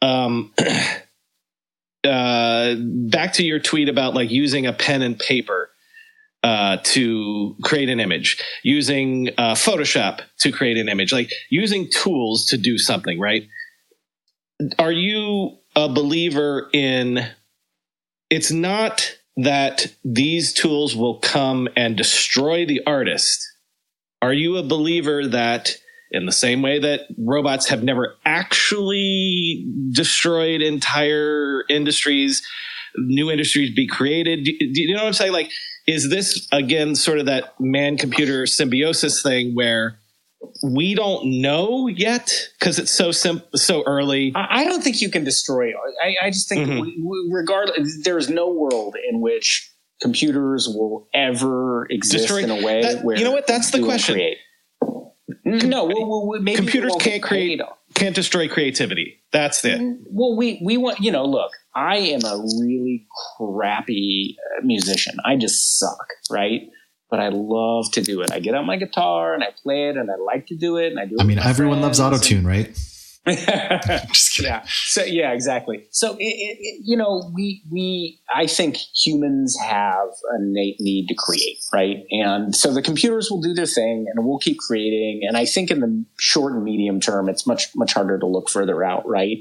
Um, 0.00 0.52
uh, 2.04 2.74
back 2.78 3.34
to 3.34 3.44
your 3.44 3.58
tweet 3.58 3.88
about 3.88 4.14
like 4.14 4.30
using 4.30 4.66
a 4.66 4.72
pen 4.72 5.02
and 5.02 5.18
paper 5.18 5.70
uh, 6.42 6.78
to 6.82 7.56
create 7.62 7.88
an 7.88 8.00
image, 8.00 8.42
using 8.62 9.28
uh, 9.38 9.54
Photoshop 9.54 10.20
to 10.40 10.50
create 10.50 10.76
an 10.76 10.88
image, 10.88 11.12
like 11.12 11.30
using 11.50 11.88
tools 11.90 12.46
to 12.46 12.58
do 12.58 12.78
something, 12.78 13.20
right? 13.20 13.44
Are 14.78 14.92
you 14.92 15.58
a 15.76 15.88
believer 15.88 16.68
in 16.72 17.26
it's 18.30 18.50
not 18.50 19.16
that 19.36 19.94
these 20.04 20.52
tools 20.52 20.96
will 20.96 21.18
come 21.18 21.68
and 21.76 21.96
destroy 21.96 22.66
the 22.66 22.80
artist? 22.86 23.46
Are 24.20 24.32
you 24.32 24.56
a 24.56 24.62
believer 24.62 25.26
that 25.28 25.76
in 26.12 26.26
the 26.26 26.32
same 26.32 26.62
way 26.62 26.78
that 26.78 27.00
robots 27.18 27.68
have 27.68 27.82
never 27.82 28.14
actually 28.24 29.66
destroyed 29.90 30.60
entire 30.60 31.64
industries, 31.68 32.42
new 32.96 33.30
industries 33.30 33.74
be 33.74 33.88
created. 33.88 34.44
Do, 34.44 34.52
do 34.58 34.82
you 34.82 34.94
know 34.94 35.02
what 35.02 35.08
I'm 35.08 35.12
saying? 35.14 35.32
Like, 35.32 35.50
is 35.86 36.10
this 36.10 36.46
again 36.52 36.94
sort 36.94 37.18
of 37.18 37.26
that 37.26 37.58
man 37.58 37.96
computer 37.96 38.46
symbiosis 38.46 39.22
thing 39.22 39.54
where 39.54 39.98
we 40.62 40.94
don't 40.94 41.40
know 41.40 41.88
yet 41.88 42.48
because 42.58 42.78
it's 42.78 42.90
so 42.90 43.10
simple, 43.10 43.46
so 43.56 43.82
early. 43.84 44.32
I, 44.34 44.62
I, 44.62 44.64
don't 44.64 44.82
think 44.82 45.00
you 45.00 45.08
can 45.08 45.24
destroy. 45.24 45.70
I, 46.02 46.14
I 46.26 46.30
just 46.30 46.48
think, 46.48 46.68
mm-hmm. 46.68 46.80
we, 46.80 47.00
we, 47.00 47.30
regardless, 47.32 48.02
there 48.04 48.18
is 48.18 48.28
no 48.28 48.50
world 48.50 48.96
in 49.08 49.20
which 49.20 49.72
computers 50.00 50.66
will 50.68 51.08
ever 51.14 51.86
exist 51.90 52.28
destroy, 52.28 52.42
in 52.42 52.50
a 52.50 52.64
way 52.64 52.82
that, 52.82 53.04
where 53.04 53.16
you 53.16 53.24
know 53.24 53.30
what? 53.30 53.46
That's 53.46 53.70
the 53.70 53.82
question. 53.82 54.16
Create. 54.16 54.38
No, 55.44 55.84
well, 55.84 56.28
well, 56.28 56.40
maybe 56.40 56.56
computers 56.56 56.94
can't 56.98 57.22
create, 57.22 57.60
can't 57.94 58.14
destroy 58.14 58.48
creativity. 58.48 59.20
That's 59.32 59.64
it. 59.64 59.80
Mm, 59.80 59.98
well, 60.10 60.36
we 60.36 60.60
we 60.64 60.76
want 60.76 61.00
you 61.00 61.12
know. 61.12 61.24
Look, 61.24 61.52
I 61.74 61.96
am 61.98 62.24
a 62.24 62.36
really 62.60 63.06
crappy 63.38 64.36
uh, 64.58 64.64
musician. 64.64 65.16
I 65.24 65.36
just 65.36 65.78
suck, 65.78 66.06
right? 66.30 66.62
But 67.08 67.20
I 67.20 67.28
love 67.28 67.92
to 67.92 68.02
do 68.02 68.22
it. 68.22 68.32
I 68.32 68.40
get 68.40 68.54
out 68.54 68.64
my 68.66 68.76
guitar 68.76 69.34
and 69.34 69.44
I 69.44 69.48
play 69.62 69.88
it, 69.88 69.96
and 69.96 70.10
I 70.10 70.14
like 70.16 70.46
to 70.48 70.56
do 70.56 70.76
it. 70.76 70.88
And 70.88 70.98
I 70.98 71.06
do. 71.06 71.16
I 71.20 71.24
mean, 71.24 71.38
everyone 71.38 71.80
loves 71.80 72.00
auto 72.00 72.18
tune, 72.18 72.46
right? 72.46 72.76
Yeah. 73.26 74.64
So 74.66 75.04
yeah, 75.04 75.32
exactly. 75.32 75.86
So 75.90 76.14
it, 76.14 76.24
it, 76.24 76.82
you 76.84 76.96
know, 76.96 77.30
we 77.34 77.62
we 77.70 78.20
I 78.34 78.46
think 78.46 78.76
humans 78.76 79.56
have 79.64 80.08
an 80.30 80.52
innate 80.56 80.76
need 80.80 81.06
to 81.06 81.14
create, 81.14 81.58
right? 81.72 81.98
And 82.10 82.54
so 82.54 82.72
the 82.74 82.82
computers 82.82 83.30
will 83.30 83.40
do 83.40 83.54
their 83.54 83.66
thing, 83.66 84.06
and 84.12 84.26
we'll 84.26 84.38
keep 84.38 84.58
creating. 84.58 85.20
And 85.26 85.36
I 85.36 85.44
think 85.44 85.70
in 85.70 85.80
the 85.80 86.04
short 86.18 86.52
and 86.54 86.64
medium 86.64 87.00
term, 87.00 87.28
it's 87.28 87.46
much 87.46 87.68
much 87.76 87.94
harder 87.94 88.18
to 88.18 88.26
look 88.26 88.50
further 88.50 88.82
out, 88.82 89.06
right? 89.06 89.38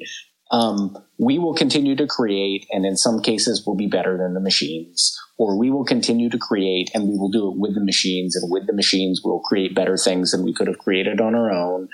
Um, 0.52 0.98
we 1.18 1.40
will 1.40 1.54
continue 1.54 1.96
to 1.96 2.06
create, 2.06 2.68
and 2.72 2.86
in 2.86 2.98
some 2.98 3.22
cases, 3.22 3.64
we'll 3.66 3.78
be 3.78 3.88
better 3.88 4.18
than 4.18 4.34
the 4.34 4.42
machines. 4.42 5.18
Or 5.38 5.58
we 5.58 5.72
will 5.72 5.86
continue 5.86 6.30
to 6.30 6.38
create, 6.38 6.92
and 6.94 7.08
we 7.08 7.18
will 7.18 7.30
do 7.30 7.50
it 7.50 7.58
with 7.58 7.74
the 7.74 7.84
machines, 7.84 8.36
and 8.36 8.52
with 8.52 8.68
the 8.68 8.74
machines, 8.74 9.22
we'll 9.24 9.40
create 9.40 9.74
better 9.74 9.98
things 9.98 10.32
than 10.32 10.44
we 10.44 10.54
could 10.54 10.68
have 10.68 10.78
created 10.78 11.22
on 11.22 11.36
our 11.36 11.52
own. 11.52 11.88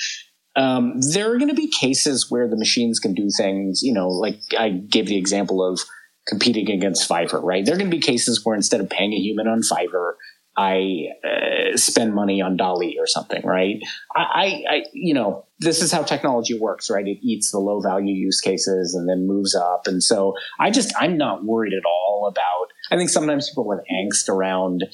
Um, 0.58 1.00
there 1.14 1.32
are 1.32 1.38
going 1.38 1.50
to 1.50 1.56
be 1.56 1.68
cases 1.70 2.32
where 2.32 2.48
the 2.48 2.58
machines 2.58 3.00
can 3.00 3.14
do 3.14 3.30
things, 3.38 3.84
you 3.84 3.94
know, 3.94 4.10
like 4.10 4.40
I 4.58 4.70
gave 4.70 5.06
the 5.06 5.18
example 5.18 5.64
of 5.64 5.80
competing 6.28 6.70
against 6.72 7.08
Fiverr, 7.08 7.42
right? 7.44 7.64
There 7.64 7.76
are 7.76 7.78
going 7.78 7.92
to 7.92 7.96
be 7.96 8.02
cases 8.02 8.44
where 8.44 8.56
instead 8.56 8.82
of 8.82 8.90
paying 8.90 9.14
a 9.14 9.18
human 9.18 9.48
on 9.48 9.62
Fiverr, 9.62 10.14
I 10.58 11.10
uh, 11.24 11.78
spend 11.78 12.16
money 12.16 12.42
on 12.42 12.58
DALL-E 12.58 12.98
or 13.00 13.06
something, 13.06 13.46
right? 13.46 13.78
I, 14.16 14.22
I, 14.22 14.64
I, 14.70 14.84
you 14.92 15.14
know, 15.14 15.46
this 15.60 15.84
is 15.84 15.92
how 15.92 16.02
technology 16.02 16.58
works, 16.58 16.90
right? 16.90 17.06
It 17.06 17.20
eats 17.22 17.52
the 17.52 17.60
low 17.60 17.80
value 17.80 18.16
use 18.16 18.42
cases 18.42 18.96
and 18.96 19.08
then 19.08 19.28
moves 19.28 19.54
up. 19.54 19.86
And 19.86 20.02
so 20.02 20.34
I 20.60 20.72
just, 20.72 20.92
I'm 21.00 21.16
not 21.16 21.46
worried 21.46 21.74
at 21.74 21.86
all 21.86 22.28
about, 22.28 22.74
I 22.92 22.98
think 22.98 23.12
sometimes 23.12 23.50
people 23.50 23.72
have 23.72 23.86
angst 23.94 24.28
around, 24.28 24.86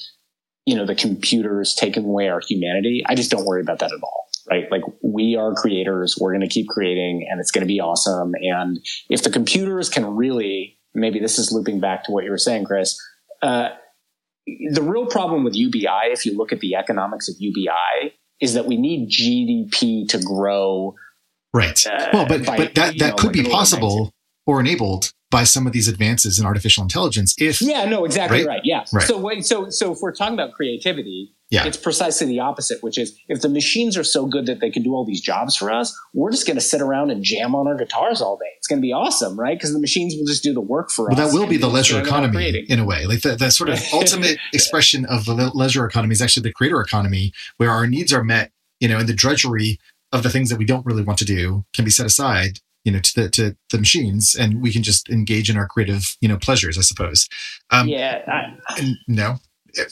you 0.65 0.76
know, 0.76 0.85
the 0.85 0.95
computers 0.95 1.73
taking 1.73 2.03
away 2.03 2.27
our 2.27 2.41
humanity. 2.45 3.02
I 3.07 3.15
just 3.15 3.31
don't 3.31 3.45
worry 3.45 3.61
about 3.61 3.80
that 3.80 3.94
at 3.94 4.03
all 4.03 4.22
right? 4.49 4.65
Like 4.71 4.83
we 5.01 5.35
are 5.35 5.53
creators. 5.53 6.17
We're 6.19 6.31
going 6.31 6.41
to 6.41 6.47
keep 6.47 6.67
creating 6.67 7.27
and 7.29 7.39
it's 7.39 7.51
going 7.51 7.61
to 7.61 7.67
be 7.67 7.79
awesome. 7.79 8.33
And 8.41 8.79
if 9.09 9.23
the 9.23 9.29
computers 9.29 9.89
can 9.89 10.15
really, 10.15 10.77
maybe 10.93 11.19
this 11.19 11.39
is 11.39 11.51
looping 11.51 11.79
back 11.79 12.03
to 12.05 12.11
what 12.11 12.23
you 12.23 12.31
were 12.31 12.37
saying, 12.37 12.65
Chris, 12.65 12.99
uh, 13.41 13.69
the 14.45 14.81
real 14.81 15.05
problem 15.05 15.43
with 15.43 15.55
UBI, 15.55 16.11
if 16.11 16.25
you 16.25 16.37
look 16.37 16.51
at 16.51 16.59
the 16.59 16.75
economics 16.75 17.29
of 17.29 17.35
UBI, 17.39 18.13
is 18.41 18.53
that 18.55 18.65
we 18.65 18.77
need 18.77 19.09
GDP 19.09 20.07
to 20.09 20.19
grow. 20.19 20.95
Right. 21.53 21.85
Uh, 21.85 22.09
well, 22.11 22.27
but, 22.27 22.45
by, 22.45 22.57
but 22.57 22.75
that, 22.75 22.97
that 22.97 23.09
know, 23.09 23.15
could 23.15 23.35
like 23.35 23.45
be 23.45 23.49
possible 23.49 24.13
or 24.45 24.59
enabled 24.59 25.13
by 25.34 25.43
some 25.43 25.65
of 25.65 25.73
these 25.73 25.88
advances 25.88 26.38
in 26.38 26.45
artificial 26.45 26.84
intelligence. 26.84 27.34
If 27.39 27.60
yeah, 27.60 27.85
no, 27.85 28.05
exactly 28.05 28.45
right. 28.45 28.47
right. 28.47 28.61
Yeah. 28.64 28.85
Right. 28.93 29.07
So 29.07 29.41
so 29.41 29.69
so 29.72 29.91
if 29.91 29.97
we're 29.99 30.14
talking 30.14 30.35
about 30.35 30.53
creativity, 30.53 31.34
yeah. 31.49 31.65
it's 31.65 31.76
precisely 31.76 32.27
the 32.27 32.39
opposite, 32.39 32.84
which 32.84 32.99
is 32.99 33.18
if 33.27 33.41
the 33.41 33.49
machines 33.49 33.97
are 33.97 34.03
so 34.03 34.27
good 34.27 34.45
that 34.45 34.60
they 34.60 34.69
can 34.69 34.84
do 34.84 34.93
all 34.93 35.03
these 35.03 35.22
jobs 35.22 35.55
for 35.55 35.72
us, 35.72 35.91
we're 36.14 36.30
just 36.30 36.45
going 36.45 36.55
to 36.57 36.61
sit 36.61 36.81
around 36.81 37.10
and 37.10 37.23
jam 37.23 37.55
on 37.55 37.68
our 37.68 37.76
guitars 37.76 38.22
all 38.22 38.38
day. 38.38 38.51
It's 38.57 38.68
going 38.68 38.80
to 38.80 38.85
be 38.85 38.93
awesome, 38.93 39.38
right? 39.38 39.57
Because 39.57 39.73
the 39.73 39.80
machines 39.80 40.14
will 40.15 40.27
just 40.27 40.43
do 40.43 40.53
the 40.53 40.61
work 40.61 40.91
for 40.91 41.07
well, 41.10 41.19
us. 41.19 41.31
That 41.31 41.38
will 41.38 41.47
be 41.47 41.57
the 41.57 41.68
leisure 41.68 41.99
economy 41.99 42.64
in 42.69 42.77
a 42.77 42.85
way. 42.85 43.07
Like 43.07 43.22
the, 43.22 43.35
the 43.35 43.49
sort 43.49 43.72
of 43.72 43.81
ultimate 43.93 44.38
expression 44.53 45.03
of 45.05 45.26
the 45.26 45.34
leisure 45.55 45.84
economy 45.84 46.14
is 46.14 46.22
actually 46.22 46.43
the 46.43 46.53
creator 46.53 46.80
economy, 46.80 47.34
where 47.57 47.72
our 47.72 47.88
needs 47.88 48.14
are 48.14 48.23
met, 48.23 48.51
you 48.80 48.88
know, 48.88 48.99
and 48.99 49.10
the 49.10 49.15
drudgery 49.15 49.80
of 50.11 50.22
the 50.22 50.30
things 50.30 50.51
that 50.51 50.60
we 50.60 50.65
don't 50.65 50.85
really 50.85 51.01
want 51.01 51.18
to 51.18 51.26
do 51.26 51.65
can 51.73 51.84
be 51.84 51.89
set 51.89 52.05
aside 52.05 52.60
you 52.84 52.91
know 52.91 52.99
to 52.99 53.22
the 53.22 53.30
to 53.30 53.55
the 53.72 53.77
machines 53.77 54.35
and 54.35 54.61
we 54.61 54.72
can 54.72 54.84
just 54.84 55.10
engage 55.10 55.49
in 55.49 55.57
our 55.57 55.68
creative 55.68 56.15
you 56.22 56.27
know 56.27 56.38
pleasures 56.38 56.77
i 56.77 56.81
suppose. 56.81 57.27
Um 57.72 57.88
yeah 57.88 58.22
I, 58.69 58.93
no? 59.07 59.38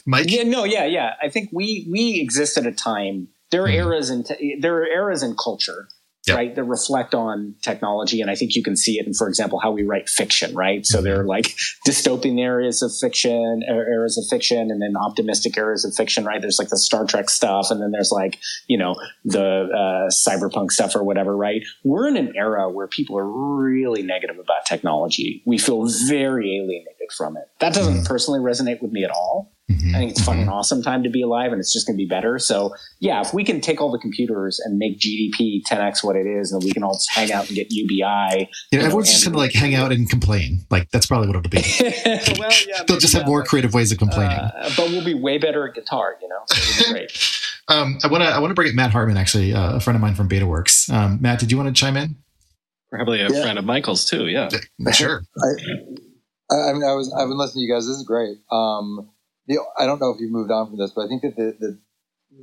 Mike? 0.05 0.29
Yeah 0.29 0.43
no 0.43 0.63
yeah 0.63 0.85
yeah. 0.85 1.13
I 1.21 1.29
think 1.29 1.49
we 1.51 1.87
we 1.89 2.19
exist 2.19 2.57
at 2.57 2.65
a 2.65 2.71
time. 2.71 3.27
There 3.49 3.63
are 3.63 3.67
mm. 3.67 3.73
eras 3.73 4.09
in 4.09 4.23
there 4.59 4.77
are 4.77 4.85
eras 4.85 5.23
in 5.23 5.35
culture 5.35 5.87
yep. 6.27 6.37
right 6.37 6.55
that 6.55 6.63
reflect 6.63 7.13
on 7.13 7.55
technology. 7.61 8.21
And 8.21 8.29
i 8.29 8.35
think 8.35 8.55
you 8.55 8.63
can 8.63 8.75
see 8.75 8.99
it 8.99 9.07
in 9.07 9.13
for 9.13 9.27
example 9.27 9.59
how 9.59 9.71
we 9.71 9.83
write 9.83 10.09
fiction 10.09 10.55
right? 10.55 10.85
So 10.85 10.97
mm-hmm. 10.97 11.05
there 11.05 11.21
are 11.21 11.25
like 11.25 11.55
dystopian 11.87 12.39
areas 12.39 12.81
of 12.81 12.91
fiction 12.99 13.63
areas 13.67 14.17
of 14.17 14.25
fiction 14.29 14.71
and 14.71 14.81
then 14.81 14.95
optimistic 14.95 15.57
areas 15.57 15.85
of 15.85 15.95
fiction 15.95 16.25
right? 16.25 16.41
There's 16.41 16.59
like 16.59 16.69
the 16.69 16.77
star 16.77 17.05
trek 17.05 17.29
stuff 17.29 17.67
and 17.69 17.81
then 17.81 17.91
there's 17.91 18.11
like 18.11 18.39
you 18.67 18.77
know 18.77 18.95
the 19.25 19.41
uh, 19.41 20.09
cyberpunk 20.11 20.71
stuff 20.71 20.95
or 20.95 21.03
whatever 21.03 21.35
right? 21.35 21.61
We're 21.83 22.07
in 22.07 22.17
an 22.17 22.33
era 22.35 22.69
where 22.69 22.87
people 22.87 23.17
are 23.17 23.27
really 23.27 24.03
negative 24.03 24.37
about 24.39 24.65
technology. 24.65 25.43
We 25.45 25.57
feel 25.57 25.87
very 26.07 26.57
alienated 26.57 27.11
from 27.15 27.37
it. 27.37 27.43
That 27.59 27.73
doesn't 27.73 27.93
mm-hmm. 27.93 28.05
personally 28.05 28.39
resonate 28.39 28.81
with 28.81 28.91
me 28.91 29.03
at 29.03 29.11
all 29.11 29.51
Mm-hmm. 29.75 29.95
I 29.95 29.99
think 29.99 30.11
it's 30.11 30.23
fucking 30.23 30.41
mm-hmm. 30.41 30.51
awesome 30.51 30.81
time 30.81 31.03
to 31.03 31.09
be 31.09 31.21
alive 31.21 31.51
and 31.51 31.59
it's 31.59 31.73
just 31.73 31.87
going 31.87 31.97
to 31.97 32.01
be 32.01 32.07
better. 32.07 32.39
So 32.39 32.73
yeah, 32.99 33.21
if 33.21 33.33
we 33.33 33.43
can 33.43 33.61
take 33.61 33.81
all 33.81 33.91
the 33.91 33.99
computers 33.99 34.59
and 34.59 34.77
make 34.77 34.99
GDP 34.99 35.61
10x 35.63 36.03
what 36.03 36.15
it 36.15 36.27
is 36.27 36.51
and 36.51 36.63
we 36.63 36.71
can 36.71 36.83
all 36.83 36.93
just 36.93 37.11
hang 37.11 37.31
out 37.31 37.47
and 37.47 37.55
get 37.55 37.71
UBI. 37.71 38.49
You 38.71 38.79
know, 38.79 38.85
everyone's 38.85 39.11
just 39.11 39.23
going 39.23 39.33
to 39.33 39.39
like 39.39 39.53
hang 39.53 39.75
out 39.75 39.91
and 39.91 40.09
complain. 40.09 40.65
Like 40.69 40.89
that's 40.91 41.05
probably 41.05 41.27
what 41.27 41.37
it'll 41.37 41.49
be. 41.49 41.57
well, 42.39 42.51
yeah, 42.67 42.83
They'll 42.87 42.99
just 42.99 43.13
have 43.13 43.25
more 43.25 43.43
creative 43.43 43.73
ways 43.73 43.91
of 43.91 43.97
complaining. 43.97 44.37
Uh, 44.37 44.69
but 44.77 44.89
we'll 44.89 45.05
be 45.05 45.13
way 45.13 45.37
better 45.37 45.67
at 45.67 45.75
guitar, 45.75 46.17
you 46.21 46.27
know? 46.27 46.43
great. 46.91 47.11
um, 47.67 47.99
I 48.03 48.07
want 48.07 48.23
to, 48.23 48.29
I 48.29 48.39
want 48.39 48.51
to 48.51 48.55
bring 48.55 48.67
it 48.67 48.75
Matt 48.75 48.91
Hartman, 48.91 49.17
actually, 49.17 49.53
uh, 49.53 49.75
a 49.75 49.79
friend 49.79 49.95
of 49.95 50.01
mine 50.01 50.15
from 50.15 50.29
BetaWorks. 50.29 50.91
Um, 50.91 51.21
Matt, 51.21 51.39
did 51.39 51.51
you 51.51 51.57
want 51.57 51.73
to 51.75 51.79
chime 51.79 51.97
in? 51.97 52.15
Probably 52.91 53.21
a 53.21 53.29
yeah. 53.29 53.41
friend 53.41 53.57
of 53.57 53.65
Michael's 53.65 54.05
too. 54.05 54.27
Yeah. 54.27 54.49
Sure. 54.91 55.23
I, 56.51 56.55
I 56.69 56.73
mean, 56.73 56.83
I 56.83 56.93
was, 56.93 57.13
I've 57.17 57.29
been 57.29 57.37
listening 57.37 57.63
to 57.63 57.67
you 57.67 57.73
guys. 57.73 57.87
This 57.87 57.95
is 57.97 58.03
great. 58.03 58.37
Um, 58.51 59.09
the, 59.51 59.63
I 59.77 59.85
don't 59.85 59.99
know 59.99 60.11
if 60.11 60.19
you've 60.19 60.31
moved 60.31 60.51
on 60.51 60.69
from 60.69 60.77
this, 60.77 60.91
but 60.95 61.05
I 61.05 61.07
think 61.07 61.21
that 61.23 61.35
the, 61.35 61.55
the, 61.59 61.79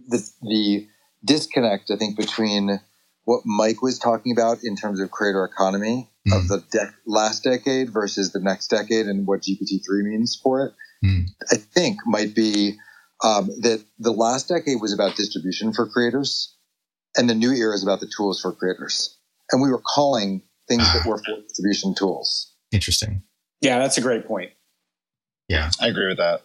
the, 0.09 0.31
the 0.43 0.87
disconnect, 1.25 1.91
I 1.91 1.97
think, 1.97 2.17
between 2.17 2.81
what 3.25 3.43
Mike 3.45 3.83
was 3.83 3.99
talking 3.99 4.33
about 4.33 4.59
in 4.63 4.77
terms 4.77 5.01
of 5.01 5.11
creator 5.11 5.45
economy 5.45 6.11
mm. 6.27 6.37
of 6.37 6.49
the 6.49 6.65
de- 6.71 6.95
last 7.07 7.45
decade 7.45 7.91
versus 7.91 8.33
the 8.33 8.41
next 8.41 8.69
decade 8.69 9.07
and 9.07 9.27
what 9.27 9.41
GPT-3 9.41 10.05
means 10.05 10.39
for 10.43 10.67
it, 10.67 10.73
mm. 11.05 11.25
I 11.51 11.57
think 11.57 11.99
might 12.07 12.35
be 12.35 12.77
um, 13.25 13.47
that 13.61 13.83
the 13.99 14.13
last 14.13 14.49
decade 14.49 14.81
was 14.81 14.93
about 14.93 15.17
distribution 15.17 15.73
for 15.73 15.89
creators 15.89 16.55
and 17.17 17.29
the 17.29 17.35
new 17.35 17.53
era 17.53 17.75
is 17.75 17.83
about 17.83 18.01
the 18.01 18.11
tools 18.15 18.41
for 18.41 18.53
creators. 18.53 19.17
And 19.51 19.63
we 19.63 19.71
were 19.71 19.81
calling 19.81 20.43
things 20.69 20.85
that 20.93 21.07
were 21.07 21.19
for 21.19 21.41
distribution 21.43 21.95
tools. 21.95 22.53
Interesting. 22.71 23.23
Yeah, 23.61 23.79
that's 23.79 23.99
a 23.99 24.03
great 24.03 24.27
point. 24.27 24.53
Yeah, 25.49 25.71
I 25.81 25.89
agree 25.89 26.09
with 26.09 26.19
that. 26.19 26.43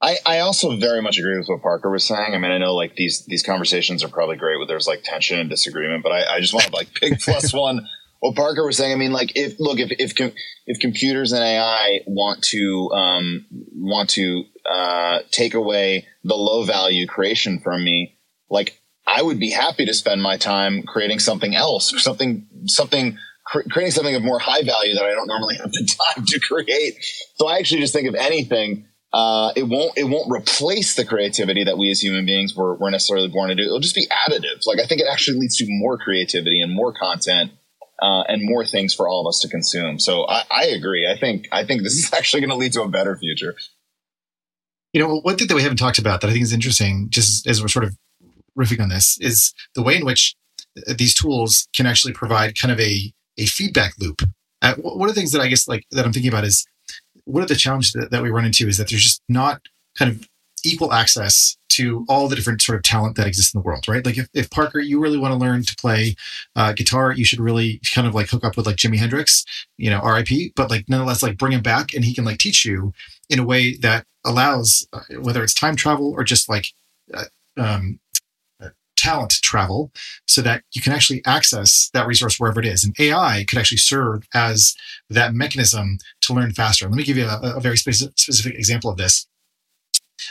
I, 0.00 0.16
I 0.26 0.38
also 0.40 0.76
very 0.76 1.00
much 1.00 1.18
agree 1.18 1.38
with 1.38 1.48
what 1.48 1.62
Parker 1.62 1.90
was 1.90 2.04
saying. 2.04 2.34
I 2.34 2.38
mean, 2.38 2.50
I 2.50 2.58
know 2.58 2.74
like 2.74 2.96
these 2.96 3.24
these 3.26 3.42
conversations 3.42 4.04
are 4.04 4.08
probably 4.08 4.36
great 4.36 4.58
where 4.58 4.66
there's 4.66 4.86
like 4.86 5.02
tension 5.02 5.38
and 5.38 5.48
disagreement, 5.48 6.02
but 6.02 6.12
I, 6.12 6.36
I 6.36 6.40
just 6.40 6.52
want 6.52 6.66
to 6.66 6.74
like 6.74 6.92
pick 6.94 7.20
plus 7.20 7.52
one 7.54 7.86
what 8.20 8.34
Parker 8.34 8.64
was 8.64 8.76
saying. 8.76 8.92
I 8.92 8.96
mean, 8.96 9.12
like 9.12 9.32
if 9.34 9.58
look 9.58 9.78
if 9.78 9.90
if 9.98 10.34
if 10.66 10.80
computers 10.80 11.32
and 11.32 11.42
AI 11.42 12.00
want 12.06 12.42
to 12.44 12.90
um, 12.92 13.46
want 13.74 14.10
to 14.10 14.44
uh, 14.70 15.20
take 15.30 15.54
away 15.54 16.06
the 16.24 16.34
low 16.34 16.64
value 16.64 17.06
creation 17.06 17.60
from 17.60 17.82
me, 17.82 18.18
like 18.50 18.78
I 19.06 19.22
would 19.22 19.38
be 19.38 19.50
happy 19.50 19.86
to 19.86 19.94
spend 19.94 20.22
my 20.22 20.36
time 20.36 20.82
creating 20.82 21.20
something 21.20 21.54
else, 21.54 21.92
something 22.02 22.46
something 22.66 23.16
creating 23.46 23.92
something 23.92 24.14
of 24.14 24.22
more 24.22 24.40
high 24.40 24.62
value 24.62 24.94
that 24.94 25.04
I 25.04 25.12
don't 25.12 25.28
normally 25.28 25.56
have 25.56 25.70
the 25.70 25.96
time 26.14 26.24
to 26.26 26.40
create. 26.40 26.96
So 27.36 27.46
I 27.46 27.58
actually 27.58 27.80
just 27.80 27.92
think 27.92 28.08
of 28.08 28.14
anything 28.14 28.86
uh, 29.12 29.52
it 29.56 29.64
won't 29.64 29.96
it 29.96 30.04
won't 30.04 30.30
replace 30.30 30.94
the 30.94 31.04
creativity 31.04 31.64
that 31.64 31.78
we 31.78 31.90
as 31.90 32.02
human 32.02 32.26
beings 32.26 32.54
were, 32.54 32.74
were 32.74 32.90
necessarily 32.90 33.28
born 33.28 33.48
to 33.48 33.54
do. 33.54 33.62
It'll 33.62 33.80
just 33.80 33.94
be 33.94 34.06
additive. 34.08 34.66
Like 34.66 34.78
I 34.78 34.86
think 34.86 35.00
it 35.00 35.06
actually 35.10 35.38
leads 35.38 35.56
to 35.58 35.66
more 35.68 35.96
creativity 35.96 36.60
and 36.60 36.74
more 36.74 36.92
content 36.92 37.52
uh, 38.02 38.22
and 38.28 38.42
more 38.44 38.64
things 38.64 38.94
for 38.94 39.08
all 39.08 39.26
of 39.26 39.28
us 39.28 39.40
to 39.40 39.48
consume. 39.48 39.98
So 39.98 40.26
I, 40.28 40.42
I 40.50 40.64
agree. 40.66 41.08
I 41.10 41.18
think 41.18 41.48
I 41.52 41.64
think 41.64 41.82
this 41.82 41.94
is 41.94 42.12
actually 42.16 42.40
going 42.40 42.50
to 42.50 42.56
lead 42.56 42.72
to 42.74 42.82
a 42.82 42.88
better 42.88 43.16
future. 43.16 43.54
You 44.92 45.02
know, 45.02 45.20
one 45.20 45.36
thing 45.36 45.48
that 45.48 45.54
we 45.54 45.62
haven't 45.62 45.78
talked 45.78 45.98
about 45.98 46.20
that 46.20 46.28
I 46.28 46.32
think 46.32 46.42
is 46.42 46.52
interesting, 46.52 47.08
just 47.10 47.46
as 47.46 47.60
we're 47.60 47.68
sort 47.68 47.84
of 47.84 47.96
riffing 48.58 48.80
on 48.80 48.88
this 48.88 49.18
is 49.20 49.52
the 49.74 49.82
way 49.82 49.96
in 49.96 50.04
which 50.04 50.34
uh, 50.88 50.94
these 50.96 51.14
tools 51.14 51.68
can 51.74 51.86
actually 51.86 52.14
provide 52.14 52.58
kind 52.58 52.72
of 52.72 52.80
a 52.80 53.12
a 53.38 53.46
feedback 53.46 53.92
loop. 53.98 54.22
Uh, 54.62 54.74
one 54.76 55.08
of 55.08 55.14
the 55.14 55.18
things 55.18 55.32
that 55.32 55.40
I 55.40 55.48
guess 55.48 55.68
like 55.68 55.84
that 55.90 56.04
I'm 56.04 56.12
thinking 56.12 56.30
about 56.30 56.44
is 56.44 56.66
one 57.26 57.42
of 57.42 57.48
the 57.48 57.54
challenges 57.54 57.92
that, 57.92 58.10
that 58.10 58.22
we 58.22 58.30
run 58.30 58.44
into 58.44 58.66
is 58.66 58.78
that 58.78 58.88
there's 58.88 59.02
just 59.02 59.22
not 59.28 59.60
kind 59.98 60.10
of 60.10 60.28
equal 60.64 60.92
access 60.92 61.56
to 61.68 62.06
all 62.08 62.26
the 62.26 62.34
different 62.34 62.62
sort 62.62 62.76
of 62.76 62.82
talent 62.82 63.16
that 63.16 63.26
exists 63.26 63.52
in 63.52 63.60
the 63.60 63.62
world, 63.64 63.86
right? 63.86 64.04
Like 64.06 64.16
if, 64.16 64.28
if 64.32 64.48
Parker, 64.48 64.78
you 64.78 64.98
really 64.98 65.18
want 65.18 65.32
to 65.32 65.38
learn 65.38 65.62
to 65.62 65.76
play 65.76 66.16
uh, 66.54 66.72
guitar, 66.72 67.12
you 67.12 67.24
should 67.24 67.40
really 67.40 67.80
kind 67.94 68.06
of 68.06 68.14
like 68.14 68.30
hook 68.30 68.44
up 68.44 68.56
with 68.56 68.66
like 68.66 68.76
Jimi 68.76 68.96
Hendrix, 68.96 69.44
you 69.76 69.90
know, 69.90 70.00
RIP, 70.00 70.54
but 70.54 70.70
like 70.70 70.88
nonetheless, 70.88 71.22
like 71.22 71.36
bring 71.36 71.52
him 71.52 71.60
back 71.60 71.92
and 71.92 72.04
he 72.04 72.14
can 72.14 72.24
like 72.24 72.38
teach 72.38 72.64
you 72.64 72.94
in 73.28 73.38
a 73.38 73.44
way 73.44 73.76
that 73.76 74.06
allows, 74.24 74.88
uh, 74.94 75.00
whether 75.20 75.42
it's 75.42 75.52
time 75.52 75.76
travel 75.76 76.12
or 76.16 76.24
just 76.24 76.48
like 76.48 76.72
uh, 77.12 77.24
um, 77.58 78.00
talent 79.06 79.34
travel 79.42 79.92
so 80.26 80.42
that 80.42 80.62
you 80.72 80.82
can 80.82 80.92
actually 80.92 81.24
access 81.24 81.90
that 81.94 82.06
resource 82.06 82.40
wherever 82.40 82.60
it 82.60 82.66
is. 82.66 82.84
And 82.84 82.94
AI 82.98 83.44
could 83.46 83.58
actually 83.58 83.78
serve 83.78 84.26
as 84.34 84.74
that 85.08 85.32
mechanism 85.32 85.98
to 86.22 86.34
learn 86.34 86.52
faster. 86.52 86.88
Let 86.88 86.96
me 86.96 87.04
give 87.04 87.16
you 87.16 87.26
a, 87.26 87.56
a 87.56 87.60
very 87.60 87.76
specific, 87.76 88.18
specific 88.18 88.54
example 88.54 88.90
of 88.90 88.96
this. 88.96 89.26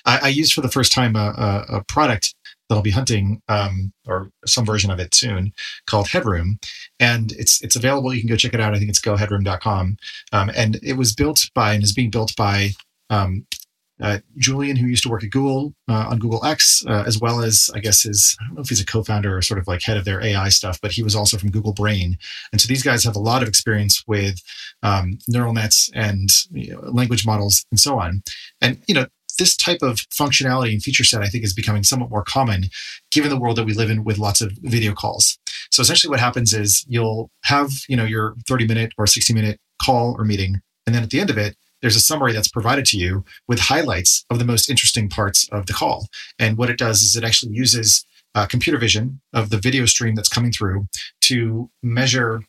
I, 0.05 0.19
I 0.23 0.27
used 0.27 0.53
for 0.53 0.61
the 0.61 0.75
first 0.77 0.91
time 0.91 1.15
a, 1.15 1.65
a, 1.69 1.77
a 1.77 1.83
product 1.85 2.35
that 2.67 2.75
I'll 2.75 2.81
be 2.81 2.91
hunting, 2.91 3.41
um, 3.47 3.93
or 4.07 4.31
some 4.45 4.65
version 4.65 4.91
of 4.91 4.99
it 4.99 5.13
soon, 5.13 5.53
called 5.85 6.09
Headroom, 6.09 6.57
and 6.99 7.31
it's 7.33 7.63
it's 7.63 7.75
available. 7.75 8.13
You 8.13 8.21
can 8.21 8.29
go 8.29 8.35
check 8.35 8.55
it 8.55 8.59
out. 8.59 8.73
I 8.73 8.79
think 8.79 8.89
it's 8.89 9.01
goheadroom.com, 9.01 9.97
um, 10.33 10.51
and 10.55 10.79
it 10.81 10.97
was 10.97 11.13
built 11.13 11.49
by 11.53 11.73
and 11.73 11.83
is 11.83 11.93
being 11.93 12.09
built 12.09 12.35
by 12.35 12.71
um, 13.11 13.45
uh, 14.01 14.19
Julian, 14.37 14.75
who 14.75 14.87
used 14.87 15.03
to 15.03 15.09
work 15.09 15.23
at 15.23 15.29
Google 15.29 15.73
uh, 15.87 16.07
on 16.09 16.19
Google 16.19 16.43
X, 16.45 16.83
uh, 16.87 17.03
as 17.07 17.19
well 17.19 17.41
as 17.41 17.69
I 17.73 17.79
guess 17.79 18.03
his 18.03 18.35
I 18.39 18.45
don't 18.45 18.55
know 18.55 18.61
if 18.61 18.69
he's 18.69 18.81
a 18.81 18.85
co-founder 18.85 19.37
or 19.37 19.41
sort 19.41 19.59
of 19.59 19.67
like 19.67 19.83
head 19.83 19.97
of 19.97 20.05
their 20.05 20.21
AI 20.21 20.49
stuff, 20.49 20.79
but 20.81 20.91
he 20.91 21.03
was 21.03 21.15
also 21.15 21.37
from 21.37 21.51
Google 21.51 21.73
Brain, 21.73 22.17
and 22.51 22.59
so 22.59 22.67
these 22.67 22.83
guys 22.83 23.03
have 23.03 23.15
a 23.15 23.19
lot 23.19 23.41
of 23.41 23.47
experience 23.47 24.03
with 24.07 24.41
um, 24.83 25.17
neural 25.27 25.53
nets 25.53 25.89
and 25.93 26.29
you 26.51 26.73
know, 26.73 26.81
language 26.81 27.25
models 27.25 27.65
and 27.71 27.79
so 27.79 27.99
on. 27.99 28.21
And 28.61 28.81
you 28.87 28.95
know, 28.95 29.07
this 29.37 29.55
type 29.55 29.81
of 29.81 29.97
functionality 30.09 30.71
and 30.71 30.83
feature 30.83 31.03
set, 31.03 31.21
I 31.21 31.27
think, 31.27 31.43
is 31.43 31.53
becoming 31.53 31.83
somewhat 31.83 32.09
more 32.09 32.23
common 32.23 32.65
given 33.11 33.29
the 33.29 33.39
world 33.39 33.57
that 33.57 33.65
we 33.65 33.73
live 33.73 33.89
in 33.89 34.03
with 34.03 34.17
lots 34.17 34.41
of 34.41 34.51
video 34.61 34.93
calls. 34.93 35.37
So 35.71 35.81
essentially 35.81 36.09
what 36.09 36.19
happens 36.19 36.53
is 36.53 36.85
you'll 36.87 37.29
have, 37.43 37.71
you 37.87 37.97
know, 37.97 38.05
your 38.05 38.35
30 38.47 38.67
minute 38.67 38.93
or 38.97 39.07
60 39.07 39.33
minute 39.33 39.59
call 39.81 40.15
or 40.17 40.23
meeting. 40.23 40.61
And 40.85 40.95
then 40.95 41.03
at 41.03 41.09
the 41.09 41.19
end 41.19 41.29
of 41.29 41.37
it, 41.37 41.55
there's 41.81 41.95
a 41.95 42.01
summary 42.01 42.33
that's 42.33 42.47
provided 42.47 42.85
to 42.85 42.97
you 42.97 43.23
with 43.47 43.59
highlights 43.59 44.25
of 44.29 44.39
the 44.39 44.45
most 44.45 44.69
interesting 44.69 45.09
parts 45.09 45.47
of 45.51 45.65
the 45.65 45.73
call. 45.73 46.07
And 46.39 46.57
what 46.57 46.69
it 46.69 46.77
does 46.77 47.01
is 47.01 47.15
it 47.15 47.23
actually 47.23 47.53
uses 47.53 48.05
uh, 48.33 48.45
computer 48.45 48.77
vision 48.77 49.21
of 49.33 49.49
the 49.49 49.57
video 49.57 49.85
stream 49.85 50.15
that's 50.15 50.29
coming 50.29 50.51
through 50.51 50.87
to 51.21 51.69
measure 51.81 52.41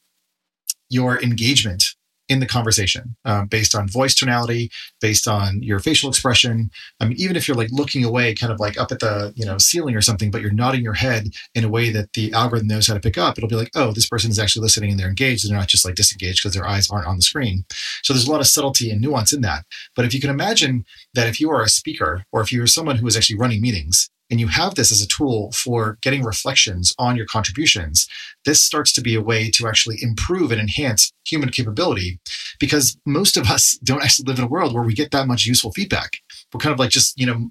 your 0.89 1.20
engagement 1.23 1.85
in 2.28 2.40
the 2.40 2.47
conversation 2.47 3.16
um, 3.24 3.47
based 3.47 3.74
on 3.74 3.89
voice 3.89 4.15
tonality 4.15 4.70
based 5.01 5.28
on 5.28 5.62
your 5.62 5.78
facial 5.78 6.09
expression. 6.09 6.70
I 7.01 7.07
mean 7.07 7.19
even 7.19 7.36
if 7.36 7.47
you're 7.47 7.57
like 7.57 7.70
looking 7.70 8.05
away 8.05 8.35
kind 8.35 8.53
of 8.53 8.61
like 8.61 8.78
up 8.78 8.93
at 8.93 9.01
the 9.01 9.32
you 9.36 9.44
know 9.44 9.59
ceiling 9.59 9.94
or 9.94 10.01
something 10.01 10.31
but 10.31 10.40
you're 10.40 10.51
nodding 10.51 10.82
your 10.82 10.94
head 10.94 11.28
in 11.55 11.65
a 11.65 11.69
way 11.69 11.90
that 11.90 12.12
the 12.15 12.32
algorithm 12.32 12.69
knows 12.69 12.86
how 12.86 12.94
to 12.94 13.01
pick 13.01 13.19
up 13.19 13.36
it'll 13.36 13.48
be 13.48 13.57
like 13.57 13.70
oh 13.74 13.93
this 13.93 14.09
person 14.09 14.31
is 14.31 14.39
actually 14.39 14.62
listening 14.62 14.90
and 14.90 14.98
they're 14.98 15.09
engaged 15.09 15.44
and 15.44 15.53
they're 15.53 15.61
not 15.61 15.69
just 15.69 15.85
like 15.85 15.94
disengaged 15.94 16.43
because 16.43 16.55
their 16.55 16.66
eyes 16.66 16.90
aren't 16.90 17.07
on 17.07 17.16
the 17.16 17.23
screen. 17.23 17.65
So 18.03 18.12
there's 18.12 18.27
a 18.27 18.31
lot 18.31 18.40
of 18.40 18.47
subtlety 18.47 18.90
and 18.90 19.01
nuance 19.01 19.32
in 19.32 19.40
that. 19.43 19.65
But 19.94 20.05
if 20.05 20.15
you 20.15 20.20
can 20.20 20.31
imagine 20.31 20.85
that 21.15 21.28
if 21.28 21.40
you 21.40 21.51
are 21.51 21.62
a 21.62 21.69
speaker 21.69 22.24
or 22.32 22.40
if 22.40 22.53
you're 22.53 22.66
someone 22.66 22.97
who 22.97 23.07
is 23.07 23.16
actually 23.16 23.39
running 23.39 23.61
meetings 23.61 24.11
and 24.31 24.40
you 24.40 24.48
have 24.48 24.74
this 24.74 24.90
as 24.90 25.01
a 25.01 25.07
tool 25.07 25.53
for 25.53 25.98
getting 26.03 26.24
reflections 26.24 26.93
on 26.98 27.16
your 27.16 27.27
contributions, 27.27 28.09
this 28.44 28.61
starts 28.62 28.93
to 28.94 29.01
be 29.01 29.15
a 29.15 29.20
way 29.20 29.51
to 29.51 29.69
actually 29.69 29.98
improve 30.01 30.51
and 30.51 30.61
enhance 30.61 31.12
human 31.24 31.51
capability 31.51 32.19
because 32.59 32.97
most 33.07 33.36
of 33.36 33.48
us 33.48 33.78
don't 33.85 34.03
actually 34.03 34.27
live 34.27 34.39
in 34.39 34.44
a 34.44 34.48
world 34.48 34.74
where 34.74 34.82
we 34.82 34.94
get 34.94 35.11
that 35.12 35.28
much 35.28 35.47
useful 35.47 35.73
feedback. 35.73 36.16
We're 36.53 36.61
kind 36.61 36.73
of 36.73 36.78
like 36.78 36.90
just, 36.90 37.19
you 37.19 37.27
know, 37.27 37.51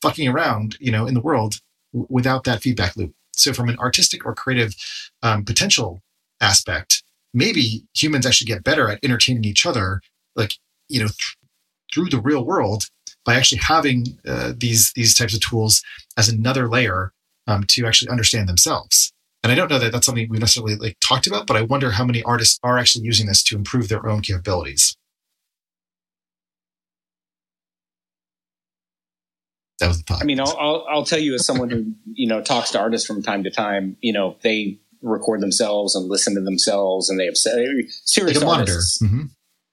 fucking 0.00 0.28
around, 0.28 0.76
you 0.80 0.90
know, 0.90 1.06
in 1.06 1.14
the 1.14 1.20
world 1.20 1.60
w- 1.92 2.06
without 2.10 2.44
that 2.44 2.62
feedback 2.62 2.96
loop. 2.96 3.12
So 3.34 3.52
from 3.52 3.68
an 3.68 3.78
artistic 3.78 4.26
or 4.26 4.34
creative 4.34 4.74
um, 5.22 5.44
potential 5.44 6.02
aspect, 6.40 7.02
maybe 7.32 7.84
humans 7.94 8.26
actually 8.26 8.46
get 8.46 8.64
better 8.64 8.90
at 8.90 8.98
entertaining 9.02 9.44
each 9.44 9.64
other, 9.64 10.02
like, 10.36 10.54
you 10.88 11.00
know, 11.00 11.06
th- 11.06 11.36
through 11.92 12.08
the 12.08 12.20
real 12.20 12.44
world 12.44 12.84
by 13.24 13.36
actually 13.36 13.60
having 13.62 14.18
uh, 14.26 14.52
these 14.56 14.92
these 14.94 15.14
types 15.14 15.34
of 15.34 15.40
tools 15.40 15.82
as 16.16 16.28
another 16.28 16.68
layer 16.68 17.12
um, 17.46 17.64
to 17.68 17.86
actually 17.86 18.10
understand 18.10 18.48
themselves. 18.48 19.12
And 19.42 19.50
I 19.50 19.54
don't 19.54 19.68
know 19.68 19.78
that 19.78 19.90
that's 19.90 20.06
something 20.06 20.28
we 20.30 20.38
necessarily 20.38 20.76
like 20.76 20.96
talked 21.00 21.26
about, 21.26 21.46
but 21.46 21.56
I 21.56 21.62
wonder 21.62 21.90
how 21.90 22.04
many 22.04 22.22
artists 22.22 22.58
are 22.62 22.78
actually 22.78 23.04
using 23.04 23.26
this 23.26 23.42
to 23.44 23.56
improve 23.56 23.88
their 23.88 24.08
own 24.08 24.20
capabilities. 24.20 24.96
That 29.80 29.88
was 29.88 29.98
the 29.98 30.04
thought. 30.04 30.22
I 30.22 30.24
mean, 30.24 30.38
I'll, 30.38 30.56
I'll, 30.60 30.86
I'll 30.88 31.04
tell 31.04 31.18
you 31.18 31.34
as 31.34 31.44
someone 31.44 31.70
who 31.70 31.92
you 32.12 32.28
know 32.28 32.40
talks 32.40 32.70
to 32.70 32.78
artists 32.78 33.04
from 33.04 33.20
time 33.20 33.42
to 33.42 33.50
time. 33.50 33.96
You 34.00 34.12
know, 34.12 34.36
they 34.42 34.78
record 35.00 35.40
themselves 35.40 35.96
and 35.96 36.08
listen 36.08 36.36
to 36.36 36.40
themselves, 36.40 37.10
and 37.10 37.18
they 37.18 37.24
have 37.24 37.36
serious 37.36 38.04
like 38.16 38.46
artists. 38.46 39.02
Mm-hmm 39.02 39.24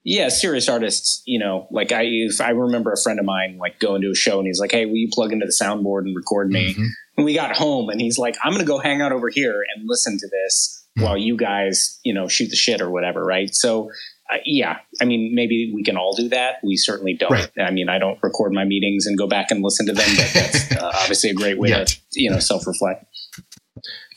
yeah, 0.09 0.29
serious 0.29 0.67
artists, 0.67 1.21
you 1.25 1.37
know, 1.37 1.67
like 1.69 1.91
I, 1.91 2.09
I 2.41 2.49
remember 2.49 2.91
a 2.91 2.97
friend 2.97 3.19
of 3.19 3.25
mine 3.25 3.59
like 3.59 3.77
going 3.77 4.01
to 4.01 4.09
a 4.09 4.15
show 4.15 4.39
and 4.39 4.47
he's 4.47 4.59
like, 4.59 4.71
Hey, 4.71 4.87
will 4.87 4.95
you 4.95 5.07
plug 5.13 5.31
into 5.31 5.45
the 5.45 5.51
soundboard 5.51 6.01
and 6.01 6.15
record 6.15 6.49
me? 6.49 6.73
Mm-hmm. 6.73 6.85
And 7.17 7.25
we 7.25 7.35
got 7.35 7.55
home 7.55 7.89
and 7.89 8.01
he's 8.01 8.17
like, 8.17 8.35
I'm 8.43 8.51
going 8.51 8.65
to 8.65 8.67
go 8.67 8.79
hang 8.79 9.01
out 9.01 9.11
over 9.11 9.29
here 9.29 9.63
and 9.75 9.87
listen 9.87 10.17
to 10.17 10.27
this 10.27 10.83
mm-hmm. 10.97 11.05
while 11.05 11.15
you 11.15 11.37
guys, 11.37 11.99
you 12.03 12.11
know, 12.11 12.27
shoot 12.27 12.49
the 12.49 12.55
shit 12.55 12.81
or 12.81 12.89
whatever. 12.89 13.23
Right. 13.23 13.53
So, 13.53 13.91
uh, 14.33 14.37
yeah, 14.45 14.77
I 14.99 15.05
mean, 15.05 15.35
maybe 15.35 15.71
we 15.75 15.83
can 15.83 15.95
all 15.95 16.15
do 16.15 16.27
that. 16.29 16.55
We 16.63 16.75
certainly 16.75 17.13
don't. 17.13 17.31
Right. 17.31 17.51
I 17.59 17.69
mean, 17.69 17.87
I 17.87 17.99
don't 17.99 18.17
record 18.23 18.51
my 18.51 18.65
meetings 18.65 19.05
and 19.05 19.15
go 19.15 19.27
back 19.27 19.51
and 19.51 19.63
listen 19.63 19.85
to 19.85 19.93
them, 19.93 20.09
but 20.15 20.31
that's 20.33 20.71
uh, 20.75 20.91
obviously 21.01 21.29
a 21.29 21.35
great 21.35 21.59
way 21.59 21.69
yeah. 21.69 21.83
to, 21.83 21.97
you 22.13 22.31
know, 22.31 22.39
self 22.39 22.65
reflect. 22.65 23.05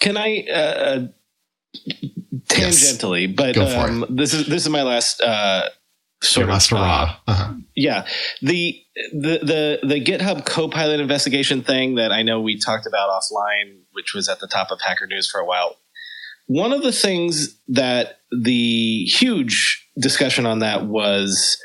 Can 0.00 0.16
I, 0.16 0.46
uh, 0.50 1.06
tangentially, 2.48 3.28
yes. 3.28 3.36
but 3.36 3.58
um, 3.58 4.06
this 4.08 4.32
is 4.32 4.46
this 4.46 4.62
is 4.62 4.68
my 4.68 4.82
last 4.82 5.20
uh, 5.20 5.68
sort 6.22 6.48
of 6.48 6.72
uh, 6.72 7.14
uh-huh. 7.26 7.54
yeah 7.74 8.06
the 8.40 8.80
the 9.12 9.38
the 9.42 9.78
the 9.82 10.00
GitHub 10.00 10.46
Copilot 10.46 11.00
investigation 11.00 11.62
thing 11.62 11.96
that 11.96 12.12
I 12.12 12.22
know 12.22 12.40
we 12.40 12.58
talked 12.58 12.86
about 12.86 13.10
offline, 13.10 13.80
which 13.92 14.14
was 14.14 14.28
at 14.28 14.40
the 14.40 14.46
top 14.46 14.70
of 14.70 14.80
Hacker 14.80 15.06
News 15.06 15.28
for 15.28 15.40
a 15.40 15.44
while. 15.44 15.76
One 16.46 16.72
of 16.72 16.82
the 16.82 16.92
things 16.92 17.56
that 17.68 18.20
the 18.30 19.04
huge 19.04 19.88
discussion 19.98 20.46
on 20.46 20.60
that 20.60 20.86
was 20.86 21.56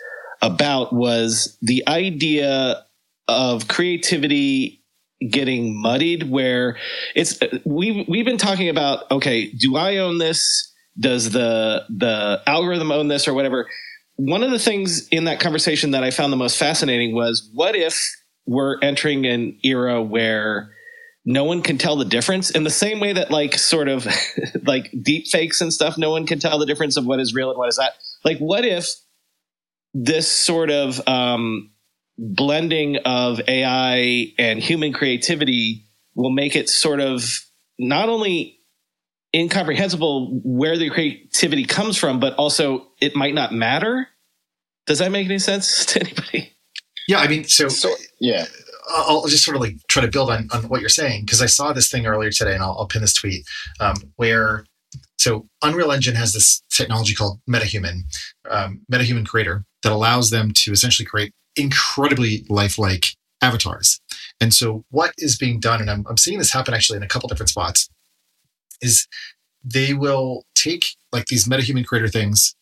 about 0.42 0.94
was 0.94 1.58
the 1.62 1.84
idea 1.88 2.86
of 3.28 3.68
creativity 3.68 4.84
getting 5.30 5.80
muddied 5.82 6.30
where 6.30 6.78
it's 7.16 7.40
we've 7.66 8.08
we've 8.08 8.26
been 8.26 8.38
talking 8.38 8.70
about 8.70 9.10
okay 9.10 9.50
do 9.50 9.76
i 9.76 9.98
own 9.98 10.20
this 10.20 10.72
does 11.00 11.32
the 11.32 11.84
the 11.90 12.40
algorithm 12.46 12.92
own 12.92 13.08
this 13.08 13.28
or 13.28 13.34
whatever 13.34 13.68
one 14.18 14.44
of 14.44 14.52
the 14.52 14.60
things 14.60 15.08
in 15.10 15.24
that 15.26 15.40
conversation 15.40 15.92
that 15.92 16.04
i 16.04 16.12
found 16.12 16.34
the 16.34 16.38
most 16.38 16.58
fascinating 16.58 17.16
was 17.16 17.50
what 17.54 17.76
if 17.76 18.04
we're 18.46 18.80
entering 18.82 19.26
an 19.26 19.58
era 19.64 20.02
where 20.02 20.72
no 21.26 21.44
one 21.44 21.62
can 21.62 21.78
tell 21.78 21.98
the 21.98 22.06
difference? 22.06 22.50
In 22.50 22.64
the 22.64 22.70
same 22.70 23.02
way 23.02 23.12
that 23.14 23.30
like 23.30 23.56
sort 23.56 23.90
of 23.90 24.08
like 24.64 24.90
deep 25.04 25.28
fakes 25.28 25.60
and 25.60 25.72
stuff 25.72 25.98
no 25.98 26.10
one 26.10 26.26
can 26.26 26.40
tell 26.40 26.58
the 26.58 26.66
difference 26.66 26.96
of 26.96 27.06
what 27.06 27.20
is 27.20 27.36
real 27.36 27.50
and 27.50 27.60
what 27.60 27.68
is 27.68 27.78
not. 27.78 27.92
Like 28.24 28.40
what 28.40 28.66
if 28.66 28.90
this 29.94 30.32
sort 30.32 30.72
of 30.72 31.06
um 31.08 31.72
blending 32.18 32.98
of 33.06 33.42
AI 33.48 34.34
and 34.40 34.60
human 34.60 34.94
creativity 34.94 35.86
will 36.16 36.32
make 36.32 36.56
it 36.56 36.70
sort 36.70 37.02
of 37.02 37.24
not 37.78 38.10
only 38.10 38.57
incomprehensible 39.36 40.40
where 40.44 40.78
the 40.78 40.90
creativity 40.90 41.66
comes 41.66 41.98
from, 41.98 42.20
but 42.20 42.34
also 42.36 42.88
it 43.02 43.16
might 43.16 43.34
not 43.34 43.54
matter. 43.54 44.08
Does 44.86 45.00
that 45.00 45.12
make 45.12 45.26
any 45.26 45.40
sense 45.40 45.86
to 45.88 46.00
anybody? 46.00 46.54
Yeah, 47.08 47.20
I 47.20 47.28
mean, 47.28 47.46
so, 47.46 47.68
so 47.70 47.94
yeah. 48.20 48.46
I'll 48.90 49.28
just 49.28 49.44
sort 49.44 49.56
of 49.56 49.62
like 49.62 49.76
try 49.90 50.02
to 50.02 50.08
build 50.08 50.32
on, 50.32 50.48
on 50.54 50.70
what 50.70 50.80
you're 50.80 50.90
saying 50.90 51.26
because 51.26 51.42
I 51.42 51.46
saw 51.46 51.74
this 51.74 51.90
thing 51.90 52.06
earlier 52.06 52.32
today, 52.32 52.54
and 52.54 52.64
I'll, 52.64 52.78
I'll 52.80 52.88
pin 52.88 53.02
this 53.02 53.14
tweet 53.14 53.46
um, 53.82 53.96
where 54.16 54.64
so 55.18 55.48
Unreal 55.64 55.92
Engine 55.92 56.16
has 56.16 56.34
this 56.34 56.62
technology 56.70 57.14
called 57.14 57.40
MetaHuman, 57.50 58.02
um, 58.50 58.82
MetaHuman 58.92 59.26
Creator, 59.26 59.66
that 59.84 59.92
allows 59.92 60.30
them 60.30 60.52
to 60.54 60.72
essentially 60.72 61.06
create 61.06 61.34
incredibly 61.56 62.46
lifelike 62.50 63.16
avatars. 63.42 64.00
And 64.40 64.54
so 64.54 64.86
what 64.90 65.14
is 65.18 65.38
being 65.38 65.60
done, 65.60 65.82
and 65.82 65.90
I'm, 65.90 66.06
I'm 66.08 66.18
seeing 66.18 66.38
this 66.40 66.54
happen 66.54 66.74
actually 66.74 66.98
in 66.98 67.04
a 67.04 67.08
couple 67.08 67.28
different 67.30 67.50
spots, 67.50 67.90
is 68.82 69.08
they 69.64 69.94
will 69.94 70.46
take 70.56 70.96
like 71.12 71.26
these 71.26 71.48
metahuman 71.48 71.86
creator 71.86 72.08
things, 72.08 72.56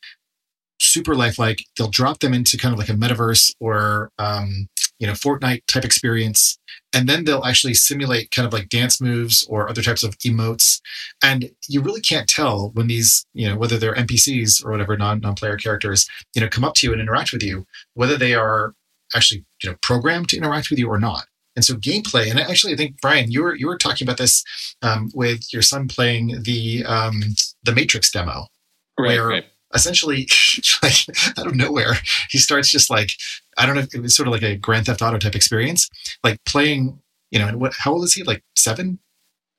super 0.80 1.16
lifelike, 1.16 1.64
they'll 1.78 1.90
drop 1.90 2.20
them 2.20 2.34
into 2.34 2.58
kind 2.58 2.74
of 2.74 2.80
like 2.80 2.90
a 2.90 2.94
metaverse 2.94 3.54
or 3.60 4.12
um, 4.20 4.68
you 5.00 5.08
know, 5.08 5.14
Fortnite 5.14 5.66
type 5.68 5.84
experience. 5.84 6.58
And 6.94 7.10
then 7.10 7.26
they'll 7.26 7.44
actually 7.44 7.74
simulate 7.74 8.32
kind 8.32 8.48
of 8.48 8.54
like 8.54 8.70
dance 8.70 9.02
moves 9.02 9.46
or 9.50 9.70
other 9.70 9.82
types 9.82 10.04
of 10.04 10.18
emotes. 10.20 10.80
And 11.24 11.52
you 11.68 11.82
really 11.82 12.02
can't 12.02 12.30
tell 12.30 12.72
when 12.74 12.88
these, 12.88 13.26
you 13.34 13.48
know, 13.48 13.58
whether 13.58 13.78
they're 13.78 13.96
NPCs 13.96 14.64
or 14.66 14.72
whatever 14.72 14.98
non 14.98 15.20
non 15.20 15.36
player 15.36 15.58
characters, 15.58 16.08
you 16.34 16.42
know, 16.42 16.48
come 16.48 16.64
up 16.64 16.76
to 16.76 16.88
you 16.88 16.94
and 16.94 17.02
interact 17.02 17.34
with 17.34 17.44
you, 17.44 17.66
whether 17.94 18.18
they 18.18 18.34
are 18.34 18.74
actually, 19.14 19.44
you 19.62 19.70
know, 19.70 19.76
programmed 19.82 20.30
to 20.30 20.38
interact 20.38 20.70
with 20.70 20.80
you 20.80 20.90
or 20.90 21.00
not. 21.00 21.26
And 21.56 21.64
so 21.64 21.76
gameplay, 21.76 22.30
and 22.30 22.40
actually, 22.40 22.74
I 22.74 22.76
think 22.76 23.00
Brian, 23.02 23.32
you 23.32 23.42
were 23.42 23.56
you 23.56 23.68
were 23.68 23.78
talking 23.78 24.06
about 24.06 24.18
this 24.18 24.44
um, 24.82 25.10
with 25.14 25.54
your 25.54 25.62
son 25.62 25.88
playing 25.88 26.44
the 26.44 26.84
um, 26.86 27.22
the 27.64 27.74
Matrix 27.74 28.12
demo, 28.12 28.48
right, 29.00 29.08
where 29.08 29.28
right. 29.28 29.46
essentially, 29.74 30.28
like 30.84 30.96
out 31.38 31.48
of 31.48 31.56
nowhere, 31.56 31.94
he 32.30 32.38
starts 32.38 32.70
just 32.70 32.90
like 32.90 33.12
I 33.58 33.66
don't 33.66 33.76
know, 33.76 33.86
it 33.94 34.02
was 34.02 34.16
sort 34.16 34.28
of 34.28 34.34
like 34.34 34.44
a 34.44 34.58
Grand 34.58 34.88
Theft 34.88 35.02
Auto 35.02 35.18
type 35.18 35.36
experience, 35.36 35.90
like 36.24 36.44
playing. 36.46 37.00
You 37.32 37.40
know, 37.40 37.58
what? 37.58 37.74
How 37.78 37.94
old 37.94 38.04
is 38.04 38.14
he? 38.14 38.24
Like 38.24 38.44
seven? 38.56 39.00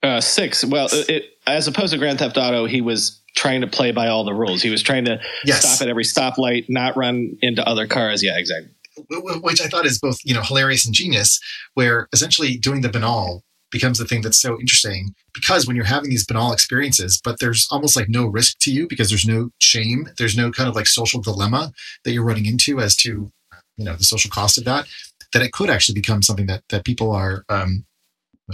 Uh, 0.02 0.20
six. 0.20 0.64
Well, 0.64 0.88
it, 0.92 1.24
as 1.46 1.66
opposed 1.66 1.92
to 1.92 1.98
Grand 1.98 2.18
Theft 2.18 2.36
Auto, 2.36 2.66
he 2.66 2.80
was 2.80 3.20
trying 3.34 3.60
to 3.62 3.66
play 3.66 3.90
by 3.90 4.08
all 4.08 4.24
the 4.24 4.32
rules. 4.32 4.62
He 4.62 4.70
was 4.70 4.82
trying 4.82 5.04
to 5.06 5.20
yes. 5.44 5.64
stop 5.64 5.82
at 5.82 5.88
every 5.88 6.04
stoplight, 6.04 6.66
not 6.68 6.96
run 6.96 7.36
into 7.42 7.66
other 7.66 7.86
cars. 7.86 8.22
Yeah, 8.22 8.38
exactly 8.38 8.75
which 9.08 9.60
I 9.60 9.68
thought 9.68 9.86
is 9.86 9.98
both 9.98 10.18
you 10.24 10.34
know 10.34 10.42
hilarious 10.42 10.84
and 10.86 10.94
genius, 10.94 11.40
where 11.74 12.08
essentially 12.12 12.56
doing 12.56 12.80
the 12.80 12.88
banal 12.88 13.42
becomes 13.70 13.98
the 13.98 14.04
thing 14.04 14.22
that's 14.22 14.40
so 14.40 14.58
interesting 14.60 15.14
because 15.34 15.66
when 15.66 15.74
you're 15.74 15.84
having 15.84 16.08
these 16.08 16.24
banal 16.24 16.52
experiences, 16.52 17.20
but 17.22 17.40
there's 17.40 17.66
almost 17.70 17.96
like 17.96 18.08
no 18.08 18.24
risk 18.26 18.58
to 18.60 18.72
you 18.72 18.86
because 18.88 19.08
there's 19.08 19.26
no 19.26 19.50
shame, 19.58 20.08
there's 20.18 20.36
no 20.36 20.50
kind 20.50 20.68
of 20.68 20.76
like 20.76 20.86
social 20.86 21.20
dilemma 21.20 21.72
that 22.04 22.12
you're 22.12 22.24
running 22.24 22.46
into 22.46 22.80
as 22.80 22.96
to 22.96 23.30
you 23.76 23.84
know 23.84 23.96
the 23.96 24.04
social 24.04 24.30
cost 24.30 24.58
of 24.58 24.64
that. 24.64 24.86
That 25.32 25.42
it 25.42 25.52
could 25.52 25.70
actually 25.70 26.00
become 26.00 26.22
something 26.22 26.46
that 26.46 26.62
that 26.70 26.84
people 26.84 27.12
are 27.12 27.44
um, 27.48 27.84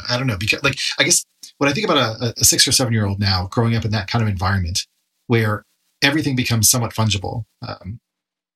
I 0.08 0.16
don't 0.16 0.26
know 0.26 0.38
because 0.38 0.62
like 0.62 0.78
I 0.98 1.04
guess 1.04 1.24
when 1.58 1.68
I 1.68 1.72
think 1.72 1.88
about 1.88 2.20
a, 2.20 2.34
a 2.38 2.44
six 2.44 2.66
or 2.66 2.72
seven 2.72 2.92
year 2.92 3.06
old 3.06 3.20
now 3.20 3.46
growing 3.50 3.76
up 3.76 3.84
in 3.84 3.90
that 3.92 4.08
kind 4.08 4.22
of 4.22 4.28
environment 4.28 4.86
where 5.26 5.64
everything 6.02 6.36
becomes 6.36 6.68
somewhat 6.68 6.92
fungible. 6.92 7.44
Um, 7.66 8.00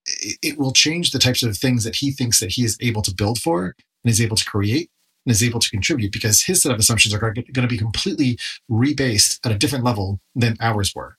it, 0.07 0.39
it 0.43 0.59
will 0.59 0.73
change 0.73 1.11
the 1.11 1.19
types 1.19 1.43
of 1.43 1.57
things 1.57 1.85
that 1.85 1.97
he 1.97 2.11
thinks 2.11 2.41
that 2.41 2.53
he 2.53 2.65
is 2.65 2.77
able 2.81 3.03
to 3.03 3.15
build 3.15 3.39
for 3.39 3.74
and 4.05 4.11
is 4.11 4.20
able 4.20 4.37
to 4.37 4.45
create 4.45 4.91
and 5.24 5.33
is 5.33 5.43
able 5.43 5.61
to 5.61 5.70
contribute 5.70 6.12
because 6.12 6.43
his 6.43 6.62
set 6.62 6.73
of 6.73 6.78
assumptions 6.78 7.15
are 7.15 7.19
going 7.19 7.45
to 7.45 7.66
be 7.66 7.78
completely 7.78 8.39
rebased 8.70 9.45
at 9.45 9.53
a 9.53 9.59
different 9.59 9.85
level 9.85 10.20
than 10.35 10.57
ours 10.61 10.93
were. 10.95 11.16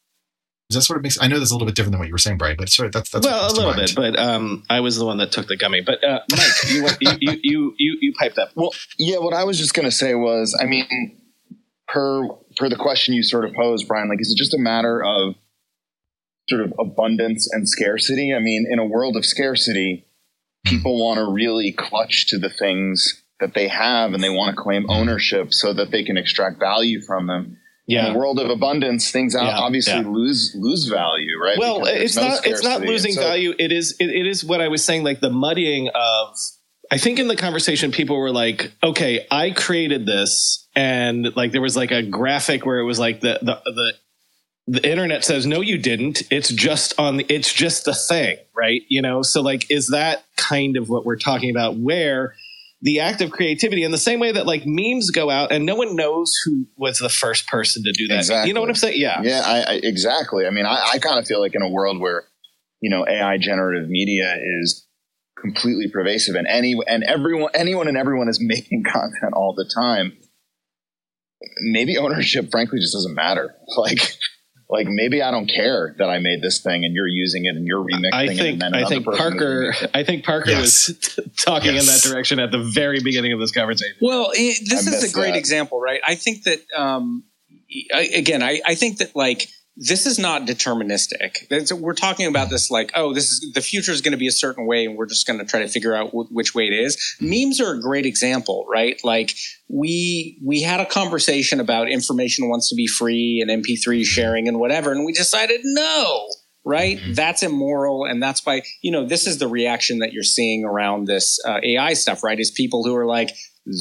Does 0.69 0.75
that 0.75 0.81
sort 0.81 0.97
of 0.97 1.03
makes? 1.03 1.21
I 1.21 1.27
know 1.27 1.39
that's 1.39 1.51
a 1.51 1.53
little 1.53 1.65
bit 1.65 1.75
different 1.75 1.93
than 1.93 1.99
what 1.99 2.09
you 2.09 2.13
were 2.13 2.17
saying, 2.17 2.37
Brian, 2.37 2.57
but 2.57 2.67
sort 2.67 2.87
of 2.87 2.91
that's 2.91 3.09
that's 3.09 3.25
well, 3.25 3.49
a 3.49 3.53
little 3.53 3.73
bit. 3.73 3.93
But 3.95 4.19
um, 4.19 4.63
I 4.69 4.81
was 4.81 4.97
the 4.97 5.05
one 5.05 5.17
that 5.19 5.31
took 5.31 5.47
the 5.47 5.55
gummy. 5.55 5.79
But 5.79 6.03
uh, 6.03 6.19
Mike, 6.29 6.41
you, 6.67 6.87
you, 6.99 7.11
you 7.21 7.39
you 7.41 7.73
you 7.77 7.97
you 8.01 8.13
piped 8.19 8.37
up. 8.37 8.49
Well, 8.53 8.73
yeah. 8.99 9.17
What 9.19 9.33
I 9.33 9.45
was 9.45 9.57
just 9.57 9.73
going 9.73 9.85
to 9.85 9.95
say 9.95 10.13
was, 10.13 10.57
I 10.61 10.65
mean, 10.65 10.85
per 11.87 12.27
per 12.57 12.67
the 12.67 12.75
question 12.75 13.13
you 13.13 13.23
sort 13.23 13.45
of 13.45 13.53
posed, 13.53 13.87
Brian, 13.87 14.09
like, 14.09 14.19
is 14.19 14.29
it 14.29 14.37
just 14.37 14.53
a 14.53 14.59
matter 14.59 15.01
of 15.01 15.35
sort 16.49 16.61
of 16.61 16.73
abundance 16.79 17.47
and 17.51 17.67
scarcity. 17.67 18.33
I 18.33 18.39
mean, 18.39 18.65
in 18.69 18.79
a 18.79 18.85
world 18.85 19.15
of 19.15 19.25
scarcity, 19.25 20.05
people 20.65 21.03
want 21.03 21.17
to 21.17 21.31
really 21.31 21.71
clutch 21.71 22.27
to 22.27 22.37
the 22.37 22.49
things 22.49 23.23
that 23.39 23.53
they 23.53 23.67
have 23.67 24.13
and 24.13 24.23
they 24.23 24.29
want 24.29 24.55
to 24.55 24.61
claim 24.61 24.89
ownership 24.89 25.53
so 25.53 25.73
that 25.73 25.91
they 25.91 26.03
can 26.03 26.17
extract 26.17 26.59
value 26.59 27.01
from 27.01 27.27
them. 27.27 27.57
Yeah. 27.85 28.07
In 28.07 28.15
a 28.15 28.19
world 28.19 28.39
of 28.39 28.49
abundance, 28.49 29.11
things 29.11 29.33
yeah, 29.33 29.57
obviously 29.57 29.93
yeah. 29.93 30.07
lose 30.07 30.53
lose 30.59 30.87
value, 30.87 31.41
right? 31.41 31.57
Well, 31.57 31.85
it's 31.85 32.17
no 32.17 32.23
not 32.23 32.37
scarcity. 32.37 32.51
it's 32.51 32.63
not 32.63 32.81
losing 32.81 33.13
so, 33.13 33.21
value. 33.21 33.53
It 33.57 33.71
is 33.71 33.95
it, 33.97 34.09
it 34.09 34.27
is 34.27 34.43
what 34.43 34.59
I 34.59 34.67
was 34.67 34.83
saying, 34.83 35.05
like 35.05 35.21
the 35.21 35.29
muddying 35.29 35.87
of 35.95 36.35
I 36.91 36.97
think 36.97 37.19
in 37.19 37.27
the 37.27 37.35
conversation, 37.35 37.91
people 37.91 38.17
were 38.17 38.31
like, 38.31 38.71
okay, 38.83 39.25
I 39.29 39.51
created 39.51 40.05
this. 40.05 40.67
And 40.75 41.35
like, 41.35 41.51
there 41.51 41.61
was 41.61 41.75
like 41.75 41.91
a 41.91 42.01
graphic 42.01 42.65
where 42.65 42.79
it 42.79 42.85
was 42.85 42.99
like 42.99 43.19
the, 43.19 43.39
the, 43.41 43.59
the 43.65 43.93
the 44.67 44.87
internet 44.87 45.23
says 45.23 45.45
no 45.45 45.61
you 45.61 45.77
didn't. 45.77 46.23
It's 46.29 46.49
just 46.49 46.93
on 46.99 47.17
the, 47.17 47.25
it's 47.29 47.53
just 47.53 47.87
a 47.87 47.93
thing 47.93 48.37
right? 48.57 48.81
You 48.89 49.01
know 49.01 49.21
so 49.21 49.41
like 49.41 49.69
is 49.71 49.87
that 49.89 50.25
kind 50.35 50.75
of 50.75 50.89
what 50.89 51.05
we're 51.05 51.17
talking 51.17 51.51
about 51.51 51.77
where 51.77 52.35
the 52.81 52.99
act 52.99 53.21
of 53.21 53.31
creativity 53.31 53.83
in 53.83 53.91
the 53.91 53.97
same 53.97 54.19
way 54.19 54.31
that 54.31 54.45
like 54.45 54.63
memes 54.65 55.09
go 55.11 55.29
out 55.29 55.51
and 55.51 55.65
no 55.65 55.75
one 55.75 55.95
knows 55.95 56.33
who 56.43 56.67
was 56.75 56.99
the 56.99 57.09
first 57.09 57.47
person 57.47 57.83
to 57.83 57.91
do 57.91 58.07
that. 58.07 58.19
Exactly. 58.19 58.49
you 58.49 58.53
know 58.53 58.61
what 58.61 58.69
i'm 58.69 58.75
saying? 58.75 58.99
Yeah. 58.99 59.21
Yeah 59.21 59.41
I, 59.45 59.61
I, 59.61 59.79
exactly. 59.83 60.45
I 60.45 60.49
mean 60.49 60.65
i, 60.65 60.91
I 60.93 60.99
kind 60.99 61.19
of 61.19 61.27
feel 61.27 61.39
like 61.39 61.55
in 61.55 61.61
a 61.61 61.69
world 61.69 61.99
where 61.99 62.25
you 62.81 62.89
know 62.89 63.05
ai 63.07 63.37
generative 63.37 63.89
media 63.89 64.37
is 64.61 64.85
completely 65.39 65.87
pervasive 65.87 66.35
and 66.35 66.47
any 66.47 66.75
and 66.87 67.03
everyone 67.03 67.51
anyone 67.53 67.87
and 67.87 67.97
everyone 67.97 68.27
is 68.27 68.39
making 68.41 68.83
content 68.83 69.33
all 69.33 69.53
the 69.55 69.69
time 69.73 70.17
maybe 71.61 71.97
ownership 71.97 72.49
frankly 72.49 72.79
just 72.79 72.93
doesn't 72.93 73.15
matter. 73.15 73.53
Like 73.77 74.17
like 74.69 74.87
maybe 74.87 75.21
I 75.21 75.31
don't 75.31 75.47
care 75.47 75.95
that 75.97 76.09
I 76.09 76.19
made 76.19 76.41
this 76.41 76.61
thing 76.61 76.83
and 76.83 76.93
you're 76.93 77.07
using 77.07 77.45
it 77.45 77.55
and 77.55 77.65
you're 77.65 77.83
remixing 77.83 78.13
I 78.13 78.27
think, 78.27 78.61
it. 78.61 78.73
I 78.73 78.85
think 78.85 79.05
Parker, 79.05 79.73
I 79.93 80.03
think 80.03 80.25
Parker 80.25 80.51
yes. 80.51 80.87
was 80.89 81.19
talking 81.37 81.73
yes. 81.73 81.87
in 81.87 81.93
that 81.93 82.13
direction 82.13 82.39
at 82.39 82.51
the 82.51 82.59
very 82.59 83.01
beginning 83.01 83.31
of 83.31 83.39
this 83.39 83.51
conversation. 83.51 83.95
Well, 84.01 84.31
it, 84.33 84.69
this 84.69 84.87
I 84.87 84.91
is 84.91 85.09
a 85.09 85.13
great 85.13 85.31
that. 85.31 85.37
example, 85.37 85.79
right? 85.79 86.01
I 86.05 86.15
think 86.15 86.43
that, 86.43 86.59
um, 86.75 87.23
I, 87.93 88.09
again, 88.15 88.43
I, 88.43 88.59
I 88.65 88.75
think 88.75 88.97
that 88.97 89.15
like 89.15 89.47
this 89.77 90.07
is 90.07 90.17
not 90.17 90.47
deterministic. 90.47 91.45
It's, 91.51 91.71
we're 91.71 91.93
talking 91.93 92.25
about 92.25 92.49
this 92.49 92.71
like, 92.71 92.91
oh, 92.95 93.13
this 93.13 93.31
is 93.31 93.51
the 93.53 93.61
future 93.61 93.91
is 93.91 94.01
going 94.01 94.13
to 94.13 94.17
be 94.17 94.27
a 94.27 94.31
certain 94.31 94.65
way, 94.65 94.85
and 94.85 94.97
we're 94.97 95.05
just 95.05 95.27
going 95.27 95.39
to 95.39 95.45
try 95.45 95.59
to 95.59 95.67
figure 95.67 95.95
out 95.95 96.07
w- 96.07 96.27
which 96.31 96.55
way 96.55 96.67
it 96.67 96.73
is. 96.73 97.15
Memes 97.21 97.61
are 97.61 97.73
a 97.73 97.79
great 97.79 98.05
example, 98.05 98.65
right? 98.67 98.99
Like 99.03 99.35
we 99.69 100.39
we 100.43 100.63
had 100.63 100.79
a 100.79 100.85
conversation 100.85 101.59
about 101.59 101.89
information 101.89 102.49
wants 102.49 102.69
to 102.69 102.75
be 102.75 102.87
free 102.87 103.39
and 103.39 103.63
MP3 103.63 104.03
sharing 104.03 104.47
and 104.47 104.59
whatever, 104.59 104.91
and 104.91 105.05
we 105.05 105.13
decided 105.13 105.61
no, 105.63 106.27
right? 106.65 106.97
Mm-hmm. 106.97 107.13
That's 107.13 107.43
immoral, 107.43 108.05
and 108.05 108.21
that's 108.21 108.43
why 108.43 108.63
you 108.81 108.91
know 108.91 109.05
this 109.05 109.27
is 109.27 109.37
the 109.37 109.47
reaction 109.47 109.99
that 109.99 110.11
you're 110.11 110.23
seeing 110.23 110.65
around 110.65 111.05
this 111.05 111.39
uh, 111.45 111.59
AI 111.61 111.93
stuff, 111.93 112.23
right? 112.23 112.39
Is 112.39 112.49
people 112.49 112.83
who 112.83 112.95
are 112.95 113.05
like 113.05 113.29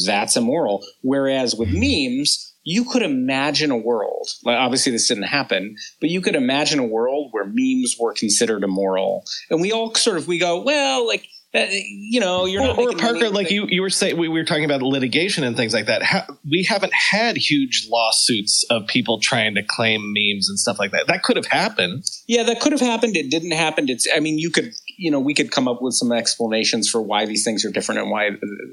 that's 0.04 0.36
immoral, 0.36 0.84
whereas 1.02 1.54
with 1.54 1.70
mm-hmm. 1.70 2.18
memes 2.20 2.45
you 2.66 2.84
could 2.84 3.02
imagine 3.02 3.70
a 3.70 3.76
world 3.76 4.28
like 4.44 4.56
obviously 4.56 4.92
this 4.92 5.08
didn't 5.08 5.22
happen 5.24 5.76
but 6.00 6.10
you 6.10 6.20
could 6.20 6.34
imagine 6.34 6.78
a 6.78 6.86
world 6.86 7.28
where 7.30 7.44
memes 7.46 7.96
were 7.98 8.12
considered 8.12 8.64
immoral 8.64 9.24
and 9.48 9.60
we 9.62 9.72
all 9.72 9.94
sort 9.94 10.18
of 10.18 10.26
we 10.28 10.38
go 10.38 10.62
well 10.62 11.06
like 11.06 11.26
uh, 11.56 11.66
you 11.70 12.20
know, 12.20 12.44
you're 12.44 12.62
or, 12.62 12.90
or 12.90 12.92
Parker, 12.92 13.30
like 13.30 13.50
you, 13.50 13.66
you 13.68 13.80
were 13.80 13.88
saying, 13.88 14.18
we 14.18 14.28
were 14.28 14.44
talking 14.44 14.64
about 14.64 14.82
litigation 14.82 15.42
and 15.42 15.56
things 15.56 15.72
like 15.72 15.86
that. 15.86 16.02
How, 16.02 16.24
we 16.48 16.64
haven't 16.64 16.92
had 16.92 17.36
huge 17.36 17.86
lawsuits 17.90 18.64
of 18.68 18.86
people 18.86 19.20
trying 19.20 19.54
to 19.54 19.62
claim 19.62 20.12
memes 20.12 20.50
and 20.50 20.58
stuff 20.58 20.78
like 20.78 20.90
that. 20.90 21.06
That 21.06 21.22
could 21.22 21.36
have 21.36 21.46
happened. 21.46 22.04
Yeah, 22.26 22.42
that 22.42 22.60
could 22.60 22.72
have 22.72 22.80
happened. 22.80 23.16
It 23.16 23.30
didn't 23.30 23.52
happen. 23.52 23.88
It's, 23.88 24.06
I 24.14 24.20
mean, 24.20 24.38
you 24.38 24.50
could, 24.50 24.74
you 24.96 25.10
know, 25.10 25.20
we 25.20 25.34
could 25.34 25.50
come 25.50 25.68
up 25.68 25.82
with 25.82 25.94
some 25.94 26.12
explanations 26.12 26.88
for 26.88 27.00
why 27.02 27.26
these 27.26 27.44
things 27.44 27.64
are 27.64 27.70
different 27.70 28.00
and 28.00 28.10
why, 28.10 28.30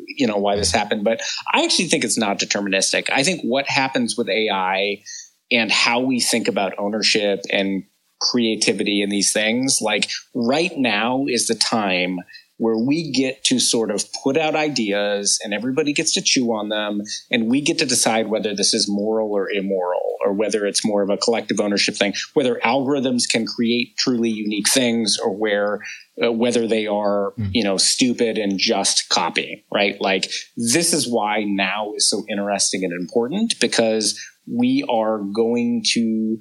you 0.08 0.28
know, 0.28 0.38
why 0.38 0.56
this 0.56 0.72
happened. 0.72 1.04
But 1.04 1.22
I 1.54 1.64
actually 1.64 1.88
think 1.88 2.04
it's 2.04 2.18
not 2.18 2.40
deterministic. 2.40 3.10
I 3.12 3.24
think 3.24 3.42
what 3.42 3.68
happens 3.68 4.18
with 4.18 4.30
AI 4.30 5.04
and 5.52 5.72
how 5.72 6.00
we 6.00 6.20
think 6.20 6.48
about 6.48 6.74
ownership 6.78 7.42
and 7.52 7.84
creativity 8.22 9.02
and 9.02 9.12
these 9.12 9.34
things, 9.34 9.80
like 9.82 10.10
right 10.34 10.76
now 10.78 11.26
is 11.28 11.48
the 11.48 11.56
time 11.56 12.20
where 12.64 12.78
we 12.78 13.12
get 13.12 13.44
to 13.44 13.60
sort 13.60 13.92
of 13.92 14.06
put 14.24 14.38
out 14.38 14.56
ideas 14.56 15.38
and 15.44 15.54
everybody 15.54 15.92
gets 15.92 16.14
to 16.14 16.22
chew 16.22 16.54
on 16.54 16.70
them 16.70 17.02
and 17.30 17.50
we 17.50 17.60
get 17.60 17.78
to 17.78 17.86
decide 17.86 18.28
whether 18.28 18.56
this 18.56 18.74
is 18.74 18.88
moral 18.90 19.34
or 19.34 19.52
immoral 19.52 20.16
or 20.24 20.32
whether 20.32 20.66
it's 20.66 20.86
more 20.86 21.02
of 21.02 21.10
a 21.10 21.18
collective 21.18 21.60
ownership 21.60 21.94
thing 21.94 22.14
whether 22.36 22.62
algorithms 22.64 23.24
can 23.30 23.46
create 23.46 23.98
truly 23.98 24.30
unique 24.30 24.70
things 24.70 25.18
or 25.22 25.36
where 25.36 25.82
uh, 26.24 26.32
whether 26.32 26.66
they 26.66 26.88
are 26.88 27.34
mm. 27.38 27.50
you 27.52 27.66
know 27.66 27.76
stupid 27.76 28.38
and 28.38 28.58
just 28.58 29.10
copying 29.10 29.62
right 29.70 30.00
like 30.00 30.32
this 30.56 30.94
is 30.94 31.06
why 31.06 31.44
now 31.44 31.92
is 31.98 32.10
so 32.10 32.24
interesting 32.30 32.86
and 32.86 32.94
important 32.94 33.60
because 33.60 34.18
we 34.48 34.86
are 34.90 35.20
going 35.36 35.84
to 35.86 36.38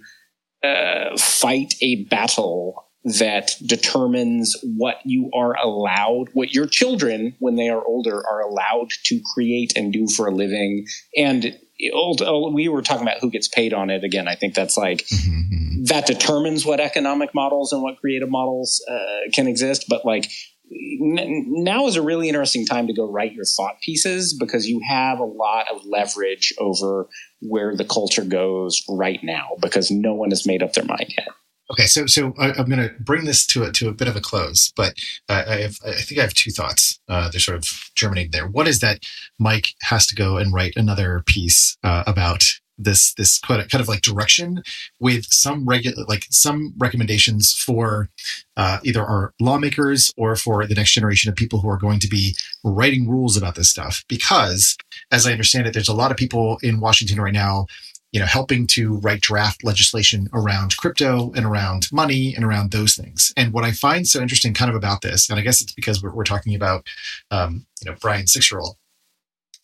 uh, 0.62 1.16
fight 1.16 1.74
a 1.82 2.04
battle 2.04 2.91
that 3.04 3.52
determines 3.66 4.56
what 4.62 4.96
you 5.04 5.30
are 5.34 5.54
allowed, 5.56 6.26
what 6.34 6.54
your 6.54 6.66
children, 6.66 7.34
when 7.40 7.56
they 7.56 7.68
are 7.68 7.84
older, 7.84 8.16
are 8.26 8.40
allowed 8.40 8.90
to 9.04 9.20
create 9.34 9.72
and 9.76 9.92
do 9.92 10.06
for 10.06 10.28
a 10.28 10.30
living. 10.30 10.86
And 11.16 11.58
old, 11.92 12.22
oh, 12.22 12.50
we 12.50 12.68
were 12.68 12.82
talking 12.82 13.02
about 13.02 13.18
who 13.20 13.30
gets 13.30 13.48
paid 13.48 13.72
on 13.72 13.90
it. 13.90 14.04
Again, 14.04 14.28
I 14.28 14.36
think 14.36 14.54
that's 14.54 14.76
like 14.76 14.98
mm-hmm. 15.12 15.84
that 15.84 16.06
determines 16.06 16.64
what 16.64 16.80
economic 16.80 17.34
models 17.34 17.72
and 17.72 17.82
what 17.82 17.98
creative 17.98 18.30
models 18.30 18.84
uh, 18.88 19.30
can 19.32 19.48
exist. 19.48 19.86
But 19.88 20.04
like 20.04 20.30
n- 20.70 21.44
now 21.64 21.86
is 21.86 21.96
a 21.96 22.02
really 22.02 22.28
interesting 22.28 22.66
time 22.66 22.86
to 22.86 22.92
go 22.92 23.10
write 23.10 23.32
your 23.32 23.44
thought 23.44 23.80
pieces 23.80 24.32
because 24.32 24.68
you 24.68 24.80
have 24.86 25.18
a 25.18 25.24
lot 25.24 25.66
of 25.72 25.84
leverage 25.84 26.54
over 26.58 27.08
where 27.40 27.74
the 27.76 27.84
culture 27.84 28.24
goes 28.24 28.84
right 28.88 29.22
now 29.24 29.50
because 29.60 29.90
no 29.90 30.14
one 30.14 30.30
has 30.30 30.46
made 30.46 30.62
up 30.62 30.72
their 30.74 30.84
mind 30.84 31.12
yet. 31.16 31.28
Okay, 31.72 31.86
so 31.86 32.04
so 32.04 32.34
I, 32.38 32.50
am 32.50 32.68
going 32.68 32.86
to 32.86 32.94
bring 33.00 33.24
this 33.24 33.46
to 33.46 33.64
a 33.64 33.72
to 33.72 33.88
a 33.88 33.94
bit 33.94 34.06
of 34.06 34.14
a 34.14 34.20
close, 34.20 34.70
but 34.76 34.94
uh, 35.30 35.44
I 35.46 35.56
have 35.62 35.76
I 35.86 35.92
think 35.92 36.18
I 36.18 36.22
have 36.22 36.34
two 36.34 36.50
thoughts. 36.50 37.00
Uh, 37.08 37.30
they're 37.30 37.40
sort 37.40 37.56
of 37.56 37.90
germinating 37.94 38.32
there. 38.32 38.46
One 38.46 38.66
is 38.66 38.80
that 38.80 39.00
Mike 39.38 39.68
has 39.82 40.06
to 40.08 40.14
go 40.14 40.36
and 40.36 40.52
write 40.52 40.74
another 40.76 41.22
piece 41.26 41.78
uh, 41.82 42.04
about 42.06 42.44
this 42.78 43.14
this 43.14 43.38
kind 43.38 43.62
of 43.74 43.88
like 43.88 44.02
direction 44.02 44.62
with 44.98 45.24
some 45.26 45.66
regular 45.66 46.04
like 46.08 46.26
some 46.30 46.74
recommendations 46.78 47.52
for 47.52 48.08
uh, 48.56 48.78
either 48.82 49.02
our 49.02 49.32
lawmakers 49.40 50.12
or 50.16 50.36
for 50.36 50.66
the 50.66 50.74
next 50.74 50.92
generation 50.92 51.30
of 51.30 51.36
people 51.36 51.60
who 51.60 51.68
are 51.68 51.78
going 51.78 52.00
to 52.00 52.08
be 52.08 52.34
writing 52.64 53.08
rules 53.08 53.36
about 53.36 53.54
this 53.54 53.70
stuff 53.70 54.04
because 54.08 54.76
as 55.10 55.26
i 55.26 55.32
understand 55.32 55.66
it 55.66 55.74
there's 55.74 55.88
a 55.88 55.94
lot 55.94 56.10
of 56.10 56.16
people 56.16 56.58
in 56.62 56.80
washington 56.80 57.20
right 57.20 57.34
now 57.34 57.66
you 58.12 58.20
know 58.20 58.26
helping 58.26 58.66
to 58.66 58.96
write 58.98 59.20
draft 59.20 59.64
legislation 59.64 60.28
around 60.32 60.76
crypto 60.76 61.32
and 61.34 61.44
around 61.44 61.90
money 61.92 62.34
and 62.34 62.44
around 62.44 62.70
those 62.70 62.94
things 62.94 63.32
and 63.36 63.52
what 63.52 63.64
i 63.64 63.72
find 63.72 64.06
so 64.06 64.20
interesting 64.20 64.54
kind 64.54 64.70
of 64.70 64.76
about 64.76 65.00
this 65.02 65.28
and 65.28 65.38
i 65.38 65.42
guess 65.42 65.60
it's 65.60 65.72
because 65.72 66.02
we're, 66.02 66.14
we're 66.14 66.24
talking 66.24 66.54
about 66.54 66.86
um, 67.30 67.66
you 67.82 67.90
know 67.90 67.96
brian 68.00 68.26
six 68.26 68.50
year 68.50 68.60
old 68.60 68.76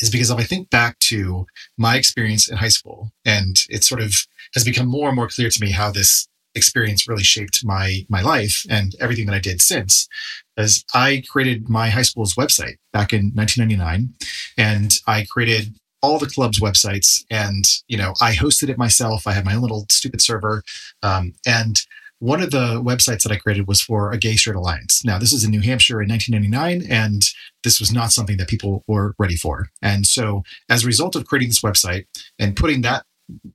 is 0.00 0.10
because 0.10 0.30
if 0.30 0.38
I 0.38 0.44
think 0.44 0.70
back 0.70 0.98
to 1.00 1.46
my 1.76 1.96
experience 1.96 2.48
in 2.48 2.56
high 2.56 2.68
school, 2.68 3.10
and 3.24 3.56
it 3.68 3.84
sort 3.84 4.00
of 4.00 4.14
has 4.54 4.64
become 4.64 4.86
more 4.86 5.08
and 5.08 5.16
more 5.16 5.28
clear 5.28 5.50
to 5.50 5.60
me 5.60 5.72
how 5.72 5.90
this 5.90 6.28
experience 6.54 7.08
really 7.08 7.22
shaped 7.22 7.64
my 7.64 8.06
my 8.08 8.22
life 8.22 8.64
and 8.70 8.94
everything 9.00 9.26
that 9.26 9.34
I 9.34 9.40
did 9.40 9.60
since. 9.60 10.08
As 10.56 10.84
I 10.94 11.22
created 11.28 11.68
my 11.68 11.88
high 11.90 12.02
school's 12.02 12.34
website 12.34 12.76
back 12.92 13.12
in 13.12 13.32
1999, 13.34 14.14
and 14.56 14.92
I 15.06 15.26
created 15.30 15.76
all 16.02 16.18
the 16.18 16.26
club's 16.26 16.60
websites, 16.60 17.24
and 17.30 17.64
you 17.88 17.96
know 17.96 18.14
I 18.20 18.32
hosted 18.32 18.68
it 18.68 18.78
myself. 18.78 19.26
I 19.26 19.32
had 19.32 19.44
my 19.44 19.54
own 19.54 19.62
little 19.62 19.86
stupid 19.90 20.20
server, 20.20 20.62
um, 21.02 21.34
and 21.46 21.80
one 22.20 22.42
of 22.42 22.50
the 22.50 22.82
websites 22.82 23.22
that 23.22 23.32
I 23.32 23.36
created 23.36 23.68
was 23.68 23.80
for 23.80 24.10
a 24.10 24.18
gay 24.18 24.34
straight 24.34 24.56
alliance. 24.56 25.04
Now, 25.04 25.18
this 25.18 25.32
is 25.32 25.44
in 25.44 25.52
New 25.52 25.60
Hampshire 25.60 26.02
in 26.02 26.08
1999, 26.08 26.90
and 26.90 27.22
this 27.62 27.78
was 27.78 27.92
not 27.92 28.10
something 28.10 28.38
that 28.38 28.48
people 28.48 28.82
were 28.88 29.14
ready 29.18 29.36
for. 29.36 29.68
And 29.82 30.04
so, 30.04 30.42
as 30.68 30.82
a 30.82 30.86
result 30.86 31.14
of 31.14 31.26
creating 31.26 31.50
this 31.50 31.60
website 31.60 32.06
and 32.38 32.56
putting 32.56 32.82
that 32.82 33.04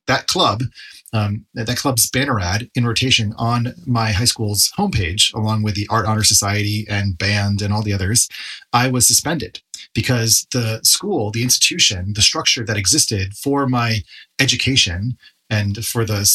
that 0.08 0.28
club, 0.28 0.62
um, 1.14 1.46
that 1.56 1.78
club's 1.78 2.10
banner 2.10 2.40
ad 2.40 2.70
in 2.76 2.86
rotation 2.86 3.34
on 3.38 3.74
my 3.88 4.12
high 4.12 4.26
school's 4.26 4.72
homepage, 4.78 5.34
along 5.34 5.64
with 5.64 5.76
the 5.76 5.88
Art 5.90 6.06
Honor 6.06 6.24
Society 6.24 6.86
and 6.88 7.18
band 7.18 7.62
and 7.62 7.74
all 7.74 7.82
the 7.82 7.94
others, 7.94 8.30
I 8.72 8.88
was 8.88 9.08
suspended 9.08 9.62
because 9.94 10.48
the 10.52 10.80
school, 10.84 11.32
the 11.32 11.44
institution, 11.44 12.14
the 12.14 12.22
structure 12.22 12.66
that 12.66 12.78
existed 12.78 13.34
for 13.36 13.68
my 13.68 14.00
education 14.40 15.18
and 15.50 15.86
for 15.86 16.04
the 16.06 16.26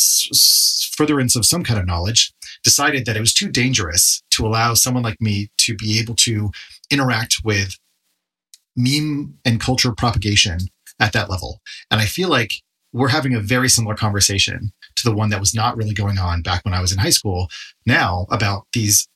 furtherance 0.96 1.34
of 1.34 1.46
some 1.46 1.64
kind 1.64 1.80
of 1.80 1.86
knowledge, 1.86 2.32
decided 2.62 3.04
that 3.06 3.16
it 3.16 3.20
was 3.20 3.34
too 3.34 3.48
dangerous 3.48 4.22
to 4.30 4.46
allow 4.46 4.74
someone 4.74 5.02
like 5.02 5.20
me 5.20 5.50
to 5.58 5.74
be 5.74 5.98
able 5.98 6.14
to 6.14 6.50
interact 6.90 7.38
with 7.44 7.76
meme 8.76 9.34
and 9.44 9.60
culture 9.60 9.92
propagation 9.92 10.58
at 11.00 11.12
that 11.12 11.30
level. 11.30 11.60
And 11.90 12.00
I 12.00 12.06
feel 12.06 12.28
like 12.28 12.62
we're 12.92 13.08
having 13.08 13.34
a 13.34 13.40
very 13.40 13.68
similar 13.68 13.94
conversation 13.94 14.72
to 14.96 15.04
the 15.04 15.14
one 15.14 15.30
that 15.30 15.40
was 15.40 15.54
not 15.54 15.76
really 15.76 15.94
going 15.94 16.18
on 16.18 16.42
back 16.42 16.64
when 16.64 16.74
I 16.74 16.80
was 16.80 16.92
in 16.92 16.98
high 16.98 17.10
school 17.10 17.48
now 17.86 18.26
about 18.30 18.66
these 18.72 19.08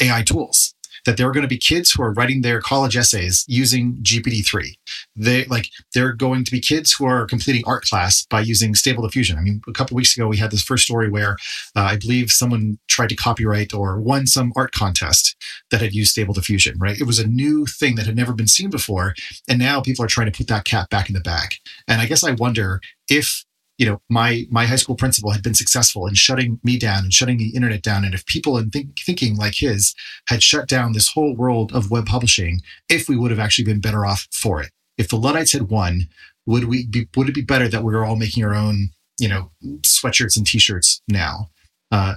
AI 0.00 0.22
tools 0.22 0.74
that 1.06 1.16
there 1.16 1.28
are 1.28 1.32
going 1.32 1.42
to 1.42 1.48
be 1.48 1.58
kids 1.58 1.90
who 1.90 2.02
are 2.02 2.12
writing 2.12 2.42
their 2.42 2.60
college 2.60 2.96
essays 2.96 3.44
using 3.48 3.96
GPT-3. 4.02 4.76
They 5.16 5.44
like 5.46 5.68
there 5.94 6.06
are 6.06 6.12
going 6.12 6.44
to 6.44 6.50
be 6.50 6.60
kids 6.60 6.92
who 6.92 7.06
are 7.06 7.26
completing 7.26 7.62
art 7.66 7.84
class 7.84 8.26
by 8.26 8.40
using 8.40 8.74
Stable 8.74 9.02
Diffusion. 9.02 9.38
I 9.38 9.42
mean, 9.42 9.60
a 9.68 9.72
couple 9.72 9.96
weeks 9.96 10.16
ago 10.16 10.28
we 10.28 10.36
had 10.36 10.50
this 10.50 10.62
first 10.62 10.84
story 10.84 11.10
where 11.10 11.36
uh, 11.76 11.82
I 11.82 11.96
believe 11.96 12.30
someone 12.30 12.78
tried 12.88 13.08
to 13.10 13.16
copyright 13.16 13.74
or 13.74 14.00
won 14.00 14.26
some 14.26 14.52
art 14.56 14.72
contest 14.72 15.36
that 15.70 15.80
had 15.80 15.94
used 15.94 16.12
Stable 16.12 16.34
Diffusion. 16.34 16.76
Right? 16.78 17.00
It 17.00 17.06
was 17.06 17.18
a 17.18 17.26
new 17.26 17.66
thing 17.66 17.96
that 17.96 18.06
had 18.06 18.16
never 18.16 18.32
been 18.32 18.48
seen 18.48 18.70
before, 18.70 19.14
and 19.48 19.58
now 19.58 19.80
people 19.80 20.04
are 20.04 20.08
trying 20.08 20.30
to 20.30 20.36
put 20.36 20.48
that 20.48 20.64
cat 20.64 20.88
back 20.90 21.08
in 21.08 21.14
the 21.14 21.20
bag. 21.20 21.56
And 21.88 22.00
I 22.00 22.06
guess 22.06 22.24
I 22.24 22.32
wonder 22.32 22.80
if 23.08 23.44
you 23.80 23.86
know 23.86 24.02
my 24.10 24.46
my 24.50 24.66
high 24.66 24.76
school 24.76 24.94
principal 24.94 25.30
had 25.30 25.42
been 25.42 25.54
successful 25.54 26.06
in 26.06 26.14
shutting 26.14 26.60
me 26.62 26.78
down 26.78 27.02
and 27.02 27.14
shutting 27.14 27.38
the 27.38 27.56
internet 27.56 27.82
down. 27.82 28.04
And 28.04 28.12
if 28.12 28.26
people 28.26 28.58
in 28.58 28.68
think, 28.68 28.98
thinking 29.00 29.36
like 29.36 29.54
his 29.54 29.94
had 30.28 30.42
shut 30.42 30.68
down 30.68 30.92
this 30.92 31.08
whole 31.08 31.34
world 31.34 31.72
of 31.72 31.90
web 31.90 32.04
publishing 32.04 32.60
if 32.90 33.08
we 33.08 33.16
would 33.16 33.30
have 33.30 33.40
actually 33.40 33.64
been 33.64 33.80
better 33.80 34.04
off 34.04 34.28
for 34.30 34.60
it. 34.60 34.70
If 34.98 35.08
the 35.08 35.16
luddites 35.16 35.52
had 35.52 35.70
won 35.70 36.08
would 36.44 36.64
we 36.64 36.86
be 36.86 37.08
would 37.16 37.30
it 37.30 37.34
be 37.34 37.40
better 37.40 37.68
that 37.68 37.82
we 37.82 37.94
were 37.94 38.04
all 38.04 38.16
making 38.16 38.44
our 38.44 38.54
own 38.54 38.90
you 39.18 39.28
know 39.28 39.50
sweatshirts 39.80 40.36
and 40.36 40.46
t-shirts 40.46 41.00
now? 41.08 41.48
Uh, 41.90 42.16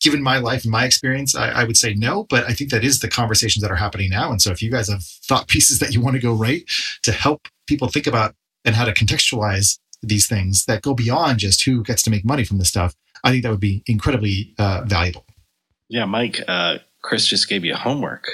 given 0.00 0.20
my 0.20 0.38
life 0.38 0.64
and 0.64 0.72
my 0.72 0.84
experience 0.84 1.36
I, 1.36 1.50
I 1.50 1.64
would 1.64 1.76
say 1.76 1.94
no 1.94 2.24
but 2.28 2.42
i 2.50 2.52
think 2.52 2.70
that 2.70 2.82
is 2.82 2.98
the 2.98 3.08
conversations 3.08 3.62
that 3.62 3.70
are 3.70 3.76
happening 3.76 4.10
now. 4.10 4.32
And 4.32 4.42
so 4.42 4.50
if 4.50 4.60
you 4.60 4.68
guys 4.68 4.88
have 4.88 5.04
thought 5.04 5.46
pieces 5.54 5.78
that 5.78 5.94
you 5.94 6.00
want 6.00 6.16
to 6.16 6.20
go 6.20 6.32
write 6.32 6.64
to 7.04 7.12
help 7.12 7.46
people 7.68 7.86
think 7.86 8.08
about 8.08 8.34
and 8.64 8.74
how 8.74 8.84
to 8.84 8.92
contextualize 8.92 9.78
these 10.02 10.26
things 10.26 10.64
that 10.66 10.82
go 10.82 10.94
beyond 10.94 11.38
just 11.38 11.64
who 11.64 11.82
gets 11.82 12.02
to 12.02 12.10
make 12.10 12.24
money 12.24 12.44
from 12.44 12.58
this 12.58 12.68
stuff, 12.68 12.94
I 13.24 13.30
think 13.30 13.44
that 13.44 13.50
would 13.50 13.60
be 13.60 13.82
incredibly 13.86 14.54
uh, 14.58 14.82
valuable. 14.84 15.24
Yeah, 15.88 16.06
Mike, 16.06 16.40
uh, 16.48 16.78
Chris 17.02 17.26
just 17.26 17.48
gave 17.48 17.64
you 17.64 17.74
homework. 17.74 18.26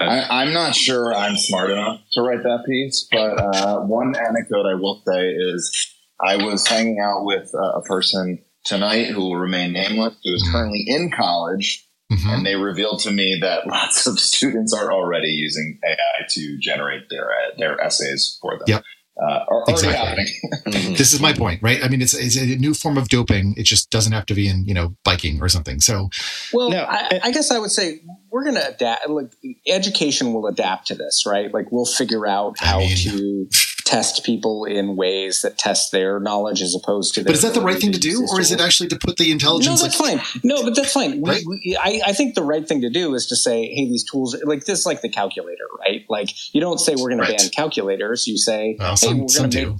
Uh, 0.00 0.04
I, 0.04 0.44
am 0.44 0.52
not 0.52 0.74
sure 0.74 1.14
I'm 1.14 1.36
smart 1.36 1.70
enough 1.70 2.00
to 2.12 2.22
write 2.22 2.42
that 2.42 2.64
piece, 2.66 3.06
but 3.10 3.38
uh, 3.38 3.80
one 3.80 4.14
anecdote 4.16 4.66
I 4.66 4.74
will 4.74 5.02
say 5.06 5.28
is 5.28 5.94
I 6.20 6.36
was 6.36 6.66
hanging 6.66 6.98
out 7.00 7.24
with 7.24 7.52
a 7.54 7.82
person 7.82 8.42
tonight 8.64 9.06
who 9.08 9.20
will 9.20 9.36
remain 9.36 9.72
nameless, 9.72 10.14
who 10.24 10.34
is 10.34 10.42
mm-hmm. 10.42 10.52
currently 10.52 10.84
in 10.86 11.10
college, 11.10 11.86
mm-hmm. 12.10 12.30
and 12.30 12.46
they 12.46 12.56
revealed 12.56 13.00
to 13.00 13.10
me 13.10 13.38
that 13.42 13.66
lots 13.66 14.06
of 14.06 14.18
students 14.18 14.72
are 14.74 14.90
already 14.90 15.28
using 15.28 15.78
AI 15.84 16.26
to 16.30 16.58
generate 16.58 17.04
their 17.10 17.30
uh, 17.30 17.56
their 17.58 17.78
essays 17.80 18.38
for 18.40 18.58
them. 18.58 18.64
Yep 18.66 18.84
uh, 19.20 19.44
are 19.48 19.64
exactly. 19.68 19.96
happening. 19.96 20.26
Mm-hmm. 20.70 20.94
this 20.94 21.12
is 21.12 21.20
my 21.20 21.32
point, 21.32 21.60
right? 21.62 21.82
I 21.82 21.88
mean, 21.88 22.00
it's, 22.00 22.14
it's 22.14 22.36
a 22.36 22.44
new 22.44 22.74
form 22.74 22.96
of 22.96 23.08
doping. 23.08 23.54
It 23.56 23.64
just 23.64 23.90
doesn't 23.90 24.12
have 24.12 24.26
to 24.26 24.34
be 24.34 24.46
in, 24.46 24.64
you 24.66 24.74
know, 24.74 24.94
biking 25.04 25.42
or 25.42 25.48
something. 25.48 25.80
So, 25.80 26.10
well, 26.52 26.72
I, 26.72 27.18
I, 27.24 27.32
guess 27.32 27.50
I 27.50 27.58
would 27.58 27.72
say 27.72 28.02
we're 28.30 28.44
going 28.44 28.54
to 28.54 28.68
adapt. 28.68 29.08
Like, 29.08 29.32
education 29.66 30.32
will 30.32 30.46
adapt 30.46 30.88
to 30.88 30.94
this, 30.94 31.24
right? 31.26 31.52
Like, 31.52 31.72
we'll 31.72 31.86
figure 31.86 32.26
out 32.26 32.58
how 32.60 32.78
I 32.78 32.86
mean, 32.86 32.96
to 32.98 33.48
test 33.84 34.24
people 34.24 34.64
in 34.64 34.96
ways 34.96 35.42
that 35.42 35.58
test 35.58 35.92
their 35.92 36.20
knowledge 36.20 36.62
as 36.62 36.74
opposed 36.74 37.14
to. 37.14 37.24
But 37.24 37.34
is 37.34 37.42
that 37.42 37.54
the 37.54 37.60
right 37.60 37.78
thing 37.78 37.92
to 37.92 37.98
do, 37.98 38.26
or 38.30 38.40
is 38.40 38.52
it 38.52 38.60
actually 38.60 38.88
to 38.90 38.96
put 38.96 39.16
the 39.16 39.30
intelligence? 39.30 39.80
No, 39.80 39.88
that's 39.88 40.00
like, 40.00 40.20
fine. 40.20 40.40
No, 40.42 40.62
but 40.62 40.74
that's 40.74 40.92
fine. 40.92 41.22
Right? 41.22 41.42
We, 41.46 41.60
we, 41.64 41.76
I, 41.76 42.00
I, 42.08 42.12
think 42.12 42.34
the 42.34 42.42
right 42.42 42.66
thing 42.66 42.80
to 42.82 42.90
do 42.90 43.14
is 43.14 43.26
to 43.26 43.36
say, 43.36 43.66
"Hey, 43.66 43.86
these 43.86 44.04
tools 44.04 44.36
like 44.44 44.64
this, 44.64 44.86
like 44.86 45.00
the 45.00 45.08
calculator, 45.08 45.64
right? 45.78 46.04
Like 46.08 46.28
you 46.54 46.60
don't 46.60 46.78
say 46.78 46.94
we're 46.96 47.10
going 47.10 47.18
right. 47.18 47.38
to 47.38 47.44
ban 47.44 47.50
calculators. 47.50 48.26
You 48.26 48.38
say, 48.38 48.76
well, 48.78 48.96
some, 48.96 49.14
"Hey, 49.14 49.20
we're 49.20 49.38
going 49.38 49.50
to 49.50 49.66
make." 49.66 49.76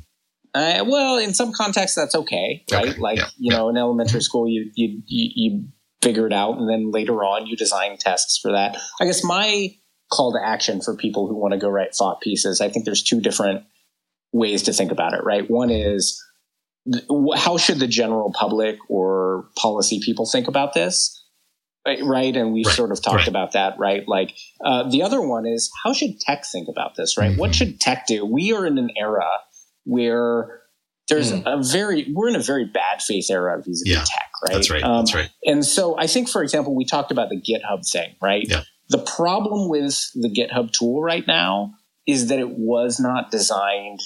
Uh, 0.52 0.84
well, 0.86 1.18
in 1.18 1.32
some 1.32 1.52
contexts, 1.52 1.96
that's 1.96 2.14
okay, 2.14 2.64
right? 2.72 2.88
Okay. 2.88 2.98
Like 2.98 3.18
yeah. 3.18 3.26
you 3.38 3.52
yeah. 3.52 3.58
know, 3.58 3.68
in 3.68 3.76
elementary 3.76 4.22
school, 4.22 4.48
you, 4.48 4.70
you 4.74 5.02
you 5.06 5.30
you 5.34 5.68
figure 6.02 6.26
it 6.26 6.32
out, 6.32 6.58
and 6.58 6.68
then 6.68 6.90
later 6.90 7.24
on, 7.24 7.46
you 7.46 7.56
design 7.56 7.96
tests 7.98 8.38
for 8.38 8.52
that. 8.52 8.76
I 9.00 9.04
guess 9.04 9.22
my 9.22 9.76
call 10.10 10.32
to 10.32 10.44
action 10.44 10.80
for 10.80 10.96
people 10.96 11.28
who 11.28 11.36
want 11.36 11.52
to 11.52 11.58
go 11.58 11.68
write 11.68 11.94
thought 11.94 12.20
pieces. 12.20 12.60
I 12.60 12.68
think 12.68 12.84
there's 12.84 13.02
two 13.02 13.20
different 13.20 13.64
ways 14.32 14.62
to 14.64 14.72
think 14.72 14.92
about 14.92 15.14
it, 15.14 15.24
right? 15.24 15.48
One 15.50 15.70
is 15.70 16.22
how 17.36 17.58
should 17.58 17.78
the 17.78 17.86
general 17.86 18.32
public 18.32 18.78
or 18.88 19.48
policy 19.56 20.00
people 20.04 20.26
think 20.26 20.48
about 20.48 20.72
this? 20.72 21.16
Right. 21.86 22.36
And 22.36 22.52
we've 22.52 22.66
right. 22.66 22.76
sort 22.76 22.92
of 22.92 23.02
talked 23.02 23.16
right. 23.16 23.28
about 23.28 23.52
that, 23.52 23.78
right? 23.78 24.06
Like 24.06 24.34
uh, 24.64 24.88
the 24.90 25.02
other 25.02 25.20
one 25.20 25.46
is 25.46 25.70
how 25.82 25.94
should 25.94 26.20
tech 26.20 26.44
think 26.44 26.68
about 26.68 26.94
this, 26.94 27.16
right? 27.16 27.30
Mm-hmm. 27.30 27.40
What 27.40 27.54
should 27.54 27.80
tech 27.80 28.06
do? 28.06 28.24
We 28.24 28.52
are 28.52 28.66
in 28.66 28.76
an 28.76 28.90
era 28.96 29.26
where 29.84 30.60
there's 31.08 31.32
mm. 31.32 31.42
a 31.46 31.62
very, 31.62 32.12
we're 32.12 32.28
in 32.28 32.36
a 32.36 32.42
very 32.42 32.66
bad 32.66 33.02
faith 33.02 33.30
era 33.30 33.56
vis-a-vis 33.58 34.08
tech, 34.08 34.30
right? 34.46 34.54
That's 34.54 34.70
right. 34.70 34.82
Um, 34.82 34.98
that's 34.98 35.14
right. 35.14 35.30
And 35.44 35.64
so 35.64 35.98
I 35.98 36.06
think, 36.06 36.28
for 36.28 36.42
example, 36.42 36.76
we 36.76 36.84
talked 36.84 37.10
about 37.10 37.30
the 37.30 37.40
GitHub 37.40 37.90
thing, 37.90 38.14
right? 38.22 38.44
Yeah. 38.46 38.62
The 38.90 38.98
problem 38.98 39.68
with 39.68 40.10
the 40.14 40.28
GitHub 40.28 40.72
tool 40.72 41.02
right 41.02 41.26
now 41.26 41.74
is 42.06 42.28
that 42.28 42.38
it 42.38 42.50
was 42.50 43.00
not 43.00 43.30
designed 43.30 44.00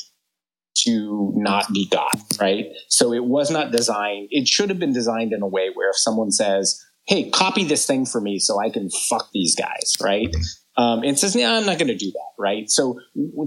to 0.75 1.33
not 1.37 1.73
be 1.73 1.89
got, 1.89 2.21
right? 2.41 2.67
So 2.89 3.13
it 3.13 3.25
was 3.25 3.51
not 3.51 3.73
designed, 3.73 4.29
it 4.31 4.49
should 4.49 4.69
have 4.71 4.79
been 4.79 4.93
designed 4.93 5.33
in 5.33 5.43
a 5.43 5.47
way 5.47 5.71
where 5.73 5.91
if 5.91 5.97
someone 5.97 6.31
says, 6.31 6.85
hey, 7.07 7.31
copy 7.31 7.65
this 7.65 7.87
thing 7.87 8.07
for 8.07 8.21
me 8.21 8.39
so 8.39 8.61
I 8.61 8.71
can 8.71 8.89
fuck 8.91 9.29
these 9.33 9.55
guys, 9.55 9.95
right? 10.01 10.35
Um, 10.77 11.05
it 11.05 11.19
says, 11.19 11.37
yeah, 11.37 11.53
I'm 11.53 11.67
not 11.67 11.79
going 11.79 11.89
to 11.89 11.97
do 11.97 12.11
that, 12.11 12.31
right? 12.39 12.69
So 12.69 12.99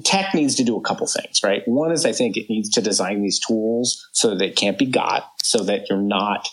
tech 0.05 0.33
needs 0.33 0.55
to 0.55 0.63
do 0.63 0.77
a 0.77 0.81
couple 0.81 1.07
things, 1.07 1.41
right? 1.43 1.61
One 1.65 1.91
is 1.91 2.05
I 2.05 2.13
think 2.13 2.37
it 2.37 2.49
needs 2.49 2.69
to 2.71 2.81
design 2.81 3.21
these 3.21 3.39
tools 3.45 4.07
so 4.13 4.29
that 4.29 4.41
it 4.41 4.55
can't 4.55 4.77
be 4.77 4.85
got, 4.85 5.25
so 5.43 5.63
that 5.63 5.89
you're 5.89 6.01
not 6.01 6.47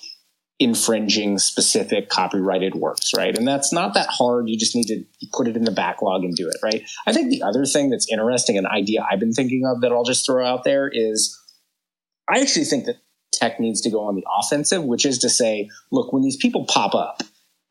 infringing 0.65 1.39
specific 1.39 2.09
copyrighted 2.09 2.75
works, 2.75 3.11
right? 3.15 3.37
And 3.37 3.47
that's 3.47 3.71
not 3.71 3.93
that 3.93 4.09
hard. 4.09 4.49
You 4.49 4.59
just 4.59 4.75
need 4.75 4.87
to 4.87 5.05
put 5.31 5.47
it 5.47 5.59
in 5.59 5.65
the 5.65 5.71
backlog 5.71 6.25
and 6.25 6.35
do 6.35 6.49
it, 6.49 6.57
right? 6.63 6.83
I 7.07 7.13
think 7.13 7.29
the 7.29 7.43
other 7.43 7.67
thing 7.67 7.91
that's 7.91 8.11
interesting, 8.11 8.57
an 8.57 8.67
idea 8.67 9.07
I've 9.09 9.21
been 9.21 9.35
thinking 9.35 9.67
of 9.67 9.83
that 9.83 9.93
I'll 9.93 10.05
just 10.05 10.25
throw 10.25 10.43
out 10.43 10.65
there 10.65 10.89
is 10.91 11.39
I 12.31 12.41
actually 12.41 12.65
think 12.65 12.87
that 12.87 12.97
tech 13.31 13.61
needs 13.61 13.83
to 13.83 13.91
go 13.91 14.01
on 14.05 14.15
the 14.15 14.25
offensive, 14.41 14.83
which 14.83 15.05
is 15.05 15.19
to 15.19 15.29
say, 15.29 15.69
look, 15.93 16.15
when 16.15 16.23
these 16.23 16.39
people 16.39 16.65
pop 16.65 16.95
up 16.95 17.23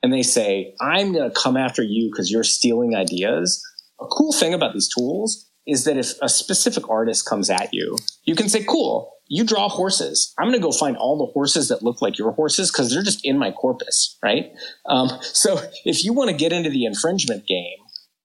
and 0.04 0.14
they 0.14 0.22
say, 0.22 0.76
I'm 0.80 1.14
going 1.14 1.28
to 1.28 1.36
come 1.36 1.58
after 1.58 1.82
you 1.82 2.12
because 2.12 2.32
you're 2.32 2.44
stealing 2.44 2.96
ideas, 2.96 3.60
a 4.00 4.06
cool 4.06 4.34
thing 4.34 4.54
about 4.54 4.74
these 4.74 4.88
tools 4.88 5.50
is 5.66 5.86
that 5.86 5.98
if 5.98 6.14
a 6.22 6.30
specific 6.30 6.90
artist 6.90 7.26
comes 7.26 7.50
at 7.50 7.70
you, 7.72 7.98
you 8.26 8.36
can 8.36 8.50
say, 8.50 8.64
cool, 8.64 9.14
you 9.28 9.44
draw 9.44 9.70
horses. 9.70 10.34
I'm 10.38 10.48
going 10.48 10.60
to 10.60 10.66
go 10.66 10.72
find 10.72 10.98
all 10.98 11.18
the 11.18 11.32
horses 11.32 11.70
that 11.70 11.82
look 11.82 12.02
like 12.02 12.18
your 12.18 12.32
horses 12.32 12.72
because 12.72 12.92
they're 12.92 13.04
just 13.04 13.22
in 13.24 13.38
my 13.38 13.52
corpus, 13.52 14.18
right? 14.24 14.52
Um, 14.86 15.10
so 15.22 15.62
if 15.86 16.04
you 16.04 16.14
want 16.14 16.30
to 16.30 16.36
get 16.36 16.52
into 16.52 16.70
the 16.70 16.86
infringement 16.86 17.48
game, 17.48 17.78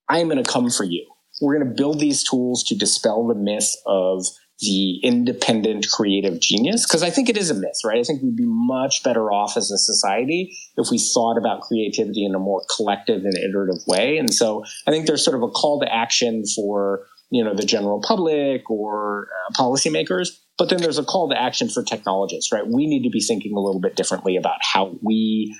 I 0.09 0.19
am 0.19 0.29
going 0.29 0.43
to 0.43 0.51
come 0.51 0.71
for 0.71 0.85
you. 0.85 1.07
We're 1.41 1.57
going 1.57 1.69
to 1.69 1.75
build 1.75 2.01
these 2.01 2.25
tools 2.25 2.65
to 2.65 2.77
dispel 2.77 3.27
the 3.27 3.35
myth 3.35 3.75
of 3.87 4.25
the 4.61 4.99
independent 5.05 5.89
creative 5.89 6.41
genius 6.41 6.85
because 6.85 7.05
I 7.05 7.11
think 7.11 7.29
it 7.29 7.37
is 7.37 7.49
a 7.49 7.55
myth, 7.55 7.81
right? 7.85 7.99
I 7.99 8.03
think 8.03 8.23
we'd 8.23 8.35
be 8.37 8.45
much 8.45 9.05
better 9.05 9.31
off 9.31 9.57
as 9.57 9.71
a 9.71 9.79
society 9.79 10.57
if 10.77 10.91
we 10.91 10.99
thought 10.99 11.39
about 11.39 11.61
creativity 11.61 12.25
in 12.25 12.35
a 12.35 12.41
more 12.41 12.65
collective 12.75 13.25
and 13.25 13.37
iterative 13.39 13.87
way. 13.87 14.19
And 14.19 14.35
so 14.35 14.65
I 14.87 14.91
think 14.91 15.07
there's 15.07 15.25
sort 15.25 15.37
of 15.37 15.43
a 15.45 15.49
call 15.49 15.81
to 15.81 15.95
action 15.95 16.43
for 16.57 17.07
you 17.31 17.45
know 17.45 17.55
the 17.55 17.65
general 17.65 18.01
public 18.01 18.71
or 18.71 19.29
uh, 19.29 19.53
policymakers 19.53 20.39
but 20.59 20.69
then 20.71 20.81
there's 20.81 20.99
a 20.99 21.05
call 21.05 21.29
to 21.29 21.41
action 21.41 21.69
for 21.69 21.83
technologists 21.83 22.53
right? 22.53 22.67
We 22.67 22.87
need 22.87 23.05
to 23.05 23.11
be 23.11 23.21
thinking 23.21 23.53
a 23.55 23.61
little 23.61 23.81
bit 23.81 23.97
differently 23.97 24.37
about 24.37 24.59
how 24.61 24.97
we 25.03 25.57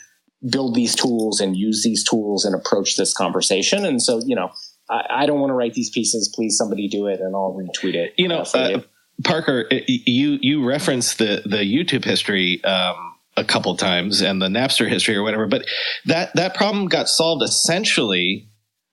build 0.51 0.75
these 0.75 0.95
tools 0.95 1.41
and 1.41 1.57
use 1.57 1.83
these 1.83 2.05
tools 2.05 2.45
and 2.45 2.55
approach 2.55 2.97
this 2.97 3.13
conversation. 3.13 3.85
And 3.85 4.03
so 4.03 4.21
you 4.25 4.37
know 4.37 4.51
i, 4.91 5.03
I 5.11 5.27
don't 5.27 5.41
want 5.41 5.51
to 5.51 5.55
write 5.55 5.75
these 5.75 5.91
pieces 5.91 6.31
please 6.35 6.57
somebody 6.57 6.89
do 6.89 7.07
it 7.07 7.21
and 7.21 7.35
i'll 7.35 7.57
retweet 7.57 7.95
it. 7.95 8.15
You 8.17 8.29
know 8.29 8.45
uh, 8.55 8.69
you. 8.69 8.85
parker 9.25 9.69
you 9.71 10.39
you 10.41 10.65
referenced 10.65 11.19
the 11.19 11.43
the 11.45 11.59
youtube 11.59 12.05
history 12.05 12.63
um, 12.65 13.15
a 13.37 13.45
couple 13.45 13.77
times 13.77 14.21
and 14.21 14.41
the 14.41 14.49
napster 14.49 14.89
history 14.89 15.17
or 15.17 15.23
whatever 15.23 15.47
but 15.47 15.65
that 16.07 16.35
that 16.35 16.55
problem 16.55 16.87
got 16.87 17.09
solved 17.09 17.43
essentially 17.43 18.49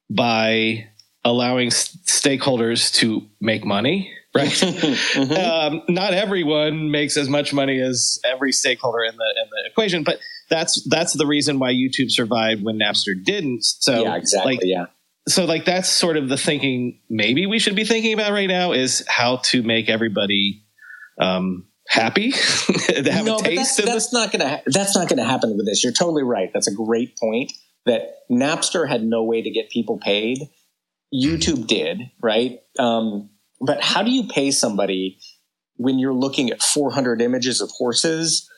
by 0.10 0.88
allowing 1.26 1.70
stakeholders 1.70 2.94
to 2.94 3.28
make 3.42 3.66
money 3.66 4.14
right? 4.36 4.50
Mm-hmm. 5.16 5.34
um, 5.34 5.82
not 5.88 6.14
everyone 6.14 6.92
makes 6.92 7.16
as 7.16 7.30
much 7.30 7.54
money 7.54 7.80
as 7.80 8.20
every 8.26 8.52
stakeholder 8.52 9.04
in 9.04 9.16
the 9.16 9.34
in 9.42 9.50
the 9.50 9.70
equation 9.70 10.04
but 10.04 10.20
that's 10.50 10.86
that's 10.90 11.14
the 11.14 11.26
reason 11.26 11.58
why 11.58 11.72
youtube 11.72 12.12
survived 12.12 12.64
when 12.64 12.78
napster 12.78 13.12
didn't. 13.24 13.64
So 13.64 14.04
yeah 14.04 14.16
exactly 14.16 14.56
like, 14.56 14.64
yeah. 14.64 14.86
so 15.28 15.46
like 15.46 15.66
that's 15.66 15.90
sort 15.90 16.18
of 16.18 16.28
the 16.28 16.38
thinking 16.38 17.00
maybe 17.10 17.46
we 17.46 17.60
should 17.60 17.76
be 17.76 17.86
thinking 17.86 18.14
about 18.14 18.32
right 18.32 18.48
now 18.48 18.74
is 18.74 19.06
how 19.08 19.38
to 19.46 19.64
make 19.64 19.90
everybody 19.90 20.64
um, 21.20 21.66
happy 21.88 22.32
to 22.88 23.12
have 23.12 23.26
no, 23.26 23.38
a 23.38 23.42
taste 23.42 23.78
that's, 23.78 23.90
that's 23.90 24.14
not 24.14 24.32
gonna 24.32 24.50
ha- 24.50 24.62
that's 24.68 24.96
not 24.96 25.08
gonna 25.08 25.24
happen 25.24 25.56
with 25.56 25.66
this. 25.66 25.84
You're 25.84 25.94
totally 25.94 26.24
right. 26.24 26.52
That's 26.54 26.68
a 26.68 26.74
great 26.74 27.18
point 27.18 27.54
that 27.86 28.18
napster 28.30 28.88
had 28.88 29.04
no 29.04 29.24
way 29.24 29.42
to 29.42 29.50
get 29.50 29.70
people 29.70 29.98
paid 29.98 30.50
YouTube 31.16 31.68
did, 31.68 32.02
right? 32.22 32.60
Um, 32.78 33.30
but 33.62 33.82
how 33.82 34.04
do 34.04 34.12
you 34.12 34.28
pay 34.28 34.52
somebody 34.52 35.18
when 35.78 36.00
you're 36.00 36.14
looking 36.14 36.50
at 36.50 36.62
400 36.62 37.22
images 37.22 37.62
of 37.62 37.70
horses 37.72 38.50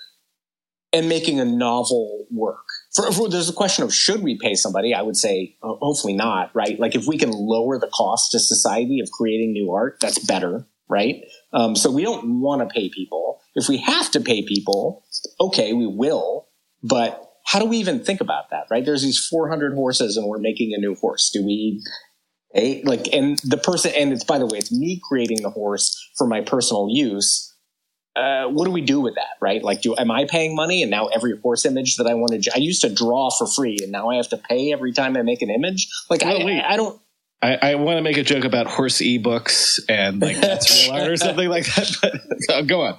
and 0.92 1.08
making 1.08 1.40
a 1.40 1.46
novel 1.46 2.26
work? 2.32 2.66
For, 2.96 3.12
for, 3.12 3.30
there's 3.30 3.50
a 3.50 3.54
question 3.54 3.84
of 3.84 3.94
should 3.94 4.24
we 4.24 4.38
pay 4.40 4.56
somebody? 4.56 4.94
I 4.94 5.02
would 5.02 5.18
say 5.18 5.56
uh, 5.62 5.76
hopefully 5.80 6.14
not, 6.14 6.52
right? 6.56 6.80
Like 6.80 6.96
if 6.96 7.06
we 7.06 7.18
can 7.18 7.32
lower 7.32 7.78
the 7.80 7.90
cost 7.94 8.32
to 8.32 8.40
society 8.40 9.00
of 9.00 9.12
creating 9.12 9.54
new 9.54 9.72
art, 9.72 9.98
that's 10.02 10.20
better, 10.20 10.66
right? 10.90 11.24
Um, 11.54 11.76
so 11.76 11.92
we 11.92 12.04
don't 12.04 12.40
want 12.40 12.68
to 12.68 12.74
pay 12.74 12.90
people. 12.90 13.40
If 13.56 13.70
we 13.70 13.78
have 13.78 14.10
to 14.12 14.20
pay 14.20 14.44
people, 14.44 15.04
okay, 15.40 15.74
we 15.74 15.86
will. 15.86 16.48
But 16.84 17.24
how 17.46 17.60
do 17.60 17.66
we 17.66 17.78
even 17.78 18.04
think 18.04 18.20
about 18.20 18.50
that, 18.50 18.66
right? 18.70 18.84
There's 18.84 19.04
these 19.04 19.26
400 19.26 19.74
horses 19.74 20.18
and 20.18 20.28
we're 20.28 20.38
making 20.38 20.74
a 20.76 20.80
new 20.80 20.96
horse. 20.96 21.30
Do 21.34 21.46
we 21.46 21.82
like, 22.54 23.14
and 23.14 23.38
the 23.40 23.58
person, 23.58 23.92
and 23.96 24.12
it's 24.12 24.24
by 24.24 24.38
the 24.38 24.46
way, 24.46 24.58
it's 24.58 24.72
me 24.72 25.02
creating 25.04 25.42
the 25.42 25.50
horse 25.50 25.96
for 26.18 26.28
my 26.28 26.42
personal 26.42 26.88
use. 26.90 27.54
Uh, 28.16 28.48
what 28.48 28.66
do 28.66 28.72
we 28.72 28.82
do 28.82 29.00
with 29.00 29.14
that, 29.16 29.36
right? 29.40 29.64
Like, 29.64 29.82
do 29.82 29.96
am 29.96 30.10
I 30.10 30.26
paying 30.26 30.56
money, 30.56 30.82
and 30.82 30.90
now 30.90 31.08
every 31.08 31.38
horse 31.38 31.66
image 31.66 31.98
that 31.98 32.08
I 32.08 32.16
want 32.16 32.42
to, 32.42 32.52
I 32.54 32.58
used 32.58 32.82
to 32.82 32.94
draw 32.94 33.30
for 33.30 33.46
free, 33.46 33.78
and 33.82 33.92
now 33.92 34.10
I 34.10 34.16
have 34.16 34.30
to 34.30 34.38
pay 34.38 34.74
every 34.74 34.92
time 34.92 35.16
I 35.18 35.22
make 35.22 35.42
an 35.42 35.52
image. 35.52 35.88
Like, 36.10 36.22
well, 36.22 36.48
I. 36.48 36.60
I, 36.60 36.74
I 36.74 36.78
don't. 36.78 37.00
I, 37.42 37.56
I 37.62 37.76
want 37.76 37.98
to 37.98 38.02
make 38.02 38.18
a 38.18 38.24
joke 38.24 38.46
about 38.46 38.66
horse 38.66 38.98
ebooks 38.98 39.80
and 39.88 40.22
like 40.22 40.38
that's 40.38 40.88
real 40.88 40.96
art 40.96 41.12
or 41.12 41.18
something 41.18 41.48
like 41.48 41.66
that. 41.66 41.96
But 42.02 42.22
uh, 42.56 42.62
go 42.64 42.82
on. 42.82 42.94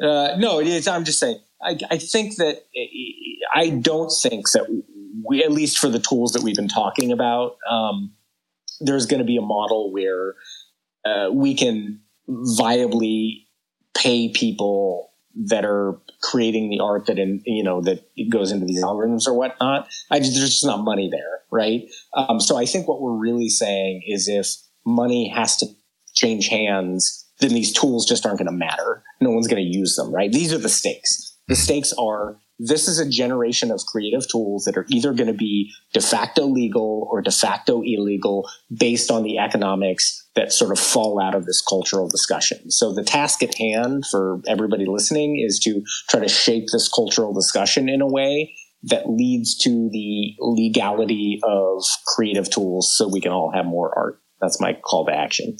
Uh, 0.00 0.36
no, 0.38 0.60
it 0.60 0.68
is 0.68 0.86
I'm 0.86 1.04
just 1.04 1.18
saying. 1.18 1.40
I, 1.60 1.78
I 1.90 1.98
think 1.98 2.36
that 2.36 2.62
I 3.54 3.70
don't 3.70 4.10
think 4.10 4.50
that 4.52 4.66
we, 5.24 5.44
at 5.44 5.52
least 5.52 5.78
for 5.78 5.88
the 5.88 5.98
tools 5.98 6.32
that 6.32 6.42
we've 6.42 6.56
been 6.56 6.68
talking 6.68 7.12
about, 7.12 7.56
um, 7.68 8.12
there's 8.82 9.06
going 9.06 9.20
to 9.20 9.26
be 9.26 9.36
a 9.36 9.42
model 9.42 9.92
where 9.92 10.34
uh, 11.04 11.30
we 11.32 11.54
can 11.54 12.00
viably 12.28 13.46
pay 13.94 14.28
people 14.28 15.10
that 15.34 15.64
are 15.64 15.98
creating 16.22 16.68
the 16.70 16.80
art 16.80 17.06
that 17.06 17.18
in 17.18 17.42
you 17.46 17.62
know 17.62 17.80
that 17.80 18.04
goes 18.30 18.52
into 18.52 18.66
these 18.66 18.82
algorithms 18.82 19.26
or 19.26 19.34
whatnot. 19.34 19.88
I 20.10 20.18
just, 20.18 20.34
there's 20.34 20.50
just 20.50 20.66
not 20.66 20.84
money 20.84 21.08
there, 21.10 21.40
right? 21.50 21.82
Um, 22.14 22.40
so 22.40 22.56
I 22.56 22.66
think 22.66 22.86
what 22.86 23.00
we're 23.00 23.16
really 23.16 23.48
saying 23.48 24.02
is 24.06 24.28
if 24.28 24.48
money 24.84 25.28
has 25.28 25.56
to 25.58 25.66
change 26.14 26.48
hands, 26.48 27.26
then 27.40 27.54
these 27.54 27.72
tools 27.72 28.06
just 28.06 28.26
aren't 28.26 28.38
going 28.38 28.46
to 28.46 28.52
matter. 28.52 29.02
No 29.20 29.30
one's 29.30 29.48
going 29.48 29.62
to 29.62 29.78
use 29.78 29.96
them, 29.96 30.14
right? 30.14 30.30
These 30.30 30.52
are 30.52 30.58
the 30.58 30.68
stakes. 30.68 31.36
The 31.48 31.56
stakes 31.56 31.92
are 31.98 32.36
this 32.58 32.86
is 32.86 32.98
a 32.98 33.08
generation 33.08 33.70
of 33.70 33.80
creative 33.86 34.28
tools 34.28 34.64
that 34.64 34.76
are 34.76 34.86
either 34.88 35.12
going 35.12 35.26
to 35.26 35.32
be 35.32 35.72
de 35.92 36.00
facto 36.00 36.44
legal 36.44 37.08
or 37.10 37.20
de 37.20 37.30
facto 37.30 37.82
illegal 37.84 38.48
based 38.72 39.10
on 39.10 39.22
the 39.22 39.38
economics 39.38 40.28
that 40.34 40.52
sort 40.52 40.70
of 40.70 40.78
fall 40.78 41.20
out 41.20 41.34
of 41.34 41.44
this 41.44 41.60
cultural 41.60 42.08
discussion. 42.08 42.70
So 42.70 42.92
the 42.94 43.02
task 43.02 43.42
at 43.42 43.56
hand 43.56 44.04
for 44.10 44.40
everybody 44.46 44.86
listening 44.86 45.42
is 45.44 45.58
to 45.60 45.82
try 46.08 46.20
to 46.20 46.28
shape 46.28 46.68
this 46.72 46.88
cultural 46.88 47.32
discussion 47.32 47.88
in 47.88 48.00
a 48.00 48.06
way 48.06 48.54
that 48.84 49.08
leads 49.08 49.56
to 49.58 49.88
the 49.92 50.34
legality 50.40 51.40
of 51.44 51.84
creative 52.06 52.50
tools 52.50 52.96
so 52.96 53.08
we 53.08 53.20
can 53.20 53.32
all 53.32 53.52
have 53.52 53.66
more 53.66 53.96
art. 53.96 54.20
That's 54.40 54.60
my 54.60 54.74
call 54.74 55.06
to 55.06 55.12
action. 55.12 55.56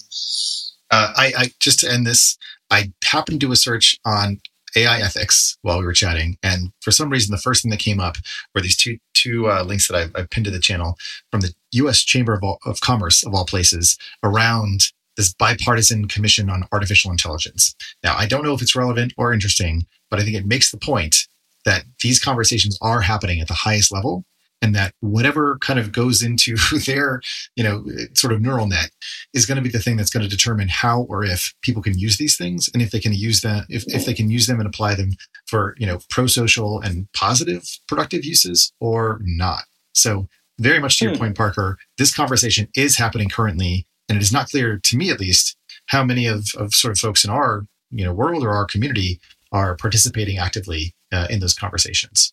Uh, 0.91 1.13
I, 1.17 1.33
I 1.37 1.51
just 1.61 1.81
to 1.81 1.91
end 1.91 2.07
this, 2.07 2.37
I 2.71 2.93
happened 3.05 3.41
to 3.41 3.47
do 3.47 3.53
a 3.53 3.57
search 3.57 3.97
on 4.05 4.41
AI 4.77 4.99
ethics 5.01 5.57
while 5.63 5.79
we 5.79 5.85
were 5.85 5.93
chatting, 5.93 6.39
and 6.43 6.73
for 6.81 6.91
some 6.91 7.11
reason, 7.11 7.33
the 7.33 7.41
first 7.41 7.63
thing 7.63 7.71
that 7.71 7.81
came 7.81 8.01
up 8.01 8.17
were 8.55 8.61
these 8.61 8.77
two 8.77 8.99
two 9.15 9.49
uh, 9.49 9.63
links 9.63 9.89
that 9.89 9.97
I've, 9.97 10.11
I've, 10.15 10.31
pinned 10.31 10.47
to 10.47 10.51
the 10.51 10.59
channel 10.59 10.97
from 11.31 11.43
the 11.43 11.55
U.S. 11.73 12.03
Chamber 12.03 12.35
of, 12.35 12.43
all, 12.43 12.59
of 12.65 12.81
Commerce 12.81 13.25
of 13.25 13.35
all 13.35 13.45
places 13.45 13.97
around 14.25 14.89
this 15.17 15.33
bipartisan 15.35 16.09
commission 16.09 16.49
on 16.51 16.65
artificial 16.73 17.11
intelligence. 17.11 17.75
Now, 18.03 18.17
I 18.17 18.27
don't 18.27 18.45
know 18.45 18.55
if 18.55 18.63
it's 18.63 18.75
relevant 18.75 19.13
or 19.17 19.33
interesting, 19.33 19.87
but 20.11 20.19
I 20.19 20.25
think 20.25 20.37
it 20.37 20.47
makes 20.47 20.71
the 20.71 20.79
point 20.79 21.29
that 21.65 21.85
these 22.03 22.19
conversations 22.19 22.79
are 22.81 23.03
happening 23.03 23.41
at 23.41 23.49
the 23.49 23.55
highest 23.55 23.93
level 23.93 24.25
and 24.63 24.75
that 24.75 24.95
whatever 25.01 25.59
kind 25.59 25.79
of 25.79 25.93
goes 25.93 26.23
into 26.23 26.57
their 26.87 27.21
you 27.57 27.65
know 27.65 27.85
sort 28.15 28.33
of 28.33 28.41
neural 28.41 28.67
net 28.67 28.91
is 29.35 29.45
going 29.45 29.57
to 29.57 29.63
be 29.63 29.69
the 29.69 29.81
thing 29.81 29.97
that's 29.97 30.11
going 30.11 30.23
to 30.23 30.31
determine 30.31 30.69
how 30.69 31.03
or 31.03 31.25
if 31.25 31.53
people 31.61 31.83
can 31.83 31.99
use 31.99 32.17
these 32.17 32.37
things 32.37 32.71
and 32.73 32.83
if 32.83 32.91
they 32.91 33.01
can 33.01 33.13
use 33.13 33.41
them 33.43 33.67
if, 33.69 33.85
if 33.89 34.07
they 34.07 34.15
can 34.15 34.31
use 34.31 34.47
them 34.47 34.61
and 34.61 34.69
apply 34.69 34.95
them 34.95 35.11
for 35.47 35.75
you 35.79 35.87
know 35.87 35.99
pro-social 36.09 36.81
and 36.81 37.09
positive 37.13 37.65
productive 37.89 38.25
uses 38.25 38.73
or 38.81 39.21
not 39.25 39.65
so 39.93 40.29
very 40.59 40.79
much 40.79 40.99
to 40.99 41.05
your 41.05 41.15
hmm. 41.15 41.21
point 41.21 41.37
parker 41.37 41.77
this 41.99 42.15
conversation 42.15 42.69
is 42.77 42.97
happening 42.97 43.29
currently 43.29 43.87
and 44.09 44.17
it 44.17 44.23
is 44.23 44.33
not 44.33 44.49
clear 44.49 44.79
to 44.79 44.97
me 44.97 45.11
at 45.11 45.21
least 45.21 45.57
how 45.87 46.05
many 46.05 46.27
of, 46.27 46.47
of 46.57 46.73
sort 46.73 46.93
of 46.93 46.99
folks 46.99 47.25
in 47.25 47.31
our 47.31 47.67
you 47.91 48.05
know 48.05 48.13
world 48.13 48.45
or 48.45 48.51
our 48.51 48.65
community 48.65 49.21
are 49.51 49.77
participating 49.77 50.39
actively 50.39 50.95
uh, 51.13 51.27
in 51.29 51.41
those 51.41 51.53
conversations 51.53 52.33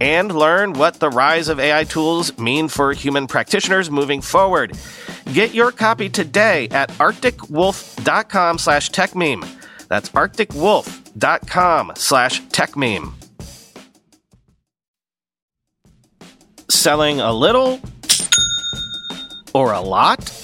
and 0.00 0.34
learn 0.34 0.72
what 0.74 1.00
the 1.00 1.10
rise 1.10 1.48
of 1.48 1.58
AI 1.58 1.84
tools 1.84 2.36
mean 2.38 2.68
for 2.68 2.92
human 2.92 3.26
practitioners 3.26 3.90
moving 3.90 4.20
forward. 4.20 4.76
Get 5.32 5.54
your 5.54 5.72
copy 5.72 6.08
today 6.08 6.68
at 6.70 6.90
arcticwolf.com 6.90 8.58
slash 8.58 8.90
techmeme. 8.90 9.46
That's 9.88 10.10
arcticwolf.com 10.10 11.92
slash 11.96 12.42
techmeme. 12.42 13.12
Selling 16.70 17.20
a 17.20 17.32
little 17.32 17.80
or 19.54 19.72
a 19.72 19.80
lot? 19.80 20.43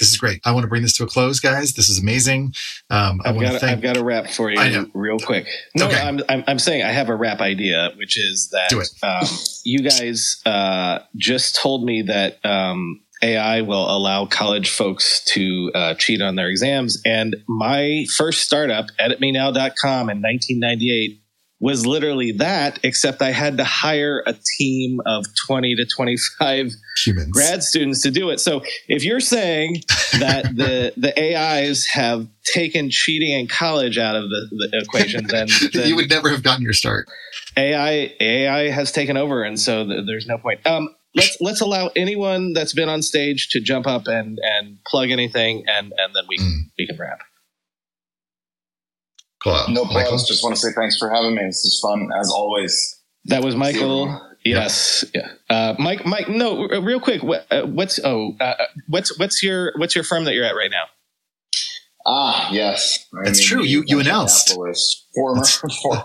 this 0.00 0.10
is 0.10 0.16
great. 0.16 0.40
I 0.44 0.52
want 0.52 0.64
to 0.64 0.68
bring 0.68 0.82
this 0.82 0.94
to 0.94 1.04
a 1.04 1.06
close, 1.06 1.38
guys. 1.38 1.74
This 1.74 1.88
is 1.88 2.00
amazing. 2.00 2.54
Um, 2.90 3.20
I 3.24 3.28
I've 3.28 3.36
want 3.36 3.46
got, 3.46 3.50
to 3.50 3.56
a, 3.56 3.60
thank. 3.60 3.72
I've 3.76 3.82
got 3.82 3.96
a 3.96 4.02
rap 4.04 4.28
for 4.30 4.50
you 4.50 4.90
real 4.94 5.18
quick. 5.18 5.46
No, 5.76 5.86
Okay. 5.86 6.00
I'm, 6.00 6.20
I'm, 6.28 6.42
I'm 6.48 6.58
saying 6.58 6.82
I 6.82 6.90
have 6.90 7.08
a 7.08 7.14
wrap 7.14 7.40
idea, 7.40 7.90
which 7.96 8.18
is 8.18 8.48
that 8.50 8.70
Do 8.70 8.80
it. 8.80 8.88
Um, 9.02 9.26
you 9.64 9.80
guys 9.80 10.40
uh, 10.46 11.00
just 11.16 11.56
told 11.56 11.84
me 11.84 12.02
that 12.02 12.44
um, 12.44 13.00
AI 13.22 13.60
will 13.60 13.88
allow 13.94 14.26
college 14.26 14.70
folks 14.70 15.22
to 15.34 15.70
uh, 15.74 15.94
cheat 15.94 16.22
on 16.22 16.36
their 16.36 16.48
exams. 16.48 17.00
And 17.04 17.36
my 17.46 18.06
first 18.16 18.40
startup, 18.40 18.86
editmenow.com 18.98 20.08
in 20.10 20.22
1998, 20.22 21.20
was 21.60 21.86
literally 21.86 22.32
that, 22.32 22.78
except 22.82 23.20
I 23.20 23.30
had 23.32 23.58
to 23.58 23.64
hire 23.64 24.22
a 24.26 24.34
team 24.58 25.00
of 25.04 25.26
20 25.46 25.76
to 25.76 25.86
25 25.86 26.72
humans. 27.04 27.30
grad 27.30 27.62
students 27.62 28.02
to 28.02 28.10
do 28.10 28.30
it. 28.30 28.40
So 28.40 28.62
if 28.88 29.04
you're 29.04 29.20
saying 29.20 29.82
that 30.18 30.56
the 30.56 30.92
the 30.96 31.12
AIs 31.18 31.86
have 31.86 32.26
taken 32.44 32.88
cheating 32.90 33.38
in 33.38 33.46
college 33.46 33.98
out 33.98 34.16
of 34.16 34.24
the, 34.30 34.48
the 34.50 34.80
equation, 34.82 35.26
then, 35.26 35.48
then 35.72 35.88
you 35.88 35.96
would 35.96 36.08
never 36.08 36.30
have 36.30 36.42
gotten 36.42 36.62
your 36.62 36.72
start. 36.72 37.06
AI 37.56 38.14
AI 38.18 38.70
has 38.70 38.90
taken 38.90 39.16
over, 39.16 39.42
and 39.42 39.60
so 39.60 39.86
th- 39.86 40.06
there's 40.06 40.26
no 40.26 40.38
point. 40.38 40.66
Um, 40.66 40.88
let's 41.14 41.36
let's 41.40 41.60
allow 41.60 41.90
anyone 41.94 42.54
that's 42.54 42.72
been 42.72 42.88
on 42.88 43.02
stage 43.02 43.48
to 43.50 43.60
jump 43.60 43.86
up 43.86 44.06
and 44.06 44.38
and 44.42 44.78
plug 44.86 45.10
anything, 45.10 45.64
and 45.66 45.92
and 45.98 46.14
then 46.14 46.24
we 46.28 46.38
can 46.38 46.70
we 46.78 46.86
can 46.86 46.96
wrap. 46.96 47.20
Cool. 49.42 49.52
No 49.68 49.84
Michael? 49.84 50.00
problems. 50.00 50.28
Just 50.28 50.42
want 50.42 50.54
to 50.54 50.60
say 50.60 50.68
thanks 50.74 50.98
for 50.98 51.10
having 51.10 51.34
me. 51.34 51.42
This 51.44 51.64
is 51.64 51.80
fun 51.82 52.08
as 52.18 52.30
always. 52.30 53.00
That 53.26 53.42
was 53.42 53.56
Michael. 53.56 54.20
Yes, 54.44 55.04
yeah. 55.14 55.28
Uh, 55.50 55.74
Mike, 55.78 56.06
Mike. 56.06 56.28
No, 56.28 56.66
real 56.66 57.00
quick. 57.00 57.22
What, 57.22 57.46
uh, 57.50 57.66
what's 57.66 58.00
oh, 58.02 58.34
uh, 58.40 58.54
what's 58.88 59.18
what's 59.18 59.42
your 59.42 59.72
what's 59.76 59.94
your 59.94 60.04
firm 60.04 60.24
that 60.24 60.34
you're 60.34 60.46
at 60.46 60.54
right 60.54 60.70
now? 60.70 60.84
Ah, 62.06 62.50
yes. 62.50 63.06
I 63.14 63.24
That's 63.24 63.44
true. 63.44 63.62
You- 63.62 63.84
you 63.86 64.00
announced. 64.00 64.54
Former, 65.14 65.44
for, 65.82 66.04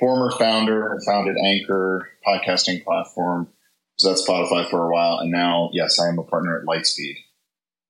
former 0.00 0.30
founder, 0.38 0.98
founded 1.04 1.36
Anchor 1.36 2.08
podcasting 2.26 2.82
platform. 2.82 3.48
So 3.96 4.08
that's 4.08 4.26
Spotify 4.26 4.68
for 4.70 4.88
a 4.88 4.90
while, 4.90 5.18
and 5.18 5.30
now, 5.30 5.70
yes, 5.72 6.00
I 6.00 6.08
am 6.08 6.18
a 6.18 6.24
partner 6.24 6.58
at 6.58 6.66
Lightspeed. 6.66 7.14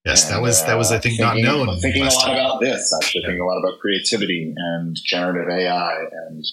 Yes, 0.04 0.28
that 0.28 0.34
And, 0.34 0.42
was 0.42 0.64
that 0.66 0.76
was 0.76 0.92
I 0.92 0.96
uh, 0.96 1.00
think 1.00 1.18
not 1.18 1.36
known. 1.38 1.68
I'm 1.68 1.78
thinking 1.78 2.02
a 2.02 2.04
last 2.04 2.16
lot 2.18 2.26
time. 2.26 2.36
about 2.36 2.60
this. 2.60 2.92
Actually, 3.02 3.22
thinking 3.22 3.40
a 3.40 3.46
lot 3.46 3.58
about 3.58 3.78
creativity 3.80 4.52
and 4.54 4.96
generative 5.02 5.48
AI 5.50 5.94
and 6.28 6.44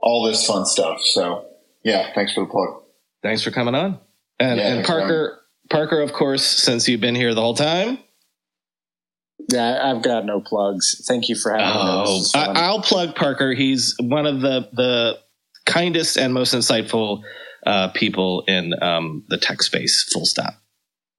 all 0.00 0.22
this 0.24 0.46
fun 0.46 0.64
stuff. 0.64 1.00
So, 1.02 1.46
yeah, 1.84 2.12
thanks 2.14 2.32
for 2.34 2.44
the 2.44 2.50
plug. 2.50 2.82
Thanks 3.22 3.42
for 3.42 3.50
coming 3.50 3.74
on. 3.74 3.98
And, 4.38 4.58
Yeah, 4.60 4.66
and 4.68 4.74
thanks 4.76 4.88
for 4.88 4.98
Parker, 5.00 5.38
Parker, 5.70 6.00
of 6.00 6.12
course, 6.12 6.44
since 6.44 6.88
you've 6.88 7.00
been 7.00 7.16
here 7.16 7.34
the 7.34 7.40
whole 7.40 7.54
time. 7.56 7.98
Yeah, 9.50 9.80
I've 9.82 10.02
got 10.02 10.24
no 10.24 10.40
plugs. 10.40 11.04
Thank 11.08 11.28
you 11.28 11.34
for 11.34 11.50
having 11.50 11.64
me. 11.66 11.72
This 12.02 12.08
Oh, 12.10 12.18
was 12.18 12.32
I, 12.36 12.52
I'll 12.66 12.82
plug 12.82 13.16
Parker. 13.16 13.52
He's 13.54 13.96
one 13.98 14.26
of 14.26 14.40
the 14.42 14.68
the 14.72 15.18
kindest 15.66 16.16
and 16.16 16.32
most 16.34 16.54
insightful 16.54 17.22
uh, 17.66 17.88
people 17.88 18.44
in 18.46 18.74
um, 18.82 19.24
the 19.28 19.38
tech 19.38 19.62
space. 19.62 20.08
Full 20.12 20.26
stop. 20.26 20.54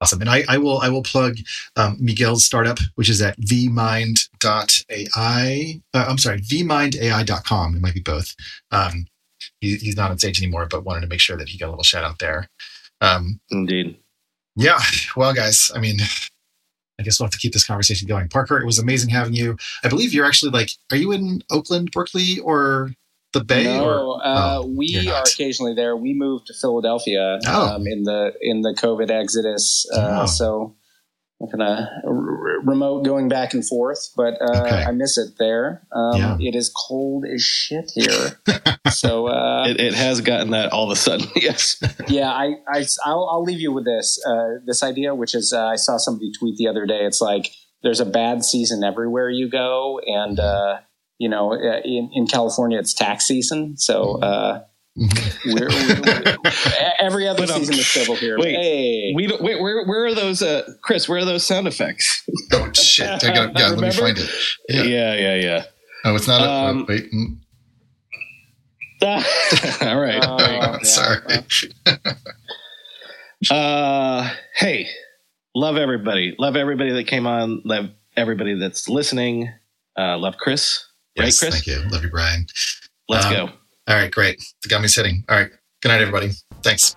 Awesome. 0.00 0.20
And 0.20 0.30
I, 0.30 0.44
I 0.48 0.56
will 0.58 0.78
I 0.78 0.88
will 0.88 1.02
plug 1.02 1.36
um, 1.76 1.96
Miguel's 2.00 2.44
startup, 2.44 2.78
which 2.94 3.10
is 3.10 3.20
at 3.20 3.38
vmind.ai. 3.40 4.20
Uh, 5.92 6.06
I'm 6.08 6.18
sorry, 6.18 6.40
vmindai.com. 6.40 7.76
It 7.76 7.82
might 7.82 7.94
be 7.94 8.00
both. 8.00 8.34
Um, 8.70 9.06
he, 9.60 9.76
he's 9.76 9.96
not 9.96 10.10
on 10.10 10.18
stage 10.18 10.42
anymore, 10.42 10.66
but 10.66 10.84
wanted 10.84 11.02
to 11.02 11.06
make 11.06 11.20
sure 11.20 11.36
that 11.36 11.48
he 11.48 11.58
got 11.58 11.68
a 11.68 11.70
little 11.70 11.84
shout 11.84 12.04
out 12.04 12.18
there. 12.18 12.48
Um, 13.00 13.40
Indeed. 13.50 13.98
yeah. 14.56 14.80
Well, 15.16 15.34
guys, 15.34 15.70
I 15.74 15.80
mean, 15.80 15.98
I 16.98 17.02
guess 17.02 17.18
we'll 17.18 17.26
have 17.26 17.32
to 17.32 17.38
keep 17.38 17.52
this 17.52 17.66
conversation 17.66 18.06
going. 18.08 18.28
Parker, 18.28 18.58
it 18.58 18.66
was 18.66 18.78
amazing 18.78 19.10
having 19.10 19.34
you. 19.34 19.56
I 19.84 19.88
believe 19.88 20.12
you're 20.12 20.26
actually 20.26 20.52
like, 20.52 20.70
are 20.90 20.96
you 20.96 21.12
in 21.12 21.42
Oakland, 21.50 21.90
Berkeley, 21.92 22.38
or 22.40 22.92
the 23.32 23.44
Bay? 23.44 23.64
no, 23.64 23.84
or, 23.84 24.20
uh, 24.24 24.58
oh, 24.58 24.66
we 24.76 24.86
you're 24.86 25.14
occasionally 25.16 25.74
there. 25.74 25.96
We 25.96 26.14
moved 26.14 26.46
to 26.48 26.54
Philadelphia 26.54 27.38
Oh. 27.46 27.74
um, 27.76 27.86
in 27.86 28.02
the 28.04 28.32
in 28.40 28.62
the 28.62 28.74
COVID 28.80 29.10
exodus, 29.10 29.86
uh, 29.94 30.20
Oh. 30.22 30.26
so 30.26 30.76
I'm 31.42 31.48
kind 31.48 31.62
of 31.62 31.78
r- 32.06 32.60
remote 32.64 33.04
going 33.04 33.28
back 33.28 33.54
and 33.54 33.66
forth, 33.66 34.10
but 34.16 34.34
uh, 34.42 34.62
Okay. 34.66 34.82
I 34.84 34.90
miss 34.90 35.16
it 35.16 35.34
there. 35.38 35.86
Um, 35.92 36.16
Yeah. 36.20 36.36
It 36.40 36.54
is 36.54 36.70
cold 36.88 37.24
as 37.24 37.42
shit 37.42 37.90
here, 37.94 38.38
so 38.90 39.28
uh, 39.28 39.64
It, 39.68 39.80
it 39.80 39.94
has 39.94 40.20
gotten 40.20 40.50
that 40.50 40.70
all 40.72 40.84
of 40.84 40.90
a 40.90 40.96
sudden. 40.96 41.28
yes. 41.36 41.82
yeah, 42.08 42.30
I, 42.30 42.56
I 42.74 42.84
will 43.14 43.28
I'll 43.30 43.42
leave 43.42 43.60
you 43.60 43.72
with 43.72 43.84
this 43.86 44.22
uh, 44.26 44.58
this 44.66 44.82
idea, 44.82 45.14
which 45.14 45.34
is 45.34 45.52
uh, 45.52 45.64
I 45.66 45.76
saw 45.76 45.96
somebody 45.96 46.30
tweet 46.38 46.56
the 46.58 46.68
other 46.68 46.84
day. 46.84 47.00
It's 47.06 47.20
like 47.22 47.50
there's 47.82 48.00
a 48.00 48.04
bad 48.06 48.44
season 48.44 48.84
everywhere 48.84 49.30
you 49.30 49.48
go, 49.48 49.98
and 50.04 50.38
uh, 50.38 50.80
you 51.20 51.28
know, 51.28 51.52
uh, 51.52 51.80
in, 51.84 52.10
in 52.12 52.26
California 52.26 52.78
it's 52.78 52.92
tax 52.94 53.26
season, 53.26 53.76
so 53.76 54.18
uh, 54.20 54.62
Mhm. 54.98 55.54
we're, 55.54 55.68
we're, 55.68 56.00
we're- 56.42 56.92
every 56.98 57.28
other 57.28 57.42
But, 57.46 57.50
um, 57.52 57.60
season 57.60 57.74
is 57.76 57.86
civil 57.86 58.16
here. 58.16 58.36
wait, 58.38 58.54
hey, 58.56 59.12
We 59.14 59.28
don't, 59.28 59.40
wait. 59.40 59.60
Where 59.62 59.84
where 59.86 60.06
are 60.06 60.14
those, 60.16 60.42
uh, 60.42 60.62
Chris? 60.82 61.08
Where 61.08 61.18
are 61.20 61.24
those 61.24 61.44
sound 61.46 61.68
effects? 61.68 62.28
oh, 62.52 62.72
shit. 62.72 63.06
I 63.24 63.32
gotta, 63.32 63.52
yeah, 63.56 63.68
let 63.68 63.78
me 63.78 63.90
find 63.92 64.18
it. 64.18 64.28
Yeah. 64.68 64.82
Yeah, 64.82 65.14
yeah, 65.14 65.34
yeah. 65.36 65.64
Oh, 66.04 66.16
it's 66.16 66.26
not. 66.26 66.40
A, 66.42 66.50
Um, 66.50 66.78
oh, 66.80 66.84
wait. 66.88 67.12
mm, 67.12 67.36
all 69.82 70.00
right. 70.00 70.22
Uh, 70.22 70.36
There 70.38 70.54
you 70.54 70.60
go. 70.60 70.66
yeah, 70.66 70.82
Sorry. 70.82 71.20
Uh, 73.50 74.30
hey, 74.56 74.88
love 75.54 75.76
everybody. 75.76 76.34
Love 76.38 76.56
everybody 76.56 76.90
that 76.92 77.06
came 77.06 77.26
on. 77.26 77.62
Love 77.64 77.90
everybody 78.16 78.58
that's 78.58 78.88
listening. 78.88 79.48
Uh, 79.96 80.18
love 80.18 80.36
Chris. 80.38 80.84
Yes, 81.16 81.42
right, 81.42 81.50
Chris? 81.50 81.62
Thank 81.64 81.66
you. 81.66 81.88
Love 81.90 82.04
you, 82.04 82.10
Brian. 82.10 82.46
Let's 83.08 83.26
Um, 83.26 83.32
go. 83.32 83.42
All 83.88 83.96
right, 83.96 84.10
great. 84.10 84.40
The 84.62 84.68
gummy's 84.68 84.94
hitting. 84.94 85.24
All 85.28 85.36
right. 85.38 85.50
Good 85.82 85.88
night, 85.88 86.00
everybody. 86.00 86.30
Thanks. 86.62 86.94